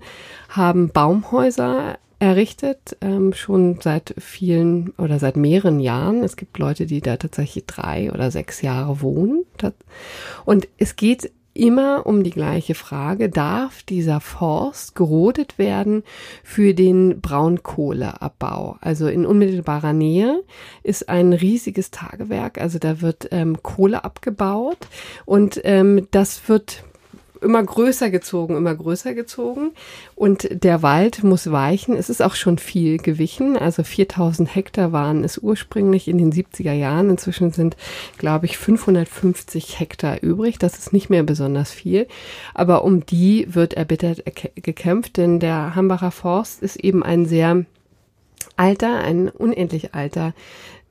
haben 0.48 0.90
Baumhäuser 0.90 1.98
errichtet, 2.18 2.96
ähm, 3.00 3.32
schon 3.34 3.78
seit 3.80 4.14
vielen 4.18 4.90
oder 4.98 5.18
seit 5.18 5.36
mehreren 5.36 5.78
Jahren. 5.80 6.24
Es 6.24 6.36
gibt 6.36 6.58
Leute, 6.58 6.86
die 6.86 7.00
da 7.00 7.16
tatsächlich 7.16 7.66
drei 7.66 8.10
oder 8.12 8.30
sechs 8.30 8.62
Jahre 8.62 9.00
wohnen. 9.00 9.44
Und 10.44 10.68
es 10.78 10.96
geht 10.96 11.30
immer 11.54 12.06
um 12.06 12.22
die 12.24 12.30
gleiche 12.30 12.74
Frage, 12.74 13.28
darf 13.28 13.82
dieser 13.84 14.20
Forst 14.20 14.94
gerodet 14.94 15.56
werden 15.58 16.02
für 16.42 16.74
den 16.74 17.20
Braunkohleabbau? 17.20 18.76
Also 18.80 19.06
in 19.06 19.24
unmittelbarer 19.24 19.92
Nähe 19.92 20.42
ist 20.82 21.08
ein 21.08 21.32
riesiges 21.32 21.90
Tagewerk, 21.90 22.60
also 22.60 22.78
da 22.78 23.00
wird 23.00 23.28
ähm, 23.30 23.62
Kohle 23.62 24.04
abgebaut 24.04 24.78
und 25.24 25.60
ähm, 25.64 26.08
das 26.10 26.48
wird 26.48 26.84
immer 27.44 27.62
größer 27.62 28.10
gezogen, 28.10 28.56
immer 28.56 28.74
größer 28.74 29.14
gezogen. 29.14 29.72
Und 30.16 30.48
der 30.50 30.82
Wald 30.82 31.22
muss 31.22 31.50
weichen. 31.50 31.96
Es 31.96 32.10
ist 32.10 32.22
auch 32.22 32.34
schon 32.34 32.58
viel 32.58 32.98
gewichen. 32.98 33.56
Also 33.56 33.84
4000 33.84 34.54
Hektar 34.54 34.92
waren 34.92 35.22
es 35.22 35.38
ursprünglich 35.38 36.08
in 36.08 36.18
den 36.18 36.32
70er 36.32 36.72
Jahren. 36.72 37.10
Inzwischen 37.10 37.52
sind, 37.52 37.76
glaube 38.18 38.46
ich, 38.46 38.58
550 38.58 39.78
Hektar 39.78 40.22
übrig. 40.22 40.58
Das 40.58 40.78
ist 40.78 40.92
nicht 40.92 41.10
mehr 41.10 41.22
besonders 41.22 41.70
viel. 41.70 42.08
Aber 42.54 42.84
um 42.84 43.06
die 43.06 43.46
wird 43.54 43.74
erbittert 43.74 44.24
gekämpft, 44.56 45.16
denn 45.16 45.38
der 45.38 45.74
Hambacher 45.74 46.10
Forst 46.10 46.62
ist 46.62 46.76
eben 46.76 47.02
ein 47.02 47.26
sehr 47.26 47.64
alter, 48.56 48.98
ein 48.98 49.28
unendlich 49.28 49.94
alter 49.94 50.34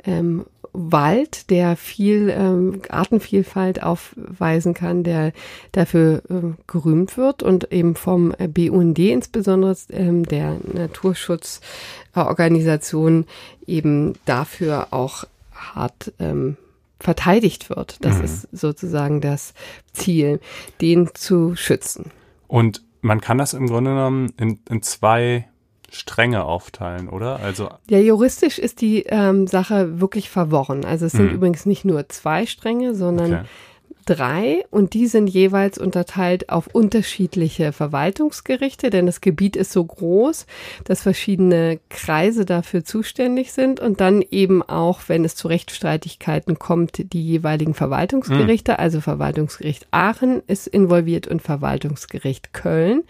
ähm, 0.06 0.46
Wald, 0.74 1.50
der 1.52 1.78
viel 1.78 2.30
ähm, 2.30 2.82
Artenvielfalt 2.90 3.82
aufweisen 3.84 4.74
kann, 4.74 5.04
der 5.04 5.32
dafür 5.72 6.24
ähm, 6.30 6.58
gerühmt 6.68 7.16
wird 7.16 7.42
und 7.44 7.72
eben 7.72 7.96
vom 7.96 8.34
BUND 8.50 9.00
insbesondere 9.00 9.78
ähm, 9.92 10.26
der 10.26 10.58
Naturschutzorganisation 10.74 13.26
eben 13.68 14.16
dafür 14.26 14.88
auch 14.92 15.26
hart 15.54 16.12
ähm, 16.20 16.58
verteidigt 17.00 17.70
wird. 17.70 18.04
Das 18.04 18.18
mhm. 18.18 18.24
ist 18.24 18.48
sozusagen 18.52 19.22
das 19.22 19.54
Ziel, 19.92 20.40
den 20.82 21.12
zu 21.14 21.56
schützen. 21.56 22.10
Und 22.48 22.82
man 23.02 23.22
kann 23.22 23.38
das 23.38 23.54
im 23.54 23.68
Grunde 23.68 23.92
genommen 23.92 24.34
in, 24.38 24.58
in 24.70 24.82
zwei 24.82 25.48
Stränge 25.94 26.44
aufteilen, 26.44 27.08
oder? 27.08 27.40
Also 27.40 27.70
ja, 27.90 28.00
juristisch 28.00 28.58
ist 28.58 28.82
die 28.82 29.04
ähm, 29.04 29.46
Sache 29.46 30.02
wirklich 30.02 30.30
verworren. 30.30 30.86
Also 30.86 31.06
es 31.06 31.12
sind 31.12 31.30
hm. 31.30 31.36
übrigens 31.36 31.66
nicht 31.66 31.86
nur 31.86 32.10
zwei 32.10 32.48
Stränge, 32.48 32.96
sondern 32.96 33.34
okay. 33.34 33.44
drei 34.08 34.66
und 34.72 34.96
die 34.96 35.06
sind 35.06 35.28
jeweils 35.28 35.78
unterteilt 35.78 36.50
auf 36.50 36.66
unterschiedliche 36.68 37.72
Verwaltungsgerichte, 37.74 38.90
denn 38.90 39.06
das 39.06 39.22
Gebiet 39.22 39.56
ist 39.56 39.72
so 39.72 39.86
groß, 39.86 40.48
dass 40.84 41.04
verschiedene 41.04 41.80
Kreise 41.90 42.46
dafür 42.46 42.84
zuständig 42.84 43.54
sind 43.54 43.80
und 43.80 44.02
dann 44.02 44.24
eben 44.24 44.64
auch, 44.64 45.02
wenn 45.08 45.24
es 45.24 45.36
zu 45.36 45.48
Rechtsstreitigkeiten 45.48 46.58
kommt, 46.58 47.14
die 47.14 47.24
jeweiligen 47.24 47.76
Verwaltungsgerichte, 47.76 48.74
hm. 48.74 48.80
also 48.80 49.00
Verwaltungsgericht 49.00 49.86
Aachen 49.92 50.42
ist 50.48 50.66
involviert 50.66 51.28
und 51.28 51.44
Verwaltungsgericht 51.44 52.52
Köln. 52.52 53.04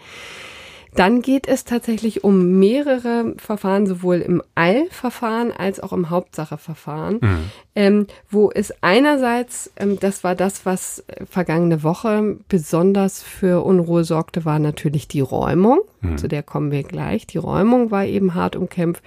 Dann 0.94 1.22
geht 1.22 1.48
es 1.48 1.64
tatsächlich 1.64 2.24
um 2.24 2.58
mehrere 2.58 3.34
Verfahren, 3.36 3.86
sowohl 3.86 4.16
im 4.16 4.42
Eilverfahren 4.54 5.52
als 5.52 5.80
auch 5.80 5.92
im 5.92 6.10
Hauptsacheverfahren, 6.10 7.18
mhm. 7.20 7.50
ähm, 7.74 8.06
wo 8.30 8.50
es 8.50 8.72
einerseits, 8.82 9.72
ähm, 9.76 9.98
das 9.98 10.24
war 10.24 10.34
das, 10.34 10.64
was 10.66 11.04
äh, 11.06 11.26
vergangene 11.26 11.82
Woche 11.82 12.38
besonders 12.48 13.22
für 13.22 13.64
Unruhe 13.64 14.04
sorgte, 14.04 14.44
war 14.44 14.58
natürlich 14.58 15.08
die 15.08 15.20
Räumung. 15.20 15.80
Mhm. 16.00 16.18
Zu 16.18 16.28
der 16.28 16.42
kommen 16.42 16.70
wir 16.70 16.82
gleich. 16.82 17.26
Die 17.26 17.38
Räumung 17.38 17.90
war 17.90 18.04
eben 18.04 18.34
hart 18.34 18.56
umkämpft. 18.56 19.02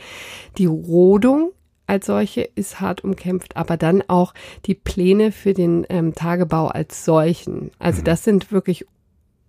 Die 0.58 0.66
Rodung 0.66 1.52
als 1.88 2.06
solche 2.06 2.42
ist 2.42 2.82
hart 2.82 3.04
umkämpft, 3.04 3.56
aber 3.56 3.78
dann 3.78 4.04
auch 4.08 4.34
die 4.66 4.76
Pläne 4.76 5.32
für 5.32 5.54
den 5.54 5.86
ähm, 5.90 6.14
Tagebau 6.14 6.68
als 6.68 7.06
solchen. 7.06 7.72
Also 7.80 8.02
mhm. 8.02 8.06
das 8.06 8.24
sind 8.26 8.52
wirklich 8.52 8.86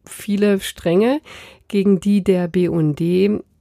viele 0.09 0.61
Stränge, 0.61 1.21
gegen 1.69 2.01
die 2.01 2.25
der 2.25 2.49
BUND 2.49 3.01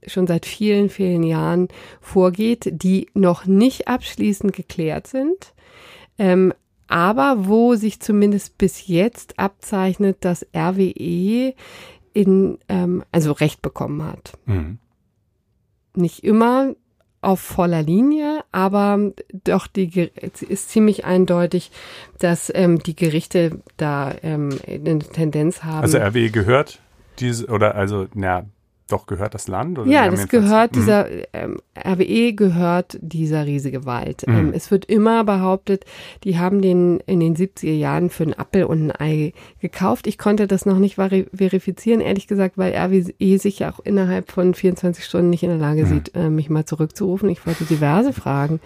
schon 0.05 0.27
seit 0.27 0.45
vielen, 0.45 0.89
vielen 0.89 1.23
Jahren 1.23 1.67
vorgeht, 2.01 2.69
die 2.71 3.07
noch 3.13 3.45
nicht 3.45 3.87
abschließend 3.87 4.53
geklärt 4.53 5.07
sind, 5.07 5.53
ähm, 6.17 6.53
aber 6.87 7.47
wo 7.47 7.75
sich 7.75 7.99
zumindest 7.99 8.57
bis 8.57 8.87
jetzt 8.87 9.37
abzeichnet, 9.37 10.17
dass 10.21 10.47
RWE 10.55 11.53
in, 12.13 12.57
ähm, 12.69 13.03
also 13.11 13.33
Recht 13.33 13.61
bekommen 13.61 14.03
hat. 14.03 14.33
Mhm. 14.45 14.79
Nicht 15.95 16.23
immer 16.23 16.75
auf 17.21 17.39
voller 17.39 17.83
Linie, 17.83 18.26
aber 18.51 19.11
doch 19.43 19.67
die 19.67 20.09
ist 20.47 20.69
ziemlich 20.69 21.05
eindeutig, 21.05 21.71
dass 22.19 22.51
ähm, 22.53 22.79
die 22.79 22.95
Gerichte 22.95 23.61
da 23.77 24.13
ähm, 24.23 24.57
eine 24.67 24.99
Tendenz 24.99 25.63
haben. 25.63 25.81
Also 25.81 25.97
RWE 25.97 26.29
gehört 26.29 26.79
diese 27.19 27.47
oder 27.47 27.75
also 27.75 28.07
na 28.13 28.45
doch 28.87 29.05
gehört 29.05 29.33
das 29.33 29.47
Land? 29.47 29.79
Oder 29.79 29.89
ja, 29.89 30.09
das 30.09 30.27
gehört 30.27 30.75
mhm. 30.75 30.79
dieser, 30.79 31.07
ähm, 31.33 31.57
RWE 31.77 32.33
gehört 32.33 32.97
dieser 33.01 33.45
riesige 33.45 33.85
Wald. 33.85 34.25
Mhm. 34.27 34.37
Ähm, 34.37 34.53
es 34.53 34.71
wird 34.71 34.85
immer 34.85 35.23
behauptet, 35.23 35.85
die 36.23 36.37
haben 36.37 36.61
den 36.61 36.99
in 37.01 37.19
den 37.19 37.35
70er 37.35 37.73
Jahren 37.73 38.09
für 38.09 38.23
einen 38.23 38.33
Appel 38.33 38.63
und 38.65 38.91
ein 38.91 38.91
Ei 38.99 39.33
gekauft. 39.59 40.07
Ich 40.07 40.17
konnte 40.17 40.47
das 40.47 40.65
noch 40.65 40.79
nicht 40.79 40.95
verifizieren, 40.95 42.01
ehrlich 42.01 42.27
gesagt, 42.27 42.57
weil 42.57 42.73
RWE 42.73 43.37
sich 43.37 43.59
ja 43.59 43.71
auch 43.71 43.79
innerhalb 43.79 44.31
von 44.31 44.53
24 44.53 45.03
Stunden 45.03 45.29
nicht 45.29 45.43
in 45.43 45.49
der 45.49 45.59
Lage 45.59 45.83
mhm. 45.85 45.87
sieht, 45.87 46.15
äh, 46.15 46.29
mich 46.29 46.49
mal 46.49 46.65
zurückzurufen. 46.65 47.29
Ich 47.29 47.45
wollte 47.45 47.65
diverse 47.65 48.13
Fragen 48.13 48.59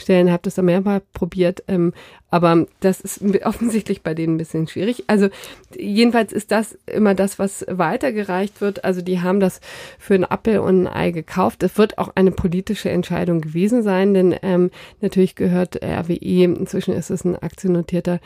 stellen, 0.00 0.30
habe 0.30 0.42
das 0.42 0.54
dann 0.54 0.64
mehrmals 0.64 1.04
probiert, 1.12 1.62
ähm, 1.68 1.92
aber 2.30 2.66
das 2.80 3.00
ist 3.00 3.22
offensichtlich 3.44 4.02
bei 4.02 4.14
denen 4.14 4.34
ein 4.34 4.38
bisschen 4.38 4.66
schwierig. 4.66 5.04
Also 5.06 5.28
jedenfalls 5.76 6.32
ist 6.32 6.50
das 6.50 6.78
immer 6.86 7.14
das, 7.14 7.38
was 7.38 7.64
weitergereicht 7.68 8.60
wird. 8.60 8.84
Also 8.84 9.02
die 9.02 9.20
haben 9.20 9.40
das 9.40 9.60
für 9.98 10.14
einen 10.14 10.24
Appel 10.24 10.58
und 10.58 10.86
ein 10.86 10.88
Ei 10.88 11.10
gekauft. 11.10 11.62
Es 11.62 11.78
wird 11.78 11.98
auch 11.98 12.10
eine 12.14 12.30
politische 12.30 12.90
Entscheidung 12.90 13.40
gewesen 13.40 13.82
sein, 13.82 14.14
denn 14.14 14.34
ähm, 14.42 14.70
natürlich 15.00 15.34
gehört 15.34 15.82
RWE, 15.82 16.44
inzwischen 16.44 16.94
ist 16.94 17.10
es 17.10 17.24
ein 17.24 17.36
aktiennotierter 17.36 18.20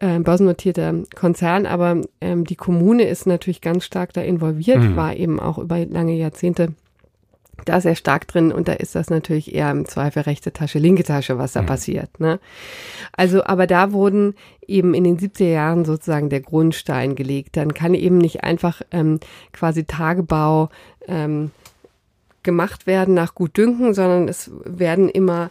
äh, 0.00 0.18
börsennotierter 0.18 0.94
Konzern, 1.14 1.66
aber 1.66 2.00
ähm, 2.20 2.44
die 2.44 2.56
Kommune 2.56 3.04
ist 3.04 3.26
natürlich 3.26 3.60
ganz 3.60 3.84
stark 3.84 4.12
da 4.14 4.22
involviert, 4.22 4.78
mhm. 4.78 4.96
war 4.96 5.14
eben 5.14 5.38
auch 5.38 5.58
über 5.58 5.84
lange 5.84 6.14
Jahrzehnte 6.14 6.74
da 7.64 7.80
sehr 7.80 7.94
stark 7.94 8.26
drin 8.28 8.52
und 8.52 8.68
da 8.68 8.72
ist 8.72 8.94
das 8.94 9.10
natürlich 9.10 9.54
eher 9.54 9.70
im 9.70 9.86
Zweifel 9.86 10.22
rechte 10.22 10.52
Tasche, 10.52 10.78
linke 10.78 11.04
Tasche, 11.04 11.38
was 11.38 11.52
da 11.52 11.62
mhm. 11.62 11.66
passiert. 11.66 12.20
Ne? 12.20 12.40
Also, 13.12 13.44
aber 13.44 13.66
da 13.66 13.92
wurden 13.92 14.34
eben 14.66 14.94
in 14.94 15.04
den 15.04 15.18
70er 15.18 15.50
Jahren 15.50 15.84
sozusagen 15.84 16.30
der 16.30 16.40
Grundstein 16.40 17.16
gelegt. 17.16 17.56
Dann 17.56 17.74
kann 17.74 17.94
eben 17.94 18.18
nicht 18.18 18.44
einfach 18.44 18.82
ähm, 18.90 19.20
quasi 19.52 19.84
Tagebau 19.84 20.70
ähm, 21.08 21.50
gemacht 22.42 22.86
werden 22.86 23.14
nach 23.14 23.34
Gutdünken, 23.34 23.94
sondern 23.94 24.28
es 24.28 24.50
werden 24.64 25.08
immer 25.08 25.50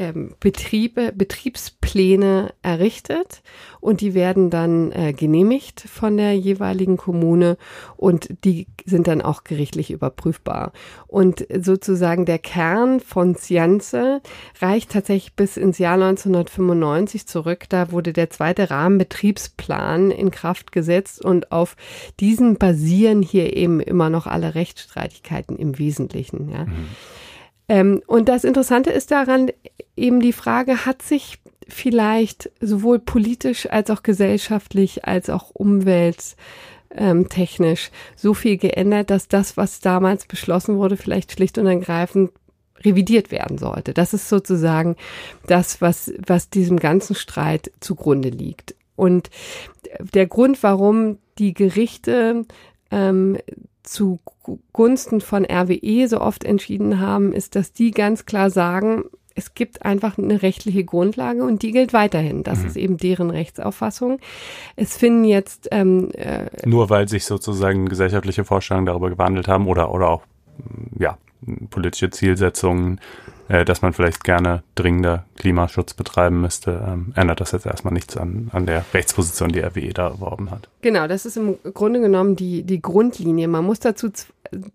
ähm, 0.00 0.34
Betriebe, 0.40 1.12
Betriebspläne 1.14 2.54
errichtet 2.62 3.42
und 3.80 4.00
die 4.00 4.14
werden 4.14 4.48
dann 4.48 4.92
äh, 4.92 5.12
genehmigt 5.12 5.80
von 5.80 6.16
der 6.16 6.34
jeweiligen 6.34 6.96
Kommune 6.96 7.58
und 7.98 8.34
die 8.44 8.66
sind 8.86 9.06
dann 9.08 9.20
auch 9.20 9.44
gerichtlich 9.44 9.90
überprüfbar. 9.90 10.72
Und 11.06 11.46
sozusagen 11.54 12.24
der 12.24 12.38
Kern 12.38 13.00
von 13.00 13.36
Cianze 13.36 14.22
reicht 14.60 14.90
tatsächlich 14.90 15.34
bis 15.34 15.58
ins 15.58 15.76
Jahr 15.76 15.94
1995 15.94 17.26
zurück. 17.26 17.66
Da 17.68 17.92
wurde 17.92 18.14
der 18.14 18.30
zweite 18.30 18.70
Rahmenbetriebsplan 18.70 20.10
in 20.10 20.30
Kraft 20.30 20.72
gesetzt 20.72 21.22
und 21.22 21.52
auf 21.52 21.76
diesen 22.20 22.56
basieren 22.56 23.20
hier 23.20 23.54
eben 23.54 23.80
immer 23.80 24.08
noch 24.08 24.26
alle 24.26 24.54
Rechtsstreitigkeiten 24.54 25.56
im 25.58 25.78
Wesentlichen. 25.78 26.48
Ja. 26.48 26.64
Mhm. 26.64 26.88
Ähm, 27.70 28.02
und 28.08 28.28
das 28.28 28.42
Interessante 28.42 28.90
ist 28.90 29.12
daran 29.12 29.50
eben 29.96 30.18
die 30.18 30.32
Frage, 30.32 30.84
hat 30.86 31.02
sich 31.02 31.38
vielleicht 31.68 32.50
sowohl 32.60 32.98
politisch 32.98 33.70
als 33.70 33.90
auch 33.90 34.02
gesellschaftlich 34.02 35.04
als 35.04 35.30
auch 35.30 35.50
umwelttechnisch 35.50 36.34
ähm, 36.90 37.92
so 38.16 38.34
viel 38.34 38.56
geändert, 38.56 39.10
dass 39.10 39.28
das, 39.28 39.56
was 39.56 39.78
damals 39.78 40.26
beschlossen 40.26 40.78
wurde, 40.78 40.96
vielleicht 40.96 41.30
schlicht 41.30 41.58
und 41.58 41.66
ergreifend 41.66 42.32
revidiert 42.80 43.30
werden 43.30 43.56
sollte. 43.56 43.94
Das 43.94 44.14
ist 44.14 44.28
sozusagen 44.28 44.96
das, 45.46 45.80
was, 45.80 46.12
was 46.26 46.50
diesem 46.50 46.80
ganzen 46.80 47.14
Streit 47.14 47.70
zugrunde 47.78 48.30
liegt. 48.30 48.74
Und 48.96 49.30
der 50.12 50.26
Grund, 50.26 50.60
warum 50.64 51.18
die 51.38 51.54
Gerichte 51.54 52.46
ähm, 52.90 53.38
zugunsten 53.82 55.20
von 55.20 55.44
RWE 55.44 56.08
so 56.08 56.20
oft 56.20 56.44
entschieden 56.44 57.00
haben, 57.00 57.32
ist, 57.32 57.56
dass 57.56 57.72
die 57.72 57.90
ganz 57.90 58.26
klar 58.26 58.50
sagen, 58.50 59.04
es 59.34 59.54
gibt 59.54 59.84
einfach 59.84 60.18
eine 60.18 60.42
rechtliche 60.42 60.84
Grundlage 60.84 61.44
und 61.44 61.62
die 61.62 61.70
gilt 61.72 61.92
weiterhin. 61.92 62.42
Das 62.42 62.60
mhm. 62.60 62.66
ist 62.66 62.76
eben 62.76 62.96
deren 62.96 63.30
Rechtsauffassung. 63.30 64.18
Es 64.76 64.96
finden 64.96 65.24
jetzt 65.24 65.68
ähm, 65.70 66.10
äh, 66.12 66.46
nur 66.66 66.90
weil 66.90 67.08
sich 67.08 67.24
sozusagen 67.24 67.88
gesellschaftliche 67.88 68.44
Vorstellungen 68.44 68.86
darüber 68.86 69.08
gewandelt 69.08 69.48
haben 69.48 69.66
oder 69.66 69.92
oder 69.92 70.08
auch 70.08 70.22
ja 70.98 71.16
politische 71.70 72.10
Zielsetzungen 72.10 73.00
äh, 73.50 73.64
dass 73.64 73.82
man 73.82 73.92
vielleicht 73.92 74.22
gerne 74.22 74.62
dringender 74.76 75.24
Klimaschutz 75.36 75.94
betreiben 75.94 76.40
müsste, 76.40 76.82
ähm, 76.86 77.12
ändert 77.16 77.40
das 77.40 77.50
jetzt 77.50 77.66
erstmal 77.66 77.92
nichts 77.92 78.16
an, 78.16 78.48
an 78.52 78.64
der 78.64 78.84
Rechtsposition, 78.94 79.50
die 79.50 79.60
RWE 79.60 79.92
da 79.92 80.08
erworben 80.08 80.52
hat. 80.52 80.68
Genau, 80.82 81.08
das 81.08 81.26
ist 81.26 81.36
im 81.36 81.56
Grunde 81.74 82.00
genommen 82.00 82.36
die, 82.36 82.62
die 82.62 82.80
Grundlinie. 82.80 83.48
Man 83.48 83.64
muss 83.64 83.80
dazu 83.80 84.10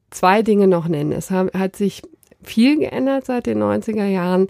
zwei 0.10 0.42
Dinge 0.42 0.68
noch 0.68 0.90
nennen. 0.90 1.14
Es 1.14 1.32
hat 1.32 1.76
sich 1.78 2.04
viel 2.44 2.78
geändert 2.78 3.26
seit 3.26 3.46
den 3.46 3.64
90er 3.64 4.06
Jahren. 4.06 4.48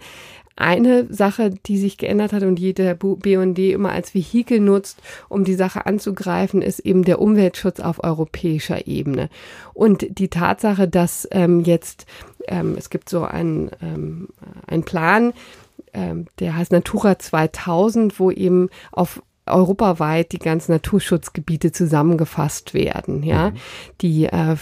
Eine 0.58 1.14
Sache, 1.14 1.49
die 1.49 1.78
sich 1.78 1.97
geändert 1.97 2.32
hat 2.32 2.43
und 2.43 2.56
die 2.56 2.74
der 2.74 2.95
BUND 2.95 3.60
immer 3.60 3.91
als 3.91 4.14
Vehikel 4.14 4.60
nutzt, 4.60 4.99
um 5.28 5.43
die 5.43 5.56
Sache 5.56 5.86
anzugreifen, 5.86 6.62
ist 6.62 6.80
eben 6.80 7.03
der 7.03 7.20
Umweltschutz 7.20 7.82
auf 7.82 8.03
europäischer 8.03 8.88
Ebene. 8.88 9.30
Und 9.74 10.06
die 10.18 10.30
Tatsache, 10.30 10.88
dass 10.88 11.28
ähm, 11.32 11.60
jetzt 11.60 12.06
ähm, 12.47 12.76
es 12.78 12.89
gibt 12.89 13.10
so 13.10 13.24
einen, 13.24 13.70
ähm, 13.82 14.30
einen 14.68 14.84
Plan, 14.84 15.34
ähm, 15.93 16.28
der 16.39 16.56
heißt 16.56 16.72
Natura 16.72 17.20
2000, 17.20 18.20
wo 18.20 18.32
eben 18.32 18.70
auf 18.91 19.22
europaweit 19.48 20.32
die 20.32 20.39
ganzen 20.39 20.72
Naturschutzgebiete 20.72 21.72
zusammengefasst 21.72 22.74
werden, 22.74 23.24
ja, 23.24 23.52
mhm. 23.52 23.56
die 24.02 24.26
äh, 24.26 24.56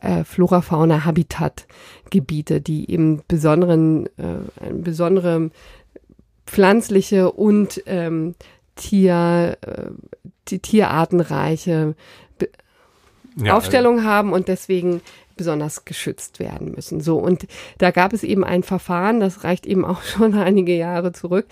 äh, 0.00 0.24
Flora, 0.24 0.60
Fauna, 0.60 1.04
Habitatgebiete, 1.04 2.60
die 2.60 2.90
eben 2.90 3.22
besonderen, 3.28 4.06
äh, 4.18 4.72
besondere 4.72 5.50
pflanzliche 6.46 7.32
und 7.32 7.82
ähm, 7.86 8.34
Tier, 8.76 9.56
äh, 9.62 9.90
die 10.48 10.58
tierartenreiche 10.58 11.94
ja, 13.36 13.56
Aufstellung 13.56 13.98
also. 13.98 14.08
haben 14.08 14.32
und 14.32 14.48
deswegen 14.48 15.00
besonders 15.36 15.84
geschützt 15.84 16.40
werden 16.40 16.72
müssen. 16.74 17.00
So, 17.00 17.18
und 17.18 17.46
da 17.78 17.90
gab 17.90 18.12
es 18.12 18.24
eben 18.24 18.44
ein 18.44 18.62
Verfahren, 18.62 19.20
das 19.20 19.44
reicht 19.44 19.66
eben 19.66 19.84
auch 19.84 20.02
schon 20.16 20.34
einige 20.34 20.76
Jahre 20.76 21.12
zurück, 21.12 21.46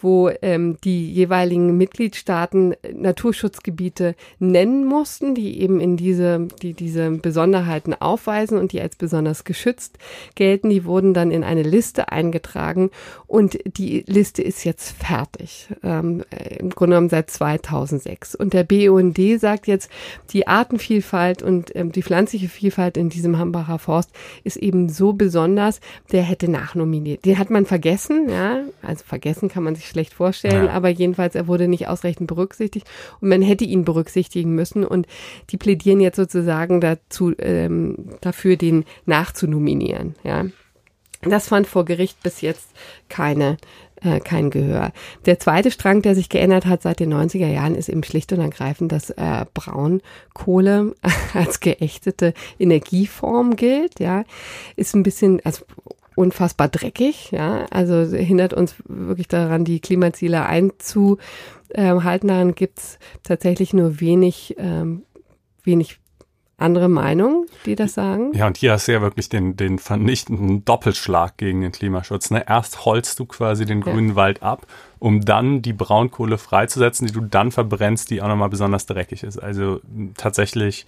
wo 0.00 0.30
ähm, 0.42 0.76
die 0.84 1.12
jeweiligen 1.12 1.76
Mitgliedstaaten 1.76 2.74
Naturschutzgebiete 2.92 4.14
nennen 4.38 4.84
mussten, 4.84 5.34
die 5.34 5.60
eben 5.60 5.80
in 5.80 5.96
diese, 5.96 6.48
die 6.62 6.74
diese 6.74 7.10
Besonderheiten 7.10 7.94
aufweisen 7.94 8.58
und 8.58 8.72
die 8.72 8.80
als 8.80 8.96
besonders 8.96 9.44
geschützt 9.44 9.98
gelten. 10.34 10.70
Die 10.70 10.84
wurden 10.84 11.14
dann 11.14 11.30
in 11.30 11.44
eine 11.44 11.62
Liste 11.62 12.12
eingetragen 12.12 12.90
und 13.26 13.58
die 13.64 14.04
Liste 14.06 14.42
ist 14.42 14.64
jetzt 14.64 14.90
fertig, 14.92 15.68
ähm, 15.82 16.24
im 16.58 16.70
Grunde 16.70 16.94
genommen 16.94 17.08
seit 17.08 17.30
2006. 17.30 18.34
Und 18.34 18.52
der 18.52 18.64
BUND 18.64 19.18
sagt 19.38 19.66
jetzt, 19.66 19.90
die 20.30 20.46
Artenvielfalt 20.46 21.42
und 21.42 21.74
ähm, 21.74 21.92
die 21.92 22.02
pflanzliche 22.02 22.48
Vielfalt 22.48 22.96
in 22.96 23.08
diesem 23.08 23.29
diesem 23.30 23.38
Hambacher 23.38 23.78
Forst 23.78 24.10
ist 24.44 24.56
eben 24.56 24.88
so 24.88 25.12
besonders, 25.12 25.80
der 26.12 26.22
hätte 26.22 26.50
nachnominiert. 26.50 27.24
Den 27.24 27.38
hat 27.38 27.50
man 27.50 27.66
vergessen, 27.66 28.28
ja, 28.28 28.62
also 28.82 29.04
vergessen 29.04 29.48
kann 29.48 29.62
man 29.62 29.74
sich 29.74 29.86
schlecht 29.86 30.14
vorstellen, 30.14 30.66
ja. 30.66 30.72
aber 30.72 30.88
jedenfalls, 30.88 31.34
er 31.34 31.46
wurde 31.46 31.68
nicht 31.68 31.88
ausreichend 31.88 32.26
berücksichtigt 32.26 32.88
und 33.20 33.28
man 33.28 33.42
hätte 33.42 33.64
ihn 33.64 33.84
berücksichtigen 33.84 34.54
müssen 34.54 34.84
und 34.84 35.06
die 35.50 35.56
plädieren 35.56 36.00
jetzt 36.00 36.16
sozusagen 36.16 36.80
dazu, 36.80 37.32
ähm, 37.38 37.96
dafür, 38.20 38.56
den 38.56 38.84
nachzunominieren, 39.06 40.14
ja. 40.24 40.46
Das 41.22 41.48
fand 41.48 41.66
vor 41.66 41.84
Gericht 41.84 42.22
bis 42.22 42.40
jetzt 42.40 42.70
keine 43.08 43.58
äh, 44.02 44.20
kein 44.20 44.50
Gehör. 44.50 44.92
Der 45.26 45.38
zweite 45.38 45.70
Strang, 45.70 46.02
der 46.02 46.14
sich 46.14 46.28
geändert 46.28 46.66
hat 46.66 46.82
seit 46.82 47.00
den 47.00 47.12
90er 47.12 47.48
Jahren, 47.48 47.74
ist 47.74 47.88
eben 47.88 48.02
schlicht 48.02 48.32
und 48.32 48.40
ergreifend, 48.40 48.92
dass 48.92 49.10
äh, 49.10 49.44
Braunkohle 49.52 50.94
als 51.34 51.60
geächtete 51.60 52.34
Energieform 52.58 53.56
gilt. 53.56 54.00
Ja, 54.00 54.24
ist 54.76 54.94
ein 54.94 55.02
bisschen, 55.02 55.40
also 55.44 55.64
unfassbar 56.14 56.68
dreckig. 56.68 57.30
Ja, 57.30 57.66
also 57.70 58.04
hindert 58.16 58.54
uns 58.54 58.74
wirklich 58.86 59.28
daran, 59.28 59.64
die 59.64 59.80
Klimaziele 59.80 60.46
einzuhalten. 60.46 61.18
Daran 62.28 62.54
gibt's 62.54 62.98
tatsächlich 63.22 63.72
nur 63.74 64.00
wenig, 64.00 64.56
ähm, 64.58 65.02
wenig 65.62 65.99
andere 66.60 66.88
Meinung, 66.88 67.46
die 67.66 67.74
das 67.74 67.94
sagen? 67.94 68.32
Ja, 68.34 68.46
und 68.46 68.56
hier 68.56 68.72
hast 68.72 68.88
du 68.88 68.92
ja 68.92 69.00
wirklich 69.00 69.28
den, 69.28 69.56
den 69.56 69.78
vernichtenden 69.78 70.64
Doppelschlag 70.64 71.36
gegen 71.36 71.60
den 71.60 71.72
Klimaschutz. 71.72 72.30
Ne? 72.30 72.44
Erst 72.46 72.84
holst 72.84 73.18
du 73.18 73.26
quasi 73.26 73.64
den 73.64 73.80
grünen 73.80 74.10
ja. 74.10 74.16
Wald 74.16 74.42
ab, 74.42 74.66
um 74.98 75.22
dann 75.24 75.62
die 75.62 75.72
Braunkohle 75.72 76.38
freizusetzen, 76.38 77.06
die 77.06 77.12
du 77.12 77.20
dann 77.20 77.52
verbrennst, 77.52 78.10
die 78.10 78.22
auch 78.22 78.28
nochmal 78.28 78.50
besonders 78.50 78.86
dreckig 78.86 79.22
ist. 79.22 79.38
Also 79.38 79.80
tatsächlich 80.16 80.86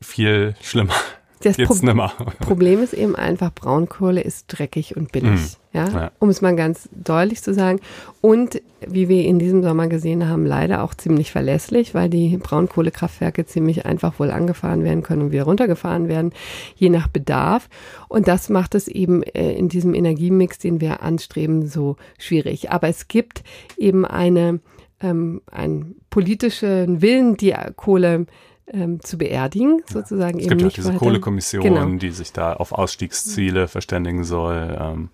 viel 0.00 0.54
schlimmer. 0.60 0.94
Das 1.40 1.56
Jetzt 1.56 1.68
Pro. 1.68 2.10
Problem 2.40 2.82
ist 2.82 2.94
eben 2.94 3.14
einfach, 3.14 3.52
Braunkohle 3.52 4.20
ist 4.20 4.46
dreckig 4.48 4.96
und 4.96 5.12
billig. 5.12 5.30
Mhm. 5.30 5.46
Ja? 5.72 5.88
Ja. 5.88 6.10
Um 6.18 6.28
es 6.28 6.40
mal 6.40 6.56
ganz 6.56 6.88
deutlich 6.92 7.42
zu 7.42 7.54
sagen. 7.54 7.80
Und 8.20 8.60
wie 8.86 9.08
wir 9.08 9.24
in 9.24 9.38
diesem 9.38 9.62
Sommer 9.62 9.86
gesehen 9.86 10.28
haben, 10.28 10.46
leider 10.46 10.82
auch 10.82 10.94
ziemlich 10.94 11.30
verlässlich, 11.30 11.94
weil 11.94 12.08
die 12.08 12.36
Braunkohlekraftwerke 12.36 13.46
ziemlich 13.46 13.86
einfach 13.86 14.18
wohl 14.18 14.30
angefahren 14.30 14.82
werden 14.82 15.02
können 15.02 15.22
und 15.22 15.32
wieder 15.32 15.44
runtergefahren 15.44 16.08
werden, 16.08 16.32
je 16.74 16.88
nach 16.88 17.08
Bedarf. 17.08 17.68
Und 18.08 18.26
das 18.26 18.48
macht 18.48 18.74
es 18.74 18.88
eben 18.88 19.22
äh, 19.22 19.52
in 19.52 19.68
diesem 19.68 19.94
Energiemix, 19.94 20.58
den 20.58 20.80
wir 20.80 21.02
anstreben, 21.02 21.66
so 21.68 21.96
schwierig. 22.18 22.70
Aber 22.70 22.88
es 22.88 23.08
gibt 23.08 23.44
eben 23.76 24.04
eine, 24.04 24.60
ähm, 25.00 25.42
einen 25.50 25.96
politischen 26.10 27.02
Willen, 27.02 27.36
die 27.36 27.54
Kohle 27.76 28.26
ähm, 28.72 29.00
zu 29.02 29.18
beerdigen, 29.18 29.82
sozusagen 29.90 30.38
Es 30.38 30.46
eben 30.46 30.58
gibt 30.58 30.62
ja 30.62 30.68
diese 30.82 30.94
Kohlekommission, 30.94 31.62
Genau. 31.62 31.86
die 31.98 32.10
sich 32.10 32.32
da 32.32 32.52
auf 32.54 32.72
Ausstiegsziele 32.72 33.68
verständigen 33.68 34.24
soll, 34.24 34.76
ähm, 34.80 35.08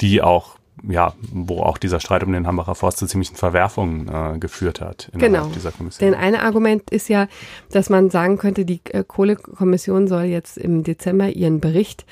die 0.00 0.22
auch, 0.22 0.56
ja, 0.88 1.14
wo 1.32 1.60
auch 1.60 1.78
dieser 1.78 2.00
Streit 2.00 2.24
um 2.24 2.32
den 2.32 2.46
Hambacher 2.46 2.74
Forst 2.74 2.98
zu 2.98 3.06
ziemlichen 3.06 3.36
Verwerfungen 3.36 4.08
äh, 4.08 4.38
geführt 4.38 4.80
hat 4.80 5.10
innerhalb 5.12 5.32
Genau. 5.32 5.46
dieser 5.54 5.70
Kommission. 5.72 6.10
Denn 6.10 6.18
ein 6.18 6.34
Argument 6.34 6.90
ist 6.90 7.08
ja, 7.08 7.28
dass 7.70 7.90
man 7.90 8.10
sagen 8.10 8.38
könnte, 8.38 8.64
die 8.64 8.80
äh, 8.90 9.04
Kohlekommission 9.06 10.08
soll 10.08 10.24
jetzt 10.24 10.58
im 10.58 10.82
Dezember 10.82 11.28
ihren 11.30 11.60
Bericht 11.60 12.04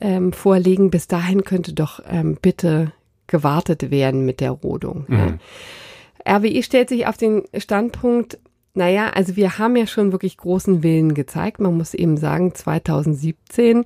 ähm, 0.00 0.32
vorlegen. 0.32 0.90
Bis 0.90 1.08
dahin 1.08 1.44
könnte 1.44 1.72
doch 1.72 2.00
ähm, 2.08 2.38
bitte 2.40 2.92
gewartet 3.28 3.90
werden 3.90 4.26
mit 4.26 4.40
der 4.40 4.50
Rodung. 4.50 5.04
Mhm. 5.08 5.38
Ja. 6.26 6.36
RWE 6.38 6.62
stellt 6.62 6.88
sich 6.90 7.06
auf 7.06 7.16
den 7.16 7.44
Standpunkt, 7.56 8.38
naja, 8.74 9.10
also 9.10 9.36
wir 9.36 9.58
haben 9.58 9.76
ja 9.76 9.86
schon 9.86 10.12
wirklich 10.12 10.38
großen 10.38 10.82
Willen 10.82 11.12
gezeigt. 11.12 11.60
Man 11.60 11.76
muss 11.76 11.92
eben 11.92 12.16
sagen, 12.16 12.54
2017 12.54 13.84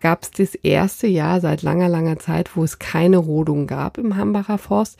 gab 0.00 0.22
es 0.22 0.30
das 0.32 0.54
erste 0.54 1.06
Jahr 1.06 1.40
seit 1.40 1.62
langer, 1.62 1.88
langer 1.88 2.18
Zeit, 2.18 2.56
wo 2.56 2.64
es 2.64 2.78
keine 2.78 3.16
Rodung 3.16 3.66
gab 3.66 3.96
im 3.96 4.16
Hambacher 4.16 4.58
Forst. 4.58 4.98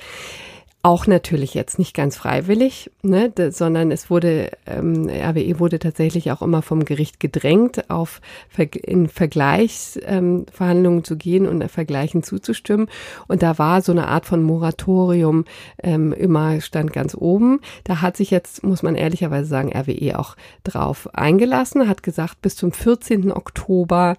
Auch 0.82 1.06
natürlich 1.06 1.52
jetzt 1.52 1.78
nicht 1.78 1.92
ganz 1.94 2.16
freiwillig, 2.16 2.90
ne, 3.02 3.30
sondern 3.50 3.90
es 3.90 4.08
wurde, 4.08 4.50
ähm, 4.66 5.10
RWE 5.10 5.58
wurde 5.58 5.78
tatsächlich 5.78 6.32
auch 6.32 6.40
immer 6.40 6.62
vom 6.62 6.86
Gericht 6.86 7.20
gedrängt, 7.20 7.90
auf 7.90 8.22
in 8.56 9.06
Vergleichsverhandlungen 9.06 11.00
ähm, 11.00 11.04
zu 11.04 11.18
gehen 11.18 11.46
und 11.46 11.62
Vergleichen 11.70 12.22
zuzustimmen. 12.22 12.88
Und 13.28 13.42
da 13.42 13.58
war 13.58 13.82
so 13.82 13.92
eine 13.92 14.08
Art 14.08 14.24
von 14.24 14.42
Moratorium 14.42 15.44
ähm, 15.82 16.14
immer 16.14 16.62
stand 16.62 16.94
ganz 16.94 17.14
oben. 17.14 17.60
Da 17.84 18.00
hat 18.00 18.16
sich 18.16 18.30
jetzt, 18.30 18.64
muss 18.64 18.82
man 18.82 18.94
ehrlicherweise 18.94 19.50
sagen, 19.50 19.76
RWE 19.76 20.18
auch 20.18 20.34
drauf 20.64 21.10
eingelassen, 21.12 21.88
hat 21.88 22.02
gesagt, 22.02 22.40
bis 22.40 22.56
zum 22.56 22.72
14. 22.72 23.32
Oktober 23.32 24.16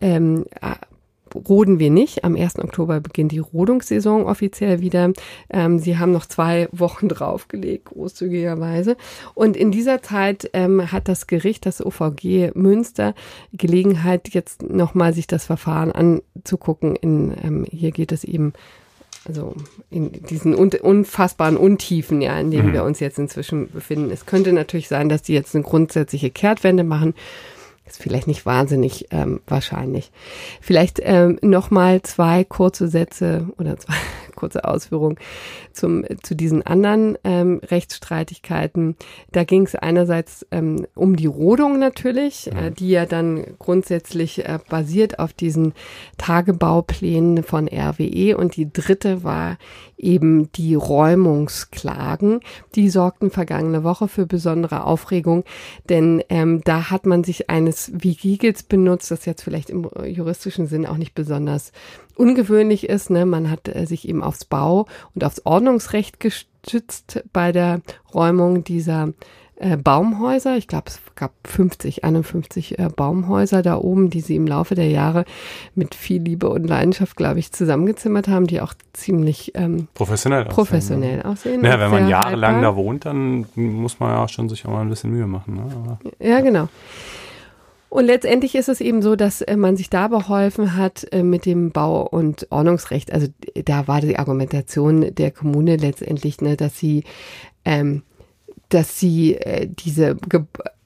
ähm, 0.00 0.46
roden 1.34 1.78
wir 1.78 1.90
nicht. 1.90 2.24
Am 2.24 2.36
1. 2.36 2.58
Oktober 2.58 3.00
beginnt 3.00 3.32
die 3.32 3.38
Rodungssaison 3.38 4.24
offiziell 4.24 4.80
wieder. 4.80 5.12
Ähm, 5.50 5.78
sie 5.78 5.98
haben 5.98 6.12
noch 6.12 6.26
zwei 6.26 6.68
Wochen 6.72 7.08
draufgelegt, 7.08 7.86
großzügigerweise. 7.86 8.96
Und 9.34 9.56
in 9.56 9.70
dieser 9.70 10.02
Zeit 10.02 10.50
ähm, 10.52 10.92
hat 10.92 11.08
das 11.08 11.26
Gericht, 11.26 11.66
das 11.66 11.84
OVG 11.84 12.52
Münster, 12.54 13.14
Gelegenheit, 13.52 14.28
jetzt 14.30 14.62
nochmal 14.62 15.12
sich 15.12 15.26
das 15.26 15.46
Verfahren 15.46 15.92
anzugucken. 15.92 16.96
In, 16.96 17.34
ähm, 17.42 17.66
hier 17.70 17.90
geht 17.90 18.12
es 18.12 18.24
eben 18.24 18.52
also 19.26 19.54
in 19.90 20.12
diesen 20.12 20.54
un 20.54 20.70
unfassbaren 20.70 21.58
Untiefen, 21.58 22.22
ja, 22.22 22.40
in 22.40 22.50
denen 22.50 22.68
Mhm. 22.68 22.72
wir 22.72 22.84
uns 22.84 23.00
jetzt 23.00 23.18
inzwischen 23.18 23.70
befinden. 23.70 24.10
Es 24.10 24.24
könnte 24.24 24.52
natürlich 24.52 24.88
sein, 24.88 25.08
dass 25.10 25.20
die 25.22 25.34
jetzt 25.34 25.54
eine 25.54 25.62
grundsätzliche 25.62 26.30
Kehrtwende 26.30 26.84
machen. 26.84 27.14
Ist 27.90 28.00
vielleicht 28.00 28.28
nicht 28.28 28.46
wahnsinnig 28.46 29.06
ähm, 29.10 29.40
wahrscheinlich. 29.46 30.12
Vielleicht 30.60 31.00
ähm, 31.02 31.38
noch 31.42 31.70
mal 31.70 32.02
zwei 32.02 32.44
kurze 32.44 32.86
Sätze 32.88 33.48
oder 33.58 33.76
zwei 33.78 33.94
kurze 34.40 34.64
Ausführungen 34.64 35.16
zum 35.72 36.04
zu 36.22 36.34
diesen 36.34 36.62
anderen 36.66 37.18
ähm, 37.24 37.60
Rechtsstreitigkeiten. 37.70 38.96
Da 39.32 39.44
ging 39.44 39.64
es 39.64 39.74
einerseits 39.74 40.46
ähm, 40.50 40.86
um 40.94 41.16
die 41.16 41.26
Rodung 41.26 41.78
natürlich, 41.78 42.50
äh, 42.52 42.70
die 42.70 42.90
ja 42.90 43.06
dann 43.06 43.44
grundsätzlich 43.58 44.44
äh, 44.46 44.58
basiert 44.68 45.18
auf 45.18 45.32
diesen 45.32 45.74
Tagebauplänen 46.18 47.42
von 47.42 47.68
RWE 47.68 48.36
und 48.36 48.56
die 48.56 48.72
dritte 48.72 49.22
war 49.22 49.58
eben 49.98 50.50
die 50.52 50.74
Räumungsklagen. 50.74 52.40
Die 52.74 52.88
sorgten 52.88 53.30
vergangene 53.30 53.84
Woche 53.84 54.08
für 54.08 54.26
besondere 54.26 54.84
Aufregung, 54.84 55.44
denn 55.88 56.22
ähm, 56.30 56.62
da 56.64 56.90
hat 56.90 57.04
man 57.06 57.22
sich 57.22 57.50
eines 57.50 57.92
Vehikels 57.94 58.62
benutzt, 58.62 59.10
das 59.10 59.26
jetzt 59.26 59.42
vielleicht 59.42 59.68
im 59.70 59.88
juristischen 60.04 60.66
Sinn 60.66 60.86
auch 60.86 60.96
nicht 60.96 61.14
besonders 61.14 61.72
ungewöhnlich 62.20 62.88
ist. 62.88 63.10
Ne? 63.10 63.26
Man 63.26 63.50
hat 63.50 63.68
äh, 63.68 63.86
sich 63.86 64.08
eben 64.08 64.22
aufs 64.22 64.44
Bau 64.44 64.86
und 65.14 65.24
aufs 65.24 65.44
Ordnungsrecht 65.44 66.20
gestützt 66.20 67.24
bei 67.32 67.50
der 67.50 67.80
Räumung 68.14 68.62
dieser 68.62 69.08
äh, 69.56 69.76
Baumhäuser. 69.76 70.56
Ich 70.56 70.68
glaube, 70.68 70.84
es 70.88 71.00
gab 71.14 71.32
50, 71.44 72.04
51 72.04 72.78
äh, 72.78 72.88
Baumhäuser 72.94 73.62
da 73.62 73.76
oben, 73.76 74.08
die 74.08 74.20
sie 74.22 74.36
im 74.36 74.46
Laufe 74.46 74.74
der 74.74 74.88
Jahre 74.88 75.24
mit 75.74 75.94
viel 75.94 76.22
Liebe 76.22 76.48
und 76.48 76.66
Leidenschaft, 76.66 77.16
glaube 77.16 77.38
ich, 77.40 77.52
zusammengezimmert 77.52 78.26
haben, 78.28 78.46
die 78.46 78.60
auch 78.60 78.74
ziemlich 78.92 79.52
ähm, 79.54 79.88
professionell. 79.94 80.44
aussehen, 80.44 80.54
professionell 80.54 81.16
ne? 81.18 81.24
aussehen. 81.26 81.60
Naja, 81.60 81.78
wenn 81.78 81.90
man 81.90 82.08
jahrelang 82.08 82.54
haltbar. 82.54 82.72
da 82.72 82.76
wohnt, 82.76 83.04
dann 83.04 83.46
muss 83.54 84.00
man 84.00 84.10
ja 84.10 84.28
schon 84.28 84.48
sich 84.48 84.64
auch 84.66 84.70
mal 84.70 84.80
ein 84.80 84.88
bisschen 84.88 85.10
Mühe 85.10 85.26
machen. 85.26 85.54
Ne? 85.54 85.98
Ja, 86.18 86.40
genau. 86.40 86.68
Und 87.90 88.06
letztendlich 88.06 88.54
ist 88.54 88.68
es 88.68 88.80
eben 88.80 89.02
so, 89.02 89.16
dass 89.16 89.42
äh, 89.42 89.56
man 89.56 89.76
sich 89.76 89.90
da 89.90 90.06
beholfen 90.08 90.76
hat 90.76 91.06
äh, 91.12 91.24
mit 91.24 91.44
dem 91.44 91.72
Bau- 91.72 92.06
und 92.06 92.46
Ordnungsrecht. 92.50 93.12
Also 93.12 93.26
d- 93.26 93.62
da 93.64 93.88
war 93.88 94.00
die 94.00 94.16
Argumentation 94.18 95.12
der 95.14 95.32
Kommune 95.32 95.76
letztendlich, 95.76 96.40
ne, 96.40 96.56
dass 96.56 96.78
sie, 96.78 97.02
ähm, 97.64 98.02
dass 98.68 98.98
sie 99.00 99.34
äh, 99.34 99.68
diese 99.68 100.16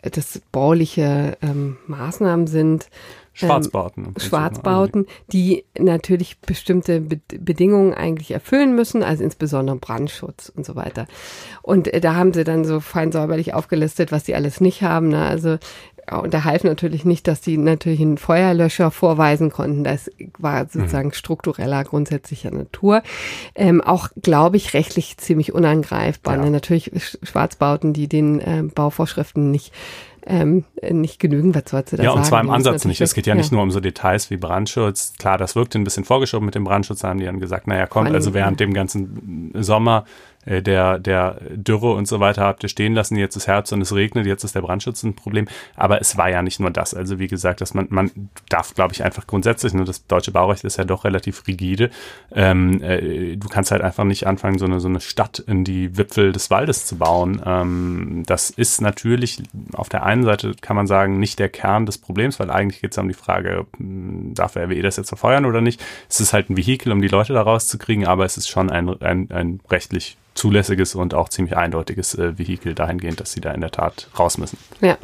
das 0.02 0.40
bauliche 0.52 1.36
ähm, 1.42 1.76
Maßnahmen 1.86 2.46
sind, 2.46 2.88
Schwarzbauten. 3.32 4.05
im 4.05 4.12
Prinzip, 4.14 4.22
ne? 4.22 4.28
Schwarzbauten, 4.28 5.07
die 5.32 5.64
natürlich 5.78 6.38
bestimmte 6.40 7.00
Be 7.00 7.20
Bedingungen 7.38 7.92
eigentlich 7.92 8.30
erfüllen 8.30 8.74
müssen, 8.74 9.02
also 9.02 9.24
insbesondere 9.24 9.76
Brandschutz 9.76 10.52
und 10.55 10.64
so 10.64 10.76
weiter. 10.76 11.07
Und 11.62 11.92
äh, 11.92 12.00
da 12.00 12.14
haben 12.14 12.32
sie 12.32 12.44
dann 12.44 12.64
so 12.64 12.80
fein 12.80 13.12
säuberlich 13.12 13.55
aufgelistet, 13.55 14.12
was 14.12 14.24
die 14.24 14.34
alles 14.34 14.61
nicht 14.61 14.82
haben. 14.82 15.09
Ne? 15.09 15.24
Also 15.24 15.59
da 16.07 16.44
half 16.44 16.64
natürlich 16.64 17.05
nicht, 17.05 17.26
dass 17.28 17.40
die 17.40 17.57
natürlich 17.57 18.00
einen 18.00 18.18
Feuerlöscher 18.18 18.90
vorweisen 18.90 19.50
konnten. 19.50 19.84
Das 19.84 20.11
war 20.38 20.66
sozusagen 20.68 21.12
struktureller, 21.12 21.82
grundsätzlicher 21.84 22.50
Natur. 22.50 23.02
Ähm, 23.55 23.80
auch, 23.80 24.09
glaube 24.22 24.57
ich, 24.57 24.74
rechtlich 24.74 25.16
ziemlich 25.16 25.52
unangreifbar. 25.52 26.36
Ja. 26.36 26.42
Ne? 26.44 26.50
Natürlich 26.50 26.92
Sch- 26.92 27.18
Schwarzbauten, 27.26 27.92
die 27.92 28.09
den 28.09 28.40
äh, 28.40 28.62
Bauvorschriften 28.74 29.50
nicht 29.50 29.72
ähm, 30.26 30.64
nicht 30.90 31.20
genügen, 31.20 31.55
was 31.55 31.64
sollst 31.66 31.92
du 31.92 31.96
da 31.98 32.02
Ja, 32.02 32.09
sagen? 32.09 32.20
und 32.20 32.24
zwar 32.24 32.40
im 32.40 32.46
Die 32.46 32.52
Ansatz 32.55 32.86
nicht. 32.86 32.98
Es 33.02 33.12
geht 33.12 33.26
ja 33.26 33.34
weg- 33.34 33.40
nicht 33.40 33.52
nur 33.52 33.61
um 33.62 33.70
so 33.70 33.80
Details 33.80 34.30
wie 34.30 34.38
Brandschutz. 34.38 35.12
Klar, 35.18 35.36
das 35.36 35.55
wirkte 35.55 35.78
ein 35.78 35.84
bisschen 35.84 36.05
vorgeschoben 36.05 36.46
mit 36.46 36.55
dem 36.55 36.64
Brandschutz. 36.64 37.05
Haben 37.05 37.18
die 37.18 37.26
dann 37.26 37.40
gesagt, 37.40 37.66
naja, 37.66 37.86
kommt, 37.86 38.11
also 38.11 38.32
während 38.32 38.59
dem 38.59 38.72
ganzen 38.72 39.52
Sommer 39.55 40.07
äh, 40.47 40.62
der, 40.62 40.99
der 40.99 41.38
Dürre 41.55 41.92
und 41.92 42.07
so 42.07 42.20
weiter 42.20 42.42
habt 42.42 42.62
ihr 42.62 42.68
stehen 42.68 42.95
lassen. 42.95 43.16
Jetzt 43.16 43.36
ist 43.36 43.47
Herbst 43.47 43.72
und 43.72 43.80
es 43.80 43.95
regnet. 43.95 44.26
Jetzt 44.26 44.45
ist 44.45 44.55
der 44.55 44.62
Brandschutz 44.62 45.03
ein 45.03 45.14
Problem. 45.14 45.47
Aber 45.76 46.01
es 46.01 46.16
war 46.16 46.28
ja 46.28 46.42
nicht 46.42 46.61
nur 46.61 46.70
das. 46.70 46.95
Also 46.95 47.18
wie 47.18 47.28
gesagt, 47.28 47.61
dass 47.61 47.74
man, 47.74 47.86
man 47.90 48.11
darf, 48.49 48.74
glaube 48.74 48.92
ich, 48.92 49.05
einfach 49.05 49.26
grundsätzlich, 49.26 49.74
nur 49.74 49.84
das 49.84 50.07
deutsche 50.07 50.32
Baurecht 50.32 50.64
ist 50.64 50.76
ja 50.76 50.84
doch 50.84 51.05
relativ 51.05 51.47
rigide. 51.47 51.90
Ähm, 52.32 52.82
äh, 52.82 53.36
du 53.36 53.49
kannst 53.49 53.70
halt 53.70 53.82
einfach 53.82 54.05
nicht 54.05 54.26
anfangen, 54.26 54.59
so 54.59 54.64
eine, 54.64 54.80
so 54.80 54.88
eine 54.88 55.01
Stadt 55.01 55.38
in 55.38 55.64
die 55.64 55.97
Wipfel 55.97 56.32
des 56.32 56.51
Waldes 56.51 56.86
zu 56.86 56.97
bauen. 56.97 57.40
Ähm, 57.45 58.22
das 58.26 58.51
ist 58.51 58.80
natürlich 58.80 59.42
auf 59.72 59.88
der 59.88 60.05
einen 60.05 60.24
Seite 60.24 60.55
kann 60.61 60.76
man 60.76 60.86
sagen, 60.86 61.18
nicht 61.18 61.38
der 61.38 61.49
Kern 61.49 61.86
des 61.86 61.99
Problems, 61.99 62.38
weil 62.40 62.51
eigentlich 62.51 62.80
geht 62.80 62.92
es 62.92 62.99
um 62.99 63.09
die 63.09 63.14
Frage, 63.14 63.66
mh, 63.78 64.34
darf 64.34 64.57
RWE 64.57 64.82
das 64.82 64.97
jetzt 64.97 65.09
verfeuern 65.09 65.45
oder 65.45 65.61
nicht? 65.61 65.82
Es 66.09 66.20
ist 66.20 66.32
halt 66.32 66.51
ein 66.51 66.57
Vehikel, 66.57 66.92
um 66.92 67.01
die 67.01 67.09
Leute 67.09 67.32
da 67.32 67.42
rauszukriegen, 67.42 68.07
aber 68.07 68.24
es 68.24 68.36
ist 68.36 68.49
schon 68.49 68.70
ein, 68.70 68.88
ein, 69.03 69.30
ein 69.30 69.61
rechtlich 69.70 70.16
zulässiges 70.35 70.95
und 70.95 71.14
auch 71.14 71.28
ziemlich 71.28 71.57
eindeutiges 71.57 72.14
äh, 72.14 72.39
Vehikel 72.39 72.74
dahingehend, 72.74 73.20
dass 73.20 73.32
sie 73.32 73.41
da 73.41 73.53
in 73.53 73.61
der 73.61 73.70
Tat 73.70 74.09
raus 74.18 74.37
müssen. 74.37 74.59
Ja. 74.80 74.99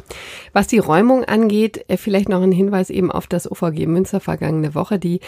Was 0.53 0.67
die 0.67 0.77
Räumung 0.77 1.23
angeht, 1.23 1.85
äh, 1.87 1.97
vielleicht 1.97 2.29
noch 2.29 2.41
ein 2.41 2.51
Hinweis 2.51 2.89
eben 2.89 3.11
auf 3.11 3.27
das 3.27 3.49
OVG 3.49 3.87
Münster 3.87 4.19
vergangene 4.19 4.75
Woche, 4.75 4.99
die, 4.99 5.21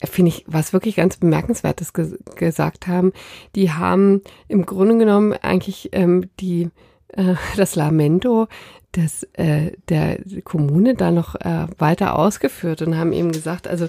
äh, 0.00 0.06
finde 0.06 0.30
ich, 0.30 0.44
was 0.46 0.72
wirklich 0.72 0.96
ganz 0.96 1.16
Bemerkenswertes 1.16 1.92
ges 1.92 2.16
gesagt 2.36 2.86
haben. 2.86 3.12
Die 3.54 3.72
haben 3.72 4.22
im 4.46 4.64
Grunde 4.64 4.96
genommen 4.98 5.32
eigentlich 5.32 5.90
ähm, 5.92 6.30
die, 6.40 6.70
äh, 7.18 7.34
das 7.56 7.74
Lamento 7.74 8.48
des, 8.96 9.24
äh, 9.34 9.72
der 9.88 10.18
Kommune 10.44 10.94
da 10.94 11.10
noch 11.10 11.34
äh, 11.34 11.66
weiter 11.76 12.18
ausgeführt 12.18 12.80
und 12.80 12.96
haben 12.96 13.12
eben 13.12 13.32
gesagt, 13.32 13.68
also 13.68 13.88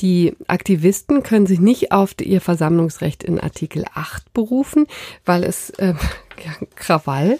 die 0.00 0.34
Aktivisten 0.48 1.22
können 1.22 1.46
sich 1.46 1.60
nicht 1.60 1.92
auf 1.92 2.14
ihr 2.20 2.40
Versammlungsrecht 2.40 3.22
in 3.22 3.38
Artikel 3.38 3.84
8 3.94 4.32
berufen, 4.32 4.86
weil 5.24 5.44
es 5.44 5.70
äh, 5.70 5.94
ja, 6.44 6.66
Krawall 6.74 7.38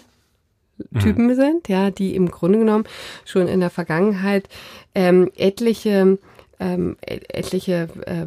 Typen 0.99 1.27
mhm. 1.27 1.35
sind, 1.35 1.69
ja, 1.69 1.91
die 1.91 2.15
im 2.15 2.31
Grunde 2.31 2.59
genommen 2.59 2.85
schon 3.25 3.47
in 3.47 3.59
der 3.59 3.69
Vergangenheit 3.69 4.49
ähm, 4.95 5.31
etliche 5.35 6.17
ähm, 6.59 6.97
etliche 7.01 7.89
äh, 8.05 8.25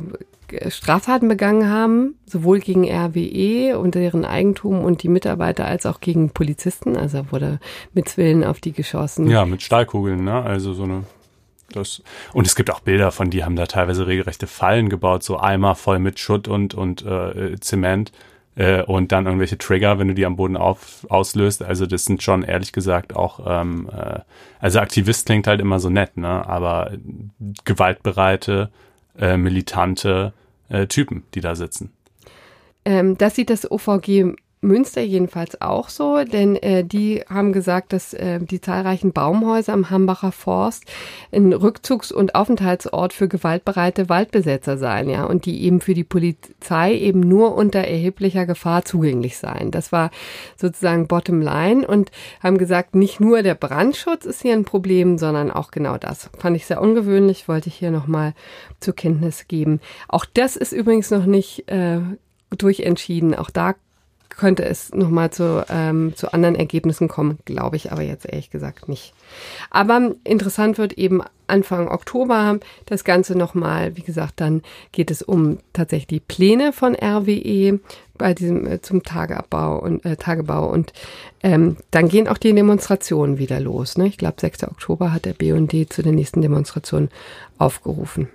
Straftaten 0.68 1.28
begangen 1.28 1.68
haben, 1.68 2.14
sowohl 2.26 2.60
gegen 2.60 2.84
RWE 2.84 3.78
und 3.78 3.94
deren 3.94 4.24
Eigentum 4.24 4.84
und 4.84 5.02
die 5.02 5.08
Mitarbeiter 5.08 5.66
als 5.66 5.86
auch 5.86 6.00
gegen 6.00 6.30
Polizisten. 6.30 6.96
Also 6.96 7.30
wurde 7.30 7.60
mit 7.94 8.08
Zwillen 8.08 8.44
auf 8.44 8.60
die 8.60 8.72
geschossen. 8.72 9.28
Ja, 9.28 9.44
mit 9.44 9.62
Stahlkugeln, 9.62 10.24
ne? 10.24 10.42
Also 10.42 10.72
so 10.72 10.84
eine 10.84 11.04
das, 11.72 12.02
und 12.32 12.46
es 12.46 12.54
gibt 12.54 12.70
auch 12.70 12.80
Bilder 12.80 13.10
von, 13.10 13.30
die 13.30 13.44
haben 13.44 13.56
da 13.56 13.66
teilweise 13.66 14.06
regelrechte 14.06 14.46
Fallen 14.46 14.88
gebaut, 14.88 15.22
so 15.22 15.38
Eimer 15.38 15.74
voll 15.74 15.98
mit 15.98 16.18
Schutt 16.18 16.48
und, 16.48 16.74
und 16.74 17.04
äh, 17.04 17.56
Zement 17.60 18.12
äh, 18.54 18.82
und 18.82 19.12
dann 19.12 19.26
irgendwelche 19.26 19.58
Trigger, 19.58 19.98
wenn 19.98 20.08
du 20.08 20.14
die 20.14 20.26
am 20.26 20.36
Boden 20.36 20.56
auf, 20.56 21.06
auslöst. 21.08 21.62
Also 21.62 21.86
das 21.86 22.04
sind 22.04 22.22
schon 22.22 22.42
ehrlich 22.42 22.72
gesagt 22.72 23.14
auch, 23.14 23.40
ähm, 23.46 23.88
äh, 23.92 24.20
also 24.60 24.80
Aktivist 24.80 25.26
klingt 25.26 25.46
halt 25.46 25.60
immer 25.60 25.78
so 25.78 25.90
nett, 25.90 26.16
ne? 26.16 26.46
Aber 26.48 26.92
gewaltbereite, 27.64 28.70
äh, 29.18 29.36
militante 29.36 30.32
äh, 30.68 30.86
Typen, 30.86 31.24
die 31.34 31.40
da 31.40 31.54
sitzen. 31.54 31.92
Ähm, 32.84 33.18
das 33.18 33.34
sieht 33.34 33.50
das 33.50 33.70
OVG 33.70 34.36
Münster 34.66 35.00
jedenfalls 35.00 35.60
auch 35.60 35.88
so, 35.88 36.22
denn 36.24 36.56
äh, 36.56 36.84
die 36.84 37.22
haben 37.28 37.52
gesagt, 37.52 37.92
dass 37.92 38.12
äh, 38.12 38.40
die 38.40 38.60
zahlreichen 38.60 39.12
Baumhäuser 39.12 39.72
am 39.72 39.90
Hambacher 39.90 40.32
Forst 40.32 40.84
ein 41.32 41.52
Rückzugs- 41.52 42.12
und 42.12 42.34
Aufenthaltsort 42.34 43.12
für 43.12 43.28
gewaltbereite 43.28 44.08
Waldbesetzer 44.08 44.76
seien, 44.76 45.08
ja, 45.08 45.24
und 45.24 45.46
die 45.46 45.62
eben 45.62 45.80
für 45.80 45.94
die 45.94 46.04
Polizei 46.04 46.94
eben 46.94 47.20
nur 47.20 47.54
unter 47.54 47.80
erheblicher 47.80 48.46
Gefahr 48.46 48.84
zugänglich 48.84 49.38
seien. 49.38 49.70
Das 49.70 49.92
war 49.92 50.10
sozusagen 50.56 51.06
Bottom 51.06 51.40
Line 51.40 51.86
und 51.86 52.10
haben 52.42 52.58
gesagt, 52.58 52.94
nicht 52.94 53.20
nur 53.20 53.42
der 53.42 53.54
Brandschutz 53.54 54.24
ist 54.26 54.42
hier 54.42 54.52
ein 54.52 54.64
Problem, 54.64 55.18
sondern 55.18 55.50
auch 55.50 55.70
genau 55.70 55.96
das. 55.96 56.30
Fand 56.38 56.56
ich 56.56 56.66
sehr 56.66 56.80
ungewöhnlich, 56.82 57.48
wollte 57.48 57.68
ich 57.68 57.76
hier 57.76 57.90
nochmal 57.90 58.34
zur 58.80 58.94
Kenntnis 58.94 59.46
geben. 59.48 59.80
Auch 60.08 60.24
das 60.24 60.56
ist 60.56 60.72
übrigens 60.72 61.10
noch 61.10 61.26
nicht 61.26 61.70
äh, 61.70 62.00
durchentschieden. 62.50 63.34
Auch 63.34 63.50
da 63.50 63.74
könnte 64.36 64.64
es 64.64 64.94
nochmal 64.94 65.30
zu, 65.30 65.64
ähm, 65.68 66.14
zu 66.14 66.32
anderen 66.32 66.54
Ergebnissen 66.54 67.08
kommen, 67.08 67.38
glaube 67.44 67.76
ich 67.76 67.92
aber 67.92 68.02
jetzt 68.02 68.26
ehrlich 68.26 68.50
gesagt 68.50 68.88
nicht. 68.88 69.14
Aber 69.70 70.14
interessant 70.24 70.78
wird 70.78 70.92
eben 70.94 71.22
Anfang 71.46 71.88
Oktober 71.88 72.58
das 72.86 73.04
Ganze 73.04 73.36
nochmal, 73.36 73.96
wie 73.96 74.02
gesagt, 74.02 74.40
dann 74.40 74.62
geht 74.92 75.10
es 75.10 75.22
um 75.22 75.58
tatsächlich 75.72 76.08
die 76.08 76.20
Pläne 76.20 76.72
von 76.72 76.94
RWE 76.94 77.80
bei 78.18 78.34
diesem 78.34 78.66
äh, 78.66 78.82
zum 78.82 79.02
Tageabbau 79.02 79.78
und 79.78 80.04
äh, 80.04 80.16
Tagebau 80.16 80.70
und 80.70 80.92
ähm, 81.42 81.76
dann 81.90 82.08
gehen 82.08 82.28
auch 82.28 82.38
die 82.38 82.52
Demonstrationen 82.52 83.38
wieder 83.38 83.60
los. 83.60 83.96
Ne? 83.96 84.06
Ich 84.06 84.18
glaube, 84.18 84.40
6. 84.40 84.64
Oktober 84.64 85.12
hat 85.12 85.24
der 85.24 85.34
BND 85.34 85.92
zu 85.92 86.02
der 86.02 86.12
nächsten 86.12 86.42
Demonstration 86.42 87.08
aufgerufen. 87.58 88.28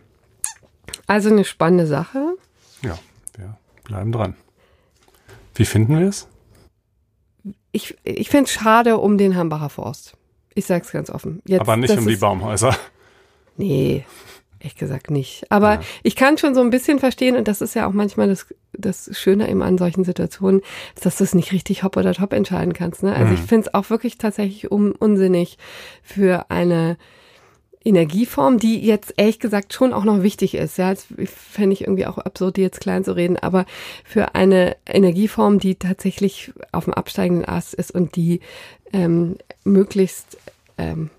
Also 1.07 1.29
eine 1.29 1.43
spannende 1.43 1.87
Sache. 1.87 2.35
Ja, 2.83 2.97
wir 3.37 3.57
bleiben 3.83 4.11
dran. 4.11 4.35
Wie 5.61 5.65
finden 5.65 5.99
wir 5.99 6.07
es? 6.07 6.27
Ich, 7.71 7.95
ich 8.03 8.31
finde 8.31 8.45
es 8.45 8.51
schade 8.51 8.97
um 8.97 9.19
den 9.19 9.35
Hambacher 9.35 9.69
Forst. 9.69 10.17
Ich 10.55 10.65
sage 10.65 10.83
es 10.83 10.91
ganz 10.91 11.11
offen. 11.11 11.43
Jetzt, 11.45 11.61
Aber 11.61 11.77
nicht 11.77 11.95
um 11.95 12.07
die 12.07 12.15
Baumhäuser. 12.15 12.75
Nee, 13.57 14.03
ehrlich 14.57 14.75
gesagt 14.75 15.11
nicht. 15.11 15.51
Aber 15.51 15.73
ja. 15.73 15.81
ich 16.01 16.15
kann 16.15 16.39
schon 16.39 16.55
so 16.55 16.61
ein 16.61 16.71
bisschen 16.71 16.97
verstehen, 16.97 17.35
und 17.35 17.47
das 17.47 17.61
ist 17.61 17.75
ja 17.75 17.85
auch 17.85 17.91
manchmal 17.91 18.27
das, 18.27 18.47
das 18.73 19.11
Schöne 19.15 19.47
eben 19.51 19.61
an 19.61 19.77
solchen 19.77 20.03
Situationen, 20.03 20.61
dass 20.99 21.17
du 21.17 21.25
es 21.25 21.35
nicht 21.35 21.51
richtig 21.51 21.83
hopp 21.83 21.95
oder 21.95 22.15
top 22.15 22.33
entscheiden 22.33 22.73
kannst. 22.73 23.03
Ne? 23.03 23.13
Also 23.13 23.27
mhm. 23.27 23.33
ich 23.35 23.41
finde 23.41 23.67
es 23.67 23.73
auch 23.75 23.91
wirklich 23.91 24.17
tatsächlich 24.17 24.71
un 24.71 24.93
unsinnig 24.93 25.59
für 26.01 26.49
eine 26.49 26.97
Energieform, 27.83 28.59
die 28.59 28.79
jetzt 28.79 29.13
ehrlich 29.17 29.39
gesagt 29.39 29.73
schon 29.73 29.93
auch 29.93 30.03
noch 30.03 30.21
wichtig 30.21 30.55
ist. 30.55 30.77
Ja, 30.77 30.91
das 30.91 31.07
fände 31.25 31.73
ich 31.73 31.81
irgendwie 31.81 32.05
auch 32.05 32.17
absurd, 32.17 32.57
die 32.57 32.61
jetzt 32.61 32.79
klein 32.79 33.03
zu 33.03 33.15
reden, 33.15 33.37
aber 33.37 33.65
für 34.03 34.35
eine 34.35 34.75
Energieform, 34.85 35.59
die 35.59 35.75
tatsächlich 35.75 36.53
auf 36.71 36.85
dem 36.85 36.93
absteigenden 36.93 37.47
Ast 37.47 37.73
ist 37.73 37.91
und 37.91 38.15
die 38.15 38.41
ähm, 38.93 39.37
möglichst 39.63 40.37
ähm, 40.77 41.09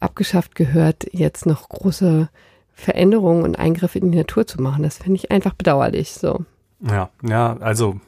abgeschafft 0.00 0.54
gehört, 0.54 1.06
jetzt 1.12 1.46
noch 1.46 1.68
große 1.68 2.28
Veränderungen 2.74 3.44
und 3.44 3.58
Eingriffe 3.58 3.98
in 3.98 4.10
die 4.10 4.18
Natur 4.18 4.46
zu 4.46 4.60
machen. 4.60 4.82
Das 4.82 4.98
finde 4.98 5.16
ich 5.16 5.30
einfach 5.30 5.54
bedauerlich. 5.54 6.12
So. 6.12 6.44
Ja, 6.80 7.10
ja, 7.22 7.56
also 7.60 8.00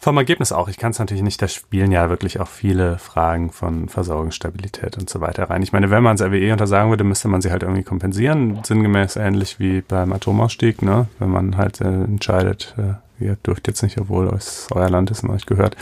vom 0.00 0.16
Ergebnis 0.16 0.50
auch. 0.50 0.68
Ich 0.68 0.78
kann 0.78 0.92
es 0.92 0.98
natürlich 0.98 1.22
nicht, 1.22 1.40
da 1.42 1.46
spielen 1.46 1.92
ja 1.92 2.08
wirklich 2.08 2.40
auch 2.40 2.48
viele 2.48 2.98
Fragen 2.98 3.52
von 3.52 3.88
Versorgungsstabilität 3.88 4.96
und 4.96 5.10
so 5.10 5.20
weiter 5.20 5.50
rein. 5.50 5.62
Ich 5.62 5.72
meine, 5.72 5.90
wenn 5.90 6.02
man 6.02 6.14
es 6.14 6.22
RWE 6.22 6.52
untersagen 6.52 6.88
würde, 6.90 7.04
müsste 7.04 7.28
man 7.28 7.42
sie 7.42 7.50
halt 7.50 7.62
irgendwie 7.62 7.82
kompensieren, 7.82 8.60
sinngemäß 8.64 9.16
ähnlich 9.16 9.60
wie 9.60 9.82
beim 9.82 10.12
Atomausstieg, 10.14 10.80
ne? 10.80 11.06
Wenn 11.18 11.28
man 11.28 11.58
halt 11.58 11.82
äh, 11.82 11.84
entscheidet, 11.84 12.74
äh, 12.78 13.24
ihr 13.24 13.36
dürft 13.36 13.68
jetzt 13.68 13.82
nicht, 13.82 13.98
obwohl 13.98 14.28
es 14.28 14.68
euer 14.72 14.88
Land 14.88 15.10
ist 15.10 15.22
und 15.22 15.30
euch 15.30 15.44
gehört. 15.44 15.76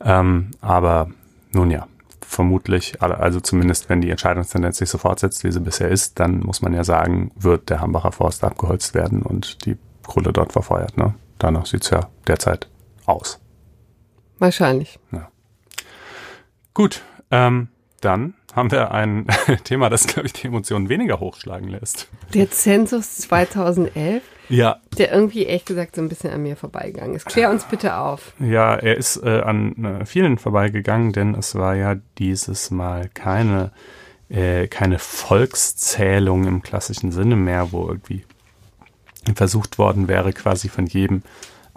Ähm, 0.00 0.52
aber 0.62 1.10
nun 1.52 1.70
ja, 1.70 1.86
vermutlich, 2.22 3.02
also 3.02 3.40
zumindest 3.40 3.90
wenn 3.90 4.00
die 4.00 4.10
Entscheidungstendenz 4.10 4.78
sich 4.78 4.88
so 4.88 4.96
fortsetzt, 4.96 5.44
wie 5.44 5.52
sie 5.52 5.60
bisher 5.60 5.88
ist, 5.88 6.18
dann 6.20 6.40
muss 6.40 6.62
man 6.62 6.72
ja 6.72 6.84
sagen, 6.84 7.32
wird 7.36 7.68
der 7.68 7.82
Hambacher 7.82 8.12
Forst 8.12 8.44
abgeholzt 8.44 8.94
werden 8.94 9.20
und 9.20 9.66
die 9.66 9.76
Kohle 10.06 10.32
dort 10.32 10.52
verfeuert. 10.52 10.96
Ne? 10.96 11.14
Danach 11.38 11.66
sieht's 11.66 11.90
ja 11.90 12.08
derzeit 12.26 12.68
aus. 13.04 13.38
Wahrscheinlich. 14.38 14.98
Ja. 15.12 15.30
Gut, 16.74 17.02
ähm, 17.30 17.68
dann 18.00 18.34
haben 18.54 18.70
wir 18.70 18.92
ein 18.92 19.26
Thema, 19.64 19.90
das, 19.90 20.06
glaube 20.06 20.26
ich, 20.26 20.32
die 20.32 20.46
Emotionen 20.46 20.88
weniger 20.88 21.20
hochschlagen 21.20 21.68
lässt. 21.68 22.08
Der 22.34 22.50
Zensus 22.50 23.16
2011. 23.18 24.22
Ja. 24.48 24.80
Der 24.96 25.12
irgendwie, 25.12 25.44
ehrlich 25.44 25.66
gesagt, 25.66 25.96
so 25.96 26.02
ein 26.02 26.08
bisschen 26.08 26.32
an 26.32 26.42
mir 26.42 26.56
vorbeigegangen 26.56 27.14
ist. 27.14 27.26
Klär 27.26 27.50
uns 27.50 27.64
bitte 27.64 27.96
auf. 27.96 28.32
Ja, 28.40 28.76
er 28.76 28.96
ist 28.96 29.22
äh, 29.22 29.40
an 29.40 29.84
äh, 29.84 30.06
vielen 30.06 30.38
vorbeigegangen, 30.38 31.12
denn 31.12 31.34
es 31.34 31.54
war 31.54 31.74
ja 31.74 31.96
dieses 32.18 32.70
Mal 32.70 33.10
keine, 33.12 33.72
äh, 34.30 34.66
keine 34.68 34.98
Volkszählung 34.98 36.46
im 36.46 36.62
klassischen 36.62 37.12
Sinne 37.12 37.36
mehr, 37.36 37.72
wo 37.72 37.88
irgendwie 37.88 38.24
versucht 39.34 39.78
worden 39.78 40.08
wäre, 40.08 40.32
quasi 40.32 40.70
von 40.70 40.86
jedem 40.86 41.22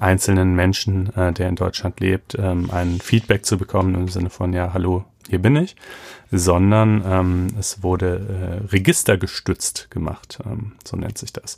einzelnen 0.01 0.55
Menschen, 0.55 1.15
äh, 1.15 1.31
der 1.31 1.49
in 1.49 1.55
Deutschland 1.55 1.99
lebt, 1.99 2.35
ähm, 2.39 2.69
ein 2.71 2.99
Feedback 2.99 3.45
zu 3.45 3.57
bekommen 3.57 3.95
im 3.95 4.07
Sinne 4.07 4.29
von, 4.29 4.51
ja, 4.53 4.73
hallo, 4.73 5.05
hier 5.29 5.39
bin 5.39 5.55
ich, 5.55 5.75
sondern 6.31 7.03
ähm, 7.05 7.47
es 7.57 7.83
wurde 7.83 8.61
äh, 8.65 8.67
registergestützt 8.67 9.91
gemacht, 9.91 10.39
ähm, 10.45 10.73
so 10.83 10.97
nennt 10.97 11.17
sich 11.17 11.31
das. 11.31 11.57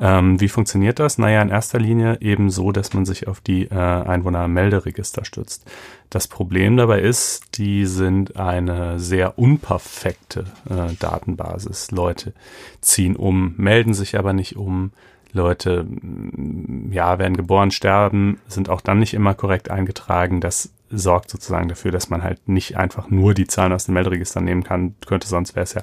Ähm, 0.00 0.40
wie 0.40 0.48
funktioniert 0.48 0.98
das? 0.98 1.18
Naja, 1.18 1.42
in 1.42 1.48
erster 1.48 1.78
Linie 1.78 2.18
eben 2.20 2.50
so, 2.50 2.72
dass 2.72 2.94
man 2.94 3.04
sich 3.04 3.28
auf 3.28 3.40
die 3.40 3.64
äh, 3.64 3.74
Einwohnermelderegister 3.74 5.24
stützt. 5.24 5.64
Das 6.08 6.28
Problem 6.28 6.76
dabei 6.76 7.00
ist, 7.00 7.58
die 7.58 7.84
sind 7.86 8.36
eine 8.36 8.98
sehr 8.98 9.38
unperfekte 9.38 10.46
äh, 10.68 10.94
Datenbasis. 10.98 11.90
Leute 11.90 12.32
ziehen 12.80 13.16
um, 13.16 13.54
melden 13.56 13.94
sich 13.94 14.18
aber 14.18 14.32
nicht 14.32 14.56
um, 14.56 14.92
Leute, 15.32 15.84
mm, 15.84 16.92
ja, 16.92 17.18
werden 17.18 17.36
geboren, 17.36 17.70
sterben, 17.70 18.40
sind 18.46 18.68
auch 18.68 18.80
dann 18.80 18.98
nicht 18.98 19.14
immer 19.14 19.34
korrekt 19.34 19.70
eingetragen. 19.70 20.40
Das 20.40 20.72
sorgt 20.90 21.30
sozusagen 21.30 21.68
dafür, 21.68 21.92
dass 21.92 22.10
man 22.10 22.22
halt 22.22 22.48
nicht 22.48 22.76
einfach 22.76 23.10
nur 23.10 23.34
die 23.34 23.46
Zahlen 23.46 23.72
aus 23.72 23.86
den 23.86 23.94
Meldregistern 23.94 24.44
nehmen 24.44 24.64
kann, 24.64 24.94
könnte, 25.06 25.28
sonst 25.28 25.54
wäre 25.54 25.64
es 25.64 25.74
ja 25.74 25.82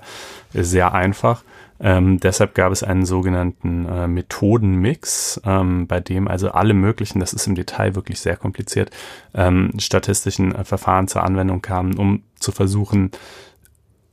sehr 0.53 0.93
einfach. 0.93 1.43
Ähm, 1.79 2.19
deshalb 2.19 2.55
gab 2.55 2.71
es 2.71 2.83
einen 2.83 3.05
sogenannten 3.05 3.85
äh, 3.85 4.07
Methodenmix, 4.07 5.39
ähm, 5.45 5.87
bei 5.87 5.99
dem 5.99 6.27
also 6.27 6.49
alle 6.51 6.73
möglichen, 6.73 7.19
das 7.19 7.33
ist 7.33 7.47
im 7.47 7.55
Detail 7.55 7.95
wirklich 7.95 8.19
sehr 8.19 8.35
kompliziert, 8.35 8.89
ähm, 9.35 9.71
statistischen 9.77 10.55
äh, 10.55 10.63
Verfahren 10.63 11.07
zur 11.07 11.23
Anwendung 11.23 11.61
kamen, 11.61 11.97
um 11.97 12.23
zu 12.39 12.51
versuchen, 12.51 13.11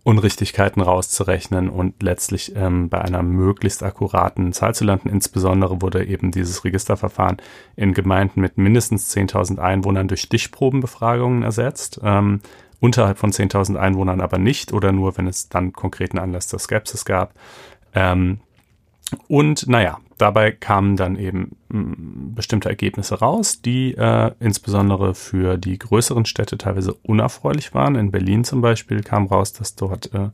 Unrichtigkeiten 0.04 0.82
rauszurechnen 0.82 1.70
und 1.70 2.02
letztlich 2.02 2.54
ähm, 2.54 2.90
bei 2.90 3.00
einer 3.00 3.22
möglichst 3.22 3.82
akkuraten 3.82 4.52
Zahl 4.52 4.74
zu 4.74 4.84
landen. 4.84 5.08
Insbesondere 5.08 5.80
wurde 5.80 6.04
eben 6.04 6.30
dieses 6.30 6.62
Registerverfahren 6.62 7.38
in 7.74 7.94
Gemeinden 7.94 8.42
mit 8.42 8.58
mindestens 8.58 9.14
10.000 9.16 9.58
Einwohnern 9.58 10.06
durch 10.06 10.20
Stichprobenbefragungen 10.20 11.42
ersetzt. 11.42 12.00
Ähm, 12.04 12.40
unterhalb 12.80 13.18
von 13.18 13.32
10.000 13.32 13.76
Einwohnern 13.76 14.20
aber 14.20 14.36
nicht 14.36 14.74
oder 14.74 14.92
nur, 14.92 15.16
wenn 15.16 15.26
es 15.26 15.48
dann 15.48 15.72
konkreten 15.72 16.18
Anlass 16.18 16.48
zur 16.48 16.58
Skepsis 16.58 17.06
gab. 17.06 17.32
Ähm, 17.94 18.40
und 19.28 19.66
naja, 19.68 19.98
dabei 20.18 20.50
kamen 20.50 20.96
dann 20.96 21.16
eben 21.16 21.56
mm, 21.68 22.34
bestimmte 22.34 22.68
Ergebnisse 22.68 23.18
raus, 23.18 23.60
die 23.62 23.94
äh, 23.94 24.32
insbesondere 24.40 25.14
für 25.14 25.56
die 25.58 25.78
größeren 25.78 26.24
Städte 26.24 26.58
teilweise 26.58 26.94
unerfreulich 26.94 27.74
waren. 27.74 27.96
In 27.96 28.10
Berlin 28.10 28.44
zum 28.44 28.60
Beispiel 28.60 29.02
kam 29.02 29.26
raus, 29.26 29.52
dass 29.52 29.74
dort 29.74 30.10
äh, 30.14 30.30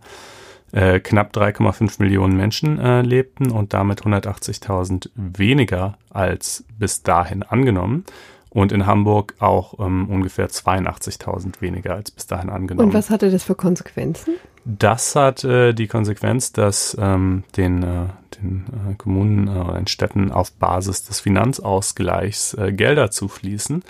äh, 0.73 1.01
knapp 1.01 1.35
3,5 1.35 2.01
Millionen 2.01 2.37
Menschen 2.37 2.79
äh, 2.79 3.03
lebten 3.03 3.51
und 3.51 3.75
damit 3.75 4.03
180.000 4.03 5.11
weniger 5.15 5.99
als 6.11 6.65
bis 6.79 7.03
dahin 7.03 7.43
angenommen. 7.43 8.05
und 8.53 8.73
in 8.73 8.85
Hamburg 8.85 9.35
auch 9.39 9.79
ähm, 9.79 10.09
ungefähr 10.09 10.49
82.000 10.49 11.61
weniger 11.61 11.95
als 11.95 12.11
bis 12.11 12.27
dahin 12.27 12.51
angenommen. 12.51 12.89
Und 12.89 12.95
was 12.95 13.09
hatte 13.09 13.31
das 13.31 13.45
für 13.45 13.55
Konsequenzen? 13.55 14.35
Das 14.65 15.15
hat 15.15 15.45
äh, 15.45 15.73
die 15.73 15.87
Konsequenz, 15.87 16.53
dass 16.53 16.97
ähm, 17.01 17.45
den, 17.57 17.83
äh, 17.85 18.07
den 18.43 18.65
äh, 18.91 18.95
Kommunen 18.95 19.49
oder 19.49 19.75
den 19.75 19.87
Städten 19.87 20.33
auf 20.33 20.53
Basis 20.53 21.05
des 21.05 21.21
Finanzausgleichs 21.21 22.55
äh, 22.55 22.73
Gelder 22.73 23.11
zufließen. 23.11 23.83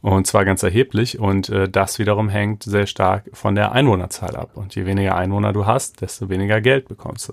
Und 0.00 0.26
zwar 0.26 0.44
ganz 0.44 0.62
erheblich. 0.62 1.18
Und 1.18 1.48
äh, 1.48 1.68
das 1.68 1.98
wiederum 1.98 2.28
hängt 2.28 2.62
sehr 2.62 2.86
stark 2.86 3.24
von 3.32 3.54
der 3.54 3.72
Einwohnerzahl 3.72 4.36
ab. 4.36 4.50
Und 4.54 4.74
je 4.74 4.86
weniger 4.86 5.16
Einwohner 5.16 5.52
du 5.52 5.66
hast, 5.66 6.00
desto 6.00 6.28
weniger 6.28 6.60
Geld 6.60 6.88
bekommst 6.88 7.28
du. 7.28 7.32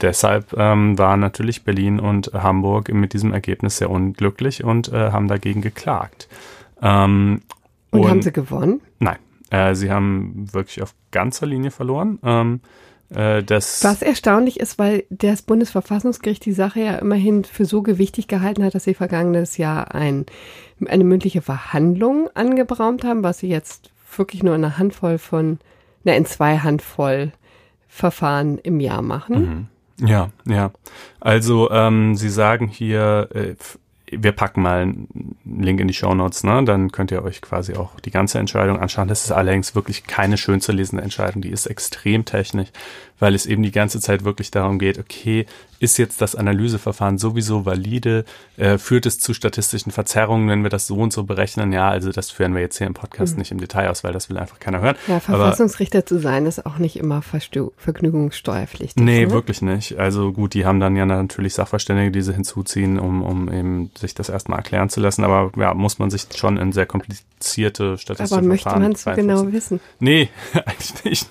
Deshalb 0.00 0.52
ähm, 0.56 0.98
waren 0.98 1.20
natürlich 1.20 1.64
Berlin 1.64 1.98
und 1.98 2.32
Hamburg 2.34 2.92
mit 2.92 3.14
diesem 3.14 3.32
Ergebnis 3.32 3.78
sehr 3.78 3.90
unglücklich 3.90 4.62
und 4.62 4.92
äh, 4.92 5.10
haben 5.10 5.26
dagegen 5.26 5.62
geklagt. 5.62 6.28
Ähm, 6.82 7.40
und, 7.90 8.00
und 8.00 8.10
haben 8.10 8.22
sie 8.22 8.32
gewonnen? 8.32 8.82
Nein. 8.98 9.16
Äh, 9.50 9.74
sie 9.74 9.90
haben 9.90 10.52
wirklich 10.52 10.82
auf 10.82 10.94
ganzer 11.12 11.46
Linie 11.46 11.70
verloren. 11.70 12.18
Ähm, 12.22 12.60
äh, 13.14 13.42
das 13.42 13.84
Was 13.84 14.02
erstaunlich 14.02 14.60
ist, 14.60 14.78
weil 14.78 15.04
das 15.10 15.42
Bundesverfassungsgericht 15.42 16.44
die 16.44 16.52
Sache 16.52 16.80
ja 16.80 16.96
immerhin 16.96 17.44
für 17.44 17.64
so 17.64 17.82
gewichtig 17.82 18.28
gehalten 18.28 18.64
hat, 18.64 18.74
dass 18.74 18.84
sie 18.84 18.94
vergangenes 18.94 19.56
Jahr 19.56 19.94
ein, 19.94 20.26
eine 20.86 21.04
mündliche 21.04 21.42
Verhandlung 21.42 22.28
angebraumt 22.34 23.04
haben, 23.04 23.22
was 23.22 23.38
sie 23.38 23.48
jetzt 23.48 23.90
wirklich 24.16 24.42
nur 24.42 24.54
in 24.54 24.64
einer 24.64 24.78
Handvoll 24.78 25.18
von, 25.18 25.58
na, 26.04 26.14
in 26.14 26.26
zwei 26.26 26.58
Handvoll 26.58 27.32
Verfahren 27.88 28.58
im 28.58 28.80
Jahr 28.80 29.02
machen. 29.02 29.68
Mhm. 29.98 30.06
Ja, 30.06 30.30
ja. 30.44 30.72
Also 31.20 31.70
ähm, 31.70 32.14
Sie 32.16 32.28
sagen 32.28 32.68
hier, 32.68 33.28
äh, 33.32 33.54
wir 34.10 34.32
packen 34.32 34.62
mal 34.62 34.82
einen 34.82 35.36
Link 35.44 35.80
in 35.80 35.88
die 35.88 35.94
Show 35.94 36.14
Notes, 36.14 36.44
ne? 36.44 36.62
Dann 36.64 36.92
könnt 36.92 37.10
ihr 37.10 37.24
euch 37.24 37.40
quasi 37.40 37.74
auch 37.74 37.98
die 38.00 38.10
ganze 38.10 38.38
Entscheidung 38.38 38.78
anschauen. 38.78 39.08
Das 39.08 39.24
ist 39.24 39.32
allerdings 39.32 39.74
wirklich 39.74 40.04
keine 40.04 40.36
schön 40.38 40.60
zu 40.60 40.72
lesende 40.72 41.02
Entscheidung. 41.02 41.42
Die 41.42 41.50
ist 41.50 41.66
extrem 41.66 42.24
technisch 42.24 42.68
weil 43.18 43.34
es 43.34 43.46
eben 43.46 43.62
die 43.62 43.72
ganze 43.72 44.00
Zeit 44.00 44.24
wirklich 44.24 44.50
darum 44.50 44.78
geht, 44.78 44.98
okay, 44.98 45.46
ist 45.78 45.98
jetzt 45.98 46.20
das 46.20 46.34
Analyseverfahren 46.34 47.18
sowieso 47.18 47.66
valide? 47.66 48.24
Äh, 48.56 48.78
führt 48.78 49.06
es 49.06 49.18
zu 49.18 49.34
statistischen 49.34 49.92
Verzerrungen, 49.92 50.48
wenn 50.48 50.62
wir 50.62 50.70
das 50.70 50.86
so 50.86 50.96
und 50.96 51.12
so 51.12 51.24
berechnen? 51.24 51.72
Ja, 51.72 51.88
also 51.88 52.10
das 52.12 52.30
führen 52.30 52.54
wir 52.54 52.60
jetzt 52.60 52.78
hier 52.78 52.86
im 52.86 52.94
Podcast 52.94 53.34
mhm. 53.34 53.40
nicht 53.40 53.52
im 53.52 53.58
Detail 53.58 53.90
aus, 53.90 54.04
weil 54.04 54.12
das 54.12 54.30
will 54.30 54.38
einfach 54.38 54.58
keiner 54.58 54.80
hören. 54.80 54.96
Ja, 55.06 55.20
Verfassungsrichter 55.20 55.98
Aber, 55.98 56.06
zu 56.06 56.18
sein 56.18 56.46
ist 56.46 56.64
auch 56.66 56.78
nicht 56.78 56.96
immer 56.96 57.22
Verstö 57.22 57.68
vergnügungssteuerpflichtig. 57.76 59.02
Nee, 59.02 59.26
ne? 59.26 59.30
wirklich 59.30 59.62
nicht. 59.62 59.98
Also 59.98 60.32
gut, 60.32 60.54
die 60.54 60.64
haben 60.64 60.80
dann 60.80 60.96
ja 60.96 61.06
natürlich 61.06 61.54
Sachverständige, 61.54 62.10
die 62.10 62.22
sie 62.22 62.34
hinzuziehen, 62.34 62.98
um, 62.98 63.22
um 63.22 63.52
eben 63.52 63.90
sich 63.98 64.14
das 64.14 64.28
erstmal 64.28 64.58
erklären 64.58 64.88
zu 64.88 65.00
lassen. 65.00 65.24
Aber 65.24 65.52
ja, 65.56 65.74
muss 65.74 65.98
man 65.98 66.10
sich 66.10 66.26
schon 66.34 66.56
in 66.56 66.72
sehr 66.72 66.86
komplizierte 66.86 67.98
statistische 67.98 68.38
Aber 68.38 68.46
möchte 68.46 68.70
man 68.70 68.92
es 68.92 69.04
genau 69.04 69.52
wissen? 69.52 69.80
Nee, 69.98 70.28
eigentlich 70.64 71.04
nicht. 71.04 71.28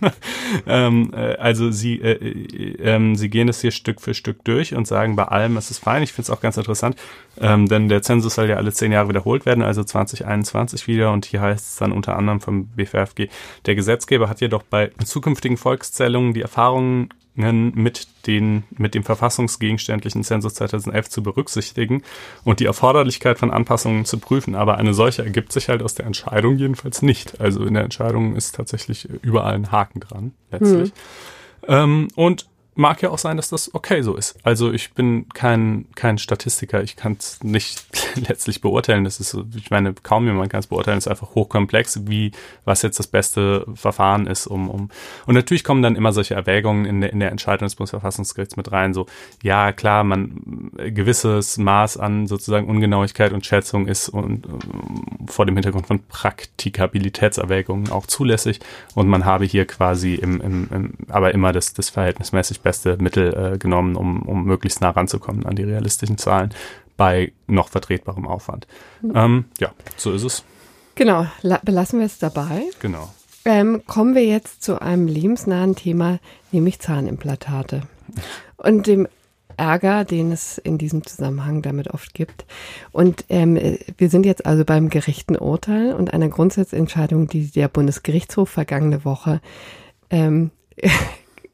Ähm, 0.67 1.11
äh, 1.13 1.35
also 1.35 1.71
sie, 1.71 2.01
äh, 2.01 2.13
äh, 2.13 2.77
ähm, 2.81 3.15
sie 3.15 3.29
gehen 3.29 3.47
das 3.47 3.61
hier 3.61 3.71
Stück 3.71 4.01
für 4.01 4.13
Stück 4.13 4.34
durch 4.43 4.75
und 4.75 4.87
sagen, 4.87 5.15
bei 5.15 5.23
allem 5.23 5.57
ist 5.57 5.71
es 5.71 5.79
fein. 5.79 6.03
Ich 6.03 6.13
finde 6.13 6.23
es 6.23 6.29
auch 6.29 6.41
ganz 6.41 6.57
interessant, 6.57 6.95
ähm, 7.39 7.67
denn 7.67 7.89
der 7.89 8.01
Zensus 8.01 8.35
soll 8.35 8.49
ja 8.49 8.57
alle 8.57 8.73
zehn 8.73 8.91
Jahre 8.91 9.09
wiederholt 9.09 9.45
werden, 9.45 9.63
also 9.63 9.83
2021 9.83 10.87
wieder. 10.87 11.11
Und 11.11 11.25
hier 11.25 11.41
heißt 11.41 11.65
es 11.65 11.75
dann 11.77 11.91
unter 11.91 12.17
anderem 12.17 12.41
vom 12.41 12.67
BVFG, 12.67 13.27
der 13.65 13.75
Gesetzgeber 13.75 14.29
hat 14.29 14.41
jedoch 14.41 14.63
bei 14.63 14.91
zukünftigen 15.03 15.57
Volkszählungen 15.57 16.33
die 16.33 16.41
Erfahrungen 16.41 17.09
mit, 17.35 18.07
den, 18.27 18.63
mit 18.77 18.95
dem 18.95 19.03
verfassungsgegenständlichen 19.03 20.23
Zensus 20.23 20.53
2011 20.55 21.09
zu 21.09 21.21
berücksichtigen 21.21 22.01
und 22.45 22.61
die 22.61 22.65
Erforderlichkeit 22.65 23.37
von 23.37 23.51
Anpassungen 23.51 24.05
zu 24.05 24.19
prüfen. 24.19 24.55
Aber 24.55 24.77
eine 24.77 24.93
solche 24.93 25.23
ergibt 25.23 25.51
sich 25.51 25.67
halt 25.67 25.83
aus 25.83 25.95
der 25.95 26.05
Entscheidung 26.05 26.57
jedenfalls 26.57 27.01
nicht. 27.01 27.41
Also 27.41 27.65
in 27.65 27.73
der 27.73 27.83
Entscheidung 27.83 28.35
ist 28.35 28.55
tatsächlich 28.55 29.09
überall 29.21 29.55
ein 29.55 29.71
Haken 29.71 29.99
dran, 29.99 30.33
letztlich. 30.51 30.93
Hm. 31.65 31.67
Ähm, 31.67 32.07
und 32.15 32.47
mag 32.75 33.01
ja 33.01 33.09
auch 33.09 33.17
sein, 33.17 33.37
dass 33.37 33.49
das 33.49 33.73
okay 33.73 34.01
so 34.01 34.15
ist. 34.15 34.37
Also 34.43 34.71
ich 34.71 34.93
bin 34.93 35.29
kein, 35.29 35.85
kein 35.95 36.17
Statistiker, 36.17 36.83
ich 36.83 36.95
kann 36.95 37.15
es 37.17 37.41
nicht 37.41 37.85
letztlich 38.27 38.61
beurteilen. 38.61 39.05
Das 39.05 39.19
ist 39.19 39.35
ich 39.55 39.69
meine, 39.71 39.93
kaum 39.93 40.25
jemand 40.25 40.51
kann 40.51 40.59
es 40.59 40.67
beurteilen, 40.67 40.97
es 40.97 41.05
ist 41.05 41.11
einfach 41.11 41.35
hochkomplex, 41.35 42.07
wie, 42.07 42.31
was 42.65 42.81
jetzt 42.81 42.99
das 42.99 43.07
beste 43.07 43.65
Verfahren 43.75 44.27
ist, 44.27 44.47
um, 44.47 44.69
um. 44.69 44.89
Und 45.25 45.35
natürlich 45.35 45.63
kommen 45.63 45.81
dann 45.81 45.95
immer 45.95 46.11
solche 46.11 46.35
Erwägungen 46.35 46.85
in 46.85 47.01
der, 47.01 47.13
in 47.13 47.19
der 47.19 47.31
Entscheidung 47.31 47.65
des 47.65 47.75
Bundesverfassungsgerichts 47.75 48.57
mit 48.57 48.71
rein, 48.71 48.93
so, 48.93 49.05
ja, 49.41 49.71
klar, 49.71 50.03
man, 50.03 50.71
gewisses 50.75 51.57
Maß 51.57 51.97
an 51.97 52.27
sozusagen 52.27 52.67
Ungenauigkeit 52.67 53.31
und 53.31 53.45
Schätzung 53.45 53.87
ist 53.87 54.09
und 54.09 54.45
um, 54.47 55.27
vor 55.27 55.45
dem 55.45 55.55
Hintergrund 55.55 55.87
von 55.87 56.03
Praktikabilitätserwägungen 56.07 57.89
auch 57.89 58.05
zulässig 58.05 58.59
und 58.95 59.07
man 59.07 59.23
habe 59.25 59.45
hier 59.45 59.65
quasi 59.65 60.15
im, 60.15 60.41
im, 60.41 60.67
im 60.71 60.93
aber 61.07 61.33
immer 61.33 61.53
das, 61.53 61.73
das 61.73 61.89
verhältnismäßig 61.89 62.61
beste 62.65 62.97
Mittel 62.97 63.53
äh, 63.53 63.57
genommen, 63.57 63.95
um, 63.95 64.23
um 64.23 64.43
möglichst 64.43 64.81
nah 64.81 64.89
ranzukommen 64.89 65.45
an 65.45 65.55
die 65.55 65.63
realistischen 65.63 66.17
Zahlen 66.17 66.49
bei 66.97 67.31
noch 67.47 67.69
vertretbarem 67.69 68.27
Aufwand. 68.27 68.67
Mhm. 69.01 69.11
Ähm, 69.15 69.45
ja, 69.59 69.71
so 69.95 70.11
ist 70.11 70.23
es. 70.23 70.43
Genau, 70.95 71.27
belassen 71.63 71.99
wir 71.99 72.07
es 72.07 72.17
dabei. 72.17 72.63
Genau. 72.79 73.13
Ähm, 73.45 73.83
kommen 73.85 74.15
wir 74.15 74.25
jetzt 74.25 74.63
zu 74.63 74.81
einem 74.81 75.07
lebensnahen 75.07 75.75
Thema, 75.75 76.19
nämlich 76.51 76.79
Zahnimplantate. 76.79 77.83
Und 78.57 78.87
dem 78.87 79.07
Ärger, 79.57 80.03
den 80.03 80.31
es 80.31 80.57
in 80.57 80.77
diesem 80.77 81.05
Zusammenhang 81.05 81.61
damit 81.61 81.93
oft 81.93 82.13
gibt. 82.13 82.45
Und 82.91 83.25
ähm, 83.29 83.57
wir 83.97 84.09
sind 84.09 84.25
jetzt 84.25 84.45
also 84.45 84.65
beim 84.65 84.89
gerechten 84.89 85.37
Urteil 85.37 85.93
und 85.93 86.13
einer 86.13 86.29
Grundsatzentscheidung, 86.29 87.27
die 87.27 87.51
der 87.51 87.67
Bundesgerichtshof 87.67 88.49
vergangene 88.49 89.05
Woche 89.05 89.41
ähm, 90.09 90.49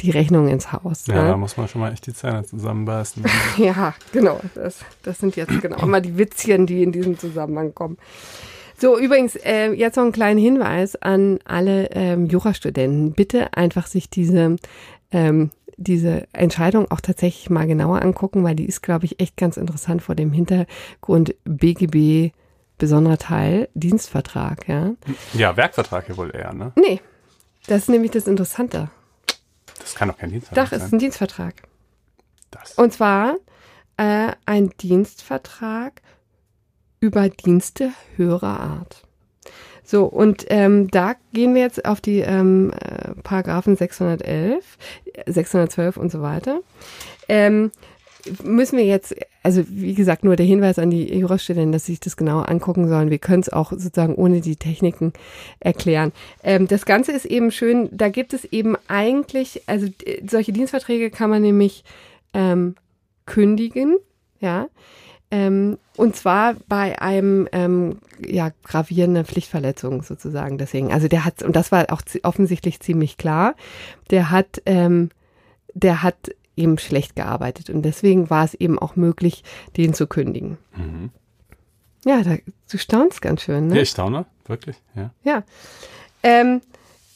die 0.00 0.10
Rechnung 0.10 0.48
ins 0.48 0.72
Haus. 0.72 1.06
Ja, 1.06 1.22
ne? 1.22 1.28
da 1.30 1.36
muss 1.36 1.56
man 1.56 1.68
schon 1.68 1.80
mal 1.80 1.92
echt 1.92 2.06
die 2.06 2.14
Zähne 2.14 2.44
zusammenbeißen. 2.44 3.24
ja, 3.58 3.94
genau. 4.12 4.40
Das, 4.54 4.80
das 5.02 5.18
sind 5.18 5.36
jetzt 5.36 5.60
genau 5.60 5.78
immer 5.78 6.00
die 6.00 6.18
Witzchen, 6.18 6.66
die 6.66 6.82
in 6.82 6.92
diesem 6.92 7.18
Zusammenhang 7.18 7.74
kommen. 7.74 7.96
So, 8.78 8.98
übrigens, 8.98 9.36
äh, 9.36 9.72
jetzt 9.72 9.96
noch 9.96 10.02
einen 10.02 10.12
kleinen 10.12 10.38
Hinweis 10.38 10.96
an 10.96 11.38
alle 11.44 11.90
ähm, 11.92 12.26
Jurastudenten. 12.26 13.12
Bitte 13.12 13.54
einfach 13.54 13.86
sich 13.86 14.10
diese, 14.10 14.56
ähm, 15.12 15.50
diese 15.78 16.26
Entscheidung 16.34 16.90
auch 16.90 17.00
tatsächlich 17.00 17.48
mal 17.48 17.66
genauer 17.66 18.02
angucken, 18.02 18.44
weil 18.44 18.54
die 18.54 18.66
ist, 18.66 18.82
glaube 18.82 19.06
ich, 19.06 19.18
echt 19.18 19.38
ganz 19.38 19.56
interessant 19.56 20.02
vor 20.02 20.14
dem 20.14 20.32
Hintergrund 20.32 21.34
BGB 21.44 22.32
besonderer 22.78 23.16
Teil, 23.16 23.68
Dienstvertrag, 23.74 24.68
ja. 24.68 24.92
Ja, 25.32 25.56
Werkvertrag 25.56 26.08
ja 26.10 26.16
wohl 26.18 26.34
eher, 26.34 26.52
ne? 26.52 26.72
Nee, 26.76 27.00
das 27.66 27.82
ist 27.82 27.88
nämlich 27.88 28.10
das 28.10 28.26
Interessante. 28.26 28.90
Das 29.78 29.94
kann 29.94 30.08
doch 30.08 30.18
kein 30.18 30.30
Dienstvertrag 30.30 30.64
Doch, 30.64 30.70
sein. 30.70 30.80
es 30.80 30.86
ist 30.86 30.92
ein 30.92 30.98
Dienstvertrag. 30.98 31.54
das. 32.50 32.72
Und 32.74 32.92
zwar 32.92 33.36
äh, 33.96 34.32
ein 34.44 34.70
Dienstvertrag 34.80 36.02
über 37.00 37.28
Dienste 37.28 37.92
höherer 38.16 38.60
Art. 38.60 39.02
So, 39.84 40.04
und 40.06 40.46
ähm, 40.48 40.88
da 40.88 41.14
gehen 41.32 41.54
wir 41.54 41.62
jetzt 41.62 41.84
auf 41.84 42.00
die 42.00 42.18
ähm, 42.18 42.72
äh, 42.72 43.14
Paragraphen 43.22 43.76
611, 43.76 44.78
612 45.26 45.96
und 45.96 46.10
so 46.10 46.22
weiter. 46.22 46.60
Ähm, 47.28 47.70
müssen 48.42 48.78
wir 48.78 48.84
jetzt, 48.84 49.14
also 49.42 49.64
wie 49.68 49.94
gesagt, 49.94 50.24
nur 50.24 50.36
der 50.36 50.46
Hinweis 50.46 50.78
an 50.78 50.90
die 50.90 51.12
Jurastudenten, 51.14 51.72
dass 51.72 51.86
sie 51.86 51.92
sich 51.92 52.00
das 52.00 52.16
genauer 52.16 52.48
angucken 52.48 52.88
sollen. 52.88 53.10
Wir 53.10 53.18
können 53.18 53.40
es 53.40 53.52
auch 53.52 53.70
sozusagen 53.70 54.14
ohne 54.14 54.40
die 54.40 54.56
Techniken 54.56 55.12
erklären. 55.60 56.12
Ähm, 56.42 56.66
das 56.68 56.86
Ganze 56.86 57.12
ist 57.12 57.24
eben 57.24 57.50
schön, 57.50 57.88
da 57.92 58.08
gibt 58.08 58.32
es 58.32 58.44
eben 58.44 58.76
eigentlich, 58.88 59.62
also 59.66 59.88
solche 60.28 60.52
Dienstverträge 60.52 61.10
kann 61.10 61.30
man 61.30 61.42
nämlich 61.42 61.84
ähm, 62.34 62.74
kündigen, 63.24 63.96
ja. 64.40 64.68
Ähm, 65.30 65.78
und 65.96 66.14
zwar 66.14 66.54
bei 66.68 67.00
einem 67.00 67.48
ähm, 67.50 67.98
ja 68.24 68.52
gravierende 68.62 69.24
Pflichtverletzung 69.24 70.02
sozusagen. 70.02 70.56
Deswegen, 70.56 70.92
also 70.92 71.08
der 71.08 71.24
hat 71.24 71.42
und 71.42 71.56
das 71.56 71.72
war 71.72 71.86
auch 71.90 72.02
offensichtlich 72.22 72.78
ziemlich 72.78 73.16
klar. 73.16 73.56
Der 74.10 74.30
hat, 74.30 74.62
ähm, 74.66 75.10
der 75.74 76.04
hat 76.04 76.30
eben 76.56 76.78
schlecht 76.78 77.16
gearbeitet 77.16 77.70
und 77.70 77.82
deswegen 77.82 78.30
war 78.30 78.44
es 78.44 78.54
eben 78.54 78.78
auch 78.78 78.96
möglich, 78.96 79.44
den 79.76 79.94
zu 79.94 80.06
kündigen. 80.06 80.58
Mhm. 80.76 81.10
Ja, 82.04 82.22
da, 82.22 82.36
du 82.70 82.78
staunst 82.78 83.20
ganz 83.20 83.42
schön, 83.42 83.68
ne? 83.68 83.76
Ja, 83.76 83.82
ich 83.82 83.90
staune, 83.90 84.26
wirklich, 84.46 84.76
ja. 84.94 85.10
Ja. 85.24 85.42
Ähm, 86.22 86.60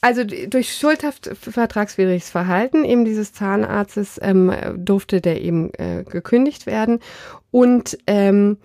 also 0.02 0.24
durch 0.24 0.74
schuldhaft 0.74 1.30
vertragswidriges 1.34 2.30
Verhalten 2.30 2.84
eben 2.84 3.04
dieses 3.04 3.32
Zahnarztes 3.32 4.18
ähm, 4.22 4.52
durfte 4.76 5.20
der 5.20 5.42
eben 5.42 5.72
äh, 5.74 6.04
gekündigt 6.08 6.66
werden 6.66 7.00
und 7.50 7.98
ähm, 8.06 8.56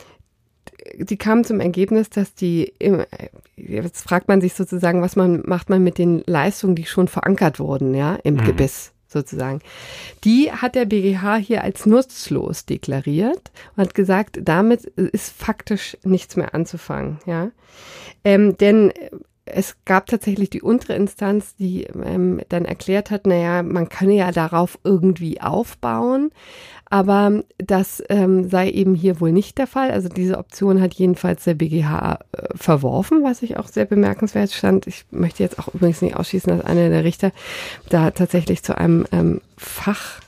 die 0.97 1.18
kamen 1.18 1.43
zum 1.43 1.60
Ergebnis, 1.60 2.10
dass 2.10 2.35
die, 2.35 2.73
äh, 2.80 3.06
jetzt 3.56 4.03
fragt 4.03 4.27
man 4.27 4.39
sich 4.39 4.53
sozusagen, 4.53 5.02
was 5.02 5.15
man 5.15 5.41
macht 5.45 5.69
man 5.69 5.84
mit 5.84 5.97
den 5.97 6.23
Leistungen, 6.26 6.76
die 6.76 6.85
schon 6.85 7.07
verankert 7.07 7.60
wurden, 7.60 7.93
ja, 7.93 8.15
im 8.23 8.35
Mhm. 8.35 8.45
Gebiss 8.45 8.91
sozusagen. 9.15 9.61
Die 10.23 10.51
hat 10.51 10.75
der 10.75 10.85
BGH 10.85 11.37
hier 11.37 11.63
als 11.63 11.85
nutzlos 11.85 12.65
deklariert 12.65 13.51
und 13.75 13.83
hat 13.83 13.95
gesagt, 13.95 14.39
damit 14.43 14.83
ist 14.83 15.33
faktisch 15.33 15.97
nichts 16.03 16.35
mehr 16.35 16.53
anzufangen, 16.53 17.19
ja. 17.25 17.49
Ähm, 18.23 18.57
denn 18.57 18.91
es 19.45 19.76
gab 19.85 20.07
tatsächlich 20.07 20.49
die 20.49 20.61
untere 20.61 20.95
Instanz, 20.95 21.55
die 21.55 21.84
ähm, 21.84 22.41
dann 22.49 22.65
erklärt 22.65 23.11
hat, 23.11 23.27
naja, 23.27 23.61
man 23.63 23.89
könne 23.89 24.15
ja 24.15 24.31
darauf 24.31 24.80
irgendwie 24.84 25.39
aufbauen, 25.39 26.31
aber 26.89 27.43
das 27.57 28.03
ähm, 28.09 28.49
sei 28.49 28.69
eben 28.69 28.95
hier 28.95 29.19
wohl 29.19 29.31
nicht 29.31 29.57
der 29.57 29.67
Fall. 29.67 29.91
Also 29.91 30.09
diese 30.09 30.38
Option 30.38 30.81
hat 30.81 30.93
jedenfalls 30.93 31.43
der 31.43 31.55
BGH 31.55 32.19
äh, 32.31 32.47
verworfen, 32.55 33.23
was 33.23 33.41
ich 33.41 33.57
auch 33.57 33.67
sehr 33.67 33.85
bemerkenswert 33.85 34.51
stand. 34.51 34.88
Ich 34.88 35.05
möchte 35.11 35.43
jetzt 35.43 35.59
auch 35.59 35.73
übrigens 35.73 36.01
nicht 36.01 36.15
ausschließen, 36.15 36.57
dass 36.57 36.65
einer 36.65 36.89
der 36.89 37.03
Richter 37.03 37.31
da 37.89 38.11
tatsächlich 38.11 38.63
zu 38.63 38.77
einem 38.77 39.05
ähm, 39.11 39.41
Fach 39.57 40.22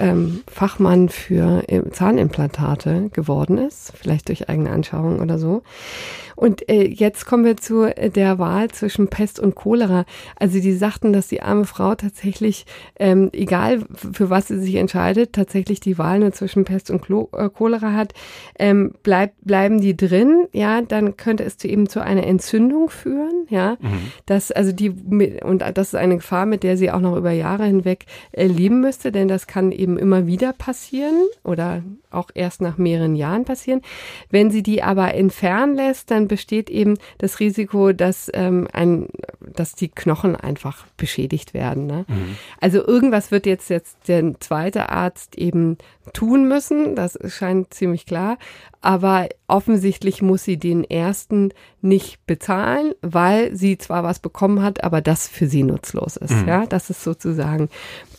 ähm, 0.00 0.42
Fachmann 0.50 1.08
für 1.08 1.62
äh, 1.68 1.88
Zahnimplantate 1.90 3.10
geworden 3.12 3.58
ist, 3.58 3.92
vielleicht 3.94 4.28
durch 4.28 4.48
eigene 4.48 4.70
Anschauung 4.70 5.20
oder 5.20 5.38
so. 5.38 5.62
Und 6.40 6.66
äh, 6.70 6.84
jetzt 6.86 7.26
kommen 7.26 7.44
wir 7.44 7.58
zu 7.58 7.84
äh, 7.84 8.08
der 8.08 8.38
Wahl 8.38 8.68
zwischen 8.70 9.08
Pest 9.08 9.38
und 9.38 9.54
Cholera. 9.54 10.06
Also 10.36 10.58
die 10.58 10.72
sagten, 10.72 11.12
dass 11.12 11.28
die 11.28 11.42
arme 11.42 11.66
Frau 11.66 11.94
tatsächlich, 11.94 12.64
ähm, 12.98 13.28
egal 13.34 13.82
für 13.94 14.30
was 14.30 14.48
sie 14.48 14.58
sich 14.58 14.76
entscheidet, 14.76 15.34
tatsächlich 15.34 15.80
die 15.80 15.98
Wahl 15.98 16.18
nur 16.18 16.32
zwischen 16.32 16.64
Pest 16.64 16.90
und 16.90 17.02
Klo 17.02 17.28
äh, 17.36 17.50
Cholera 17.50 17.92
hat. 17.92 18.14
Ähm, 18.58 18.94
bleibt, 19.02 19.34
bleiben 19.44 19.82
die 19.82 19.94
drin, 19.94 20.46
ja, 20.52 20.80
dann 20.80 21.18
könnte 21.18 21.44
es 21.44 21.58
zu 21.58 21.68
eben 21.68 21.90
zu 21.90 22.02
einer 22.02 22.26
Entzündung 22.26 22.88
führen, 22.88 23.46
ja. 23.50 23.76
Das, 24.24 24.50
also 24.50 24.72
die, 24.72 24.90
und 25.42 25.62
das 25.74 25.88
ist 25.88 25.94
eine 25.94 26.16
Gefahr, 26.16 26.46
mit 26.46 26.62
der 26.62 26.78
sie 26.78 26.90
auch 26.90 27.00
noch 27.00 27.16
über 27.16 27.32
Jahre 27.32 27.64
hinweg 27.64 28.06
äh, 28.32 28.46
leben 28.46 28.80
müsste, 28.80 29.12
denn 29.12 29.28
das 29.28 29.46
kann 29.46 29.72
eben 29.72 29.89
immer 29.96 30.26
wieder 30.26 30.52
passieren 30.52 31.26
oder 31.44 31.82
auch 32.10 32.30
erst 32.34 32.60
nach 32.60 32.78
mehreren 32.78 33.14
Jahren 33.16 33.44
passieren. 33.44 33.82
Wenn 34.30 34.50
sie 34.50 34.62
die 34.62 34.82
aber 34.82 35.14
entfernen 35.14 35.74
lässt, 35.74 36.10
dann 36.10 36.28
besteht 36.28 36.70
eben 36.70 36.98
das 37.18 37.40
Risiko, 37.40 37.92
dass 37.92 38.30
ähm, 38.34 38.68
ein, 38.72 39.08
dass 39.40 39.74
die 39.74 39.88
Knochen 39.88 40.36
einfach 40.36 40.86
beschädigt 40.96 41.54
werden. 41.54 41.86
Ne? 41.86 42.04
Also 42.60 42.86
irgendwas 42.86 43.30
wird 43.30 43.46
jetzt 43.46 43.70
jetzt 43.70 43.96
der 44.08 44.38
zweite 44.40 44.90
Arzt 44.90 45.36
eben 45.36 45.78
tun 46.12 46.48
müssen. 46.48 46.96
Das 46.96 47.18
scheint 47.28 47.72
ziemlich 47.74 48.06
klar. 48.06 48.38
Aber 48.80 49.28
offensichtlich 49.46 50.22
muss 50.22 50.44
sie 50.44 50.56
den 50.56 50.84
ersten 50.84 51.52
nicht 51.82 52.24
bezahlen, 52.26 52.94
weil 53.02 53.54
sie 53.54 53.76
zwar 53.78 54.04
was 54.04 54.18
bekommen 54.18 54.62
hat, 54.62 54.82
aber 54.82 55.00
das 55.00 55.28
für 55.28 55.46
sie 55.46 55.62
nutzlos 55.62 56.16
ist. 56.16 56.46
Ja, 56.46 56.66
das 56.66 56.88
ist 56.90 57.04
sozusagen 57.04 57.68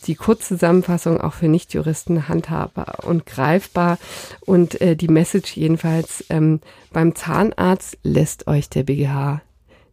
die 0.06 0.14
Kurzzusammenfassung 0.14 1.20
auch 1.20 1.32
für 1.32 1.48
Nichtjuristen 1.48 2.28
handhabbar 2.28 3.04
und 3.04 3.26
greifbar. 3.26 3.81
Und 4.40 4.80
äh, 4.80 4.96
die 4.96 5.08
Message 5.08 5.56
jedenfalls 5.56 6.24
ähm, 6.30 6.60
beim 6.92 7.14
Zahnarzt 7.14 7.98
lässt 8.02 8.46
euch 8.46 8.68
der 8.70 8.82
BGH 8.84 9.40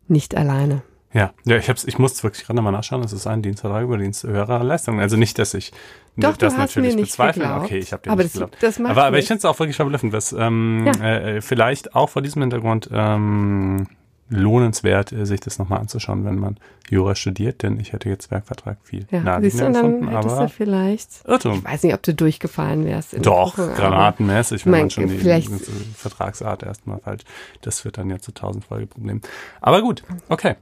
nicht 0.08 0.36
alleine. 0.36 0.82
Ja, 1.12 1.34
ja, 1.44 1.58
ich 1.58 1.68
hab's, 1.70 1.86
ich 1.86 1.98
muss 1.98 2.24
wirklich 2.24 2.46
gerade 2.46 2.62
mal 2.62 2.70
nachschauen. 2.72 3.02
Es 3.04 3.14
ist 3.14 3.26
ein 3.26 3.42
Dienstvertrag 3.42 3.84
über 3.84 3.98
Dienst 3.98 4.24
höherer 4.24 4.64
Leistungen. 4.64 5.00
Also 5.00 5.18
nicht, 5.18 5.40
dass 5.40 5.56
ich 5.56 5.72
Doch, 6.18 6.38
das 6.38 6.56
natürlich 6.56 6.92
mir 6.96 7.02
nicht 7.02 7.12
bezweifle. 7.12 7.42
geglaubt. 7.44 7.66
Okay, 7.66 7.80
ich 7.80 7.92
habe 7.94 8.04
dir 8.04 8.12
Aber 8.12 8.22
nicht 8.22 8.36
das- 8.36 8.42
geglaubt. 8.42 8.58
das 8.62 8.80
aber, 8.80 9.04
aber 9.06 9.18
ich 9.18 9.26
finde 9.26 9.40
es 9.40 9.46
auch 9.46 9.58
wirklich 9.58 9.76
verblüffend, 9.78 10.14
was 10.14 10.34
ähm, 10.34 10.86
Ja. 10.86 11.04
äh, 11.04 11.42
vielleicht 11.42 11.96
auch 11.96 12.10
vor 12.10 12.22
diesem 12.22 12.44
Hintergrund 12.44 12.90
ähm, 12.94 13.88
lohnenswert, 14.30 15.12
äh, 15.12 15.26
sich 15.26 15.40
das 15.40 15.60
nochmal 15.60 15.80
anzuschauen, 15.80 16.26
wenn 16.26 16.38
man 16.38 16.58
Jura 16.90 17.16
studiert, 17.16 17.64
denn 17.64 17.80
ich 17.80 17.94
hätte 17.94 18.10
jetzt 18.10 18.32
Werkvertrag 18.32 18.78
viel 18.84 19.06
Ja, 19.12 19.22
naheliegender 19.22 19.42
siehst 19.42 19.62
du, 19.62 19.66
und 19.66 19.74
dann 19.74 19.86
empfunden, 19.86 20.16
hättest 20.16 20.36
aber 20.36 20.46
du 20.46 20.50
vielleicht, 20.50 21.10
Irrtum. 21.26 21.54
ich 21.54 21.64
weiß 21.66 21.84
nicht, 21.84 21.94
ob 21.94 22.04
du 22.04 22.14
durchgefallen 22.14 22.86
wärst. 22.86 23.26
Doch, 23.26 23.56
Prüfung, 23.56 23.76
granatenmäßig, 23.76 24.66
wenn 24.66 24.72
mein, 24.72 24.82
man 24.82 24.90
schon 24.90 25.08
die, 25.08 25.18
die 25.18 25.94
Vertragsart 25.96 26.64
erstmal 26.64 27.00
falsch. 27.00 27.24
Das 27.62 27.86
wird 27.86 27.98
dann 27.98 28.10
ja 28.10 28.20
zu 28.20 28.32
tausend 28.32 28.66
Folgeproblemen. 28.66 29.22
Aber 29.62 29.82
gut, 29.82 30.04
okay. 30.30 30.56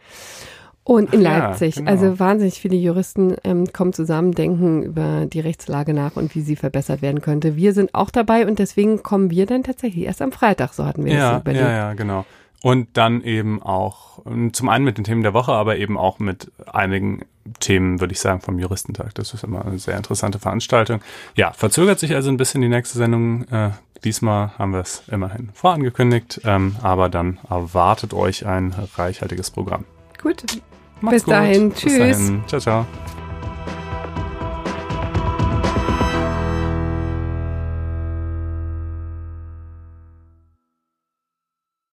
Und 0.90 1.14
in 1.14 1.20
Ach 1.24 1.30
ja, 1.30 1.38
Leipzig. 1.38 1.76
genau. 1.76 1.88
Also 1.88 2.18
wahnsinnig 2.18 2.54
viele 2.54 2.74
Juristen 2.74 3.36
ähm, 3.44 3.72
kommen 3.72 3.92
zusammen, 3.92 4.32
denken 4.32 4.82
über 4.82 5.26
die 5.26 5.38
Rechtslage 5.38 5.94
nach 5.94 6.16
und 6.16 6.34
wie 6.34 6.40
sie 6.40 6.56
verbessert 6.56 7.00
werden 7.00 7.20
könnte. 7.20 7.54
Wir 7.54 7.74
sind 7.74 7.94
auch 7.94 8.10
dabei 8.10 8.44
und 8.44 8.58
deswegen 8.58 9.00
kommen 9.04 9.30
wir 9.30 9.46
dann 9.46 9.62
tatsächlich 9.62 10.04
erst 10.04 10.20
am 10.20 10.32
Freitag, 10.32 10.74
so 10.74 10.84
hatten 10.84 11.04
wir 11.04 11.12
Ja, 11.12 11.32
das 11.34 11.42
überlegt. 11.42 11.64
ja, 11.64 11.70
ja, 11.70 11.92
genau. 11.94 12.26
Und 12.60 12.88
dann 12.94 13.22
eben 13.22 13.62
auch, 13.62 14.26
ähm, 14.26 14.52
zum 14.52 14.68
einen 14.68 14.84
mit 14.84 14.98
den 14.98 15.04
Themen 15.04 15.22
der 15.22 15.32
Woche, 15.32 15.52
aber 15.52 15.76
eben 15.76 15.96
auch 15.96 16.18
mit 16.18 16.50
einigen 16.66 17.20
Hauptthemen, 17.46 18.00
würde 18.00 18.12
ich 18.12 18.18
sagen, 18.18 18.40
vom 18.40 18.58
Juristentag. 18.58 19.14
Das 19.14 19.32
ist 19.32 19.44
immer 19.44 19.64
eine 19.64 19.78
sehr 19.78 19.96
interessante 19.96 20.40
Veranstaltung. 20.40 21.02
Ja, 21.36 21.52
verzögert 21.52 22.00
sich 22.00 22.16
also 22.16 22.30
ein 22.30 22.36
bisschen 22.36 22.62
die 22.62 22.68
nächste 22.68 22.98
Sendung. 22.98 23.44
Äh, 23.48 23.70
diesmal 24.02 24.58
haben 24.58 24.72
wir 24.72 24.80
es 24.80 25.04
immerhin 25.08 25.50
vorangekündigt, 25.54 26.40
ähm, 26.44 26.74
aber 26.82 27.08
dann 27.08 27.38
erwartet 27.48 28.12
euch 28.12 28.44
ein 28.44 28.74
reichhaltiges 28.96 29.52
Programm. 29.52 29.84
Gut. 30.20 30.42
Macht's 31.00 31.16
Bis 31.16 31.24
gut. 31.24 31.34
dahin. 31.34 31.74
Tschüss. 31.74 31.92
Bis 31.98 32.18
dahin. 32.18 32.42
Ciao, 32.46 32.60
ciao. 32.60 32.86